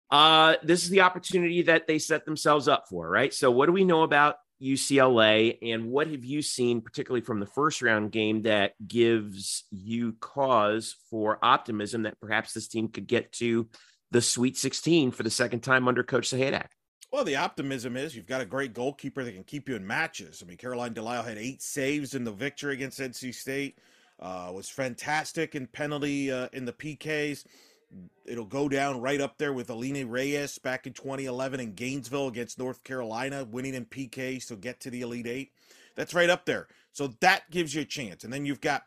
uh, 0.09 0.55
this 0.63 0.83
is 0.83 0.89
the 0.89 1.01
opportunity 1.01 1.63
that 1.63 1.87
they 1.87 1.99
set 1.99 2.25
themselves 2.25 2.67
up 2.67 2.85
for, 2.89 3.09
right? 3.09 3.33
So, 3.33 3.51
what 3.51 3.65
do 3.65 3.73
we 3.73 3.83
know 3.83 4.03
about 4.03 4.37
UCLA, 4.61 5.57
and 5.61 5.87
what 5.87 6.07
have 6.07 6.23
you 6.23 6.41
seen, 6.41 6.81
particularly 6.81 7.21
from 7.21 7.39
the 7.39 7.45
first 7.45 7.81
round 7.81 8.11
game, 8.11 8.43
that 8.43 8.73
gives 8.85 9.65
you 9.71 10.13
cause 10.19 10.95
for 11.09 11.39
optimism 11.43 12.03
that 12.03 12.19
perhaps 12.19 12.53
this 12.53 12.67
team 12.67 12.87
could 12.87 13.07
get 13.07 13.31
to 13.33 13.67
the 14.11 14.21
Sweet 14.21 14.57
16 14.57 15.11
for 15.11 15.23
the 15.23 15.29
second 15.29 15.61
time 15.61 15.87
under 15.87 16.03
Coach 16.03 16.29
Sahaydak? 16.29 16.67
Well, 17.11 17.23
the 17.23 17.35
optimism 17.35 17.95
is 17.95 18.15
you've 18.15 18.25
got 18.25 18.41
a 18.41 18.45
great 18.45 18.73
goalkeeper 18.73 19.23
that 19.23 19.33
can 19.33 19.43
keep 19.43 19.69
you 19.69 19.75
in 19.75 19.85
matches. 19.85 20.41
I 20.43 20.47
mean, 20.47 20.57
Caroline 20.57 20.93
Delisle 20.93 21.23
had 21.23 21.37
eight 21.37 21.61
saves 21.61 22.13
in 22.13 22.23
the 22.23 22.31
victory 22.31 22.73
against 22.73 22.99
NC 22.99 23.33
State. 23.33 23.79
Uh, 24.19 24.51
was 24.53 24.69
fantastic 24.69 25.55
in 25.55 25.67
penalty 25.67 26.31
uh, 26.31 26.47
in 26.53 26.65
the 26.65 26.73
PKs 26.73 27.45
it'll 28.25 28.45
go 28.45 28.67
down 28.67 29.01
right 29.01 29.21
up 29.21 29.37
there 29.37 29.53
with 29.53 29.69
Aline 29.69 30.07
Reyes 30.07 30.57
back 30.57 30.87
in 30.87 30.93
2011 30.93 31.59
in 31.59 31.73
Gainesville 31.73 32.27
against 32.27 32.59
North 32.59 32.83
Carolina, 32.83 33.45
winning 33.45 33.73
in 33.73 33.85
PKs 33.85 34.47
to 34.47 34.55
get 34.55 34.79
to 34.81 34.89
the 34.89 35.01
Elite 35.01 35.27
Eight. 35.27 35.51
That's 35.95 36.13
right 36.13 36.29
up 36.29 36.45
there. 36.45 36.67
So 36.91 37.07
that 37.21 37.49
gives 37.51 37.73
you 37.73 37.81
a 37.81 37.85
chance. 37.85 38.23
And 38.23 38.31
then 38.31 38.45
you've 38.45 38.61
got, 38.61 38.83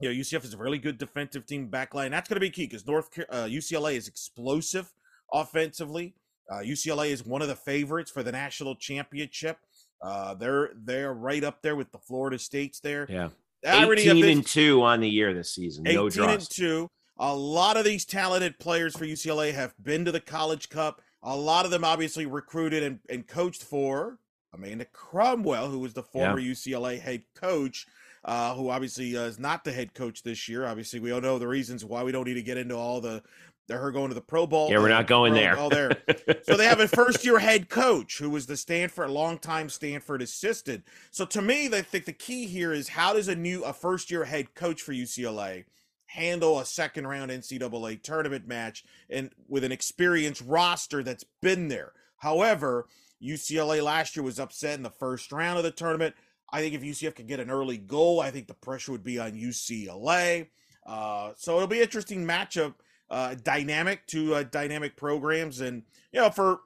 you 0.00 0.08
know, 0.08 0.14
UCF 0.14 0.44
is 0.44 0.54
a 0.54 0.58
really 0.58 0.78
good 0.78 0.98
defensive 0.98 1.46
team 1.46 1.68
backline. 1.68 2.10
That's 2.10 2.28
going 2.28 2.36
to 2.36 2.40
be 2.40 2.50
key 2.50 2.66
because 2.66 2.86
North 2.86 3.08
uh, 3.30 3.44
UCLA 3.44 3.94
is 3.94 4.08
explosive 4.08 4.92
offensively. 5.32 6.14
Uh, 6.50 6.56
UCLA 6.56 7.10
is 7.10 7.24
one 7.24 7.42
of 7.42 7.48
the 7.48 7.56
favorites 7.56 8.10
for 8.10 8.22
the 8.22 8.32
national 8.32 8.76
championship. 8.76 9.58
Uh, 10.02 10.34
they're 10.34 10.70
they're 10.84 11.14
right 11.14 11.44
up 11.44 11.62
there 11.62 11.76
with 11.76 11.92
the 11.92 11.98
Florida 11.98 12.38
States 12.38 12.80
there. 12.80 13.06
Yeah, 13.08 13.28
eighteen 13.64 14.24
and 14.24 14.44
two 14.44 14.82
on 14.82 15.00
the 15.00 15.08
year 15.08 15.32
this 15.32 15.54
season. 15.54 15.84
No 15.84 16.10
draws. 16.10 16.34
and 16.34 16.50
two. 16.50 16.88
A 17.18 17.34
lot 17.34 17.76
of 17.76 17.84
these 17.84 18.04
talented 18.04 18.58
players 18.58 18.96
for 18.96 19.04
UCLA 19.04 19.54
have 19.54 19.74
been 19.82 20.04
to 20.04 20.12
the 20.12 20.20
College 20.20 20.68
Cup. 20.68 21.02
A 21.22 21.36
lot 21.36 21.64
of 21.64 21.70
them 21.70 21.84
obviously 21.84 22.26
recruited 22.26 22.82
and, 22.82 23.00
and 23.08 23.26
coached 23.26 23.62
for 23.62 24.18
Amanda 24.52 24.86
Cromwell, 24.86 25.68
who 25.68 25.78
was 25.78 25.94
the 25.94 26.02
former 26.02 26.38
yeah. 26.38 26.52
UCLA 26.52 27.00
head 27.00 27.24
coach, 27.34 27.86
uh, 28.24 28.54
who 28.54 28.70
obviously 28.70 29.16
uh, 29.16 29.22
is 29.22 29.38
not 29.38 29.64
the 29.64 29.72
head 29.72 29.94
coach 29.94 30.22
this 30.22 30.48
year. 30.48 30.66
Obviously, 30.66 31.00
we 31.00 31.12
all 31.12 31.20
know 31.20 31.38
the 31.38 31.46
reasons 31.46 31.84
why. 31.84 32.02
We 32.02 32.12
don't 32.12 32.26
need 32.26 32.34
to 32.34 32.42
get 32.42 32.56
into 32.56 32.76
all 32.76 33.00
the 33.00 33.22
her 33.68 33.90
going 33.90 34.08
to 34.08 34.14
the 34.14 34.20
Pro 34.20 34.46
Bowl. 34.46 34.70
Yeah, 34.70 34.78
we're 34.78 34.88
not 34.88 35.06
going 35.06 35.34
there. 35.34 35.58
Oh, 35.58 35.68
there. 35.68 35.96
so 36.42 36.56
they 36.56 36.66
have 36.66 36.80
a 36.80 36.88
first 36.88 37.24
year 37.24 37.38
head 37.38 37.68
coach 37.68 38.18
who 38.18 38.30
was 38.30 38.46
the 38.46 38.56
Stanford, 38.56 39.10
longtime 39.10 39.68
Stanford 39.68 40.22
assistant. 40.22 40.84
So 41.10 41.24
to 41.26 41.42
me, 41.42 41.66
I 41.66 41.82
think 41.82 42.04
the 42.04 42.12
key 42.12 42.46
here 42.46 42.72
is 42.72 42.88
how 42.88 43.14
does 43.14 43.28
a 43.28 43.34
new 43.34 43.64
a 43.64 43.72
first 43.72 44.10
year 44.10 44.24
head 44.24 44.54
coach 44.54 44.82
for 44.82 44.92
UCLA 44.92 45.64
handle 46.12 46.60
a 46.60 46.64
second 46.66 47.06
round 47.06 47.30
NCAA 47.30 48.02
tournament 48.02 48.46
match 48.46 48.84
and 49.08 49.30
with 49.48 49.64
an 49.64 49.72
experienced 49.72 50.42
roster 50.46 51.02
that's 51.02 51.24
been 51.40 51.68
there. 51.68 51.92
However, 52.18 52.86
UCLA 53.22 53.82
last 53.82 54.14
year 54.14 54.22
was 54.22 54.38
upset 54.38 54.76
in 54.76 54.82
the 54.82 54.90
first 54.90 55.32
round 55.32 55.56
of 55.56 55.64
the 55.64 55.70
tournament. 55.70 56.14
I 56.52 56.60
think 56.60 56.74
if 56.74 56.82
UCF 56.82 57.14
could 57.14 57.28
get 57.28 57.40
an 57.40 57.50
early 57.50 57.78
goal, 57.78 58.20
I 58.20 58.30
think 58.30 58.46
the 58.46 58.54
pressure 58.54 58.92
would 58.92 59.02
be 59.02 59.18
on 59.18 59.32
UCLA. 59.32 60.48
Uh, 60.84 61.32
so 61.36 61.56
it'll 61.56 61.66
be 61.66 61.80
interesting 61.80 62.26
matchup, 62.26 62.74
uh, 63.08 63.34
dynamic 63.42 64.06
to 64.08 64.34
uh, 64.34 64.42
dynamic 64.42 64.96
programs. 64.96 65.62
And, 65.62 65.82
you 66.12 66.20
know, 66.20 66.28
for 66.28 66.60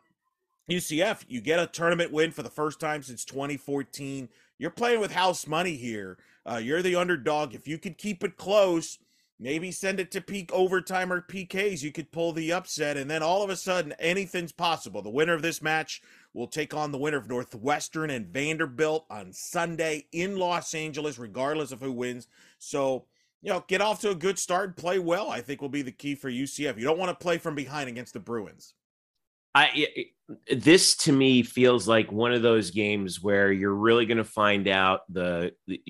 UCF, 0.69 1.25
you 1.29 1.41
get 1.41 1.61
a 1.61 1.69
tournament 1.69 2.11
win 2.11 2.33
for 2.33 2.43
the 2.43 2.51
first 2.51 2.81
time 2.81 3.05
since 3.05 3.25
2014. 3.25 4.29
You're 4.59 4.71
playing 4.71 4.99
with 4.99 5.13
house 5.13 5.47
money 5.47 5.77
here. 5.77 6.19
Uh, 6.45 6.57
you're 6.57 6.83
the 6.83 6.97
underdog. 6.97 7.55
If 7.55 7.69
you 7.69 7.79
could 7.79 7.97
keep 7.97 8.25
it 8.25 8.37
close, 8.37 8.99
Maybe 9.39 9.71
send 9.71 10.01
it 10.01 10.11
to 10.13 10.23
peak 10.23 10.51
overtime 10.53 11.13
or 11.13 11.21
PKs. 11.21 11.83
You 11.83 11.93
could 11.93 12.11
pull 12.11 12.33
the 12.33 12.53
upset, 12.53 12.97
and 12.97 13.11
then 13.11 13.23
all 13.23 13.43
of 13.43 13.51
a 13.51 13.57
sudden, 13.57 13.93
anything's 13.99 14.53
possible. 14.53 15.03
The 15.03 15.11
winner 15.11 15.35
of 15.35 15.43
this 15.43 15.61
match 15.61 16.01
will 16.33 16.47
take 16.47 16.73
on 16.73 16.91
the 16.91 16.99
winner 16.99 17.19
of 17.19 17.29
Northwestern 17.29 18.09
and 18.11 18.27
Vanderbilt 18.27 19.05
on 19.11 19.33
Sunday 19.33 20.07
in 20.13 20.37
Los 20.37 20.73
Angeles, 20.73 21.19
regardless 21.19 21.71
of 21.71 21.83
who 21.83 21.93
wins. 21.93 22.29
So, 22.59 23.05
you 23.43 23.51
know, 23.51 23.63
get 23.69 23.83
off 23.83 24.01
to 24.01 24.11
a 24.11 24.15
good 24.15 24.39
start 24.39 24.77
play 24.77 24.99
well. 24.99 25.31
I 25.31 25.43
think 25.43 25.61
will 25.61 25.69
be 25.69 25.83
the 25.83 25.93
key 25.93 26.15
for 26.15 26.31
UCF. 26.31 26.79
You 26.79 26.85
don't 26.85 26.99
want 26.99 27.11
to 27.11 27.23
play 27.23 27.37
from 27.37 27.55
behind 27.55 27.91
against 27.91 28.15
the 28.15 28.21
Bruins. 28.21 28.75
I 29.55 29.89
this 30.55 30.97
to 30.97 31.13
me 31.13 31.43
feels 31.43 31.89
like 31.89 32.13
one 32.13 32.33
of 32.33 32.43
those 32.43 32.71
games 32.71 33.23
where 33.23 33.51
you're 33.51 33.75
really 33.75 34.05
going 34.05 34.19
to 34.19 34.25
find 34.25 34.69
out 34.69 35.01
the, 35.09 35.53
the 35.67 35.83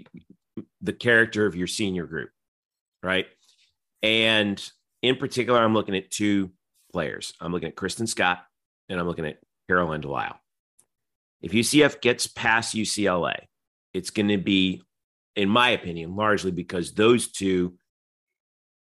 the 0.80 0.92
character 0.92 1.46
of 1.46 1.56
your 1.56 1.66
senior 1.66 2.06
group, 2.06 2.30
right? 3.02 3.26
And 4.02 4.62
in 5.02 5.16
particular, 5.16 5.58
I'm 5.58 5.74
looking 5.74 5.96
at 5.96 6.10
two 6.10 6.50
players. 6.92 7.32
I'm 7.40 7.52
looking 7.52 7.68
at 7.68 7.76
Kristen 7.76 8.06
Scott 8.06 8.44
and 8.88 9.00
I'm 9.00 9.06
looking 9.06 9.26
at 9.26 9.38
Caroline 9.68 10.00
Delisle. 10.00 10.38
If 11.42 11.52
UCF 11.52 12.00
gets 12.00 12.26
past 12.26 12.74
UCLA, 12.74 13.46
it's 13.92 14.10
going 14.10 14.28
to 14.28 14.38
be, 14.38 14.82
in 15.34 15.48
my 15.48 15.70
opinion, 15.70 16.16
largely 16.16 16.50
because 16.50 16.92
those 16.92 17.28
two 17.30 17.74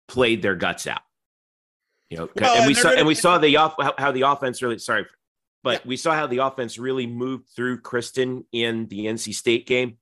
played 0.09 0.43
their 0.43 0.55
guts 0.55 0.87
out. 0.87 1.01
You 2.11 2.19
know, 2.19 2.29
well, 2.41 2.57
and 2.57 2.67
we 2.67 2.75
saw 2.75 2.91
and 2.91 3.07
we 3.07 3.17
saw 3.17 3.39
the 3.39 3.57
off 3.57 3.75
how 3.99 4.13
the 4.13 4.23
offense 4.23 4.63
really 4.63 4.79
sorry, 4.79 5.07
but 5.65 5.81
yeah. 5.81 5.89
we 5.89 5.97
saw 5.97 6.15
how 6.15 6.29
the 6.29 6.39
offense 6.39 6.79
really 6.79 7.07
moved 7.07 7.49
through 7.55 7.81
Kristen 7.81 8.45
in 8.53 8.87
the 8.87 9.07
NC 9.07 9.35
State 9.35 9.67
game. 9.67 9.99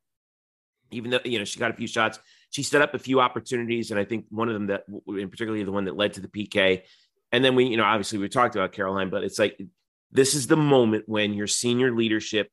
Even 0.90 1.10
though 1.10 1.20
you 1.24 1.38
know 1.38 1.46
she 1.46 1.58
got 1.58 1.70
a 1.70 1.74
few 1.74 1.86
shots, 1.86 2.18
she 2.54 2.62
set 2.62 2.82
up 2.82 2.94
a 2.94 3.00
few 3.00 3.20
opportunities, 3.20 3.90
and 3.90 3.98
I 3.98 4.04
think 4.04 4.26
one 4.30 4.46
of 4.48 4.54
them 4.54 4.68
that, 4.68 4.84
in 5.08 5.28
particularly 5.28 5.64
the 5.64 5.72
one 5.72 5.86
that 5.86 5.96
led 5.96 6.12
to 6.12 6.20
the 6.20 6.28
PK. 6.28 6.82
And 7.32 7.44
then 7.44 7.56
we, 7.56 7.64
you 7.64 7.76
know, 7.76 7.82
obviously 7.82 8.20
we 8.20 8.28
talked 8.28 8.54
about 8.54 8.70
Caroline, 8.70 9.10
but 9.10 9.24
it's 9.24 9.40
like 9.40 9.60
this 10.12 10.34
is 10.34 10.46
the 10.46 10.56
moment 10.56 11.02
when 11.08 11.34
your 11.34 11.48
senior 11.48 11.92
leadership 11.92 12.48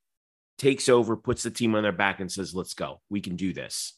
takes 0.58 0.90
over, 0.90 1.16
puts 1.16 1.44
the 1.44 1.52
team 1.52 1.76
on 1.76 1.84
their 1.84 1.92
back, 1.92 2.20
and 2.20 2.32
says, 2.32 2.56
"Let's 2.56 2.74
go. 2.74 3.00
We 3.12 3.22
can 3.22 3.36
do 3.36 3.54
this." 3.54 3.94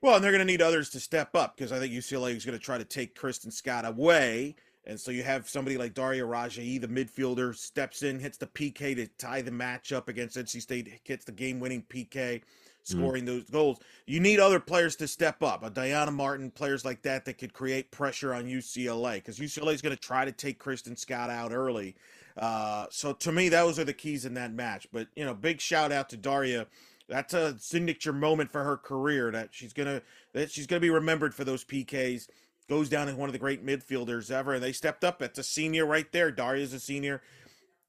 Well, 0.00 0.14
and 0.14 0.24
they're 0.24 0.32
going 0.32 0.46
to 0.46 0.50
need 0.50 0.62
others 0.62 0.88
to 0.90 1.00
step 1.00 1.34
up 1.34 1.54
because 1.54 1.70
I 1.70 1.78
think 1.78 1.92
UCLA 1.92 2.34
is 2.34 2.46
going 2.46 2.58
to 2.58 2.64
try 2.64 2.78
to 2.78 2.84
take 2.84 3.14
Kristen 3.14 3.50
Scott 3.50 3.84
away. 3.84 4.56
And 4.86 4.98
so 4.98 5.10
you 5.10 5.22
have 5.22 5.50
somebody 5.50 5.76
like 5.76 5.92
Daria 5.92 6.24
Rajaei, 6.24 6.80
the 6.80 6.88
midfielder, 6.88 7.54
steps 7.54 8.02
in, 8.02 8.18
hits 8.18 8.38
the 8.38 8.46
PK 8.46 8.96
to 8.96 9.06
tie 9.18 9.42
the 9.42 9.50
match 9.50 9.92
up 9.92 10.08
against 10.08 10.38
NC 10.38 10.62
State, 10.62 10.88
hits 11.04 11.26
the 11.26 11.32
game 11.32 11.60
winning 11.60 11.84
PK. 11.90 12.40
Mm-hmm. 12.84 12.98
scoring 12.98 13.24
mm. 13.24 13.26
those 13.26 13.44
goals. 13.44 13.78
You 14.06 14.20
need 14.20 14.40
other 14.40 14.60
players 14.60 14.96
to 14.96 15.08
step 15.08 15.42
up. 15.42 15.62
A 15.62 15.70
Diana 15.70 16.10
Martin, 16.10 16.50
players 16.50 16.84
like 16.84 17.02
that 17.02 17.24
that 17.26 17.38
could 17.38 17.52
create 17.52 17.90
pressure 17.90 18.34
on 18.34 18.44
UCLA 18.44 19.16
because 19.16 19.38
UCLA 19.38 19.74
is 19.74 19.82
going 19.82 19.94
to 19.94 20.00
try 20.00 20.24
to 20.24 20.32
take 20.32 20.58
Kristen 20.58 20.96
Scott 20.96 21.30
out 21.30 21.52
early. 21.52 21.96
Uh, 22.36 22.86
so 22.90 23.12
to 23.12 23.32
me, 23.32 23.48
those 23.48 23.78
are 23.78 23.84
the 23.84 23.92
keys 23.92 24.24
in 24.24 24.34
that 24.34 24.52
match. 24.52 24.88
But 24.92 25.08
you 25.14 25.24
know, 25.24 25.34
big 25.34 25.60
shout 25.60 25.92
out 25.92 26.08
to 26.10 26.16
Daria. 26.16 26.66
That's 27.08 27.34
a 27.34 27.58
signature 27.58 28.12
moment 28.12 28.52
for 28.52 28.62
her 28.62 28.76
career 28.76 29.30
that 29.32 29.48
she's 29.52 29.72
gonna 29.72 30.02
that 30.32 30.50
she's 30.50 30.66
gonna 30.66 30.80
be 30.80 30.90
remembered 30.90 31.34
for 31.34 31.44
those 31.44 31.64
PKs. 31.64 32.28
Goes 32.68 32.88
down 32.88 33.08
as 33.08 33.16
one 33.16 33.28
of 33.28 33.32
the 33.32 33.38
great 33.40 33.66
midfielders 33.66 34.30
ever, 34.30 34.54
and 34.54 34.62
they 34.62 34.70
stepped 34.70 35.02
up. 35.02 35.20
It's 35.22 35.40
a 35.40 35.42
senior 35.42 35.84
right 35.86 36.10
there. 36.12 36.30
Daria's 36.30 36.72
a 36.72 36.78
senior. 36.78 37.20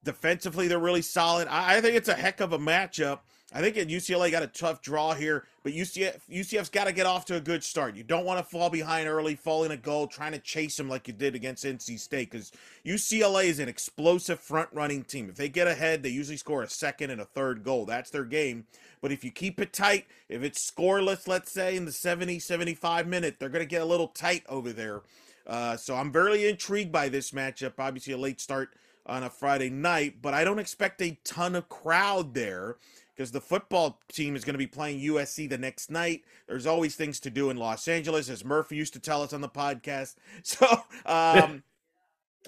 Defensively, 0.03 0.67
they're 0.67 0.79
really 0.79 1.03
solid. 1.03 1.47
I, 1.47 1.77
I 1.77 1.81
think 1.81 1.95
it's 1.95 2.09
a 2.09 2.15
heck 2.15 2.41
of 2.41 2.51
a 2.51 2.57
matchup. 2.57 3.19
I 3.53 3.59
think 3.59 3.75
UCLA 3.75 4.31
got 4.31 4.43
a 4.43 4.47
tough 4.47 4.81
draw 4.81 5.13
here, 5.13 5.45
but 5.61 5.73
UCF 5.73 6.21
UCF's 6.31 6.69
got 6.69 6.85
to 6.85 6.93
get 6.93 7.05
off 7.05 7.25
to 7.25 7.35
a 7.35 7.41
good 7.41 7.63
start. 7.63 7.97
You 7.97 8.03
don't 8.03 8.23
want 8.23 8.39
to 8.39 8.49
fall 8.49 8.69
behind 8.69 9.09
early, 9.09 9.35
fall 9.35 9.65
in 9.65 9.71
a 9.71 9.77
goal, 9.77 10.07
trying 10.07 10.31
to 10.31 10.39
chase 10.39 10.77
them 10.77 10.87
like 10.87 11.07
you 11.07 11.13
did 11.13 11.35
against 11.35 11.65
NC 11.65 11.99
State, 11.99 12.31
because 12.31 12.53
UCLA 12.85 13.45
is 13.45 13.59
an 13.59 13.67
explosive 13.67 14.39
front 14.39 14.69
running 14.71 15.03
team. 15.03 15.29
If 15.29 15.35
they 15.35 15.49
get 15.49 15.67
ahead, 15.67 16.01
they 16.01 16.09
usually 16.09 16.37
score 16.37 16.63
a 16.63 16.69
second 16.69 17.09
and 17.09 17.19
a 17.19 17.25
third 17.25 17.63
goal. 17.63 17.85
That's 17.85 18.09
their 18.09 18.23
game. 18.23 18.67
But 19.01 19.11
if 19.11 19.23
you 19.23 19.31
keep 19.31 19.59
it 19.59 19.73
tight, 19.73 20.05
if 20.29 20.43
it's 20.43 20.71
scoreless, 20.71 21.27
let's 21.27 21.51
say 21.51 21.75
in 21.75 21.85
the 21.85 21.91
70, 21.91 22.39
75 22.39 23.07
minute, 23.07 23.35
they're 23.37 23.49
going 23.49 23.65
to 23.65 23.69
get 23.69 23.81
a 23.81 23.85
little 23.85 24.07
tight 24.07 24.43
over 24.47 24.71
there. 24.71 25.01
Uh, 25.45 25.75
so 25.75 25.95
I'm 25.95 26.11
very 26.11 26.47
intrigued 26.47 26.91
by 26.91 27.09
this 27.09 27.31
matchup. 27.31 27.73
Obviously, 27.79 28.13
a 28.13 28.17
late 28.17 28.39
start 28.39 28.69
on 29.05 29.23
a 29.23 29.29
Friday 29.29 29.69
night, 29.69 30.21
but 30.21 30.33
I 30.33 30.43
don't 30.43 30.59
expect 30.59 31.01
a 31.01 31.17
ton 31.23 31.55
of 31.55 31.67
crowd 31.67 32.33
there 32.33 32.77
because 33.21 33.31
the 33.31 33.39
football 33.39 34.01
team 34.11 34.35
is 34.35 34.43
going 34.43 34.55
to 34.55 34.57
be 34.57 34.65
playing 34.65 34.99
USC 34.99 35.47
the 35.47 35.57
next 35.57 35.91
night. 35.91 36.23
There's 36.47 36.65
always 36.65 36.95
things 36.95 37.19
to 37.19 37.29
do 37.29 37.51
in 37.51 37.57
Los 37.57 37.87
Angeles, 37.87 38.29
as 38.29 38.43
Murphy 38.43 38.75
used 38.75 38.93
to 38.93 38.99
tell 38.99 39.21
us 39.21 39.31
on 39.31 39.41
the 39.41 39.49
podcast. 39.49 40.15
So, 40.43 40.65
um, 41.05 41.61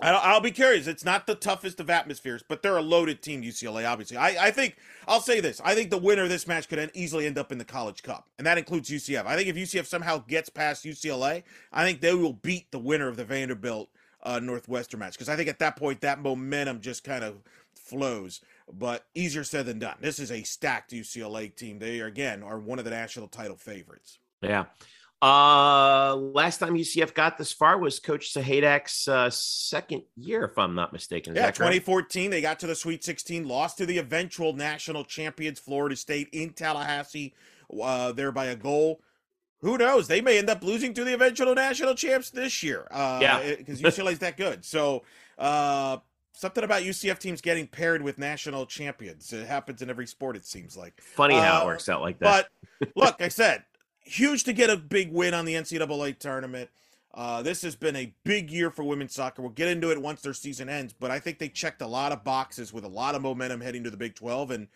I'll, 0.02 0.18
I'll 0.18 0.42
be 0.42 0.50
curious. 0.50 0.88
It's 0.88 1.06
not 1.06 1.28
the 1.28 1.36
toughest 1.36 1.80
of 1.80 1.92
atmospheres, 1.92 2.44
but 2.48 2.64
they're 2.64 2.78
a 2.78 2.82
loaded 2.82 3.22
team, 3.22 3.44
UCLA, 3.44 3.88
obviously. 3.88 4.18
I, 4.18 4.48
I 4.48 4.52
think, 4.52 4.78
I'll 5.08 5.22
say 5.22 5.40
this. 5.40 5.62
I 5.64 5.76
think 5.76 5.92
the 5.92 5.98
winner 6.00 6.24
of 6.24 6.30
this 6.30 6.48
match 6.48 6.68
could 6.68 6.90
easily 6.96 7.28
end 7.28 7.38
up 7.38 7.52
in 7.52 7.60
the 7.60 7.66
College 7.66 8.02
Cup, 8.02 8.30
and 8.40 8.48
that 8.48 8.58
includes 8.58 8.90
UCF. 8.90 9.28
I 9.28 9.36
think 9.36 9.48
if 9.48 9.56
UCF 9.56 9.86
somehow 9.86 10.18
gets 10.28 10.50
past 10.50 10.86
UCLA, 10.86 11.44
I 11.72 11.86
think 11.86 12.02
they 12.02 12.16
will 12.16 12.34
beat 12.34 12.72
the 12.72 12.80
winner 12.80 13.08
of 13.08 13.16
the 13.16 13.26
Vanderbilt 13.26 13.90
uh, 14.24 14.40
Northwestern 14.40 15.00
match, 15.00 15.14
because 15.14 15.30
I 15.30 15.36
think 15.36 15.50
at 15.50 15.60
that 15.60 15.76
point, 15.76 16.02
that 16.02 16.20
momentum 16.20 16.82
just 16.82 17.04
kind 17.04 17.24
of 17.24 17.44
flows. 17.76 18.42
But 18.78 19.06
easier 19.14 19.44
said 19.44 19.66
than 19.66 19.80
done. 19.80 19.98
This 20.02 20.20
is 20.20 20.32
a 20.32 20.44
stacked 20.44 20.92
UCLA 20.92 21.56
team. 21.56 21.80
They, 21.80 22.00
are, 22.02 22.08
again, 22.08 22.44
are 22.44 22.60
one 22.60 22.80
of 22.80 22.86
the 22.86 22.92
national 22.92 23.28
title 23.28 23.58
favorites. 23.58 24.20
Yeah. 24.42 24.66
Uh, 25.24 26.16
last 26.16 26.58
time 26.58 26.76
UCF 26.76 27.14
got 27.14 27.38
this 27.38 27.54
far 27.54 27.78
was 27.78 27.98
Coach 28.00 28.34
Sahaydak's 28.34 29.08
uh, 29.08 29.30
second 29.30 30.04
year, 30.18 30.44
if 30.44 30.58
I'm 30.58 30.76
not 30.76 30.92
mistaken. 30.92 31.32
Is 31.32 31.40
yeah, 31.40 31.50
2014. 31.50 32.30
They 32.30 32.42
got 32.42 32.60
to 32.60 32.68
the 32.68 32.76
Sweet 32.76 33.06
16, 33.06 33.48
lost 33.48 33.78
to 33.78 33.86
the 33.86 34.00
eventual 34.00 34.52
national 34.52 35.06
champions, 35.06 35.60
Florida 35.60 35.96
State, 35.96 36.28
in 36.34 36.50
Tallahassee, 36.52 37.34
uh, 37.82 38.12
there 38.12 38.34
by 38.34 38.48
a 38.48 38.56
goal. 38.58 39.00
Who 39.62 39.78
knows? 39.78 40.10
They 40.10 40.20
may 40.20 40.40
end 40.40 40.50
up 40.50 40.62
losing 40.62 40.94
to 40.96 41.06
the 41.06 41.14
eventual 41.14 41.56
national 41.56 41.96
champs 41.96 42.30
this 42.30 42.62
year. 42.62 42.86
Uh, 42.92 43.20
yeah, 43.22 43.56
because 43.56 43.82
UCLA's 43.82 44.20
that 44.20 44.36
good. 44.36 44.66
So, 44.66 45.04
uh, 45.38 46.00
something 46.34 46.64
about 46.64 46.82
UCF 46.82 47.20
teams 47.20 47.42
getting 47.42 47.68
paired 47.68 48.02
with 48.02 48.18
national 48.18 48.66
champions. 48.66 49.32
It 49.32 49.48
happens 49.48 49.82
in 49.82 49.90
every 49.90 50.08
sport. 50.08 50.36
It 50.36 50.46
seems 50.46 50.76
like 50.76 51.00
funny 51.02 51.36
how 51.36 51.62
it 51.62 51.64
uh, 51.64 51.66
works 51.68 51.88
out 51.88 52.02
like 52.02 52.20
that. 52.20 52.50
But 52.80 52.92
look, 52.96 53.22
I 53.22 53.30
said 53.30 53.64
huge 54.04 54.44
to 54.44 54.54
get 54.54 54.70
a 54.70 54.78
big 54.78 55.12
win 55.12 55.34
on 55.34 55.46
the 55.46 55.54
NCAA 55.54 56.20
tournament. 56.20 56.70
Uh, 57.14 57.44
this 57.44 57.62
has 57.62 57.76
been 57.76 57.96
a 57.96 58.14
big 58.24 58.50
year 58.52 58.72
for 58.72 58.84
women's 58.84 59.14
soccer. 59.14 59.42
We'll 59.42 59.52
get 59.52 59.68
into 59.68 59.92
it 59.92 60.02
once 60.02 60.22
their 60.22 60.34
season 60.34 60.68
ends, 60.68 60.94
but 60.94 61.12
I 61.12 61.20
think 61.20 61.38
they 61.38 61.48
checked 61.48 61.82
a 61.82 61.88
lot 61.88 62.12
of 62.12 62.24
boxes 62.24 62.74
with 62.74 62.84
a 62.84 62.90
lot 62.90 63.14
of 63.14 63.22
momentum 63.22 63.62
heading 63.62 63.84
to 63.84 63.92
the 63.92 63.98
Big 63.98 64.16
12. 64.16 64.50
And 64.50 64.68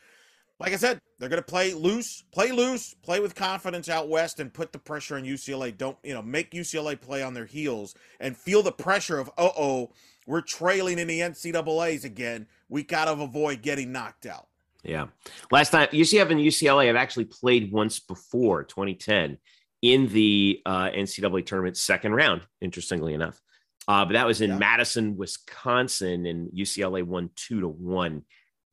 like 0.60 0.72
I 0.72 0.76
said, 0.76 1.01
they're 1.18 1.30
going 1.30 1.41
to 1.41 1.45
play 1.45 1.74
loose, 1.74 2.24
play 2.32 2.51
loose, 2.51 2.93
play 2.93 3.20
with 3.20 3.34
confidence 3.34 3.89
out 3.89 4.08
west, 4.08 4.39
and 4.39 4.53
put 4.53 4.72
the 4.72 4.78
pressure 4.78 5.16
on 5.16 5.24
UCLA. 5.24 5.76
Don't, 5.76 5.97
you 6.03 6.14
know, 6.14 6.22
make 6.22 6.51
UCLA 6.51 6.99
play 6.99 7.24
on 7.24 7.34
their 7.34 7.45
heels 7.45 7.95
and 8.20 8.38
feel 8.38 8.62
the 8.62 8.72
pressure 8.72 9.18
of, 9.18 9.30
uh 9.38 9.49
oh, 9.58 9.91
we're 10.28 10.41
trailing 10.41 10.99
in 10.99 11.07
the 11.07 11.21
NCAAs 11.21 12.03
again. 12.03 12.45
We 12.69 12.84
got 12.84 13.05
to 13.05 13.13
avoid 13.13 13.63
getting 13.63 13.91
knocked 13.91 14.28
out. 14.28 14.47
Yeah. 14.84 15.07
Last 15.51 15.71
time 15.71 15.88
UCF 15.88 16.30
and 16.30 16.39
UCLA 16.39 16.88
have 16.88 16.95
actually 16.95 17.25
played 17.25 17.71
once 17.71 17.99
before 17.99 18.63
2010 18.63 19.38
in 19.82 20.07
the 20.09 20.61
uh, 20.65 20.89
NCAA 20.89 21.45
tournament 21.45 21.78
second 21.78 22.13
round, 22.13 22.41
interestingly 22.61 23.13
enough. 23.13 23.41
Uh, 23.88 24.05
but 24.05 24.13
that 24.13 24.28
was 24.28 24.41
in 24.41 24.51
yeah. 24.51 24.57
Madison, 24.57 25.15
Wisconsin, 25.15 26.25
and 26.25 26.51
UCLA 26.51 27.03
won 27.03 27.30
two 27.36 27.61
to 27.61 27.67
one 27.67 28.23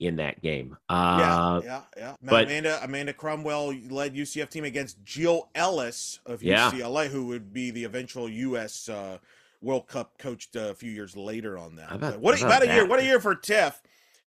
in 0.01 0.17
that 0.17 0.43
game. 0.43 0.77
Uh, 0.89 1.61
yeah, 1.65 1.71
yeah, 1.71 1.83
yeah. 1.97 2.17
But, 2.21 2.45
Amanda 2.47 2.81
Amanda 2.83 3.13
Cromwell 3.13 3.75
led 3.91 4.15
UCF 4.15 4.51
team 4.51 4.65
against 4.65 5.03
Jill 5.05 5.51
Ellis 5.55 6.19
of 6.27 6.41
UCLA, 6.41 7.05
yeah. 7.05 7.09
who 7.09 7.27
would 7.27 7.53
be 7.53 7.71
the 7.71 7.85
eventual 7.85 8.29
U.S. 8.29 8.89
Uh, 8.89 9.19
World 9.65 9.89
Cup 9.89 10.19
coached 10.19 10.57
a 10.57 10.75
few 10.75 10.91
years 10.91 11.17
later 11.17 11.59
on 11.59 11.77
that. 11.77 11.93
About, 11.93 12.21
what 12.21 12.39
about, 12.39 12.63
about 12.63 12.71
a 12.71 12.75
year? 12.75 12.87
What 12.87 13.01
a 13.01 13.05
year 13.05 13.21
for 13.21 13.35
Tiff 13.35 13.81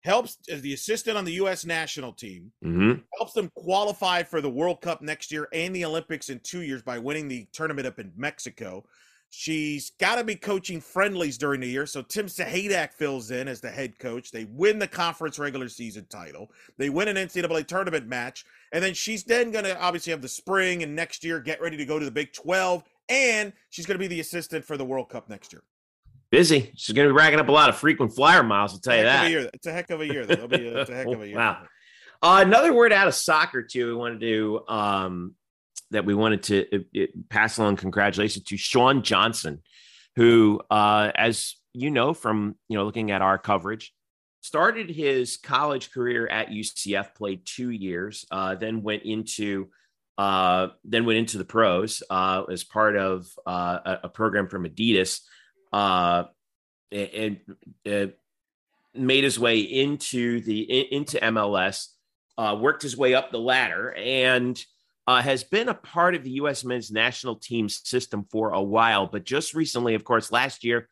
helps 0.06 0.38
as 0.48 0.62
the 0.62 0.72
assistant 0.72 1.18
on 1.18 1.24
the 1.24 1.32
U.S. 1.32 1.66
national 1.66 2.12
team, 2.12 2.52
mm-hmm. 2.64 3.00
helps 3.18 3.32
them 3.32 3.50
qualify 3.56 4.22
for 4.22 4.40
the 4.40 4.48
World 4.48 4.80
Cup 4.80 5.02
next 5.02 5.32
year 5.32 5.48
and 5.52 5.74
the 5.74 5.84
Olympics 5.84 6.30
in 6.30 6.40
two 6.40 6.62
years 6.62 6.80
by 6.80 6.98
winning 6.98 7.28
the 7.28 7.46
tournament 7.52 7.86
up 7.86 7.98
in 7.98 8.12
Mexico. 8.16 8.84
She's 9.30 9.90
got 9.98 10.16
to 10.16 10.24
be 10.24 10.36
coaching 10.36 10.80
friendlies 10.80 11.36
during 11.36 11.60
the 11.60 11.68
year, 11.68 11.84
so 11.84 12.00
Tim 12.00 12.26
Sahaydak 12.26 12.92
fills 12.92 13.32
in 13.32 13.48
as 13.48 13.60
the 13.60 13.68
head 13.68 13.98
coach. 13.98 14.30
They 14.30 14.44
win 14.44 14.78
the 14.78 14.86
conference 14.86 15.38
regular 15.40 15.68
season 15.68 16.06
title. 16.08 16.52
They 16.78 16.88
win 16.88 17.08
an 17.08 17.16
NCAA 17.16 17.66
tournament 17.66 18.06
match, 18.06 18.46
and 18.72 18.82
then 18.82 18.94
she's 18.94 19.24
then 19.24 19.50
going 19.50 19.64
to 19.64 19.78
obviously 19.80 20.12
have 20.12 20.22
the 20.22 20.28
spring 20.28 20.84
and 20.84 20.94
next 20.94 21.24
year 21.24 21.40
get 21.40 21.60
ready 21.60 21.76
to 21.76 21.84
go 21.84 21.98
to 21.98 22.04
the 22.04 22.10
Big 22.12 22.32
12, 22.32 22.84
and 23.08 23.52
she's 23.70 23.86
going 23.86 23.96
to 23.96 24.02
be 24.02 24.08
the 24.08 24.20
assistant 24.20 24.64
for 24.64 24.76
the 24.76 24.84
World 24.84 25.08
Cup 25.08 25.28
next 25.28 25.52
year 25.52 25.62
busy. 26.30 26.72
She's 26.76 26.94
going 26.94 27.08
to 27.08 27.14
be 27.14 27.16
racking 27.16 27.40
up 27.40 27.48
a 27.48 27.52
lot 27.52 27.68
of 27.68 27.76
frequent 27.76 28.14
flyer 28.14 28.42
miles. 28.42 28.72
I'll 28.72 28.80
tell 28.80 28.96
you 28.96 29.04
that. 29.04 29.50
It's 29.54 29.66
a 29.66 29.72
heck 29.72 29.90
of 29.90 30.00
a 30.00 30.06
year. 30.06 30.26
Though. 30.26 30.46
Be 30.46 30.68
a, 30.68 30.80
it's 30.80 30.90
a 30.90 30.94
heck 30.94 31.06
of 31.12 31.22
a 31.22 31.26
year. 31.26 31.36
wow. 31.36 31.62
Uh, 32.22 32.42
another 32.44 32.72
word 32.72 32.92
out 32.92 33.08
of 33.08 33.14
soccer 33.14 33.62
too. 33.62 33.88
We 33.88 33.94
wanted 33.94 34.20
to 34.20 34.60
um, 34.68 35.34
that 35.90 36.04
we 36.04 36.14
wanted 36.14 36.42
to 36.44 36.74
it, 36.74 36.86
it, 36.92 37.28
pass 37.28 37.58
along 37.58 37.76
congratulations 37.76 38.44
to 38.46 38.56
Sean 38.56 39.02
Johnson, 39.02 39.62
who, 40.16 40.60
uh, 40.70 41.12
as 41.14 41.56
you 41.74 41.90
know 41.90 42.14
from 42.14 42.56
you 42.68 42.76
know 42.76 42.84
looking 42.84 43.10
at 43.10 43.20
our 43.22 43.38
coverage, 43.38 43.92
started 44.40 44.90
his 44.90 45.36
college 45.36 45.92
career 45.92 46.26
at 46.26 46.48
UCF, 46.48 47.14
played 47.14 47.42
two 47.44 47.70
years, 47.70 48.24
uh, 48.30 48.54
then 48.54 48.82
went 48.82 49.02
into 49.02 49.68
uh, 50.18 50.68
then 50.84 51.04
went 51.04 51.18
into 51.18 51.38
the 51.38 51.44
pros 51.44 52.02
uh, 52.08 52.44
as 52.50 52.64
part 52.64 52.96
of 52.96 53.26
uh, 53.46 53.96
a, 54.02 54.08
program 54.08 54.48
from 54.48 54.64
Adidas 54.64 55.20
uh, 55.72 56.24
and, 56.90 57.40
uh, 57.90 58.06
made 58.94 59.24
his 59.24 59.38
way 59.38 59.60
into 59.60 60.40
the 60.40 60.62
into 60.92 61.18
MLS, 61.18 61.88
uh, 62.38 62.56
worked 62.58 62.82
his 62.82 62.96
way 62.96 63.14
up 63.14 63.30
the 63.30 63.38
ladder, 63.38 63.92
and 63.92 64.62
has 65.06 65.44
been 65.44 65.68
a 65.68 65.74
part 65.74 66.14
of 66.14 66.24
the 66.24 66.30
U.S. 66.30 66.64
men's 66.64 66.90
national 66.90 67.36
team 67.36 67.68
system 67.68 68.26
for 68.30 68.50
a 68.50 68.62
while. 68.62 69.06
But 69.06 69.24
just 69.24 69.52
recently, 69.52 69.94
of 69.94 70.04
course, 70.04 70.32
last 70.32 70.64
year 70.64 70.88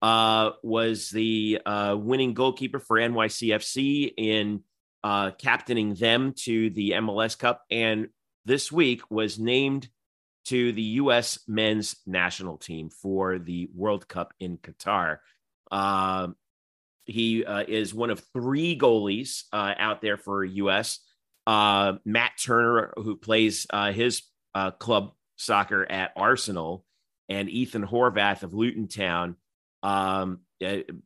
was 0.00 1.10
the 1.10 1.60
winning 1.66 2.34
goalkeeper 2.34 2.78
for 2.78 2.96
NYCFC 2.96 4.14
in 4.16 4.62
captaining 5.02 5.94
them 5.94 6.32
to 6.44 6.70
the 6.70 6.92
MLS 6.92 7.36
Cup, 7.36 7.62
and 7.68 8.06
this 8.44 8.70
week 8.70 9.02
was 9.10 9.38
named 9.38 9.88
to 10.46 10.72
the 10.72 10.82
U.S. 10.82 11.38
men's 11.46 11.96
national 12.06 12.58
team 12.58 12.90
for 12.90 13.38
the 13.38 13.68
World 13.74 14.08
Cup 14.08 14.34
in 14.40 14.58
Qatar. 14.58 15.18
Uh, 15.70 16.28
he 17.04 17.44
uh, 17.44 17.64
is 17.66 17.94
one 17.94 18.10
of 18.10 18.22
three 18.32 18.78
goalies 18.78 19.44
uh, 19.52 19.74
out 19.78 20.00
there 20.00 20.16
for 20.16 20.44
U.S. 20.44 21.00
Uh, 21.46 21.94
Matt 22.04 22.32
Turner, 22.42 22.92
who 22.96 23.16
plays 23.16 23.66
uh, 23.70 23.92
his 23.92 24.22
uh, 24.54 24.70
club 24.72 25.12
soccer 25.36 25.90
at 25.90 26.12
Arsenal, 26.16 26.84
and 27.28 27.48
Ethan 27.48 27.86
Horvath 27.86 28.42
of 28.42 28.54
Luton 28.54 28.88
Town. 28.88 29.36
Um, 29.82 30.40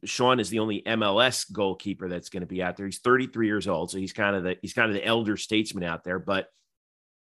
Sean 0.05 0.41
is 0.41 0.51
the 0.51 0.59
only 0.59 0.83
MLS 0.83 1.51
goalkeeper 1.51 2.09
that's 2.09 2.29
going 2.29 2.43
to 2.43 2.47
be 2.47 2.63
out 2.63 2.77
there. 2.77 2.87
He's 2.87 2.99
33 2.99 3.47
years 3.47 3.69
old, 3.69 3.91
so 3.91 3.99
he's 3.99 4.13
kind 4.13 4.37
of 4.37 4.43
the 4.43 4.57
he's 4.61 4.75
kind 4.75 4.91
of 4.91 4.95
the 4.95 5.05
elder 5.05 5.37
statesman 5.37 5.85
out 5.85 6.05
there. 6.05 6.19
But 6.19 6.49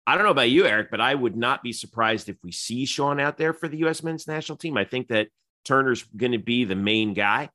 I 0.06 0.14
don't 0.14 0.24
know 0.24 0.30
about 0.30 0.50
you, 0.50 0.66
Eric, 0.66 0.90
but 0.90 1.00
I 1.00 1.14
would 1.14 1.36
not 1.36 1.62
be 1.62 1.72
surprised 1.72 2.28
if 2.28 2.36
we 2.44 2.52
see 2.52 2.86
Sean 2.86 3.18
out 3.18 3.38
there 3.38 3.52
for 3.52 3.68
the 3.68 3.78
U.S. 3.78 4.02
men's 4.02 4.28
national 4.28 4.56
team. 4.56 4.76
I 4.76 4.84
think 4.84 5.08
that 5.08 5.28
Turner's 5.64 6.04
going 6.16 6.32
to 6.32 6.38
be 6.38 6.64
the 6.64 6.76
main 6.76 7.12
guy. 7.12 7.50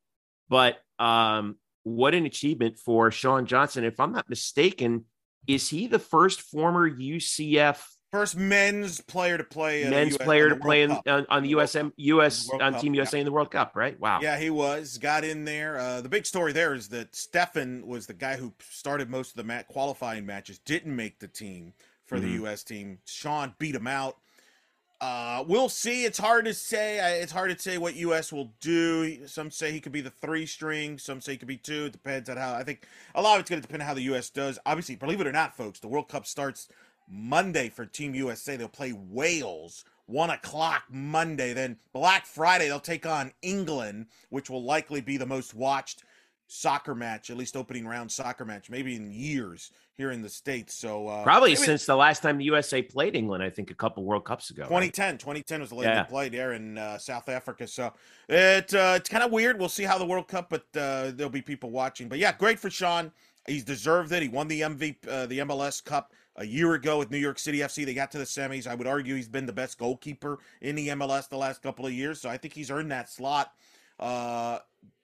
But 0.50 0.78
um, 1.00 1.56
what 1.84 2.14
an 2.14 2.26
achievement 2.26 2.78
for 2.78 3.10
Sean 3.10 3.46
Johnson. 3.46 3.86
If 3.86 4.00
I'm 4.00 4.12
not 4.12 4.30
mistaken, 4.30 5.06
is 5.48 5.70
he 5.70 5.88
the 5.88 6.00
first 6.00 6.42
former 6.42 6.90
UCF 6.90 7.82
first 8.12 8.36
men's 8.36 9.00
player 9.00 9.38
to 9.38 9.44
play 9.44 9.90
men's 9.90 10.16
US, 10.16 10.18
player 10.18 10.50
to 10.50 10.58
play 10.58 10.84
in, 10.84 10.92
on, 10.92 11.26
on, 11.30 11.44
the 11.44 11.54
USM 11.54 11.94
US 11.96 12.50
on 12.50 12.74
Cup, 12.74 12.82
Team 12.82 12.94
USA 12.94 13.18
yeah. 13.18 13.22
in 13.22 13.26
the 13.26 13.32
World 13.32 13.52
Cup, 13.52 13.72
right? 13.76 13.98
Wow. 14.00 14.20
Yeah, 14.22 14.38
he 14.38 14.50
was 14.50 14.98
got 14.98 15.24
in 15.24 15.46
there. 15.46 15.80
Uh, 15.80 16.02
the 16.02 16.10
big 16.10 16.26
story 16.26 16.52
there 16.52 16.74
is 16.74 16.90
that 16.90 17.14
Steffen 17.14 17.86
was 17.86 18.08
the 18.08 18.14
guy 18.14 18.36
who 18.36 18.54
started 18.70 19.10
most 19.10 19.32
of 19.32 19.38
the 19.38 19.44
mat- 19.46 19.70
qualifying 19.70 20.26
matches, 20.26 20.60
didn't 20.60 20.94
make 20.94 21.20
the 21.20 21.28
team 21.28 21.74
for 22.12 22.18
mm-hmm. 22.18 22.26
the 22.26 22.34
U.S. 22.34 22.64
team. 22.64 23.00
Sean 23.06 23.56
beat 23.58 23.74
him 23.74 23.88
out. 23.88 24.18
Uh, 25.00 25.46
we'll 25.48 25.70
see. 25.70 26.04
It's 26.04 26.18
hard 26.18 26.44
to 26.44 26.54
say. 26.54 27.22
It's 27.22 27.32
hard 27.32 27.50
to 27.50 27.58
say 27.58 27.78
what 27.78 27.96
U.S. 27.96 28.34
will 28.34 28.52
do. 28.60 29.26
Some 29.28 29.50
say 29.50 29.72
he 29.72 29.80
could 29.80 29.94
be 29.94 30.02
the 30.02 30.10
three 30.10 30.46
string. 30.46 31.00
Some 31.00 31.22
say 31.22 31.32
he 31.32 31.38
could 31.38 31.48
be 31.48 31.56
two. 31.56 31.86
It 31.86 31.94
depends 31.94 32.30
on 32.30 32.36
how. 32.36 32.54
I 32.54 32.64
think 32.64 32.86
a 33.16 33.22
lot 33.22 33.36
of 33.36 33.40
it's 33.40 33.50
going 33.50 33.62
to 33.62 33.68
depend 33.68 33.82
on 33.82 33.88
how 33.88 33.94
the 33.94 34.02
U.S. 34.04 34.30
does. 34.30 34.60
Obviously, 34.66 34.96
believe 34.96 35.22
it 35.22 35.26
or 35.26 35.32
not, 35.32 35.56
folks, 35.56 35.80
the 35.80 35.88
World 35.88 36.10
Cup 36.10 36.28
starts 36.28 36.68
Monday 37.10 37.70
for 37.70 37.86
Team 37.86 38.14
USA. 38.14 38.58
They'll 38.58 38.68
play 38.68 38.92
Wales 38.92 39.86
one 40.06 40.30
o'clock 40.30 40.84
Monday. 40.92 41.54
Then 41.54 41.78
Black 41.94 42.26
Friday 42.26 42.68
they'll 42.68 42.82
take 42.82 43.06
on 43.06 43.32
England, 43.42 44.08
which 44.30 44.50
will 44.50 44.64
likely 44.64 45.00
be 45.00 45.16
the 45.16 45.26
most 45.26 45.56
watched 45.56 46.04
soccer 46.52 46.94
match, 46.94 47.30
at 47.30 47.38
least 47.38 47.56
opening 47.56 47.88
round 47.88 48.12
soccer 48.12 48.44
match, 48.44 48.70
maybe 48.70 48.96
in 48.96 49.10
years 49.10 49.72
here 49.96 50.12
in 50.12 50.22
the 50.22 50.28
States. 50.28 50.74
So 50.74 51.08
uh, 51.08 51.24
probably 51.24 51.56
since 51.56 51.86
the 51.86 51.96
last 51.96 52.22
time 52.22 52.38
the 52.38 52.44
USA 52.46 52.82
played 52.82 53.16
England, 53.16 53.42
I 53.42 53.50
think 53.50 53.72
a 53.72 53.74
couple 53.74 54.04
World 54.04 54.26
Cups 54.26 54.50
ago. 54.50 54.64
2010, 54.64 55.12
right? 55.12 55.20
2010 55.20 55.62
was 55.62 55.70
the 55.70 55.76
last 55.76 55.86
yeah. 55.86 56.04
they 56.04 56.10
played 56.10 56.34
there 56.34 56.54
in 56.54 56.78
uh, 56.78 56.98
South 56.98 57.30
Africa. 57.30 57.68
So 57.68 57.94
it 58.28 58.74
uh, 58.74 58.96
it's 58.98 59.08
kind 59.08 59.24
of 59.24 59.32
weird. 59.32 59.60
We'll 59.60 59.70
see 59.70 59.84
how 59.84 59.98
the 59.98 60.06
World 60.06 60.28
Cup, 60.28 60.50
but 60.50 60.64
uh, 60.76 61.12
there'll 61.16 61.30
be 61.30 61.42
people 61.42 61.70
watching. 61.72 62.10
But 62.10 62.20
yeah, 62.20 62.34
great 62.34 62.60
for 62.60 62.70
Sean. 62.70 63.14
He's 63.48 63.64
deserved 63.64 64.12
it. 64.12 64.22
He 64.22 64.30
won 64.30 64.50
the 64.50 64.62
MVP, 64.62 65.08
uh, 65.08 65.28
the 65.28 65.40
MLS 65.40 65.84
Cup 65.84 66.12
a 66.36 66.46
year 66.46 66.74
ago 66.74 66.98
with 67.00 67.12
New 67.12 67.18
York 67.18 67.40
City 67.40 67.60
FC. 67.60 67.86
They 67.86 67.94
got 67.94 68.12
to 68.12 68.18
the 68.18 68.26
semis. 68.26 68.68
I 68.68 68.76
would 68.76 68.88
argue 68.88 69.16
he's 69.16 69.30
been 69.30 69.46
the 69.46 69.54
best 69.54 69.78
goalkeeper 69.78 70.40
in 70.62 70.76
the 70.76 70.90
MLS 70.90 71.30
the 71.30 71.38
last 71.38 71.62
couple 71.62 71.86
of 71.86 71.94
years. 71.94 72.20
So 72.20 72.30
I 72.30 72.36
think 72.36 72.54
he's 72.54 72.70
earned 72.70 72.92
that 72.92 73.10
slot. 73.10 73.54
Uh, 74.00 74.60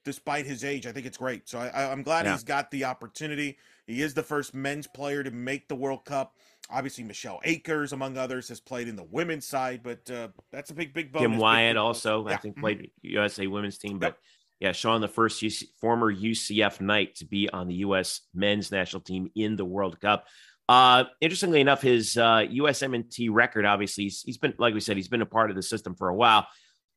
despite 0.08 0.46
his 0.46 0.64
age. 0.64 0.88
I 0.88 0.94
think 0.94 1.06
it's 1.06 1.18
great. 1.18 1.50
So 1.50 1.60
I, 1.60 1.92
I'm 1.92 2.02
glad 2.02 2.26
Yeah. 2.26 2.32
he's 2.32 2.46
got 2.46 2.72
the 2.72 2.86
opportunity. 2.86 3.58
He 3.88 4.02
is 4.02 4.14
the 4.14 4.24
first 4.24 4.56
men's 4.56 4.88
player 4.88 5.22
to 5.22 5.32
make 5.32 5.68
the 5.68 5.76
World 5.76 6.06
Cup. 6.06 6.38
Obviously, 6.70 7.04
Michelle 7.04 7.42
Akers, 7.44 7.92
among 7.92 8.18
others, 8.18 8.48
has 8.48 8.62
played 8.62 8.88
in 8.88 8.96
the 8.96 9.04
women's 9.04 9.46
side, 9.46 9.82
but 9.84 10.10
uh, 10.10 10.30
that's 10.50 10.72
a 10.72 10.74
big, 10.74 10.94
big 10.94 11.12
bonus. 11.12 11.30
Kim 11.30 11.38
Wyant 11.38 11.76
big 11.76 11.82
bonus. 11.82 12.06
also, 12.06 12.26
I 12.26 12.32
Yeah. 12.32 12.38
think, 12.38 12.56
Mhm. 12.58 12.62
played 12.62 12.92
USA 13.02 13.48
women's 13.48 13.78
team. 13.78 14.00
But 14.00 14.06
Yep. 14.14 14.18
yeah, 14.62 14.72
Sean, 14.72 15.02
the 15.02 15.08
first 15.10 15.42
UC, 15.44 15.66
former 15.82 16.10
UCF 16.10 16.80
Knight 16.80 17.16
to 17.16 17.26
be 17.26 17.50
on 17.50 17.68
the 17.68 17.76
U.S. 17.76 18.22
men's 18.34 18.72
national 18.72 19.02
team 19.02 19.30
in 19.36 19.58
the 19.58 19.66
World 19.66 20.00
Cup. 20.00 20.26
Uh, 20.70 21.04
interestingly 21.20 21.60
enough, 21.60 21.82
his 21.82 22.18
uh, 22.18 22.44
USMNT 22.50 23.30
record, 23.30 23.66
obviously, 23.66 24.06
he's, 24.06 24.22
he's 24.22 24.38
been, 24.38 24.54
like 24.58 24.74
we 24.74 24.80
said, 24.80 24.96
he's 24.96 25.10
been 25.10 25.22
a 25.22 25.26
part 25.26 25.50
of 25.50 25.58
the 25.58 25.62
system 25.64 25.96
for 25.96 26.08
a 26.08 26.16
while. 26.16 26.48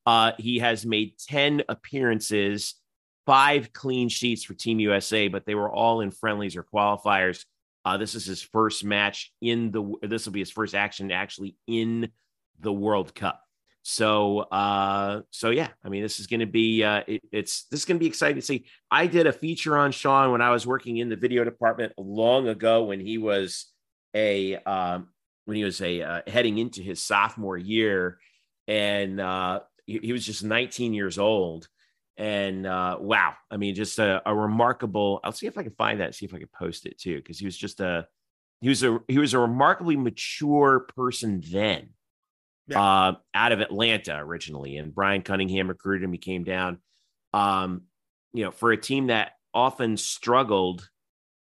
Uh, 0.06 0.32
he 0.38 0.58
has 0.60 0.86
made 0.86 1.12
10 1.28 1.62
appearances, 1.68 2.74
five 3.26 3.72
clean 3.72 4.08
sheets 4.08 4.44
for 4.44 4.54
Team 4.54 4.80
USA, 4.80 5.28
but 5.28 5.46
they 5.46 5.54
were 5.54 5.70
all 5.70 6.00
in 6.00 6.10
friendlies 6.10 6.56
or 6.56 6.64
qualifiers. 6.64 7.44
Uh, 7.84 7.96
this 7.96 8.14
is 8.14 8.26
his 8.26 8.42
first 8.42 8.84
match 8.84 9.32
in 9.40 9.70
the. 9.70 9.94
This 10.02 10.26
will 10.26 10.32
be 10.32 10.40
his 10.40 10.50
first 10.50 10.74
action 10.74 11.10
actually 11.10 11.56
in 11.66 12.10
the 12.60 12.72
World 12.72 13.14
Cup. 13.14 13.42
So, 13.82 14.40
uh, 14.40 15.22
so 15.30 15.50
yeah, 15.50 15.68
I 15.82 15.88
mean, 15.88 16.02
this 16.02 16.20
is 16.20 16.26
going 16.26 16.40
to 16.40 16.46
be. 16.46 16.84
Uh, 16.84 17.02
it, 17.06 17.22
it's 17.32 17.64
this 17.64 17.80
is 17.80 17.86
going 17.86 17.96
to 17.96 18.00
be 18.00 18.06
exciting 18.06 18.36
to 18.36 18.42
see. 18.42 18.66
I 18.90 19.06
did 19.06 19.26
a 19.26 19.32
feature 19.32 19.78
on 19.78 19.92
Sean 19.92 20.32
when 20.32 20.42
I 20.42 20.50
was 20.50 20.66
working 20.66 20.98
in 20.98 21.08
the 21.08 21.16
video 21.16 21.44
department 21.44 21.94
long 21.96 22.48
ago 22.48 22.84
when 22.84 23.00
he 23.00 23.16
was 23.16 23.66
a 24.14 24.56
um, 24.56 25.08
when 25.46 25.56
he 25.56 25.64
was 25.64 25.80
a 25.80 26.02
uh, 26.02 26.22
heading 26.26 26.58
into 26.58 26.82
his 26.82 27.00
sophomore 27.00 27.56
year, 27.56 28.18
and 28.68 29.18
uh, 29.18 29.60
he, 29.86 29.98
he 30.02 30.12
was 30.12 30.26
just 30.26 30.44
19 30.44 30.92
years 30.92 31.18
old. 31.18 31.68
And 32.20 32.66
uh, 32.66 32.98
wow, 33.00 33.32
I 33.50 33.56
mean, 33.56 33.74
just 33.74 33.98
a, 33.98 34.20
a 34.26 34.34
remarkable. 34.34 35.20
I'll 35.24 35.32
see 35.32 35.46
if 35.46 35.56
I 35.56 35.62
can 35.62 35.72
find 35.72 36.00
that. 36.00 36.14
See 36.14 36.26
if 36.26 36.34
I 36.34 36.38
can 36.38 36.50
post 36.54 36.84
it 36.84 36.98
too, 36.98 37.16
because 37.16 37.38
he 37.38 37.46
was 37.46 37.56
just 37.56 37.80
a 37.80 38.06
he 38.60 38.68
was 38.68 38.82
a 38.82 38.98
he 39.08 39.16
was 39.16 39.32
a 39.32 39.38
remarkably 39.38 39.96
mature 39.96 40.86
person 40.94 41.42
then. 41.50 41.88
Yeah. 42.66 42.78
Uh, 42.78 43.12
out 43.34 43.52
of 43.52 43.60
Atlanta 43.60 44.18
originally, 44.18 44.76
and 44.76 44.94
Brian 44.94 45.22
Cunningham 45.22 45.68
recruited 45.68 46.04
him. 46.04 46.12
He 46.12 46.18
came 46.18 46.44
down. 46.44 46.80
Um, 47.32 47.84
you 48.34 48.44
know, 48.44 48.50
for 48.50 48.70
a 48.70 48.76
team 48.76 49.06
that 49.06 49.32
often 49.54 49.96
struggled, 49.96 50.90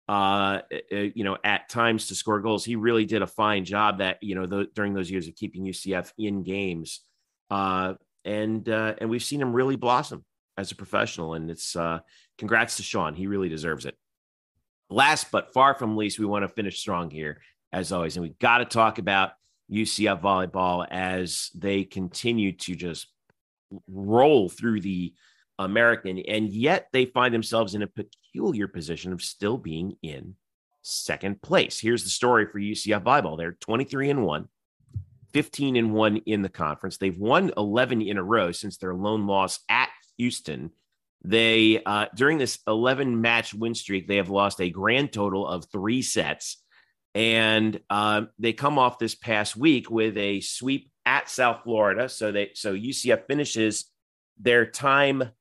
uh, 0.07 0.61
uh, 0.71 0.95
you 0.95 1.23
know, 1.23 1.39
at 1.43 1.69
times 1.69 2.09
to 2.09 2.15
score 2.15 2.39
goals, 2.39 2.63
he 2.63 2.75
really 2.75 3.05
did 3.05 3.23
a 3.23 3.27
fine 3.27 3.65
job. 3.65 3.97
That 3.97 4.19
you 4.21 4.35
know, 4.35 4.45
the, 4.45 4.67
during 4.75 4.93
those 4.93 5.09
years 5.09 5.27
of 5.27 5.35
keeping 5.35 5.65
UCF 5.65 6.13
in 6.19 6.43
games, 6.43 7.01
uh, 7.49 7.95
and 8.23 8.69
uh, 8.69 8.93
and 8.99 9.09
we've 9.09 9.23
seen 9.23 9.41
him 9.41 9.53
really 9.53 9.75
blossom 9.75 10.23
as 10.57 10.71
a 10.71 10.75
professional. 10.75 11.33
And 11.33 11.49
it's 11.49 11.75
uh, 11.75 11.99
congrats 12.37 12.77
to 12.77 12.83
Sean. 12.83 13.13
He 13.13 13.27
really 13.27 13.49
deserves 13.49 13.85
it. 13.85 13.95
Last 14.89 15.31
but 15.31 15.53
far 15.53 15.73
from 15.73 15.97
least, 15.97 16.19
we 16.19 16.25
want 16.25 16.43
to 16.43 16.49
finish 16.49 16.79
strong 16.79 17.09
here 17.09 17.41
as 17.73 17.91
always, 17.91 18.15
and 18.15 18.23
we've 18.23 18.39
got 18.39 18.59
to 18.59 18.65
talk 18.65 18.97
about 18.97 19.31
UCF 19.71 20.21
volleyball 20.21 20.87
as 20.89 21.51
they 21.53 21.83
continue 21.83 22.53
to 22.53 22.75
just 22.75 23.07
roll 23.89 24.47
through 24.47 24.81
the 24.81 25.13
American, 25.59 26.19
and 26.19 26.49
yet 26.49 26.87
they 26.93 27.05
find 27.05 27.33
themselves 27.33 27.75
in 27.75 27.81
a 27.81 27.87
peculiar 27.87 28.67
position 28.67 29.11
of 29.11 29.21
still 29.21 29.57
being 29.57 29.97
in 30.01 30.35
second 30.83 31.41
place. 31.41 31.79
Here's 31.79 32.03
the 32.03 32.09
story 32.09 32.45
for 32.45 32.59
UCF 32.59 33.03
volleyball. 33.03 33.37
They're 33.37 33.57
23 33.59 34.11
and 34.11 34.25
1, 34.25 34.47
15 35.33 35.75
and 35.75 35.93
1 35.93 36.17
in 36.17 36.41
the 36.41 36.49
conference. 36.49 36.97
They've 36.97 37.17
won 37.17 37.51
11 37.57 38.01
in 38.01 38.17
a 38.17 38.23
row 38.23 38.51
since 38.51 38.77
their 38.77 38.93
lone 38.93 39.27
loss 39.27 39.59
at 39.67 39.89
Houston. 40.17 40.71
They 41.23 41.81
uh, 41.85 42.07
during 42.15 42.37
this 42.37 42.59
11 42.67 43.21
match 43.21 43.53
win 43.53 43.75
streak, 43.75 44.07
they 44.07 44.17
have 44.17 44.29
lost 44.29 44.61
a 44.61 44.69
grand 44.69 45.11
total 45.11 45.47
of 45.47 45.65
three 45.65 46.01
sets, 46.01 46.63
and 47.15 47.79
um, 47.89 48.29
they 48.37 48.53
come 48.53 48.77
off 48.77 48.99
this 48.99 49.15
past 49.15 49.57
week 49.57 49.89
with 49.89 50.17
a 50.17 50.41
sweep 50.41 50.91
at 51.05 51.29
South 51.29 51.63
Florida. 51.63 52.07
So 52.07 52.31
they 52.31 52.51
so 52.53 52.75
UCF 52.75 53.25
finishes 53.27 53.85
their 54.39 54.65
time 54.65 55.31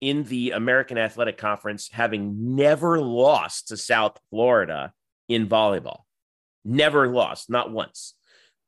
in 0.00 0.24
the 0.24 0.50
American 0.50 0.98
Athletic 0.98 1.38
Conference 1.38 1.88
having 1.90 2.54
never 2.56 3.00
lost 3.00 3.68
to 3.68 3.76
South 3.76 4.18
Florida 4.30 4.92
in 5.28 5.48
volleyball, 5.48 6.00
never 6.64 7.08
lost, 7.08 7.48
not 7.48 7.70
once. 7.70 8.14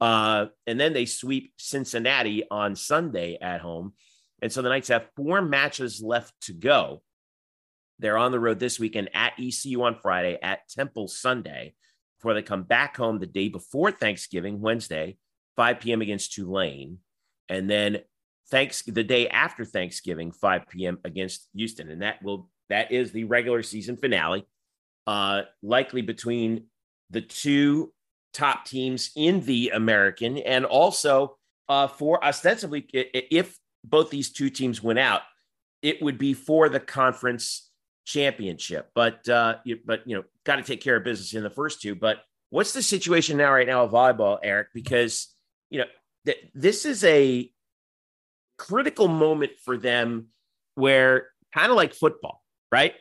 Uh, 0.01 0.47
and 0.67 0.79
then 0.79 0.93
they 0.93 1.07
sweep 1.07 1.53
Cincinnati 1.59 2.45
on 2.51 2.75
Sunday 2.75 3.39
at 3.41 3.61
home. 3.61 3.93
And 4.43 4.53
so 4.53 4.63
the 4.63 4.69
Knights 4.69 4.89
have 4.89 5.09
four 5.17 5.43
matches 5.43 6.03
left 6.03 6.33
to 6.43 6.53
go. 6.53 7.03
They're 7.99 8.19
on 8.19 8.33
the 8.33 8.41
road 8.41 8.59
this 8.59 8.79
weekend 8.79 9.11
at 9.15 9.33
ECU 9.39 9.83
on 9.83 9.99
Friday, 10.03 10.39
at 10.43 10.69
Temple 10.69 11.09
Sunday, 11.09 11.75
before 12.19 12.35
they 12.35 12.43
come 12.43 12.63
back 12.63 12.97
home 12.97 13.19
the 13.19 13.27
day 13.27 13.49
before 13.49 13.91
Thanksgiving, 13.91 14.61
Wednesday, 14.61 15.17
5 15.57 15.81
p.m. 15.81 16.03
against 16.03 16.35
Tulane. 16.35 16.99
And 17.49 17.71
then 17.71 18.01
thanks 18.51 18.83
the 18.83 19.05
day 19.05 19.29
after 19.29 19.65
Thanksgiving, 19.65 20.33
5 20.33 20.69
p.m. 20.69 20.99
against 21.05 21.49
Houston. 21.55 21.91
And 21.91 22.03
that 22.03 22.23
will 22.23 22.51
that 22.69 22.93
is 22.93 23.13
the 23.13 23.25
regular 23.25 23.63
season 23.63 23.97
finale. 23.97 24.47
Uh, 25.07 25.43
likely 25.63 26.03
between 26.03 26.65
the 27.11 27.21
two 27.21 27.93
top 28.35 28.65
teams 28.67 29.13
in 29.15 29.41
the 29.43 29.71
American, 29.73 30.37
and 30.39 30.65
also 30.65 31.37
uh, 31.69 31.87
for 31.87 32.23
ostensibly, 32.25 32.85
if 32.93 33.57
both 33.89 34.11
these 34.11 34.31
two 34.31 34.51
teams 34.51 34.83
went 34.83 34.99
out, 34.99 35.23
it 35.83 36.03
would 36.03 36.19
be 36.19 36.35
for 36.35 36.69
the 36.69 36.81
conference 36.81 37.71
championship. 38.05 38.91
But 38.95 39.29
uh, 39.29 39.57
you, 39.65 39.79
but 39.85 40.07
you 40.07 40.17
know, 40.17 40.25
got 40.45 40.57
to 40.57 40.63
take 40.63 40.81
care 40.81 40.97
of 40.97 41.05
business 41.05 41.35
in 41.35 41.43
the 41.43 41.51
first 41.51 41.81
two. 41.81 41.95
But 41.95 42.19
what's 42.51 42.73
the 42.73 42.83
situation 42.83 43.37
now, 43.37 43.53
right 43.53 43.67
now, 43.67 43.85
of 43.85 43.93
volleyball, 43.93 44.39
Eric? 44.43 44.69
Because 44.75 45.29
you 45.71 45.81
know, 45.81 45.87
th- 46.25 46.51
this 46.55 46.85
is 46.85 47.05
a 47.05 47.51
critical 48.59 49.09
moment 49.09 49.53
for 49.65 49.77
them, 49.77 50.29
where 50.75 51.29
kind 51.55 51.71
of 51.71 51.77
like 51.77 51.95
football, 51.95 52.43
right? 52.73 52.95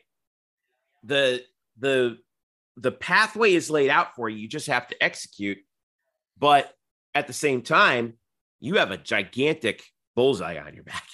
The 1.04 1.44
the 1.78 2.18
the 2.78 2.92
pathway 2.92 3.54
is 3.54 3.70
laid 3.70 3.90
out 3.90 4.16
for 4.16 4.30
you. 4.30 4.38
You 4.38 4.48
just 4.48 4.68
have 4.68 4.88
to 4.90 5.04
execute. 5.04 5.60
But 6.38 6.74
at 7.14 7.28
the 7.28 7.34
same 7.34 7.62
time, 7.62 8.16
you 8.60 8.76
have 8.76 8.92
a 8.92 8.98
gigantic 8.98 9.82
bullseye 10.16 10.58
on 10.58 10.74
your 10.74 10.84
back. 10.84 11.08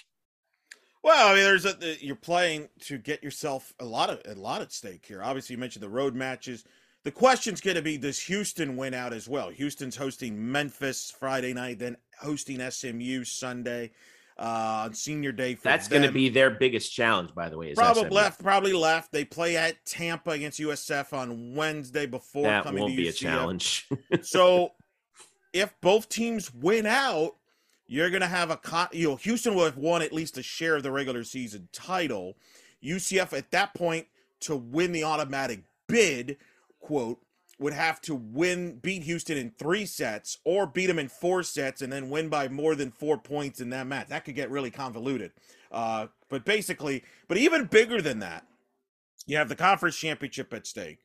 Well, 1.04 1.30
I 1.30 1.34
mean, 1.34 1.44
there's 1.44 1.66
a 1.66 1.74
the, 1.74 1.98
you're 2.00 2.16
playing 2.16 2.70
to 2.82 2.98
get 2.98 3.24
yourself 3.24 3.74
a 3.80 3.86
lot 3.86 4.10
of 4.10 4.22
a 4.26 4.40
lot 4.40 4.62
at 4.62 4.72
stake 4.72 5.06
here. 5.06 5.24
Obviously, 5.24 5.56
you 5.56 5.60
mentioned 5.60 5.84
the 5.84 5.90
road 5.90 6.16
matches. 6.16 6.64
The 7.04 7.12
question's 7.12 7.60
going 7.60 7.76
to 7.76 7.82
be: 7.82 7.98
Does 7.98 8.20
Houston 8.22 8.78
win 8.78 8.94
out 8.94 9.12
as 9.12 9.28
well? 9.28 9.50
Houston's 9.50 9.96
hosting 9.96 10.52
Memphis 10.52 11.12
Friday 11.18 11.54
night, 11.54 11.80
then 11.80 11.98
hosting 12.20 12.60
SMU 12.70 13.24
Sunday 13.24 13.92
uh, 14.38 14.84
on 14.86 14.94
Senior 14.94 15.32
Day. 15.32 15.56
For 15.56 15.64
That's 15.64 15.88
going 15.88 16.04
to 16.04 16.12
be 16.12 16.30
their 16.30 16.52
biggest 16.52 16.94
challenge, 16.94 17.34
by 17.34 17.50
the 17.50 17.58
way. 17.58 17.72
Is 17.72 17.78
probably 17.78 18.04
SMU. 18.04 18.16
left. 18.16 18.44
Probably 18.44 18.74
left. 18.74 19.12
They 19.12 19.26
play 19.26 19.58
at 19.58 19.84
Tampa 19.86 20.32
against 20.32 20.60
USF 20.60 21.14
on 21.14 21.56
Wednesday 21.56 22.06
before 22.06 22.44
That 22.44 22.64
coming 22.64 22.82
won't 22.84 22.94
to 22.94 22.98
be 22.98 23.08
a 23.08 23.14
challenge. 23.14 23.88
so 24.22 24.74
if 25.54 25.74
both 25.82 26.10
teams 26.10 26.54
win 26.54 26.86
out, 26.86 27.36
you're 27.92 28.10
going 28.10 28.22
to 28.22 28.28
have 28.28 28.50
a 28.50 28.90
you 28.94 29.10
know 29.10 29.16
Houston 29.18 29.54
will 29.54 29.66
have 29.66 29.76
won 29.76 30.02
at 30.02 30.14
least 30.14 30.38
a 30.38 30.44
share 30.44 30.78
of 30.78 30.84
the 30.84 30.92
regular 30.92 31.26
season 31.26 31.68
title. 31.74 32.38
UCF 32.82 33.38
at 33.38 33.52
that 33.52 33.74
point 33.74 34.08
to 34.40 34.56
win 34.56 34.94
the 34.94 35.04
automatic 35.04 35.64
bid, 35.88 36.38
quote, 36.80 37.20
would 37.60 37.74
have 37.74 38.00
to 38.04 38.16
win 38.16 38.78
beat 38.78 39.04
Houston 39.04 39.38
in 39.38 39.52
3 39.60 39.86
sets 39.86 40.38
or 40.46 40.66
beat 40.66 40.86
them 40.86 41.00
in 41.00 41.10
4 41.10 41.44
sets 41.44 41.82
and 41.82 41.92
then 41.92 42.10
win 42.10 42.30
by 42.30 42.48
more 42.48 42.76
than 42.76 42.92
4 42.92 43.18
points 43.18 43.60
in 43.60 43.72
that 43.72 43.86
match. 43.86 44.08
That 44.08 44.24
could 44.24 44.36
get 44.36 44.50
really 44.50 44.72
convoluted. 44.72 45.34
Uh, 45.70 46.08
but 46.30 46.46
basically, 46.46 47.04
but 47.28 47.38
even 47.38 47.66
bigger 47.66 48.02
than 48.02 48.20
that, 48.20 48.48
you 49.28 49.36
have 49.36 49.50
the 49.50 49.56
conference 49.56 49.98
championship 49.98 50.54
at 50.54 50.66
stake 50.66 51.00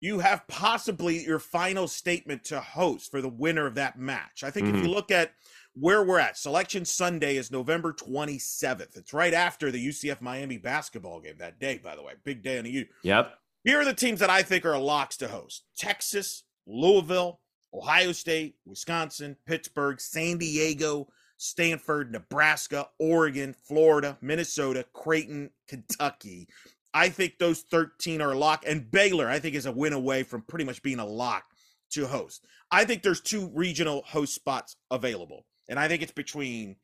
you 0.00 0.18
have 0.18 0.46
possibly 0.46 1.24
your 1.24 1.38
final 1.38 1.88
statement 1.88 2.44
to 2.44 2.60
host 2.60 3.10
for 3.10 3.22
the 3.22 3.28
winner 3.28 3.66
of 3.66 3.74
that 3.76 3.98
match. 3.98 4.44
I 4.44 4.50
think 4.50 4.68
if 4.68 4.76
you 4.76 4.88
look 4.88 5.10
at 5.10 5.32
where 5.78 6.02
we're 6.02 6.18
at, 6.18 6.38
Selection 6.38 6.84
Sunday 6.84 7.36
is 7.36 7.50
November 7.50 7.92
27th. 7.92 8.96
It's 8.96 9.12
right 9.12 9.34
after 9.34 9.70
the 9.70 9.88
UCF 9.88 10.20
Miami 10.20 10.56
basketball 10.56 11.20
game 11.20 11.36
that 11.38 11.60
day, 11.60 11.78
by 11.82 11.94
the 11.94 12.02
way. 12.02 12.14
Big 12.24 12.42
day 12.42 12.58
on 12.58 12.64
the 12.64 12.70
U. 12.70 12.86
yep. 13.02 13.34
Here 13.62 13.80
are 13.80 13.84
the 13.84 13.92
teams 13.92 14.20
that 14.20 14.30
I 14.30 14.42
think 14.42 14.64
are 14.64 14.78
locks 14.78 15.16
to 15.18 15.28
host 15.28 15.64
Texas, 15.76 16.44
Louisville, 16.66 17.40
Ohio 17.74 18.12
State, 18.12 18.56
Wisconsin, 18.64 19.36
Pittsburgh, 19.46 20.00
San 20.00 20.38
Diego, 20.38 21.08
Stanford, 21.36 22.12
Nebraska, 22.12 22.88
Oregon, 22.98 23.54
Florida, 23.66 24.16
Minnesota, 24.22 24.84
Creighton, 24.94 25.50
Kentucky. 25.68 26.48
I 26.94 27.10
think 27.10 27.38
those 27.38 27.62
13 27.62 28.22
are 28.22 28.32
a 28.32 28.38
lock. 28.38 28.64
And 28.66 28.90
Baylor, 28.90 29.28
I 29.28 29.40
think, 29.40 29.54
is 29.54 29.66
a 29.66 29.72
win 29.72 29.92
away 29.92 30.22
from 30.22 30.42
pretty 30.42 30.64
much 30.64 30.82
being 30.82 31.00
a 31.00 31.04
lock 31.04 31.44
to 31.90 32.06
host. 32.06 32.46
I 32.70 32.84
think 32.84 33.02
there's 33.02 33.20
two 33.20 33.50
regional 33.52 34.02
host 34.06 34.34
spots 34.34 34.76
available. 34.90 35.44
And 35.68 35.78
I 35.78 35.88
think 35.88 36.02
it's 36.02 36.12
between 36.12 36.76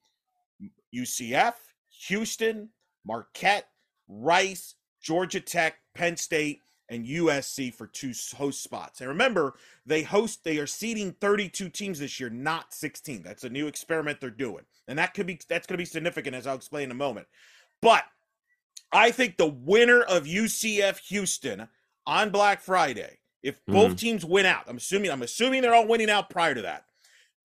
UCF, 0.95 1.55
Houston, 2.09 2.69
Marquette, 3.05 3.69
Rice, 4.09 4.75
Georgia 5.01 5.41
Tech, 5.41 5.77
Penn 5.95 6.17
State, 6.17 6.61
and 6.89 7.07
USC 7.07 7.73
for 7.75 7.87
two 7.87 8.13
host 8.37 8.63
spots. 8.63 9.01
And 9.01 9.09
remember, 9.09 9.55
they 9.87 10.03
host 10.03 10.45
they 10.45 10.59
are 10.59 10.67
seeding 10.67 11.13
32 11.21 11.71
teams 11.71 11.99
this 11.99 12.21
year, 12.21 12.29
not 12.29 12.75
16. 12.75 13.23
That's 13.23 13.45
a 13.45 13.49
new 13.49 13.67
experiment 13.67 14.21
they're 14.21 14.31
doing. 14.31 14.65
And 14.89 14.99
that 14.99 15.15
could 15.15 15.27
be 15.27 15.41
that's 15.49 15.67
going 15.67 15.75
to 15.75 15.83
be 15.83 15.87
significant 15.87 16.37
as 16.37 16.47
I'll 16.47 16.57
explain 16.57 16.85
in 16.85 16.91
a 16.91 16.95
moment. 16.95 17.27
But 17.81 18.05
I 18.93 19.11
think 19.11 19.37
the 19.37 19.47
winner 19.47 20.03
of 20.03 20.25
UCF 20.25 20.99
Houston 21.09 21.67
on 22.07 22.31
Black 22.31 22.61
Friday, 22.61 23.19
if 23.43 23.59
both 23.67 23.87
mm-hmm. 23.87 23.95
teams 23.95 24.25
win 24.25 24.45
out, 24.45 24.65
I'm 24.69 24.77
assuming 24.77 25.11
I'm 25.11 25.23
assuming 25.23 25.63
they're 25.63 25.75
all 25.75 25.89
winning 25.89 26.11
out 26.11 26.29
prior 26.29 26.55
to 26.55 26.63
that. 26.63 26.85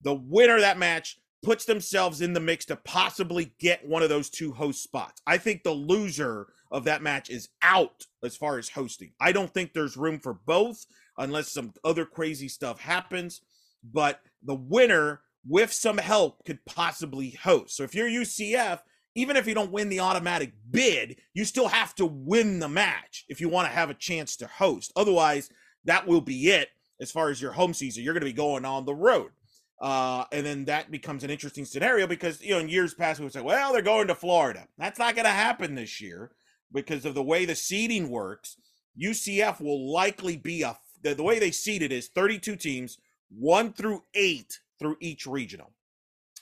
The 0.02 0.14
winner 0.14 0.56
of 0.56 0.60
that 0.60 0.78
match 0.78 1.18
puts 1.42 1.64
themselves 1.64 2.20
in 2.20 2.32
the 2.32 2.40
mix 2.40 2.64
to 2.66 2.76
possibly 2.76 3.52
get 3.58 3.86
one 3.86 4.02
of 4.02 4.08
those 4.08 4.30
two 4.30 4.52
host 4.52 4.82
spots. 4.82 5.22
I 5.26 5.38
think 5.38 5.62
the 5.62 5.72
loser 5.72 6.48
of 6.70 6.84
that 6.84 7.02
match 7.02 7.30
is 7.30 7.48
out 7.62 8.06
as 8.22 8.36
far 8.36 8.58
as 8.58 8.68
hosting. 8.68 9.12
I 9.20 9.32
don't 9.32 9.52
think 9.52 9.72
there's 9.72 9.96
room 9.96 10.18
for 10.18 10.34
both 10.34 10.84
unless 11.16 11.52
some 11.52 11.72
other 11.84 12.04
crazy 12.04 12.48
stuff 12.48 12.80
happens. 12.80 13.40
But 13.82 14.20
the 14.42 14.54
winner, 14.54 15.20
with 15.46 15.72
some 15.72 15.98
help, 15.98 16.44
could 16.44 16.64
possibly 16.66 17.30
host. 17.30 17.76
So 17.76 17.84
if 17.84 17.94
you're 17.94 18.08
UCF, 18.08 18.80
even 19.14 19.36
if 19.36 19.46
you 19.46 19.54
don't 19.54 19.72
win 19.72 19.88
the 19.88 20.00
automatic 20.00 20.52
bid, 20.70 21.16
you 21.34 21.44
still 21.44 21.68
have 21.68 21.94
to 21.96 22.06
win 22.06 22.58
the 22.58 22.68
match 22.68 23.24
if 23.28 23.40
you 23.40 23.48
want 23.48 23.68
to 23.68 23.74
have 23.74 23.90
a 23.90 23.94
chance 23.94 24.36
to 24.36 24.46
host. 24.46 24.92
Otherwise, 24.96 25.50
that 25.84 26.06
will 26.06 26.20
be 26.20 26.50
it 26.50 26.68
as 27.00 27.10
far 27.10 27.30
as 27.30 27.40
your 27.40 27.52
home 27.52 27.74
season. 27.74 28.02
You're 28.02 28.14
going 28.14 28.22
to 28.22 28.26
be 28.26 28.32
going 28.32 28.64
on 28.64 28.84
the 28.84 28.94
road. 28.94 29.30
Uh, 29.80 30.24
and 30.32 30.44
then 30.44 30.64
that 30.64 30.90
becomes 30.90 31.22
an 31.22 31.30
interesting 31.30 31.64
scenario 31.64 32.06
because, 32.06 32.42
you 32.42 32.50
know, 32.50 32.58
in 32.58 32.68
years 32.68 32.94
past, 32.94 33.20
we 33.20 33.24
would 33.24 33.32
say, 33.32 33.40
well, 33.40 33.72
they're 33.72 33.82
going 33.82 34.08
to 34.08 34.14
Florida. 34.14 34.66
That's 34.76 34.98
not 34.98 35.14
going 35.14 35.24
to 35.24 35.30
happen 35.30 35.74
this 35.74 36.00
year 36.00 36.32
because 36.72 37.04
of 37.04 37.14
the 37.14 37.22
way 37.22 37.44
the 37.44 37.54
seeding 37.54 38.10
works. 38.10 38.56
UCF 39.00 39.60
will 39.60 39.92
likely 39.92 40.36
be 40.36 40.62
a, 40.62 40.76
the, 41.02 41.14
the 41.14 41.22
way 41.22 41.38
they 41.38 41.52
seed 41.52 41.82
it 41.82 41.92
is 41.92 42.08
32 42.08 42.56
teams, 42.56 42.98
one 43.30 43.72
through 43.72 44.02
eight 44.14 44.58
through 44.80 44.96
each 45.00 45.26
regional, 45.26 45.72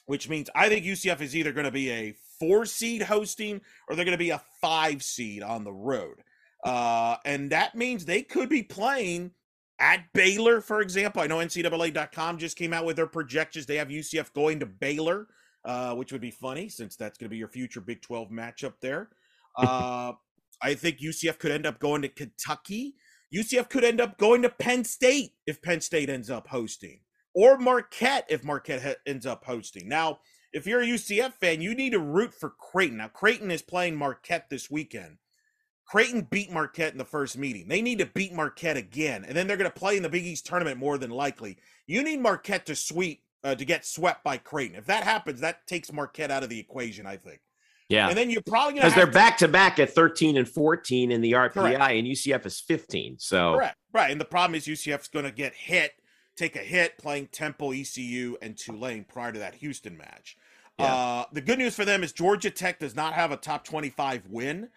which 0.07 0.29
means 0.29 0.49
I 0.55 0.69
think 0.69 0.85
UCF 0.85 1.21
is 1.21 1.37
either 1.37 1.53
going 1.53 1.65
to 1.65 1.71
be 1.71 1.91
a 1.91 2.15
four 2.39 2.65
seed 2.65 3.03
hosting 3.03 3.61
or 3.89 3.97
they're 3.97 4.05
going 4.05 4.13
to 4.13 4.19
be 4.19 4.31
a 4.31 4.43
five 4.61 5.03
seed 5.03 5.43
on 5.43 5.65
the 5.65 5.73
road. 5.73 6.23
Uh, 6.65 7.17
and 7.25 7.51
that 7.51 7.75
means 7.75 8.05
they 8.05 8.23
could 8.23 8.49
be 8.49 8.63
playing 8.63 9.33
at 9.79 10.05
Baylor, 10.13 10.61
for 10.61 10.81
example. 10.81 11.23
I 11.23 11.27
know 11.27 11.39
NCAA.com 11.39 12.39
just 12.39 12.57
came 12.57 12.73
out 12.73 12.85
with 12.85 12.97
their 12.97 13.07
projections. 13.07 13.67
They 13.67 13.77
have 13.77 13.89
UCF 13.89 14.33
going 14.33 14.61
to 14.61 14.67
Baylor, 14.67 15.27
uh, 15.65 15.95
which 15.95 16.13
would 16.13 16.21
be 16.21 16.31
funny 16.31 16.69
since 16.69 16.97
that's 16.97 17.19
going 17.19 17.27
to 17.27 17.31
be 17.31 17.39
your 17.39 17.49
future 17.49 17.81
Big 17.81 18.03
12 18.03 18.31
matchup 18.31 18.75
there. 18.81 19.11
Uh, 19.57 20.13
I 20.63 20.75
think 20.75 20.99
UCF 20.99 21.39
could 21.39 21.51
end 21.51 21.67
up 21.67 21.79
going 21.79 22.03
to 22.03 22.09
Kentucky. 22.09 22.95
UCF 23.35 23.69
could 23.69 23.85
end 23.85 24.01
up 24.01 24.19
going 24.19 24.43
to 24.43 24.49
Penn 24.49 24.85
State 24.85 25.33
if 25.47 25.61
Penn 25.63 25.81
State 25.81 26.09
ends 26.09 26.31
up 26.31 26.49
hosting, 26.49 27.01
or 27.35 27.59
Marquette 27.59 28.27
if 28.29 28.45
Marquette 28.45 28.83
ha- 28.83 28.95
ends 29.07 29.27
up 29.27 29.45
hosting. 29.45 29.89
Now, 29.89 30.21
if 30.53 30.67
you're 30.67 30.83
a 30.83 30.87
UCF 30.87 31.35
fan, 31.35 31.61
you 31.61 31.75
need 31.75 31.91
to 31.91 31.99
root 31.99 32.33
for 32.33 32.51
Creighton. 32.51 32.99
Now, 32.99 33.09
Creighton 33.09 33.51
is 33.51 33.63
playing 33.63 33.97
Marquette 33.97 34.49
this 34.49 34.71
weekend. 34.71 35.19
Creighton 35.87 36.23
beat 36.23 36.51
Marquette 36.51 36.93
in 36.93 36.99
the 36.99 37.05
first 37.05 37.39
meeting. 37.39 37.69
They 37.69 37.81
need 37.81 38.01
to 38.01 38.07
beat 38.07 38.33
Marquette 38.33 38.77
again, 38.77 39.25
and 39.25 39.37
then 39.37 39.47
they're 39.47 39.57
going 39.57 39.71
to 39.71 39.79
play 39.79 39.97
in 39.97 40.03
the 40.03 40.09
Big 40.09 40.25
East 40.25 40.45
tournament 40.45 40.79
more 40.79 40.99
than 40.99 41.11
likely. 41.11 41.59
You 41.87 42.03
need 42.03 42.21
Marquette 42.21 42.67
to 42.67 42.75
sweep 42.75 43.23
uh, 43.45 43.55
to 43.55 43.65
get 43.65 43.87
swept 43.87 44.25
by 44.25 44.37
Creighton. 44.37 44.77
If 44.77 44.87
that 44.87 45.05
happens, 45.05 45.41
that 45.41 45.67
takes 45.67 45.93
Marquette 45.93 46.33
out 46.33 46.43
of 46.43 46.49
the 46.49 46.59
equation. 46.59 47.07
I 47.07 47.17
think. 47.17 47.41
Yeah, 47.89 48.09
and 48.09 48.19
then 48.19 48.31
you're 48.31 48.43
probably 48.43 48.75
because 48.75 48.97
they're 48.97 49.07
back 49.07 49.39
to 49.39 49.49
back 49.49 49.79
at 49.79 49.91
13 49.91 50.37
and 50.37 50.49
14 50.49 51.13
in 51.13 51.21
the 51.21 51.33
RPI, 51.33 51.53
correct. 51.53 51.81
and 51.81 52.07
UCF 52.07 52.45
is 52.45 52.61
15. 52.61 53.19
So 53.21 53.55
correct, 53.55 53.77
right. 53.93 54.11
And 54.11 54.21
the 54.21 54.25
problem 54.25 54.57
is 54.57 54.67
UCF 54.67 55.03
is 55.03 55.09
going 55.09 55.25
to 55.25 55.31
get 55.31 55.55
hit, 55.55 55.93
take 56.37 56.57
a 56.57 56.61
hit 56.61 56.99
playing 56.99 57.29
Temple, 57.29 57.73
ECU, 57.73 58.37
and 58.43 58.57
Tulane 58.57 59.05
prior 59.05 59.31
to 59.31 59.39
that 59.39 59.55
Houston 59.57 59.97
match. 59.97 60.37
Yeah. 60.81 60.95
Uh, 60.95 61.25
the 61.33 61.41
good 61.41 61.59
news 61.59 61.77
for 61.77 61.85
them 61.85 62.03
is 62.03 62.13
Georgia 62.13 62.51
Tech 62.51 62.81
does 62.81 62.97
not 62.97 63.13
have 63.13 63.31
a 63.31 63.37
top 63.37 63.65
25 63.65 64.25
win. 64.29 64.69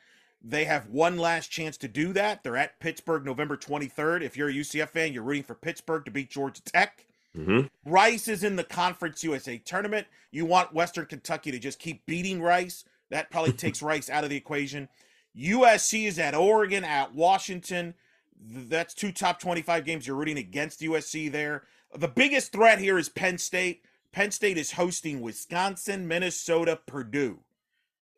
They 0.42 0.66
have 0.66 0.88
one 0.88 1.18
last 1.18 1.52
chance 1.52 1.76
to 1.78 1.88
do 1.88 2.14
that. 2.14 2.44
They're 2.44 2.56
at 2.58 2.80
Pittsburgh 2.80 3.26
November 3.26 3.58
23rd. 3.58 4.22
If 4.22 4.38
you're 4.38 4.50
a 4.50 4.54
UCF 4.54 4.90
fan, 4.90 5.14
you're 5.14 5.24
rooting 5.24 5.44
for 5.44 5.56
Pittsburgh 5.56 6.06
to 6.06 6.12
beat 6.12 6.30
Georgia 6.30 6.62
Tech. 6.64 7.06
Mm-hmm. 7.38 7.68
Rice 7.86 8.28
is 8.28 8.44
in 8.44 8.56
the 8.56 8.64
Conference 8.64 9.24
USA 9.24 9.58
tournament. 9.58 10.08
You 10.32 10.46
want 10.46 10.74
Western 10.74 11.06
Kentucky 11.06 11.52
to 11.52 11.60
just 11.60 11.80
keep 11.80 12.06
beating 12.06 12.42
Rice. 12.42 12.86
That 13.10 13.30
probably 13.32 13.52
takes 13.54 13.82
Rice 13.82 14.10
out 14.10 14.24
of 14.24 14.30
the 14.30 14.38
equation. 14.38 14.88
USC 15.38 16.08
is 16.08 16.18
at 16.18 16.36
Oregon, 16.36 16.84
at 16.84 17.14
Washington. 17.14 17.94
That's 18.42 18.94
two 18.94 19.12
top 19.12 19.40
25 19.40 19.86
games. 19.86 20.08
You're 20.08 20.16
rooting 20.16 20.38
against 20.38 20.82
USC 20.82 21.32
there. 21.32 21.64
The 21.96 22.08
biggest 22.08 22.52
threat 22.52 22.80
here 22.80 22.98
is 22.98 23.10
Penn 23.10 23.38
State. 23.38 23.84
Penn 24.12 24.32
State 24.32 24.58
is 24.58 24.72
hosting 24.72 25.22
Wisconsin, 25.22 26.08
Minnesota, 26.08 26.80
Purdue. 26.86 27.40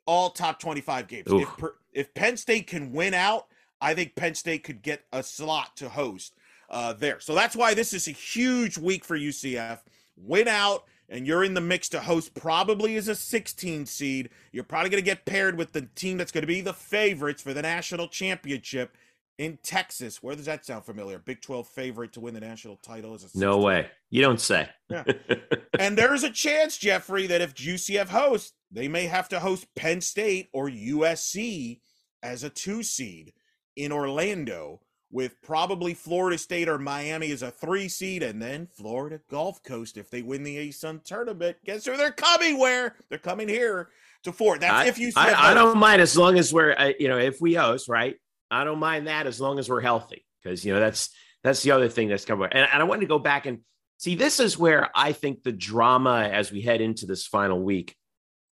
All 0.05 0.29
top 0.31 0.59
25 0.59 1.07
games. 1.07 1.27
If, 1.27 1.49
if 1.93 2.13
Penn 2.13 2.37
State 2.37 2.67
can 2.67 2.91
win 2.91 3.13
out, 3.13 3.47
I 3.79 3.93
think 3.93 4.15
Penn 4.15 4.35
State 4.35 4.63
could 4.63 4.81
get 4.81 5.03
a 5.11 5.23
slot 5.23 5.75
to 5.77 5.89
host 5.89 6.33
uh, 6.69 6.93
there. 6.93 7.19
So 7.19 7.35
that's 7.35 7.55
why 7.55 7.73
this 7.73 7.93
is 7.93 8.07
a 8.07 8.11
huge 8.11 8.77
week 8.77 9.03
for 9.03 9.17
UCF. 9.17 9.79
Win 10.17 10.47
out, 10.47 10.85
and 11.09 11.25
you're 11.27 11.43
in 11.43 11.53
the 11.53 11.61
mix 11.61 11.89
to 11.89 11.99
host 11.99 12.33
probably 12.33 12.95
as 12.95 13.07
a 13.07 13.15
16 13.15 13.85
seed. 13.85 14.29
You're 14.51 14.63
probably 14.63 14.89
going 14.89 15.03
to 15.03 15.09
get 15.09 15.25
paired 15.25 15.57
with 15.57 15.73
the 15.73 15.83
team 15.95 16.17
that's 16.17 16.31
going 16.31 16.43
to 16.43 16.47
be 16.47 16.61
the 16.61 16.73
favorites 16.73 17.41
for 17.41 17.53
the 17.53 17.61
national 17.61 18.07
championship 18.07 18.95
in 19.37 19.57
Texas. 19.63 20.21
Where 20.21 20.35
does 20.35 20.45
that 20.45 20.65
sound 20.65 20.85
familiar? 20.85 21.19
Big 21.19 21.41
12 21.41 21.67
favorite 21.67 22.13
to 22.13 22.19
win 22.19 22.33
the 22.33 22.39
national 22.39 22.77
title 22.77 23.15
is 23.15 23.23
a 23.23 23.37
No 23.37 23.57
way. 23.57 23.89
You 24.09 24.21
don't 24.21 24.39
say. 24.39 24.69
Yeah. 24.89 25.03
and 25.79 25.97
there's 25.97 26.23
a 26.23 26.29
chance, 26.29 26.77
Jeffrey, 26.77 27.27
that 27.27 27.41
if 27.41 27.55
UCF 27.55 28.07
hosts, 28.07 28.53
they 28.71 28.87
may 28.87 29.07
have 29.07 29.29
to 29.29 29.39
host 29.39 29.67
Penn 29.75 30.01
State 30.01 30.49
or 30.53 30.69
USC 30.69 31.81
as 32.23 32.43
a 32.43 32.49
two 32.49 32.83
seed 32.83 33.33
in 33.75 33.91
Orlando, 33.91 34.81
with 35.11 35.41
probably 35.41 35.93
Florida 35.93 36.37
State 36.37 36.69
or 36.69 36.77
Miami 36.77 37.31
as 37.31 37.41
a 37.41 37.51
three 37.51 37.89
seed, 37.89 38.23
and 38.23 38.41
then 38.41 38.67
Florida 38.67 39.19
Gulf 39.29 39.61
Coast 39.63 39.97
if 39.97 40.09
they 40.09 40.21
win 40.21 40.43
the 40.43 40.69
ASUN 40.69 41.03
tournament. 41.03 41.57
Guess 41.65 41.85
who 41.85 41.97
they're 41.97 42.11
coming? 42.11 42.57
Where 42.57 42.95
they're 43.09 43.19
coming 43.19 43.49
here 43.49 43.89
to 44.23 44.31
four. 44.31 44.57
That's 44.57 44.73
I, 44.73 44.85
if 44.85 44.97
you. 44.97 45.11
I, 45.15 45.51
I, 45.51 45.53
don't 45.53 45.77
mind 45.77 46.01
as 46.01 46.17
long 46.17 46.37
as 46.37 46.53
we're, 46.53 46.73
uh, 46.73 46.91
you 46.99 47.07
know, 47.07 47.17
if 47.17 47.41
we 47.41 47.53
host, 47.53 47.89
right? 47.89 48.15
I 48.51 48.63
don't 48.65 48.79
mind 48.79 49.07
that 49.07 49.27
as 49.27 49.39
long 49.39 49.59
as 49.59 49.69
we're 49.69 49.81
healthy, 49.81 50.25
because 50.43 50.65
you 50.65 50.73
know 50.73 50.79
that's 50.79 51.09
that's 51.43 51.63
the 51.63 51.71
other 51.71 51.89
thing 51.89 52.09
that's 52.09 52.25
coming. 52.25 52.49
And, 52.51 52.67
and 52.71 52.81
I 52.81 52.85
wanted 52.85 53.01
to 53.01 53.07
go 53.07 53.19
back 53.19 53.45
and 53.45 53.59
see. 53.97 54.15
This 54.15 54.39
is 54.39 54.57
where 54.57 54.89
I 54.93 55.13
think 55.13 55.43
the 55.43 55.51
drama 55.51 56.29
as 56.31 56.51
we 56.51 56.61
head 56.61 56.81
into 56.81 57.05
this 57.05 57.25
final 57.25 57.61
week 57.61 57.95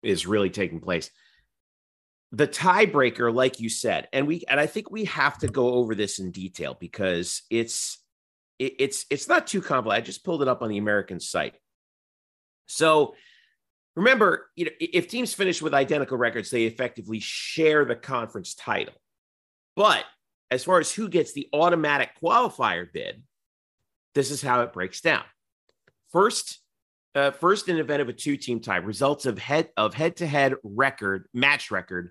is 0.02 0.26
really 0.26 0.50
taking 0.50 0.80
place. 0.80 1.10
The 2.32 2.46
tiebreaker, 2.46 3.34
like 3.34 3.58
you 3.58 3.68
said, 3.68 4.08
and 4.12 4.26
we 4.26 4.44
and 4.48 4.60
I 4.60 4.66
think 4.66 4.90
we 4.90 5.06
have 5.06 5.38
to 5.38 5.48
go 5.48 5.74
over 5.74 5.94
this 5.94 6.18
in 6.18 6.30
detail 6.30 6.76
because 6.78 7.42
it's 7.50 7.98
it, 8.58 8.74
it's 8.78 9.06
it's 9.10 9.28
not 9.28 9.46
too 9.46 9.62
complicated. 9.62 10.02
I 10.02 10.06
just 10.06 10.24
pulled 10.24 10.42
it 10.42 10.48
up 10.48 10.62
on 10.62 10.68
the 10.68 10.78
American 10.78 11.20
site. 11.20 11.56
So 12.66 13.14
remember, 13.96 14.50
you 14.54 14.66
know, 14.66 14.70
if 14.78 15.08
teams 15.08 15.34
finish 15.34 15.60
with 15.60 15.74
identical 15.74 16.18
records, 16.18 16.50
they 16.50 16.64
effectively 16.64 17.18
share 17.18 17.84
the 17.84 17.96
conference 17.96 18.54
title. 18.54 18.94
But 19.78 20.04
as 20.50 20.64
far 20.64 20.80
as 20.80 20.90
who 20.90 21.08
gets 21.08 21.32
the 21.32 21.48
automatic 21.52 22.10
qualifier 22.20 22.92
bid, 22.92 23.22
this 24.12 24.32
is 24.32 24.42
how 24.42 24.62
it 24.62 24.72
breaks 24.72 25.00
down. 25.00 25.22
First, 26.10 26.58
uh, 27.14 27.30
first, 27.30 27.68
in 27.68 27.78
event 27.78 28.02
of 28.02 28.08
a 28.08 28.12
two-team 28.12 28.58
tie, 28.58 28.78
results 28.78 29.24
of 29.24 29.38
head 29.38 29.68
of 29.76 29.94
head-to-head 29.94 30.56
record 30.64 31.28
match 31.32 31.70
record 31.70 32.10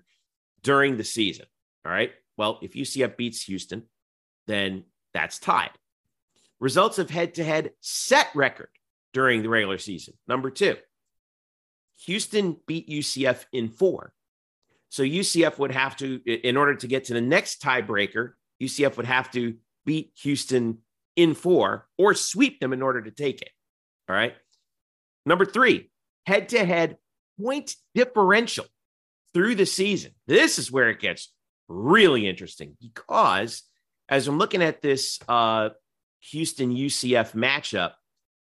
during 0.62 0.96
the 0.96 1.04
season. 1.04 1.44
All 1.84 1.92
right. 1.92 2.10
Well, 2.38 2.58
if 2.62 2.72
UCF 2.72 3.18
beats 3.18 3.42
Houston, 3.42 3.82
then 4.46 4.84
that's 5.12 5.38
tied. 5.38 5.72
Results 6.60 6.98
of 6.98 7.10
head-to-head 7.10 7.72
set 7.82 8.28
record 8.34 8.70
during 9.12 9.42
the 9.42 9.50
regular 9.50 9.76
season. 9.76 10.14
Number 10.26 10.50
two, 10.50 10.76
Houston 12.06 12.56
beat 12.66 12.88
UCF 12.88 13.44
in 13.52 13.68
four. 13.68 14.14
So 14.90 15.02
UCF 15.02 15.58
would 15.58 15.72
have 15.72 15.96
to, 15.98 16.20
in 16.26 16.56
order 16.56 16.74
to 16.74 16.86
get 16.86 17.04
to 17.04 17.14
the 17.14 17.20
next 17.20 17.62
tiebreaker, 17.62 18.32
UCF 18.62 18.96
would 18.96 19.06
have 19.06 19.30
to 19.32 19.56
beat 19.84 20.12
Houston 20.22 20.78
in 21.16 21.34
four 21.34 21.86
or 21.98 22.14
sweep 22.14 22.60
them 22.60 22.72
in 22.72 22.82
order 22.82 23.02
to 23.02 23.10
take 23.10 23.42
it. 23.42 23.50
All 24.08 24.16
right. 24.16 24.34
Number 25.26 25.44
three, 25.44 25.90
head 26.26 26.48
to 26.50 26.64
head 26.64 26.96
point 27.40 27.74
differential 27.94 28.66
through 29.34 29.56
the 29.56 29.66
season. 29.66 30.12
This 30.26 30.58
is 30.58 30.72
where 30.72 30.88
it 30.90 31.00
gets 31.00 31.32
really 31.68 32.26
interesting 32.26 32.76
because 32.80 33.62
as 34.08 34.26
I'm 34.26 34.38
looking 34.38 34.62
at 34.62 34.80
this 34.80 35.18
uh, 35.28 35.70
Houston 36.20 36.74
UCF 36.74 37.34
matchup, 37.34 37.92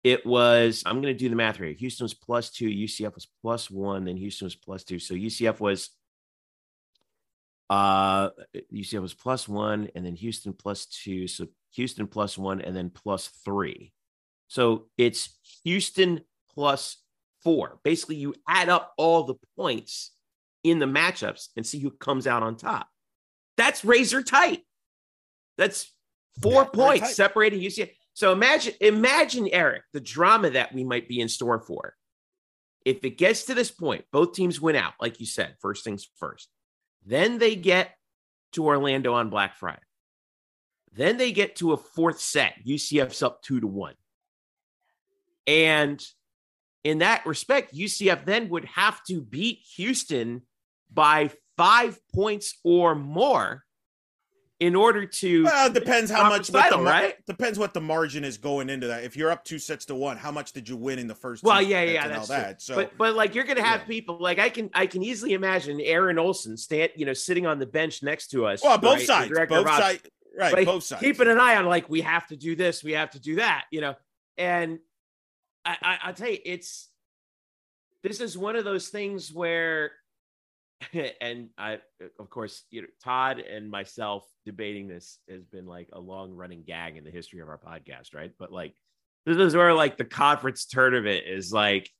it 0.02 0.24
was, 0.24 0.82
I'm 0.86 1.02
going 1.02 1.14
to 1.14 1.18
do 1.18 1.28
the 1.28 1.36
math 1.36 1.56
here. 1.56 1.72
Houston 1.72 2.04
was 2.04 2.14
plus 2.14 2.50
two, 2.50 2.68
UCF 2.68 3.14
was 3.14 3.28
plus 3.42 3.70
one, 3.70 4.04
then 4.04 4.16
Houston 4.16 4.46
was 4.46 4.54
plus 4.54 4.84
two. 4.84 4.98
So 4.98 5.14
UCF 5.14 5.60
was 5.60 5.90
Uh, 7.70 8.30
UCF 8.74 9.00
was 9.00 9.14
plus 9.14 9.48
one, 9.48 9.88
and 9.94 10.04
then 10.04 10.16
Houston 10.16 10.52
plus 10.52 10.86
two. 10.86 11.28
So 11.28 11.46
Houston 11.74 12.08
plus 12.08 12.36
one, 12.36 12.60
and 12.60 12.76
then 12.76 12.90
plus 12.90 13.28
three. 13.44 13.92
So 14.48 14.86
it's 14.98 15.38
Houston 15.62 16.22
plus 16.52 16.96
four. 17.44 17.78
Basically, 17.84 18.16
you 18.16 18.34
add 18.48 18.68
up 18.68 18.92
all 18.98 19.22
the 19.22 19.36
points 19.56 20.10
in 20.64 20.80
the 20.80 20.86
matchups 20.86 21.48
and 21.56 21.64
see 21.64 21.78
who 21.78 21.92
comes 21.92 22.26
out 22.26 22.42
on 22.42 22.56
top. 22.56 22.88
That's 23.56 23.84
razor 23.84 24.22
tight. 24.24 24.64
That's 25.56 25.94
four 26.42 26.62
Yeah, 26.62 26.68
points 26.74 27.14
separating 27.14 27.60
UCF. 27.60 27.90
So 28.14 28.32
imagine, 28.32 28.74
imagine 28.80 29.48
Eric, 29.52 29.84
the 29.92 30.00
drama 30.00 30.50
that 30.50 30.74
we 30.74 30.82
might 30.82 31.08
be 31.08 31.20
in 31.20 31.28
store 31.28 31.60
for. 31.60 31.94
If 32.84 33.04
it 33.04 33.16
gets 33.16 33.44
to 33.44 33.54
this 33.54 33.70
point, 33.70 34.06
both 34.10 34.34
teams 34.34 34.60
win 34.60 34.74
out, 34.74 34.94
like 35.00 35.20
you 35.20 35.26
said, 35.26 35.54
first 35.60 35.84
things 35.84 36.08
first. 36.16 36.48
Then 37.04 37.38
they 37.38 37.56
get 37.56 37.94
to 38.52 38.66
Orlando 38.66 39.14
on 39.14 39.30
Black 39.30 39.54
Friday. 39.56 39.80
Then 40.92 41.16
they 41.16 41.32
get 41.32 41.56
to 41.56 41.72
a 41.72 41.76
fourth 41.76 42.20
set. 42.20 42.54
UCF's 42.66 43.22
up 43.22 43.42
two 43.42 43.60
to 43.60 43.66
one. 43.66 43.94
And 45.46 46.04
in 46.84 46.98
that 46.98 47.26
respect, 47.26 47.74
UCF 47.74 48.24
then 48.24 48.48
would 48.48 48.64
have 48.64 49.02
to 49.04 49.20
beat 49.20 49.60
Houston 49.76 50.42
by 50.92 51.30
five 51.56 51.98
points 52.12 52.58
or 52.64 52.94
more 52.94 53.64
in 54.60 54.76
order 54.76 55.06
to. 55.06 55.44
Well, 55.44 55.66
it 55.66 55.74
depends 55.74 56.10
how 56.10 56.28
much 56.28 56.48
the 56.48 56.58
title, 56.58 56.82
mar- 56.82 56.92
right? 56.92 57.26
depends 57.26 57.58
what 57.58 57.74
the 57.74 57.80
margin 57.80 58.24
is 58.24 58.36
going 58.36 58.68
into 58.68 58.86
that. 58.88 59.04
If 59.04 59.16
you're 59.16 59.30
up 59.30 59.42
two 59.42 59.58
sets 59.58 59.86
to 59.86 59.94
one, 59.94 60.18
how 60.18 60.30
much 60.30 60.52
did 60.52 60.68
you 60.68 60.76
win 60.76 60.98
in 60.98 61.08
the 61.08 61.14
first? 61.14 61.42
Well, 61.42 61.60
yeah, 61.60 61.82
yeah, 61.82 62.06
that's 62.06 62.28
that. 62.28 62.60
true. 62.60 62.74
So, 62.74 62.74
but 62.76 62.96
but 62.96 63.14
like 63.14 63.34
you're 63.34 63.44
gonna 63.44 63.64
have 63.64 63.80
yeah. 63.80 63.86
people 63.86 64.18
like 64.20 64.38
I 64.38 64.50
can 64.50 64.70
I 64.74 64.86
can 64.86 65.02
easily 65.02 65.32
imagine 65.32 65.80
Aaron 65.80 66.18
Olson 66.18 66.56
stand 66.56 66.92
you 66.94 67.06
know 67.06 67.14
sitting 67.14 67.46
on 67.46 67.58
the 67.58 67.66
bench 67.66 68.02
next 68.02 68.28
to 68.28 68.46
us. 68.46 68.62
well, 68.62 68.78
both 68.78 68.92
right, 68.92 69.00
the 69.00 69.06
sides, 69.06 69.48
both 69.48 69.66
sides, 69.66 70.02
right? 70.38 70.52
Like, 70.52 70.66
both 70.66 70.84
sides. 70.84 71.02
keeping 71.02 71.28
an 71.28 71.40
eye 71.40 71.56
on 71.56 71.64
like 71.64 71.88
we 71.88 72.02
have 72.02 72.26
to 72.28 72.36
do 72.36 72.54
this, 72.54 72.84
we 72.84 72.92
have 72.92 73.10
to 73.10 73.20
do 73.20 73.36
that, 73.36 73.64
you 73.70 73.80
know. 73.80 73.94
And 74.36 74.78
I, 75.64 75.76
I 75.82 75.98
I'll 76.04 76.14
tell 76.14 76.30
you, 76.30 76.38
it's 76.44 76.88
this 78.02 78.20
is 78.20 78.36
one 78.36 78.56
of 78.56 78.64
those 78.64 78.88
things 78.88 79.32
where, 79.32 79.92
and 81.20 81.50
I 81.58 81.78
of 82.18 82.30
course 82.30 82.64
you 82.70 82.82
know 82.82 82.88
Todd 83.02 83.38
and 83.38 83.70
myself 83.70 84.24
debating 84.46 84.88
this 84.88 85.18
has 85.28 85.44
been 85.44 85.66
like 85.66 85.88
a 85.92 86.00
long 86.00 86.32
running 86.32 86.62
gag 86.66 86.96
in 86.96 87.04
the 87.04 87.10
history 87.10 87.40
of 87.40 87.48
our 87.48 87.58
podcast, 87.58 88.14
right? 88.14 88.32
But 88.38 88.52
like 88.52 88.74
this 89.26 89.36
is 89.36 89.54
where 89.54 89.74
like 89.74 89.96
the 89.96 90.04
conference 90.04 90.64
tournament 90.64 91.24
is 91.26 91.52
like, 91.52 91.90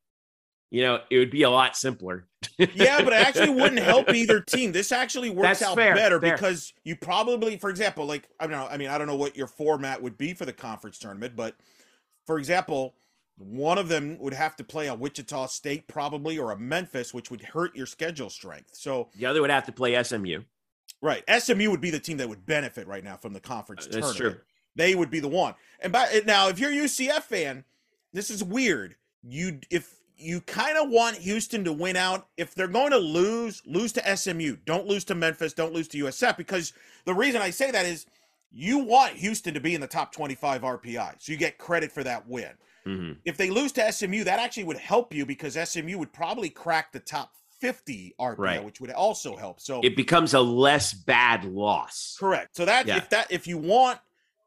you 0.70 0.82
know, 0.82 1.01
it 1.11 1.19
would 1.19 1.31
be 1.31 1.43
a 1.43 1.51
lot 1.51 1.77
simpler. 1.77 2.27
yeah, 2.57 3.02
but 3.02 3.12
it 3.12 3.27
actually 3.27 3.51
wouldn't 3.51 3.81
help 3.81 4.09
either 4.15 4.40
team. 4.40 4.73
This 4.73 4.93
actually 4.93 5.31
works 5.31 5.61
That's 5.61 5.70
out 5.70 5.77
fair, 5.77 5.94
better 5.94 6.20
fair. 6.20 6.32
because 6.32 6.73
you 6.85 6.97
probably, 6.97 7.57
for 7.57 7.69
example, 7.69 8.07
like 8.07 8.28
I 8.39 8.47
don't 8.47 8.57
know, 8.57 8.66
I 8.66 8.77
mean, 8.78 8.89
I 8.89 8.97
don't 8.98 9.07
know 9.07 9.16
what 9.16 9.36
your 9.36 9.48
format 9.48 10.02
would 10.02 10.16
be 10.16 10.32
for 10.32 10.47
the 10.47 10.52
conference 10.52 10.98
tournament, 10.98 11.36
but 11.36 11.55
for 12.27 12.39
example, 12.39 12.94
one 13.40 13.78
of 13.78 13.88
them 13.88 14.18
would 14.18 14.34
have 14.34 14.54
to 14.56 14.64
play 14.64 14.86
a 14.88 14.94
Wichita 14.94 15.46
State 15.46 15.88
probably 15.88 16.38
or 16.38 16.52
a 16.52 16.58
Memphis, 16.58 17.14
which 17.14 17.30
would 17.30 17.40
hurt 17.40 17.74
your 17.74 17.86
schedule 17.86 18.30
strength. 18.30 18.70
So, 18.74 19.08
The 19.16 19.26
other 19.26 19.40
would 19.40 19.50
have 19.50 19.66
to 19.66 19.72
play 19.72 20.00
SMU. 20.02 20.42
right, 21.00 21.24
SMU 21.28 21.70
would 21.70 21.80
be 21.80 21.90
the 21.90 21.98
team 22.00 22.18
that 22.18 22.28
would 22.28 22.44
benefit 22.44 22.86
right 22.86 23.02
now 23.02 23.16
from 23.16 23.32
the 23.32 23.40
conference 23.40 23.86
Uh, 23.86 23.90
That's 23.92 24.12
tournament. 24.14 24.36
true. 24.36 24.44
They 24.76 24.94
would 24.94 25.10
be 25.10 25.20
the 25.20 25.28
one. 25.28 25.54
And 25.80 25.92
by 25.92 26.22
now, 26.26 26.48
if 26.48 26.58
you're 26.58 26.70
a 26.70 26.74
UCF 26.74 27.22
fan, 27.24 27.64
this 28.12 28.30
is 28.30 28.44
weird. 28.44 28.96
You 29.22 29.60
if 29.70 29.94
you 30.16 30.42
kind 30.42 30.76
of 30.76 30.90
want 30.90 31.16
Houston 31.16 31.64
to 31.64 31.72
win 31.72 31.96
out, 31.96 32.28
if 32.36 32.54
they're 32.54 32.68
going 32.68 32.90
to 32.90 32.98
lose, 32.98 33.62
lose 33.64 33.90
to 33.92 34.16
SMU. 34.16 34.56
Don't 34.66 34.86
lose 34.86 35.04
to 35.06 35.14
Memphis. 35.14 35.54
Don't 35.54 35.72
lose 35.72 35.88
to 35.88 35.98
USF 36.04 36.36
because 36.36 36.74
the 37.06 37.14
reason 37.14 37.40
I 37.40 37.48
say 37.50 37.70
that 37.70 37.86
is 37.86 38.04
you 38.52 38.78
want 38.78 39.14
Houston 39.14 39.54
to 39.54 39.60
be 39.60 39.74
in 39.74 39.80
the 39.80 39.86
top 39.86 40.12
25 40.12 40.60
RPI, 40.62 41.14
so 41.18 41.32
you 41.32 41.38
get 41.38 41.56
credit 41.56 41.90
for 41.90 42.04
that 42.04 42.28
win. 42.28 42.50
Mhm. 42.86 43.19
If 43.24 43.36
they 43.36 43.51
lose 43.51 43.73
to 43.73 43.82
SMU, 43.93 44.24
that 44.24 44.39
actually 44.39 44.65
would 44.65 44.78
help 44.78 45.12
you 45.15 45.27
because 45.27 45.57
SMU 45.57 45.98
would 45.98 46.12
probably 46.12 46.48
crack 46.51 46.93
the 46.93 47.01
top 47.01 47.35
50 47.61 48.15
RPI, 48.19 48.39
Right. 48.39 48.65
which 48.65 48.81
would 48.81 48.90
also 48.90 49.36
help. 49.36 49.61
So 49.61 49.81
It 49.82 49.94
becomes 49.97 50.32
a 50.35 50.40
less 50.40 50.94
bad 50.94 51.44
loss. 51.44 52.16
Correct. 52.19 52.57
So 52.57 52.65
that 52.65 52.86
Yeah. 52.86 52.97
if 52.97 53.11
that 53.11 53.31
if 53.31 53.47
you 53.47 53.59
want 53.59 54.01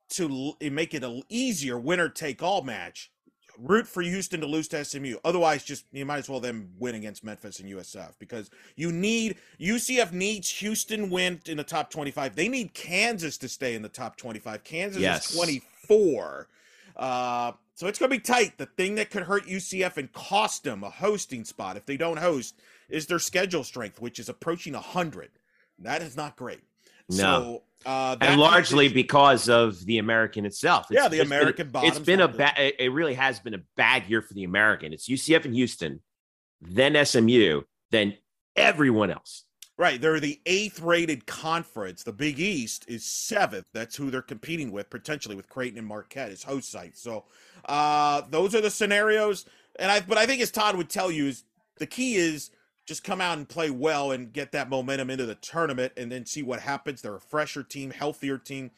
to 0.09 0.55
make 0.61 0.93
it 0.93 1.03
a 1.03 1.21
easier 1.29 1.77
winner 1.79 2.09
take 2.09 2.41
all 2.43 2.61
match, 2.63 3.11
root 3.57 3.87
for 3.87 4.01
Houston 4.01 4.41
to 4.41 4.47
lose 4.47 4.67
to 4.69 4.77
SMU. 4.83 5.17
Otherwise, 5.23 5.63
just 5.63 5.85
you 5.91 6.05
might 6.07 6.17
as 6.17 6.27
well 6.29 6.39
then 6.39 6.73
win 6.79 6.95
against 6.95 7.23
Memphis 7.23 7.59
and 7.59 7.69
USF 7.69 8.17
because 8.17 8.49
you 8.75 8.91
need 8.91 9.37
UCF 9.59 10.11
needs 10.11 10.49
Houston 10.49 11.11
win 11.11 11.39
in 11.45 11.57
the 11.57 11.63
top 11.63 11.91
twenty 11.91 12.09
five. 12.09 12.35
They 12.35 12.47
need 12.49 12.73
Kansas 12.73 13.37
to 13.37 13.47
stay 13.47 13.75
in 13.75 13.83
the 13.83 13.89
top 13.89 14.17
twenty 14.17 14.39
five. 14.39 14.63
Kansas 14.63 15.01
Yes. 15.01 15.29
is 15.29 15.35
twenty 15.35 15.61
four. 15.87 16.47
Uh, 16.95 17.53
so 17.75 17.87
it's 17.87 17.97
going 17.99 18.09
to 18.09 18.15
be 18.17 18.21
tight. 18.21 18.57
The 18.57 18.65
thing 18.65 18.95
that 18.95 19.09
could 19.09 19.23
hurt 19.23 19.45
UCF 19.45 19.97
and 19.97 20.11
cost 20.13 20.63
them 20.63 20.83
a 20.83 20.89
hosting 20.89 21.43
spot 21.43 21.77
if 21.77 21.85
they 21.85 21.97
don't 21.97 22.17
host 22.17 22.55
is 22.89 23.07
their 23.07 23.19
schedule 23.19 23.63
strength, 23.63 23.99
which 23.99 24.19
is 24.19 24.29
approaching 24.29 24.73
100. 24.73 25.31
That 25.79 26.01
is 26.01 26.15
not 26.15 26.35
great. 26.35 26.61
No. 27.09 27.15
So, 27.15 27.63
uh, 27.85 28.15
that 28.15 28.29
and 28.29 28.39
largely 28.39 28.87
because 28.87 29.49
of 29.49 29.83
the 29.85 29.97
American 29.97 30.45
itself. 30.45 30.87
Yeah, 30.89 31.07
the 31.09 31.17
been- 31.17 31.27
American 31.27 31.71
It's 31.75 31.99
been 31.99 32.21
a 32.21 32.27
bad. 32.27 32.57
It 32.57 32.75
it 32.79 32.89
really 32.89 33.15
has 33.15 33.39
been 33.39 33.53
a 33.53 33.61
bad 33.75 34.09
year 34.09 34.21
for 34.21 34.33
the 34.33 34.45
American. 34.45 34.93
It's 34.93 35.09
UCF 35.09 35.43
and 35.43 35.53
Houston, 35.53 36.01
then 36.61 36.95
SMU, 37.05 37.63
then 37.91 38.15
everyone 38.55 39.11
else. 39.11 39.43
Right. 39.77 39.99
They're 39.99 40.19
the 40.19 40.39
eighth 40.45 40.81
rated 40.81 41.25
conference. 41.25 42.03
The 42.03 42.13
Big 42.13 42.39
East 42.39 42.85
is 42.87 43.05
seventh. 43.05 43.65
That's 43.73 43.95
who 43.95 44.11
they're 44.11 44.21
competing 44.21 44.71
with, 44.71 44.89
potentially 44.89 45.35
with 45.35 45.49
Creighton 45.49 45.77
and 45.77 45.87
Marquette 45.87 46.31
as 46.31 46.43
host 46.43 46.71
sites. 46.71 47.01
So, 47.01 47.25
uh, 47.65 48.21
those 48.29 48.55
are 48.55 48.61
the 48.61 48.69
scenarios. 48.69 49.45
And 49.79 49.91
I, 49.91 50.01
but 50.01 50.17
I 50.17 50.25
think 50.25 50.41
as 50.41 50.51
Todd 50.51 50.75
would 50.75 50.89
tell 50.89 51.11
you, 51.11 51.27
is 51.27 51.43
the 51.77 51.87
key 51.87 52.15
is 52.15 52.51
just 52.85 53.03
come 53.03 53.21
out 53.21 53.37
and 53.37 53.47
play 53.47 53.69
well 53.69 54.11
and 54.11 54.33
get 54.33 54.51
that 54.51 54.69
momentum 54.69 55.09
into 55.09 55.25
the 55.25 55.35
tournament, 55.35 55.93
and 55.95 56.11
then 56.11 56.25
see 56.25 56.43
what 56.43 56.59
happens. 56.59 57.01
They're 57.01 57.15
a 57.15 57.21
fresher 57.21 57.63
team, 57.63 57.91
healthier 57.91 58.37
team. 58.37 58.71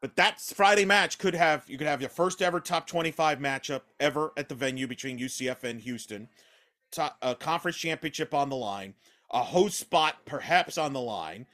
But 0.00 0.16
that 0.16 0.40
Friday 0.40 0.84
match 0.84 1.18
could 1.18 1.34
have 1.34 1.64
you 1.68 1.78
could 1.78 1.86
have 1.86 2.00
your 2.00 2.10
first 2.10 2.42
ever 2.42 2.60
top 2.60 2.86
25 2.86 3.38
matchup 3.38 3.82
ever 3.98 4.32
at 4.36 4.48
the 4.48 4.54
venue 4.54 4.86
between 4.86 5.18
UCF 5.18 5.64
and 5.64 5.80
Houston. 5.80 6.28
Top, 6.92 7.16
a 7.22 7.34
conference 7.34 7.76
championship 7.76 8.32
on 8.32 8.48
the 8.48 8.56
line, 8.56 8.94
a 9.30 9.42
host 9.42 9.78
spot 9.78 10.16
perhaps 10.24 10.78
on 10.78 10.92
the 10.92 11.00
line, 11.00 11.46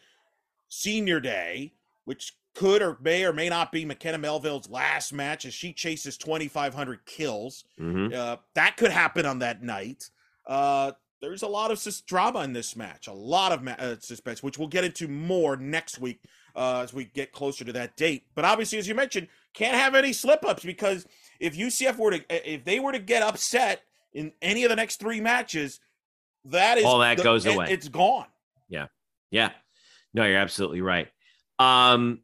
senior 0.69 1.20
day, 1.20 1.73
which 2.05 2.32
could 2.55 2.82
or 2.82 2.99
may 3.01 3.24
or 3.24 3.32
may 3.32 3.49
not 3.49 3.73
be 3.73 3.85
McKenna 3.85 4.19
Melville's 4.19 4.69
last 4.69 5.12
match 5.12 5.47
as 5.47 5.55
she 5.55 5.73
chases 5.73 6.19
2,500 6.19 7.05
kills. 7.07 7.65
Mhm. 7.81 8.12
Uh, 8.15 8.36
that 8.55 8.77
could 8.77 8.90
happen 8.90 9.24
on 9.24 9.39
that 9.39 9.62
night. 9.62 10.11
Uh, 10.47 10.93
there's 11.20 11.43
a 11.43 11.47
lot 11.49 11.70
of 11.70 11.78
sus- 11.78 12.01
drama 12.03 12.40
in 12.40 12.53
this 12.53 12.74
match, 12.77 13.07
a 13.07 13.12
lot 13.12 13.53
of 13.53 13.62
ma- 13.62 13.77
uh, 13.78 13.97
suspense, 14.01 14.43
which 14.43 14.59
we'll 14.59 14.69
get 14.69 14.85
into 14.85 15.09
more 15.09 15.57
next 15.57 15.99
week 15.99 16.20
uh, 16.55 16.81
as 16.82 16.93
we 16.93 17.05
get 17.07 17.32
closer 17.32 17.65
to 17.65 17.73
that 17.73 17.97
date. 17.97 18.24
But 18.35 18.44
obviously, 18.44 18.78
as 18.78 18.86
you 18.86 18.94
mentioned, 18.94 19.28
can't 19.55 19.77
have 19.77 19.94
any 19.94 20.12
slip 20.12 20.44
ups 20.44 20.62
because 20.65 21.07
if 21.40 21.55
UCF 21.57 21.97
were 21.97 22.11
to, 22.19 22.51
if 22.53 22.65
they 22.65 22.81
were 22.81 22.93
to 22.93 22.99
get 22.99 23.23
upset 23.23 23.82
in 24.12 24.32
any 24.43 24.65
of 24.65 24.69
the 24.69 24.77
next 24.77 24.97
three 25.01 25.20
matches, 25.20 25.81
that 26.47 26.78
is 26.78 26.85
All 26.85 26.98
that 27.01 27.19
the- 27.19 27.23
goes 27.23 27.47
away. 27.47 27.66
It's 27.70 27.89
gone. 27.89 28.27
Yeah. 28.69 28.86
Yeah. 29.31 29.51
No, 30.14 30.24
you're 30.24 30.39
absolutely 30.39 30.81
right. 30.81 31.09
Um, 31.59 32.20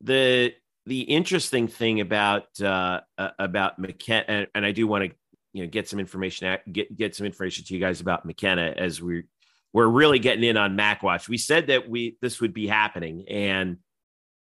the 0.00 0.54
the 0.86 1.00
interesting 1.00 1.66
thing 1.68 2.00
about 2.00 2.60
uh, 2.60 3.00
uh, 3.16 3.30
about 3.38 3.78
McKenna, 3.78 4.24
and, 4.28 4.46
and 4.54 4.66
I 4.66 4.72
do 4.72 4.86
want 4.86 5.04
to 5.04 5.16
you 5.52 5.64
know 5.64 5.70
get 5.70 5.88
some 5.88 5.98
information 5.98 6.46
at, 6.46 6.70
get 6.70 6.94
get 6.96 7.16
some 7.16 7.26
information 7.26 7.64
to 7.64 7.74
you 7.74 7.80
guys 7.80 8.00
about 8.00 8.24
McKenna 8.26 8.74
as 8.76 9.00
we 9.00 9.24
we're 9.72 9.88
really 9.88 10.18
getting 10.18 10.44
in 10.44 10.56
on 10.56 10.76
MacWatch. 10.76 11.28
We 11.28 11.38
said 11.38 11.68
that 11.68 11.88
we 11.88 12.16
this 12.20 12.40
would 12.40 12.54
be 12.54 12.66
happening, 12.66 13.24
and 13.28 13.78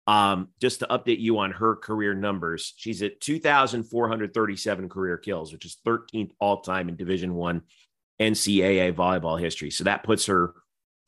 um, 0.06 0.48
just 0.60 0.80
to 0.80 0.86
update 0.86 1.20
you 1.20 1.38
on 1.38 1.52
her 1.52 1.76
career 1.76 2.14
numbers, 2.14 2.72
she's 2.76 3.02
at 3.02 3.20
2,437 3.20 4.88
career 4.88 5.18
kills, 5.18 5.52
which 5.52 5.64
is 5.64 5.76
13th 5.86 6.32
all 6.40 6.62
time 6.62 6.88
in 6.88 6.96
Division 6.96 7.34
One 7.34 7.62
NCAA 8.20 8.92
volleyball 8.92 9.40
history. 9.40 9.70
So 9.70 9.84
that 9.84 10.04
puts 10.04 10.26
her 10.26 10.54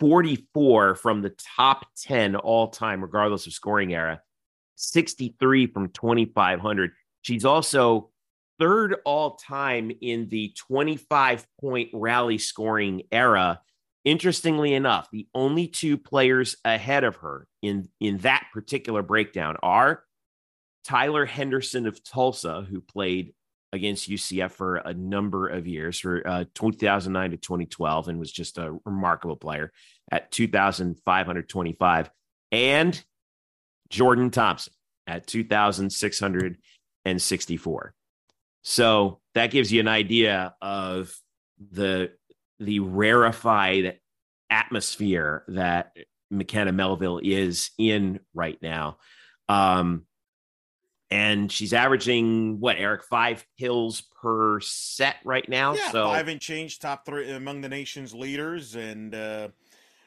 44 0.01 0.97
from 0.97 1.23
the 1.23 1.35
top 1.57 1.87
10 2.03 2.37
all 2.37 2.69
time, 2.69 3.03
regardless 3.03 3.47
of 3.47 3.53
scoring 3.53 3.95
era, 3.95 4.21
63 4.77 5.67
from 5.69 5.91
2,500. 5.91 6.91
She's 7.21 7.45
also 7.45 8.11
third 8.59 8.97
all 9.05 9.37
time 9.37 9.93
in 10.01 10.29
the 10.29 10.55
25 10.59 11.47
point 11.61 11.91
rally 11.93 12.39
scoring 12.39 13.03
era. 13.13 13.61
Interestingly 14.05 14.75
enough, 14.75 15.09
the 15.13 15.29
only 15.35 15.69
two 15.69 15.97
players 15.97 16.57
ahead 16.65 17.05
of 17.05 17.17
her 17.17 17.47
in, 17.63 17.89
in 18.01 18.19
that 18.19 18.47
particular 18.53 19.03
breakdown 19.03 19.57
are 19.63 20.03
Tyler 20.85 21.25
Henderson 21.25 21.87
of 21.87 22.03
Tulsa, 22.03 22.67
who 22.69 22.81
played 22.81 23.35
against 23.73 24.11
UCF 24.11 24.53
for 24.53 24.77
a 24.77 24.93
number 24.93 25.49
of 25.49 25.67
years, 25.67 25.99
for 25.99 26.21
uh, 26.27 26.45
2009 26.55 27.31
to 27.31 27.39
2012, 27.39 28.09
and 28.09 28.19
was 28.19 28.31
just 28.31 28.59
a 28.59 28.77
remarkable 28.85 29.37
player 29.37 29.73
at 30.11 30.31
2,525. 30.31 32.11
And 32.51 33.03
Jordan 33.89 34.29
Thompson 34.31 34.75
at 35.07 35.27
2,664. 35.27 37.95
So 38.63 39.21
that 39.35 39.51
gives 39.51 39.73
you 39.73 39.81
an 39.81 39.89
idea 39.89 40.55
of 40.61 41.17
the 41.71 42.13
the 42.59 42.81
rarefied 42.81 43.99
atmosphere 44.51 45.45
that 45.49 45.97
McKenna 46.31 46.73
Melville 46.73 47.21
is 47.23 47.71
in 47.77 48.21
right 48.35 48.59
now. 48.63 48.97
Um, 49.49 50.07
and 51.13 51.53
she's 51.53 51.75
averaging 51.75 52.59
what 52.59 52.77
Eric 52.79 53.05
five 53.05 53.45
kills 53.59 54.01
per 54.01 54.61
set 54.61 55.17
right 55.25 55.47
now. 55.47 55.75
Yeah, 55.75 55.91
so 55.91 56.07
five 56.07 56.29
and 56.29 56.41
change, 56.41 56.79
top 56.79 57.05
three 57.05 57.31
among 57.31 57.61
the 57.61 57.69
nation's 57.69 58.15
leaders, 58.15 58.75
and 58.75 59.15
uh, 59.15 59.49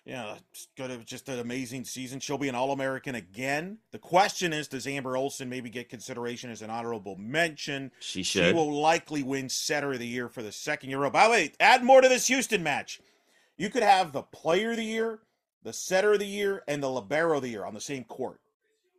yeah, 0.04 0.36
it's 0.50 0.68
gonna 0.76 0.98
just 0.98 1.30
an 1.30 1.38
amazing 1.38 1.84
season. 1.86 2.20
She'll 2.20 2.40
be 2.40 2.50
an 2.50 2.56
All 2.56 2.72
American 2.72 3.14
again. 3.14 3.78
The 3.92 4.00
question 4.00 4.52
is, 4.52 4.68
does 4.68 4.88
Amber 4.88 5.16
Olson 5.16 5.48
maybe 5.48 5.70
get 5.70 5.90
consideration 5.90 6.50
as 6.50 6.64
an 6.64 6.72
honorable 6.72 7.16
mention? 7.18 7.92
she 8.00 8.24
should. 8.24 8.48
She 8.48 8.54
will 8.54 8.74
likely 8.74 9.22
win 9.22 9.48
Setter 9.48 9.94
of 9.94 10.00
the 10.00 10.08
Year 10.08 10.28
for 10.28 10.42
the 10.42 10.52
second 10.52 10.90
year. 10.90 11.08
By 11.12 11.26
the 11.26 11.32
way, 11.32 11.52
add 11.60 11.84
more 11.84 12.02
to 12.02 12.10
this 12.10 12.28
Houston 12.28 12.64
match. 12.64 13.00
You 13.58 13.70
could 13.70 13.84
have 13.84 14.12
the 14.12 14.24
Player 14.24 14.72
of 14.72 14.78
the 14.78 14.84
Year, 14.84 15.20
the 15.62 15.72
Setter 15.72 16.14
of 16.14 16.20
the 16.20 16.26
Year, 16.26 16.64
and 16.68 16.82
the 16.82 16.90
Libero 16.90 17.38
of 17.38 17.44
the 17.44 17.50
Year 17.50 17.64
on 17.64 17.76
the 17.76 17.80
same 17.82 18.04
court. 18.06 18.40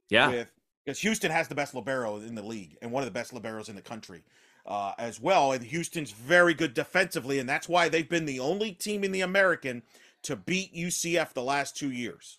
yeah, 0.08 0.30
with 0.30 0.48
because 0.86 1.00
Houston 1.00 1.32
has 1.32 1.48
the 1.48 1.54
best 1.54 1.74
libero 1.74 2.16
in 2.16 2.36
the 2.36 2.42
league 2.42 2.78
and 2.80 2.92
one 2.92 3.02
of 3.02 3.06
the 3.06 3.12
best 3.12 3.34
liberos 3.34 3.68
in 3.68 3.74
the 3.74 3.82
country 3.82 4.22
uh, 4.66 4.92
as 4.98 5.20
well. 5.20 5.50
And 5.50 5.64
Houston's 5.64 6.12
very 6.12 6.54
good 6.54 6.74
defensively, 6.74 7.40
and 7.40 7.48
that's 7.48 7.68
why 7.68 7.88
they've 7.88 8.08
been 8.08 8.24
the 8.24 8.38
only 8.38 8.70
team 8.72 9.02
in 9.02 9.10
the 9.10 9.22
American 9.22 9.82
to 10.22 10.36
beat 10.36 10.72
UCF 10.74 11.32
the 11.32 11.42
last 11.42 11.76
two 11.76 11.90
years. 11.90 12.38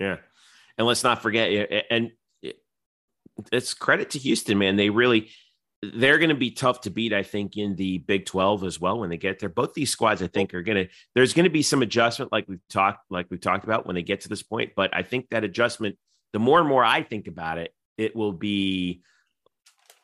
Yeah. 0.00 0.16
And 0.76 0.86
let's 0.86 1.04
not 1.04 1.22
forget, 1.22 1.84
and 1.90 2.10
it's 3.52 3.74
credit 3.74 4.10
to 4.10 4.18
Houston, 4.18 4.58
man. 4.58 4.76
They 4.76 4.90
really, 4.90 5.30
they're 5.82 6.18
going 6.18 6.30
to 6.30 6.34
be 6.34 6.50
tough 6.50 6.80
to 6.82 6.90
beat, 6.90 7.12
I 7.12 7.22
think, 7.22 7.56
in 7.56 7.76
the 7.76 7.98
Big 7.98 8.26
12 8.26 8.64
as 8.64 8.80
well 8.80 8.98
when 8.98 9.10
they 9.10 9.16
get 9.16 9.38
there. 9.38 9.48
Both 9.48 9.74
these 9.74 9.90
squads, 9.90 10.20
I 10.20 10.26
think, 10.26 10.52
are 10.52 10.62
going 10.62 10.86
to, 10.86 10.92
there's 11.14 11.32
going 11.32 11.44
to 11.44 11.50
be 11.50 11.62
some 11.62 11.82
adjustment, 11.82 12.32
like 12.32 12.48
we've 12.48 12.66
talked, 12.68 13.10
like 13.10 13.26
we've 13.30 13.40
talked 13.40 13.64
about 13.64 13.86
when 13.86 13.94
they 13.94 14.02
get 14.02 14.22
to 14.22 14.28
this 14.28 14.42
point. 14.42 14.72
But 14.74 14.94
I 14.96 15.02
think 15.02 15.28
that 15.30 15.44
adjustment, 15.44 15.96
the 16.32 16.38
more 16.38 16.58
and 16.58 16.68
more 16.68 16.84
I 16.84 17.02
think 17.02 17.26
about 17.26 17.58
it, 17.58 17.74
it 17.96 18.16
will 18.16 18.32
be 18.32 19.02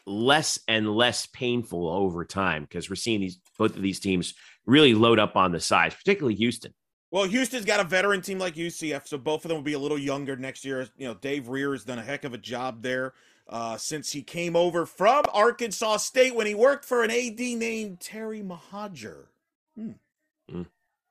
less 0.06 0.58
and 0.68 0.90
less 0.90 1.26
painful 1.26 1.88
over 1.88 2.24
time 2.24 2.62
because 2.62 2.88
we're 2.88 2.96
seeing 2.96 3.20
these, 3.20 3.38
both 3.58 3.76
of 3.76 3.82
these 3.82 4.00
teams 4.00 4.34
really 4.66 4.94
load 4.94 5.18
up 5.18 5.36
on 5.36 5.52
the 5.52 5.60
size, 5.60 5.94
particularly 5.94 6.34
Houston. 6.36 6.72
Well, 7.10 7.24
Houston's 7.24 7.64
got 7.64 7.80
a 7.80 7.84
veteran 7.84 8.20
team 8.20 8.38
like 8.38 8.54
UCF, 8.54 9.06
so 9.08 9.16
both 9.16 9.44
of 9.44 9.48
them 9.48 9.56
will 9.56 9.64
be 9.64 9.72
a 9.72 9.78
little 9.78 9.98
younger 9.98 10.36
next 10.36 10.64
year. 10.64 10.86
You 10.96 11.08
know, 11.08 11.14
Dave 11.14 11.44
Rehr 11.44 11.72
has 11.72 11.84
done 11.84 11.98
a 11.98 12.02
heck 12.02 12.24
of 12.24 12.34
a 12.34 12.38
job 12.38 12.82
there 12.82 13.14
uh, 13.48 13.78
since 13.78 14.12
he 14.12 14.22
came 14.22 14.54
over 14.54 14.84
from 14.84 15.24
Arkansas 15.32 15.98
State 15.98 16.34
when 16.34 16.46
he 16.46 16.54
worked 16.54 16.84
for 16.84 17.02
an 17.02 17.10
AD 17.10 17.38
named 17.38 18.00
Terry 18.00 18.42
Mohajir. 18.42 19.26
Hmm. 19.74 19.92
Hmm. 20.50 20.62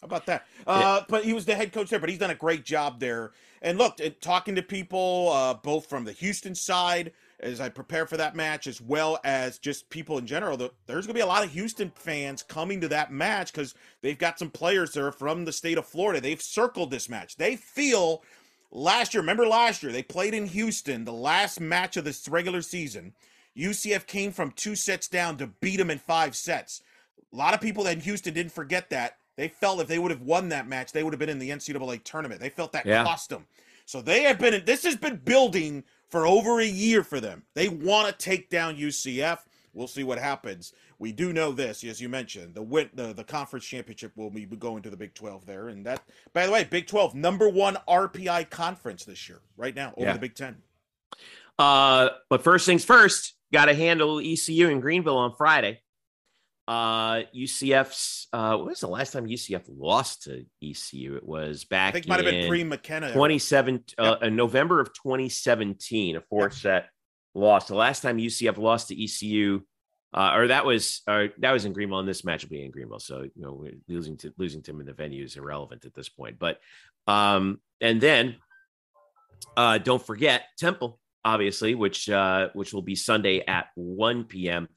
How 0.01 0.05
about 0.05 0.25
that? 0.27 0.45
Uh, 0.65 1.01
But 1.07 1.25
he 1.25 1.33
was 1.33 1.45
the 1.45 1.55
head 1.55 1.73
coach 1.73 1.89
there, 1.89 1.99
but 1.99 2.09
he's 2.09 2.19
done 2.19 2.29
a 2.29 2.35
great 2.35 2.63
job 2.63 2.99
there. 2.99 3.31
And 3.61 3.77
look, 3.77 3.99
talking 4.21 4.55
to 4.55 4.61
people 4.61 5.31
uh, 5.33 5.55
both 5.55 5.87
from 5.87 6.05
the 6.05 6.11
Houston 6.11 6.53
side 6.53 7.11
as 7.39 7.59
I 7.59 7.69
prepare 7.69 8.05
for 8.07 8.17
that 8.17 8.35
match, 8.35 8.65
as 8.67 8.81
well 8.81 9.19
as 9.23 9.59
just 9.59 9.89
people 9.89 10.17
in 10.17 10.25
general, 10.25 10.57
the, 10.57 10.71
there's 10.87 11.05
going 11.05 11.13
to 11.13 11.19
be 11.19 11.23
a 11.23 11.27
lot 11.27 11.43
of 11.43 11.51
Houston 11.51 11.91
fans 11.95 12.41
coming 12.41 12.81
to 12.81 12.87
that 12.87 13.11
match 13.11 13.51
because 13.51 13.75
they've 14.01 14.17
got 14.17 14.39
some 14.39 14.49
players 14.49 14.93
there 14.93 15.11
from 15.11 15.45
the 15.45 15.51
state 15.51 15.77
of 15.77 15.85
Florida. 15.85 16.19
They've 16.19 16.41
circled 16.41 16.89
this 16.89 17.09
match. 17.09 17.37
They 17.37 17.55
feel 17.55 18.23
last 18.71 19.13
year, 19.13 19.21
remember 19.21 19.47
last 19.47 19.83
year, 19.83 19.91
they 19.91 20.03
played 20.03 20.33
in 20.33 20.47
Houston, 20.47 21.05
the 21.05 21.13
last 21.13 21.59
match 21.59 21.95
of 21.97 22.05
this 22.05 22.27
regular 22.27 22.61
season. 22.61 23.13
UCF 23.55 24.05
came 24.07 24.31
from 24.31 24.51
two 24.51 24.75
sets 24.75 25.07
down 25.07 25.37
to 25.37 25.47
beat 25.47 25.77
them 25.77 25.89
in 25.89 25.99
five 25.99 26.35
sets. 26.35 26.81
A 27.33 27.35
lot 27.35 27.53
of 27.53 27.61
people 27.61 27.85
in 27.87 27.99
Houston 28.01 28.33
didn't 28.33 28.51
forget 28.51 28.89
that. 28.89 29.17
They 29.37 29.47
felt 29.47 29.79
if 29.79 29.87
they 29.87 29.99
would 29.99 30.11
have 30.11 30.21
won 30.21 30.49
that 30.49 30.67
match, 30.67 30.91
they 30.91 31.03
would 31.03 31.13
have 31.13 31.19
been 31.19 31.29
in 31.29 31.39
the 31.39 31.51
NCAA 31.51 32.03
tournament. 32.03 32.41
They 32.41 32.49
felt 32.49 32.71
that 32.73 32.85
Yeah. 32.85 33.03
cost 33.03 33.29
them. 33.29 33.45
So 33.85 34.01
they 34.01 34.23
have 34.23 34.39
been, 34.39 34.65
this 34.65 34.83
has 34.83 34.97
been 34.97 35.17
building 35.17 35.83
for 36.09 36.25
over 36.27 36.59
a 36.59 36.65
year 36.65 37.03
for 37.03 37.19
them. 37.21 37.43
They 37.53 37.69
want 37.69 38.07
to 38.07 38.13
take 38.25 38.49
down 38.49 38.75
UCF. 38.75 39.39
We'll 39.73 39.87
see 39.87 40.03
what 40.03 40.17
happens. 40.17 40.73
We 40.97 41.11
do 41.11 41.31
know 41.31 41.51
this, 41.51 41.83
as 41.83 42.01
you 42.01 42.09
mentioned, 42.09 42.55
the 42.55 42.63
win, 42.63 42.89
the, 42.95 43.13
the 43.13 43.23
conference 43.23 43.63
championship 43.65 44.11
will 44.15 44.31
be 44.31 44.45
going 44.45 44.81
to 44.81 44.89
the 44.89 44.97
Big 44.97 45.13
12 45.13 45.45
there. 45.45 45.67
And 45.67 45.85
that, 45.85 46.01
by 46.33 46.47
the 46.47 46.51
way, 46.51 46.63
Big 46.63 46.87
12, 46.87 47.13
number 47.13 47.47
one 47.47 47.77
RPI 47.87 48.49
conference 48.49 49.05
this 49.05 49.29
year, 49.29 49.41
right 49.55 49.75
now, 49.75 49.93
over 49.95 50.07
Yeah. 50.07 50.13
the 50.13 50.19
Big 50.19 50.33
10. 50.33 50.57
Uh, 51.59 52.09
but 52.29 52.43
first 52.43 52.65
things 52.65 52.83
first, 52.83 53.35
got 53.53 53.65
to 53.65 53.75
handle 53.75 54.19
ECU 54.19 54.69
in 54.69 54.79
Greenville 54.79 55.17
on 55.17 55.35
Friday. 55.35 55.81
Uh, 56.67 57.23
UCF's 57.33 58.27
uh, 58.33 58.57
what 58.57 58.67
was 58.67 58.81
the 58.81 58.87
last 58.87 59.13
time 59.13 59.25
UCF 59.25 59.63
lost 59.69 60.23
to 60.23 60.43
ECU? 60.61 61.15
It 61.15 61.25
was 61.25 61.63
back 61.63 61.89
I 61.89 61.91
think 61.93 62.05
it 62.05 62.09
might 62.09 62.23
have 62.23 62.25
been 62.25 62.49
pre 62.49 62.63
McKenna. 62.65 63.13
27 63.13 63.85
uh, 63.97 64.17
in 64.21 64.35
November 64.35 64.81
of 64.81 64.93
2017, 64.93 66.17
a 66.17 66.21
four 66.21 66.49
set 66.51 66.89
loss. 67.33 67.67
The 67.67 67.75
last 67.75 68.01
time 68.01 68.17
UCF 68.17 68.57
lost 68.57 68.89
to 68.89 69.01
ECU, 69.01 69.61
uh, 70.13 70.33
or 70.35 70.47
that 70.47 70.65
was 70.65 71.03
or 71.07 71.29
that 71.37 71.51
was 71.51 71.63
in 71.63 71.71
Greenville, 71.71 71.99
and 71.99 72.07
this 72.07 72.25
match 72.25 72.43
will 72.43 72.49
be 72.49 72.65
in 72.65 72.71
Greenville. 72.71 72.99
So 72.99 73.21
you 73.21 73.31
know, 73.37 73.65
losing 73.87 74.17
to 74.17 74.33
losing 74.37 74.61
to 74.63 74.71
them 74.71 74.81
in 74.81 74.87
the 74.87 74.93
venue 74.93 75.23
is 75.23 75.37
irrelevant 75.37 75.85
at 75.85 75.93
this 75.93 76.09
point. 76.09 76.37
But 76.37 76.59
um, 77.07 77.61
and 77.79 78.01
then 78.01 78.35
uh, 79.55 79.77
don't 79.77 80.05
forget 80.05 80.43
Temple, 80.57 80.99
obviously, 81.23 81.75
which 81.75 82.09
uh, 82.09 82.49
which 82.53 82.73
will 82.73 82.81
be 82.81 82.95
Sunday 82.95 83.43
at 83.45 83.67
1 83.75 84.25
p.m. 84.25 84.67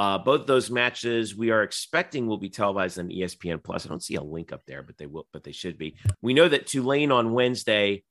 Uh, 0.00 0.16
both 0.16 0.46
those 0.46 0.70
matches 0.70 1.36
we 1.36 1.50
are 1.50 1.62
expecting 1.62 2.26
will 2.26 2.38
be 2.38 2.48
televised 2.48 2.98
on 2.98 3.10
ESPN 3.10 3.62
Plus. 3.62 3.84
I 3.84 3.90
don't 3.90 4.02
see 4.02 4.14
a 4.14 4.22
link 4.22 4.50
up 4.50 4.62
there, 4.66 4.82
but 4.82 4.96
they 4.96 5.04
will, 5.04 5.26
but 5.30 5.44
they 5.44 5.52
should 5.52 5.76
be. 5.76 5.94
We 6.22 6.32
know 6.32 6.48
that 6.48 6.66
Tulane 6.66 7.12
on 7.12 7.34
Wednesday, 7.34 8.02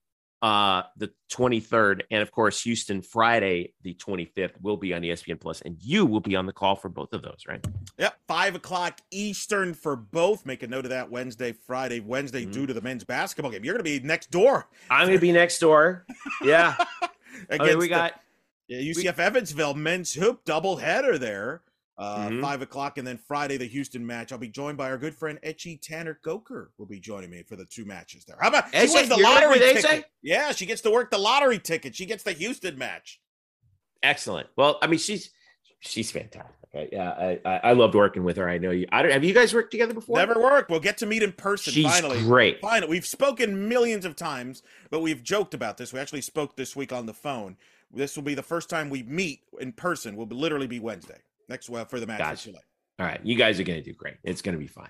uh, 0.44 0.84
the 0.98 1.10
23rd, 1.34 2.02
and 2.12 2.22
of 2.22 2.32
course 2.32 2.62
Houston 2.62 3.02
Friday, 3.02 3.74
the 3.82 3.96
25th, 3.96 4.62
will 4.62 4.78
be 4.78 4.94
on 4.94 5.02
ESPN 5.02 5.42
Plus, 5.42 5.62
and 5.62 5.78
you 5.82 6.06
will 6.06 6.20
be 6.20 6.36
on 6.36 6.46
the 6.46 6.54
call 6.54 6.76
for 6.76 6.90
both 6.90 7.12
of 7.12 7.24
those, 7.24 7.40
right? 7.48 7.66
Yep, 7.98 8.20
five 8.28 8.54
o'clock 8.54 9.02
Eastern 9.10 9.74
for 9.74 9.96
both. 9.96 10.46
Make 10.46 10.62
a 10.62 10.68
note 10.68 10.86
of 10.86 10.92
that 10.92 11.10
Wednesday, 11.10 11.54
Friday, 11.54 12.02
Wednesday, 12.02 12.46
Mhm. 12.46 12.52
due 12.54 12.68
to 12.68 12.74
the 12.76 12.82
men's 12.82 13.04
basketball 13.04 13.52
game. 13.52 13.64
You're 13.66 13.74
going 13.74 13.84
to 13.84 14.00
be 14.00 14.06
next 14.06 14.30
door 14.30 14.70
I'm 14.92 15.08
going 15.08 15.18
to 15.18 15.22
be 15.22 15.32
next 15.32 15.58
door. 15.58 16.06
Yeah. 16.44 16.76
against 17.50 17.52
okay, 17.62 17.76
we 17.76 17.86
the- 17.86 17.90
got 17.90 18.22
yeah, 18.68 18.78
UCF 18.80 19.18
Evansville 19.18 19.74
men's 19.74 20.14
hoop 20.14 20.46
doubleheader 20.46 21.18
there. 21.18 21.64
Uh, 22.00 22.30
Mhm. 22.30 22.42
Five 22.42 22.62
o'clock, 22.62 22.98
and 22.98 23.06
then 23.06 23.18
Friday 23.18 23.58
the 23.58 23.66
Houston 23.68 24.06
match. 24.08 24.32
I'll 24.32 24.38
be 24.38 24.48
joined 24.48 24.78
by 24.78 24.90
our 24.90 24.98
good 24.98 25.14
friend 25.14 25.38
Etchy 25.44 25.78
Tanner 25.82 26.18
Goker. 26.24 26.68
Will 26.78 26.86
be 26.86 26.98
joining 26.98 27.30
me 27.30 27.44
for 27.44 27.58
the 27.58 27.66
two 27.66 27.84
matches 27.84 28.24
there. 28.24 28.38
How 28.40 28.48
about 28.48 28.74
she 28.74 28.88
wins 28.94 29.10
the 29.10 29.18
lottery 29.18 29.60
ticket? 29.60 30.06
Yeah, 30.22 30.54
she 30.54 30.66
gets 30.66 30.80
to 30.84 30.92
work 30.92 31.12
the 31.12 31.18
lottery 31.18 31.60
ticket. 31.60 31.94
She 31.96 32.06
gets 32.06 32.24
the 32.24 32.32
Houston 32.32 32.78
match. 32.78 33.20
excellent. 34.02 34.48
Well, 34.56 34.78
I 34.82 34.88
mean, 34.88 35.00
she's 35.00 35.32
she's 35.82 36.10
fantastic. 36.10 36.56
Okay? 36.74 36.88
Yeah, 36.94 37.10
I, 37.10 37.40
I 37.44 37.58
I 37.70 37.74
loved 37.74 37.96
working 37.96 38.24
with 38.24 38.38
her. 38.38 38.48
I 38.48 38.58
know 38.60 38.72
you. 38.72 38.88
I 38.94 39.02
don't, 39.02 39.12
have 39.12 39.24
you 39.26 39.34
guys 39.34 39.54
worked 39.54 39.72
together 39.72 39.94
before? 39.94 40.16
Never 40.18 40.40
worked. 40.42 40.70
We'll 40.70 40.80
get 40.80 40.98
to 41.00 41.06
meet 41.06 41.22
in 41.22 41.34
person 41.34 41.74
She's 41.74 41.86
finally. 41.86 42.22
great. 42.22 42.62
Finally, 42.62 42.90
we've 42.90 43.06
spoken 43.06 43.68
millions 43.68 44.06
of 44.06 44.16
times, 44.16 44.64
but 44.90 45.02
we've 45.02 45.22
joked 45.22 45.54
about 45.54 45.78
this. 45.78 45.92
We 45.92 46.00
actually 46.00 46.22
spoke 46.22 46.56
this 46.56 46.76
week 46.78 46.94
on 46.94 47.08
the 47.08 47.14
phone. 47.14 47.58
This 47.92 48.16
will 48.16 48.24
be 48.24 48.36
the 48.36 48.44
first 48.44 48.70
time 48.70 48.90
we 48.90 49.04
meet 49.04 49.42
in 49.60 49.74
person. 49.74 50.16
Will 50.16 50.28
literally 50.28 50.68
be 50.68 50.80
Wednesday 50.80 51.18
next 51.50 51.70
well 51.70 51.86
for 51.86 52.00
the 52.00 52.08
match. 52.08 52.20
Gotcha. 52.20 52.54
All 53.00 53.06
right, 53.06 53.20
you 53.24 53.36
guys 53.36 53.60
are 53.60 53.64
going 53.64 53.80
to 53.80 53.84
do 53.84 53.94
great. 53.94 54.16
It's 54.24 54.42
going 54.42 54.54
to 54.54 54.60
be 54.60 54.68
fine. 54.68 54.90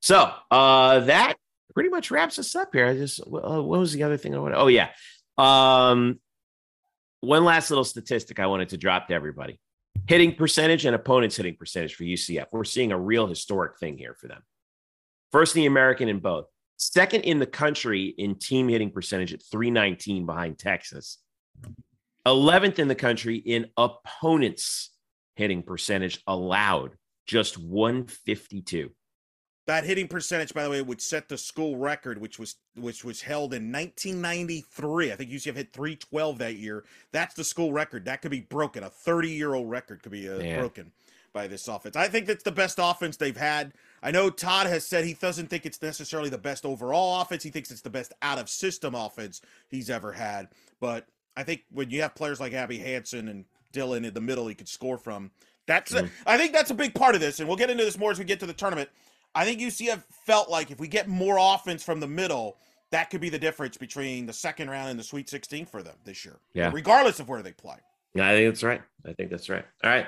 So 0.00 0.30
uh, 0.50 1.00
that 1.00 1.34
pretty 1.74 1.90
much 1.90 2.10
wraps 2.10 2.38
us 2.38 2.54
up 2.54 2.70
here. 2.72 2.86
I 2.86 2.94
just 2.94 3.20
uh, 3.20 3.62
what 3.62 3.80
was 3.80 3.92
the 3.92 4.04
other 4.04 4.16
thing 4.16 4.34
I 4.34 4.38
wanted? 4.38 4.58
Oh 4.58 4.68
yeah, 4.68 4.90
um, 5.36 6.20
one 7.20 7.44
last 7.44 7.70
little 7.70 7.84
statistic 7.84 8.38
I 8.38 8.46
wanted 8.46 8.70
to 8.70 8.76
drop 8.76 9.08
to 9.08 9.14
everybody: 9.14 9.60
hitting 10.06 10.34
percentage 10.34 10.84
and 10.84 10.94
opponents 10.94 11.36
hitting 11.36 11.56
percentage 11.56 11.94
for 11.94 12.04
UCF. 12.04 12.46
We're 12.52 12.64
seeing 12.64 12.92
a 12.92 12.98
real 12.98 13.26
historic 13.26 13.78
thing 13.78 13.98
here 13.98 14.14
for 14.14 14.28
them. 14.28 14.42
First 15.32 15.56
in 15.56 15.62
the 15.62 15.66
American 15.66 16.08
in 16.08 16.20
both. 16.20 16.46
Second 16.76 17.22
in 17.22 17.40
the 17.40 17.46
country 17.46 18.14
in 18.18 18.36
team 18.36 18.68
hitting 18.68 18.92
percentage 18.92 19.34
at 19.34 19.42
319 19.50 20.26
behind 20.26 20.60
Texas. 20.60 21.18
11th 22.24 22.78
in 22.78 22.86
the 22.86 22.94
country 22.94 23.36
in 23.36 23.66
opponents 23.76 24.90
hitting 25.38 25.62
percentage 25.62 26.20
allowed, 26.26 26.96
just 27.24 27.56
152. 27.56 28.90
That 29.68 29.84
hitting 29.84 30.08
percentage, 30.08 30.52
by 30.52 30.64
the 30.64 30.70
way, 30.70 30.82
would 30.82 31.00
set 31.00 31.28
the 31.28 31.38
school 31.38 31.76
record, 31.76 32.18
which 32.18 32.38
was 32.38 32.56
which 32.74 33.04
was 33.04 33.22
held 33.22 33.54
in 33.54 33.70
1993. 33.70 35.12
I 35.12 35.14
think 35.14 35.30
UCF 35.30 35.54
hit 35.56 35.72
312 35.72 36.38
that 36.38 36.56
year. 36.56 36.84
That's 37.12 37.34
the 37.34 37.44
school 37.44 37.72
record. 37.72 38.06
That 38.06 38.20
could 38.20 38.30
be 38.30 38.40
broken. 38.40 38.82
A 38.82 38.90
30 38.90 39.28
year 39.28 39.54
old 39.54 39.70
record 39.70 40.02
could 40.02 40.10
be 40.10 40.28
uh, 40.28 40.58
broken 40.58 40.90
by 41.34 41.46
this 41.46 41.68
offense. 41.68 41.96
I 41.96 42.08
think 42.08 42.26
that's 42.26 42.42
the 42.42 42.50
best 42.50 42.78
offense 42.82 43.16
they've 43.16 43.36
had. 43.36 43.74
I 44.02 44.10
know 44.10 44.30
Todd 44.30 44.66
has 44.66 44.86
said 44.86 45.04
he 45.04 45.14
doesn't 45.14 45.48
think 45.50 45.66
it's 45.66 45.82
necessarily 45.82 46.30
the 46.30 46.38
best 46.38 46.64
overall 46.64 47.20
offense. 47.20 47.42
He 47.42 47.50
thinks 47.50 47.70
it's 47.70 47.82
the 47.82 47.90
best 47.90 48.14
out 48.22 48.38
of 48.38 48.48
system 48.48 48.94
offense 48.94 49.42
he's 49.68 49.90
ever 49.90 50.12
had. 50.12 50.48
But 50.80 51.06
I 51.36 51.44
think 51.44 51.62
when 51.70 51.90
you 51.90 52.02
have 52.02 52.14
players 52.14 52.40
like 52.40 52.54
Abby 52.54 52.78
Hanson 52.78 53.28
and 53.28 53.44
Dylan 53.72 54.06
in 54.06 54.14
the 54.14 54.20
middle, 54.20 54.46
he 54.46 54.54
could 54.54 54.68
score 54.68 54.98
from. 54.98 55.30
That's 55.66 55.92
a, 55.92 56.08
I 56.26 56.38
think 56.38 56.52
that's 56.52 56.70
a 56.70 56.74
big 56.74 56.94
part 56.94 57.14
of 57.14 57.20
this, 57.20 57.40
and 57.40 57.48
we'll 57.48 57.58
get 57.58 57.68
into 57.68 57.84
this 57.84 57.98
more 57.98 58.10
as 58.10 58.18
we 58.18 58.24
get 58.24 58.40
to 58.40 58.46
the 58.46 58.54
tournament. 58.54 58.88
I 59.34 59.44
think 59.44 59.60
UCF 59.60 60.02
felt 60.24 60.48
like 60.48 60.70
if 60.70 60.80
we 60.80 60.88
get 60.88 61.08
more 61.08 61.36
offense 61.38 61.84
from 61.84 62.00
the 62.00 62.06
middle, 62.08 62.56
that 62.90 63.10
could 63.10 63.20
be 63.20 63.28
the 63.28 63.38
difference 63.38 63.76
between 63.76 64.24
the 64.24 64.32
second 64.32 64.70
round 64.70 64.88
and 64.88 64.98
the 64.98 65.04
Sweet 65.04 65.28
16 65.28 65.66
for 65.66 65.82
them 65.82 65.94
this 66.04 66.24
year. 66.24 66.38
Yeah. 66.54 66.70
regardless 66.72 67.20
of 67.20 67.28
where 67.28 67.42
they 67.42 67.52
play. 67.52 67.76
Yeah, 68.14 68.30
I 68.30 68.32
think 68.32 68.48
that's 68.48 68.62
right. 68.62 68.80
I 69.06 69.12
think 69.12 69.30
that's 69.30 69.48
right. 69.50 69.64
All 69.84 69.90
right. 69.90 70.06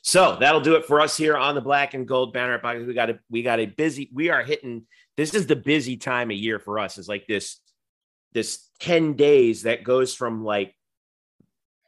So 0.00 0.36
that'll 0.40 0.62
do 0.62 0.74
it 0.76 0.86
for 0.86 1.00
us 1.00 1.16
here 1.16 1.36
on 1.36 1.54
the 1.54 1.60
black 1.60 1.92
and 1.92 2.08
gold 2.08 2.32
banner. 2.32 2.58
Podcast. 2.58 2.86
We 2.86 2.94
got 2.94 3.10
a 3.10 3.18
we 3.30 3.42
got 3.42 3.60
a 3.60 3.66
busy, 3.66 4.10
we 4.12 4.30
are 4.30 4.42
hitting 4.42 4.86
this 5.16 5.34
is 5.34 5.46
the 5.46 5.56
busy 5.56 5.96
time 5.96 6.30
of 6.30 6.36
year 6.36 6.58
for 6.58 6.78
us. 6.78 6.98
It's 6.98 7.08
like 7.08 7.26
this 7.26 7.60
this 8.32 8.70
10 8.80 9.14
days 9.14 9.62
that 9.62 9.84
goes 9.84 10.14
from 10.14 10.42
like 10.42 10.74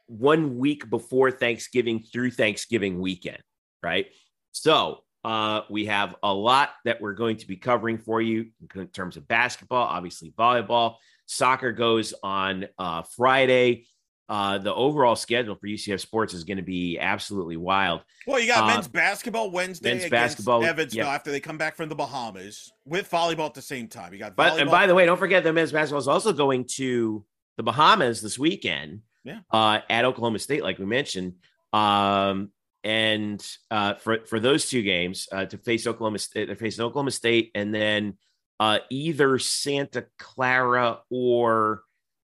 one 0.07 0.57
week 0.57 0.89
before 0.89 1.31
Thanksgiving 1.31 2.03
through 2.03 2.31
Thanksgiving 2.31 2.99
weekend, 2.99 3.41
right? 3.81 4.07
So 4.51 4.99
uh, 5.23 5.61
we 5.69 5.85
have 5.85 6.15
a 6.21 6.33
lot 6.33 6.71
that 6.85 7.01
we're 7.01 7.13
going 7.13 7.37
to 7.37 7.47
be 7.47 7.55
covering 7.55 7.97
for 7.97 8.21
you 8.21 8.51
in 8.75 8.87
terms 8.87 9.17
of 9.17 9.27
basketball, 9.27 9.87
obviously 9.87 10.31
volleyball. 10.37 10.95
Soccer 11.25 11.71
goes 11.71 12.13
on 12.21 12.67
uh, 12.77 13.01
Friday. 13.15 13.87
Uh, 14.27 14.57
the 14.57 14.73
overall 14.73 15.15
schedule 15.15 15.55
for 15.55 15.67
UCF 15.67 15.99
sports 15.99 16.33
is 16.33 16.43
going 16.43 16.57
to 16.57 16.63
be 16.63 16.97
absolutely 16.99 17.57
wild. 17.57 18.01
Well, 18.25 18.39
you 18.39 18.47
got 18.47 18.63
Uh, 18.63 18.67
men's 18.67 18.87
basketball 18.87 19.51
Wednesday 19.51 19.89
men's 19.89 20.05
against 20.05 20.11
basketball, 20.11 20.63
Evansville 20.63 21.05
yeah. 21.05 21.13
after 21.13 21.31
they 21.31 21.39
come 21.39 21.57
back 21.57 21.75
from 21.75 21.89
the 21.89 21.95
Bahamas 21.95 22.71
with 22.85 23.09
volleyball 23.09 23.45
at 23.45 23.53
the 23.53 23.61
same 23.61 23.87
time. 23.87 24.13
You 24.13 24.19
got 24.19 24.35
But 24.35 24.59
and 24.59 24.69
by 24.69 24.87
the 24.87 24.95
way, 24.95 25.05
don't 25.05 25.19
forget 25.19 25.43
the 25.43 25.53
men's 25.53 25.71
basketball 25.71 25.99
is 25.99 26.07
also 26.07 26.33
going 26.33 26.65
to 26.75 27.23
the 27.57 27.63
Bahamas 27.63 28.21
this 28.21 28.39
weekend. 28.39 29.01
Yeah. 29.25 29.39
Uh, 29.51 29.79
at 29.89 30.05
Oklahoma 30.05 30.39
State, 30.39 30.63
like 30.63 30.77
we 30.79 30.85
mentioned. 30.85 31.33
Um, 31.73 32.51
and 32.83 33.45
uh, 33.71 33.95
for 33.95 34.19
for 34.27 34.39
those 34.39 34.69
two 34.69 34.83
games 34.83 35.27
uh, 35.31 35.45
to 35.45 35.57
face 35.57 35.87
Oklahoma 35.87 36.19
State, 36.19 36.45
they're 36.45 36.55
facing 36.55 36.85
Oklahoma 36.85 37.11
State, 37.11 37.51
and 37.55 37.73
then 37.73 38.17
uh, 38.59 38.79
either 38.91 39.39
Santa 39.39 40.05
Clara 40.19 40.99
or 41.09 41.81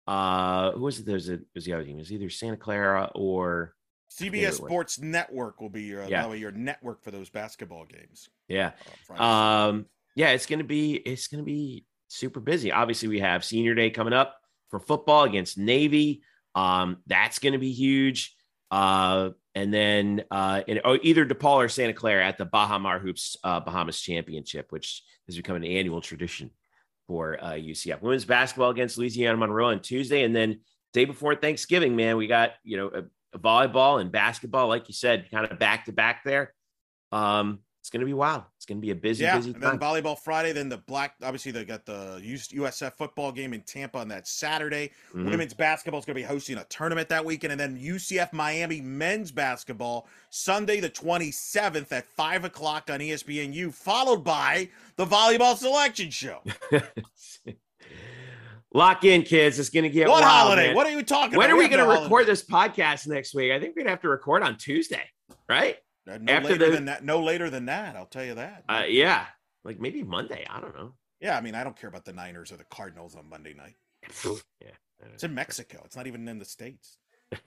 uh, 0.08 0.72
who 0.74 0.82
was 0.82 1.00
it? 1.00 1.06
There's 1.06 1.30
a 1.30 1.40
was 1.56 1.64
the 1.66 1.74
other 1.74 1.86
team? 1.86 1.96
It 1.96 2.02
was 2.02 2.12
either 2.12 2.30
Santa 2.30 2.58
Clara 2.58 3.10
or 3.16 3.74
CBS 4.12 4.42
Yeah. 4.42 4.50
Sports 4.52 5.00
Network 5.00 5.62
will 5.62 5.70
be 5.70 5.84
your, 5.84 6.04
Yeah. 6.04 6.28
way, 6.28 6.38
your 6.38 6.52
network 6.52 7.02
for 7.02 7.12
those 7.12 7.30
basketball 7.30 7.86
games. 7.86 8.28
yeah. 8.50 8.72
uh, 9.10 9.24
Um, 9.24 9.86
yeah, 10.16 10.32
it's 10.32 10.46
gonna 10.46 10.66
be 10.66 10.96
it's 10.96 11.28
gonna 11.30 11.44
be 11.44 11.86
super 12.10 12.42
busy. 12.42 12.74
Obviously, 12.74 13.08
we 13.08 13.20
have 13.22 13.46
senior 13.46 13.74
day 13.74 13.90
coming 13.90 14.12
up 14.12 14.36
for 14.70 14.82
football 14.82 15.24
against 15.24 15.58
Navy. 15.58 16.24
Um, 16.56 16.98
that's 17.08 17.40
gonna 17.40 17.60
be 17.60 17.72
huge. 17.72 18.36
Uh, 18.70 19.32
and 19.54 19.74
then 19.74 20.24
uh, 20.32 20.62
in, 20.66 20.80
oh, 20.86 20.98
either 21.02 21.26
DePaul 21.26 21.58
or 21.58 21.70
Santa 21.70 21.94
Clara 21.94 22.26
at 22.26 22.38
the 22.38 22.46
Baha 22.46 22.80
Mar 22.80 23.00
Hoops 23.00 23.36
uh, 23.44 23.60
Bahamas 23.60 24.00
Championship, 24.00 24.72
which 24.72 25.04
has 25.28 25.36
become 25.36 25.58
an 25.58 25.66
annual 25.66 26.00
tradition 26.00 26.52
for 27.08 27.38
uh, 27.44 27.52
UCF. 27.52 28.02
Women's 28.02 28.24
basketball 28.24 28.70
against 28.70 28.98
Louisiana 28.98 29.38
Monroe 29.38 29.70
on 29.72 29.82
Tuesday, 29.82 30.24
and 30.24 30.34
then 30.34 30.62
day 30.94 31.06
before 31.06 31.36
Thanksgiving, 31.36 31.96
man, 31.96 32.16
we 32.16 32.28
got 32.28 32.52
you 32.64 32.78
know 32.78 32.88
a, 32.88 33.04
a 33.36 33.40
volleyball 33.40 34.00
and 34.00 34.12
basketball, 34.12 34.68
like 34.68 34.88
you 34.88 34.94
said, 34.94 35.30
kind 35.32 35.52
of 35.52 35.60
back 35.60 35.86
to 35.86 35.92
back 35.92 36.24
there. 36.24 36.54
Um, 37.12 37.60
it's 37.82 37.90
gonna 37.90 38.06
be 38.06 38.14
wild. 38.14 38.44
It's 38.58 38.66
gonna 38.68 38.80
be 38.80 38.92
a 38.92 38.96
busy, 38.96 39.24
yeah, 39.24 39.38
busy 39.38 39.54
and 39.54 39.62
then 39.62 39.72
time. 39.72 39.80
volleyball 39.80 40.18
Friday. 40.18 40.54
Then 40.54 40.70
the 40.70 40.78
black, 40.78 41.16
obviously 41.24 41.52
they 41.52 41.66
got 41.66 41.84
the 41.84 42.22
USF 42.24 42.94
football 42.94 43.32
game 43.32 43.54
in 43.56 43.62
Tampa 43.64 43.98
on 43.98 44.08
that 44.10 44.28
Saturday. 44.28 44.92
Mhm. 45.16 45.32
Women's 45.32 45.56
basketball 45.56 46.00
is 46.00 46.06
going 46.06 46.14
to 46.16 46.22
be 46.22 46.26
hosting 46.26 46.58
a 46.60 46.64
tournament 46.66 47.10
that 47.10 47.26
weekend, 47.26 47.52
and 47.54 47.60
then 47.60 47.76
UCF 47.78 48.34
Miami 48.34 48.82
men's 48.82 49.32
basketball 49.32 50.08
Sunday 50.30 50.80
the 50.80 50.92
27th 50.92 51.92
at 51.92 52.06
five 52.06 52.46
o'clock 52.46 52.90
on 52.92 53.00
ESPNU, 53.00 53.74
followed 53.74 54.24
by 54.24 54.70
the 54.96 55.06
volleyball 55.08 55.58
selection 55.58 56.12
show. 56.12 56.42
Lock 58.74 59.04
in, 59.04 59.24
kids. 59.24 59.60
It's 59.60 59.70
gonna 59.70 59.90
get 59.90 60.08
what 60.08 60.22
wild, 60.22 60.24
holiday? 60.44 60.68
man. 60.68 60.76
What 60.76 60.88
are 60.88 60.92
you 60.92 61.04
talking 61.04 61.38
when 61.38 61.48
about? 61.50 61.56
are 61.56 61.58
we 61.58 61.64
have 61.64 61.72
gonna 61.72 61.84
no 61.84 61.90
record 61.90 62.08
holiday. 62.10 62.26
this 62.32 62.44
podcast 62.46 63.08
next 63.08 63.34
week? 63.36 63.52
I 63.52 63.60
think 63.60 63.76
we're 63.76 63.82
gonna 63.82 63.90
have 63.90 64.02
to 64.02 64.10
record 64.10 64.44
on 64.44 64.56
Tuesday, 64.58 65.04
right? 65.50 65.76
No 66.06 66.14
after 66.28 66.50
later 66.50 66.66
the- 66.66 66.72
than 66.72 66.86
that. 66.86 67.04
No 67.04 67.22
later 67.22 67.50
than 67.50 67.66
that. 67.66 67.96
I'll 67.96 68.06
tell 68.06 68.26
you 68.26 68.36
that. 68.36 68.64
Uh, 68.68 68.84
yeah, 68.88 69.26
like 69.64 69.80
maybe 69.80 70.04
Monday. 70.04 70.46
I 70.50 70.60
don't 70.60 70.76
know. 70.76 70.94
yeah, 71.20 71.38
I 71.38 71.42
mean, 71.42 71.56
I 71.56 71.64
don't 71.64 71.80
care 71.80 71.90
about 71.90 72.06
the 72.06 72.14
Niners 72.14 72.52
or 72.52 72.58
the 72.58 72.66
Cardinals 72.66 73.16
on 73.16 73.30
Monday 73.30 73.54
night. 73.54 73.76
yeah, 74.62 74.72
It's 75.14 75.24
in 75.24 75.36
Mexico. 75.36 75.82
It's 75.86 75.96
not 75.96 76.08
even 76.08 76.28
in 76.28 76.40
the 76.40 76.46
states. 76.46 76.98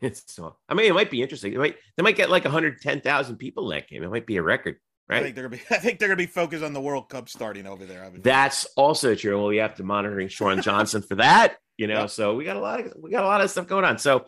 it's 0.01 0.23
so. 0.33 0.57
I 0.69 0.75
mean, 0.75 0.87
it 0.87 0.95
might 0.95 1.11
be 1.11 1.21
interesting. 1.23 1.53
They 1.53 1.59
might, 1.59 1.77
they 1.97 2.03
might 2.03 2.17
get 2.17 2.31
like 2.31 2.45
110,000 2.45 3.37
people 3.37 3.69
that 3.69 3.89
game. 3.89 4.03
It 4.03 4.11
might 4.11 4.27
be 4.27 4.37
a 4.37 4.43
record, 4.43 4.77
Right? 5.09 5.19
I 5.19 5.23
think 5.25 5.35
they're 5.35 5.49
gonna 5.49 5.57
be. 5.57 5.63
I 5.75 5.79
think 5.79 5.99
they're 5.99 6.09
gonna 6.09 6.17
be 6.17 6.27
focused 6.27 6.65
on 6.65 6.73
the 6.73 6.81
World 6.81 7.09
Cup 7.11 7.29
starting 7.29 7.67
over 7.67 7.85
there. 7.85 8.11
That's 8.23 8.65
also 8.77 9.15
true. 9.15 9.37
Well, 9.37 9.49
we 9.49 9.57
have 9.59 9.75
to 9.75 9.83
monitoring 9.83 10.29
Sean 10.29 10.63
Johnson 10.63 11.03
for 11.03 11.17
that, 11.17 11.57
you 11.77 11.87
know. 11.89 12.03
Yep. 12.03 12.11
So 12.11 12.35
we 12.35 12.45
got 12.45 12.57
a 12.57 12.61
lot 12.61 12.81
of 12.81 12.93
we 12.99 13.11
got 13.11 13.25
a 13.25 13.27
lot 13.27 13.43
of 13.43 13.51
stuff 13.51 13.67
going 13.67 13.85
on. 13.85 13.99
So 13.99 14.25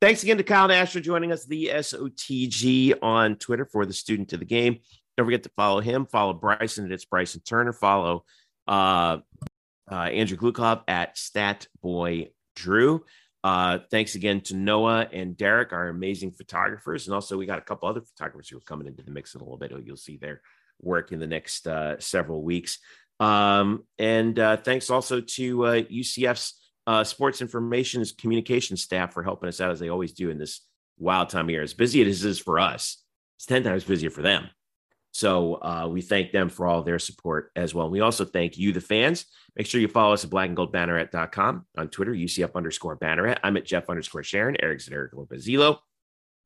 thanks 0.00 0.22
again 0.22 0.36
to 0.36 0.44
Kyle 0.44 0.68
Nash 0.68 0.92
for 0.92 1.00
joining 1.00 1.32
us, 1.32 1.44
the 1.44 1.70
SOTG 1.72 2.94
on 3.02 3.36
Twitter 3.36 3.64
for 3.64 3.84
the 3.86 3.92
student 3.92 4.32
of 4.32 4.40
the 4.40 4.46
game. 4.46 4.78
Don't 5.16 5.26
forget 5.26 5.42
to 5.42 5.50
follow 5.56 5.80
him. 5.80 6.06
Follow 6.06 6.32
Bryson 6.32 6.84
at 6.84 6.92
it's 6.92 7.04
Bryson 7.04 7.40
Turner. 7.40 7.72
Follow 7.72 8.24
uh, 8.68 9.18
uh, 9.90 9.94
Andrew 9.94 10.36
Glukov 10.36 10.82
at 10.86 11.16
Statboy 11.16 12.30
Drew. 12.54 13.04
Uh, 13.42 13.78
thanks 13.90 14.14
again 14.14 14.40
to 14.42 14.56
Noah 14.56 15.08
and 15.12 15.36
Derek, 15.36 15.72
our 15.72 15.88
amazing 15.88 16.32
photographers, 16.32 17.06
and 17.06 17.14
also 17.14 17.36
we 17.36 17.46
got 17.46 17.58
a 17.58 17.62
couple 17.62 17.88
other 17.88 18.00
photographers 18.00 18.48
who 18.48 18.58
are 18.58 18.62
coming 18.62 18.86
into 18.86 19.02
the 19.02 19.10
mix 19.10 19.34
in 19.34 19.40
a 19.40 19.44
little 19.44 19.56
bit. 19.56 19.72
You'll 19.84 19.96
see 19.96 20.16
their 20.16 20.42
work 20.80 21.12
in 21.12 21.20
the 21.20 21.26
next 21.26 21.66
uh, 21.66 21.98
several 21.98 22.42
weeks. 22.42 22.78
Um, 23.20 23.84
and 23.98 24.38
uh, 24.38 24.56
thanks 24.58 24.90
also 24.90 25.20
to 25.20 25.64
uh, 25.64 25.82
UCF's 25.82 26.54
uh, 26.88 27.04
sports 27.04 27.42
information 27.42 28.02
communication 28.16 28.74
staff 28.74 29.12
for 29.12 29.22
helping 29.22 29.46
us 29.46 29.60
out 29.60 29.70
as 29.70 29.78
they 29.78 29.90
always 29.90 30.12
do 30.12 30.30
in 30.30 30.38
this 30.38 30.62
wild 30.98 31.28
time 31.28 31.44
of 31.44 31.50
year. 31.50 31.60
As 31.60 31.74
busy 31.74 32.00
as 32.00 32.24
it 32.24 32.28
is 32.30 32.38
for 32.38 32.58
us, 32.58 33.04
it's 33.36 33.44
10 33.44 33.62
times 33.62 33.84
busier 33.84 34.08
for 34.08 34.22
them. 34.22 34.48
So 35.10 35.56
uh, 35.56 35.86
we 35.90 36.00
thank 36.00 36.32
them 36.32 36.48
for 36.48 36.66
all 36.66 36.82
their 36.82 36.98
support 36.98 37.50
as 37.54 37.74
well. 37.74 37.90
We 37.90 38.00
also 38.00 38.24
thank 38.24 38.56
you, 38.56 38.72
the 38.72 38.80
fans. 38.80 39.26
Make 39.54 39.66
sure 39.66 39.82
you 39.82 39.88
follow 39.88 40.14
us 40.14 40.24
at 40.24 40.30
blackandgoldbanneret.com 40.30 41.66
on 41.76 41.88
Twitter, 41.88 42.12
UCF 42.12 42.54
underscore 42.54 42.96
banneret. 42.96 43.38
I'm 43.44 43.58
at 43.58 43.66
Jeff 43.66 43.90
underscore 43.90 44.22
Sharon. 44.22 44.56
Eric's 44.62 44.86
at 44.88 44.94
Eric 44.94 45.12
Lopezilo. 45.12 45.80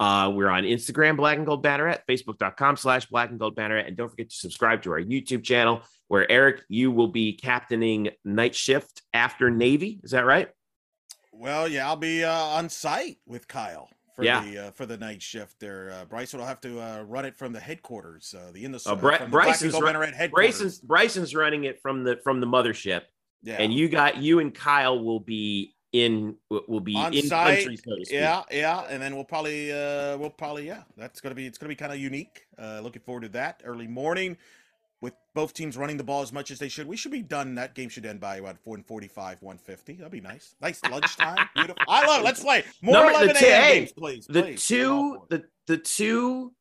Uh, 0.02 0.28
we're 0.30 0.48
on 0.48 0.64
Instagram, 0.64 1.16
Black 1.16 1.36
and 1.36 1.46
Gold 1.46 1.62
Banneret, 1.64 2.00
Facebook.com 2.08 2.76
slash 2.76 3.06
Black 3.06 3.30
and 3.30 3.38
Gold 3.38 3.54
Banneret. 3.54 3.86
And 3.86 3.96
don't 3.96 4.08
forget 4.08 4.30
to 4.30 4.34
subscribe 4.36 4.82
to 4.82 4.90
our 4.90 5.00
YouTube 5.00 5.44
channel 5.44 5.82
where 6.08 6.28
Eric, 6.30 6.62
you 6.68 6.90
will 6.90 7.06
be 7.06 7.34
captaining 7.34 8.10
night 8.24 8.56
shift 8.56 9.02
after 9.14 9.48
Navy. 9.48 10.00
Is 10.02 10.10
that 10.10 10.24
right? 10.24 10.48
Well, 11.32 11.68
yeah, 11.68 11.86
I'll 11.86 11.94
be 11.94 12.24
uh, 12.24 12.32
on 12.32 12.68
site 12.68 13.18
with 13.26 13.46
Kyle 13.46 13.88
for 14.16 14.24
Yeah. 14.24 14.42
the 14.44 14.58
uh, 14.58 14.70
for 14.72 14.86
the 14.86 14.96
night 14.96 15.22
shift. 15.22 15.60
There, 15.60 15.92
uh, 15.92 16.04
Bryson 16.06 16.40
will 16.40 16.46
have 16.46 16.60
to 16.62 16.80
uh, 16.80 17.04
run 17.06 17.24
it 17.24 17.36
from 17.36 17.52
the 17.52 17.60
headquarters, 17.60 18.34
uh, 18.36 18.50
the 18.52 18.64
in 18.64 18.72
the 18.72 18.82
uh, 18.84 18.96
the 18.96 19.26
Bryson's 19.28 19.80
run- 19.80 20.30
Bryson's 20.32 20.80
Bryson's 20.80 21.32
running 21.32 21.62
it 21.62 21.80
from 21.80 22.02
the 22.02 22.16
from 22.24 22.40
the 22.40 22.46
mothership, 22.46 23.02
yeah, 23.42 23.54
and 23.54 23.72
you 23.72 23.88
got 23.88 24.16
you 24.16 24.40
and 24.40 24.52
Kyle 24.52 25.02
will 25.02 25.20
be 25.20 25.74
in 25.93 26.36
will 26.51 26.81
be 26.81 26.94
On 26.97 27.12
in 27.12 27.27
site, 27.27 27.59
country, 27.66 27.77
so 27.77 27.97
yeah, 28.10 28.43
yeah, 28.51 28.81
and 28.89 29.02
then 29.02 29.14
we'll 29.14 29.24
probably 29.24 29.70
uh, 29.70 30.16
we'll 30.16 30.31
probably 30.31 30.66
yeah, 30.66 30.82
that's 30.97 31.20
gonna 31.20 31.35
be 31.35 31.47
it's 31.47 31.59
gonna 31.59 31.69
be 31.69 31.74
kind 31.77 31.93
of 31.93 31.98
unique. 31.98 32.47
Uh, 32.59 32.81
looking 32.82 33.02
forward 33.02 33.23
to 33.23 33.28
that 33.31 33.62
early 33.64 33.86
morning. 33.86 34.36
With 35.02 35.14
both 35.35 35.52
teams 35.52 35.77
running 35.77 35.97
the 35.97 36.05
ball 36.05 36.23
as 36.23 36.32
much 36.32 36.52
as 36.52 36.60
they 36.60 36.69
should, 36.69 36.86
we 36.86 36.97
should 36.97 37.10
be 37.10 37.23
done. 37.23 37.56
That 37.56 37.74
game 37.74 37.89
should 37.89 38.06
end 38.06 38.20
by 38.20 38.36
about 38.36 38.59
145, 38.62 39.43
150. 39.43 39.94
That'd 39.94 40.12
be 40.12 40.20
nice. 40.20 40.55
Nice 40.62 40.81
lunchtime. 40.89 41.39
Beautiful. 41.56 41.82
I 41.89 42.06
love 42.06 42.20
it. 42.20 42.24
Let's 42.24 42.40
play. 42.40 42.62
More 42.82 42.94
Number- 42.94 43.10
11 43.10 43.35
two- 43.35 43.47
a.m. 43.47 43.73
games, 43.73 43.93
please. 43.93 44.27
The 44.28 44.43
please. 44.43 44.64
two 44.64 44.85
I'm 44.85 44.93
all 44.93 45.27
for 45.28 45.35
it. 45.35 45.43
the 45.66 45.74
the 45.74 45.82
two 45.82 46.52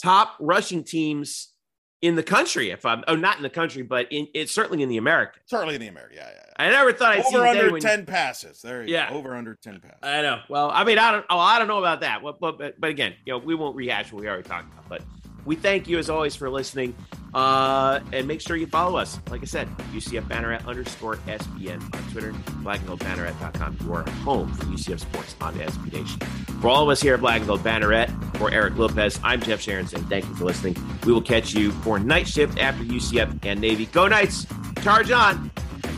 top 0.00 0.36
rushing 0.40 0.84
teams 0.84 1.54
in 2.02 2.14
the 2.14 2.22
country. 2.22 2.70
If 2.70 2.84
I'm 2.86 3.02
oh 3.08 3.16
not 3.16 3.36
in 3.36 3.42
the 3.42 3.50
country, 3.50 3.82
but 3.82 4.06
in 4.10 4.28
it's 4.34 4.52
certainly 4.52 4.82
in 4.82 4.88
the 4.88 4.96
Americas. 4.96 5.40
Certainly 5.46 5.74
in 5.76 5.80
the 5.80 5.88
America. 5.88 6.14
Yeah, 6.16 6.28
yeah. 6.32 6.42
I 6.56 6.70
never 6.70 6.92
thought 6.92 7.12
I'd 7.18 7.24
see 7.24 7.36
Over 7.36 7.46
under 7.46 7.78
10 7.78 8.06
passes. 8.06 8.60
There 8.62 8.82
you 8.82 8.92
Yeah. 8.92 9.10
go. 9.10 9.16
Over 9.16 9.36
under 9.36 9.54
10 9.54 9.80
passes. 9.80 9.98
I 10.02 10.22
know. 10.22 10.40
Well, 10.48 10.70
I 10.72 10.84
mean, 10.84 10.98
I 10.98 11.12
don't. 11.12 11.26
Oh, 11.30 11.38
I 11.38 11.58
don't 11.58 11.68
know 11.68 11.78
about 11.78 12.00
that. 12.00 12.22
But, 12.22 12.40
but 12.40 12.58
but 12.58 12.80
but 12.80 12.90
again, 12.90 13.14
you 13.24 13.32
know, 13.32 13.38
we 13.38 13.54
won't 13.54 13.76
rehash 13.76 14.12
what 14.12 14.20
we 14.22 14.28
already 14.28 14.48
talked 14.48 14.72
about. 14.72 14.88
But 14.88 15.02
we 15.44 15.56
thank 15.56 15.88
you 15.88 15.98
as 15.98 16.10
always 16.10 16.36
for 16.36 16.50
listening. 16.50 16.94
Uh, 17.34 18.00
and 18.12 18.26
make 18.26 18.40
sure 18.40 18.56
you 18.56 18.66
follow 18.66 18.98
us. 18.98 19.18
Like 19.30 19.42
I 19.42 19.44
said, 19.44 19.68
UCF 19.92 20.22
Banneret 20.22 20.66
underscore 20.66 21.16
SBN 21.16 21.82
on 21.94 22.10
Twitter, 22.10 22.32
blackandgoldbanneret.com, 22.62 23.78
your 23.86 24.02
home 24.22 24.52
for 24.54 24.64
UCF 24.66 25.00
sports 25.00 25.36
on 25.40 25.56
the 25.56 25.64
SB 25.64 25.92
Nation. 25.92 26.20
For 26.60 26.68
all 26.68 26.82
of 26.82 26.88
us 26.88 27.00
here 27.02 27.14
at 27.14 27.20
Black 27.20 27.38
and 27.38 27.46
Gold 27.46 27.60
Banneret, 27.60 28.08
for 28.36 28.50
Eric 28.50 28.76
Lopez, 28.76 29.20
I'm 29.22 29.40
Jeff 29.42 29.60
Sharonson. 29.60 30.08
thank 30.08 30.26
you 30.26 30.34
for 30.34 30.44
listening. 30.44 30.76
We 31.04 31.12
will 31.12 31.22
catch 31.22 31.54
you 31.54 31.70
for 31.72 31.98
night 31.98 32.26
shift 32.26 32.58
after 32.58 32.84
UCF 32.84 33.44
and 33.44 33.60
Navy. 33.60 33.86
Go 33.86 34.08
Knights! 34.08 34.46
Charge 34.82 35.10
on! 35.10 35.50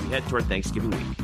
We 0.05 0.11
head 0.11 0.25
toward 0.29 0.47
Thanksgiving 0.47 0.91
week. 0.91 1.20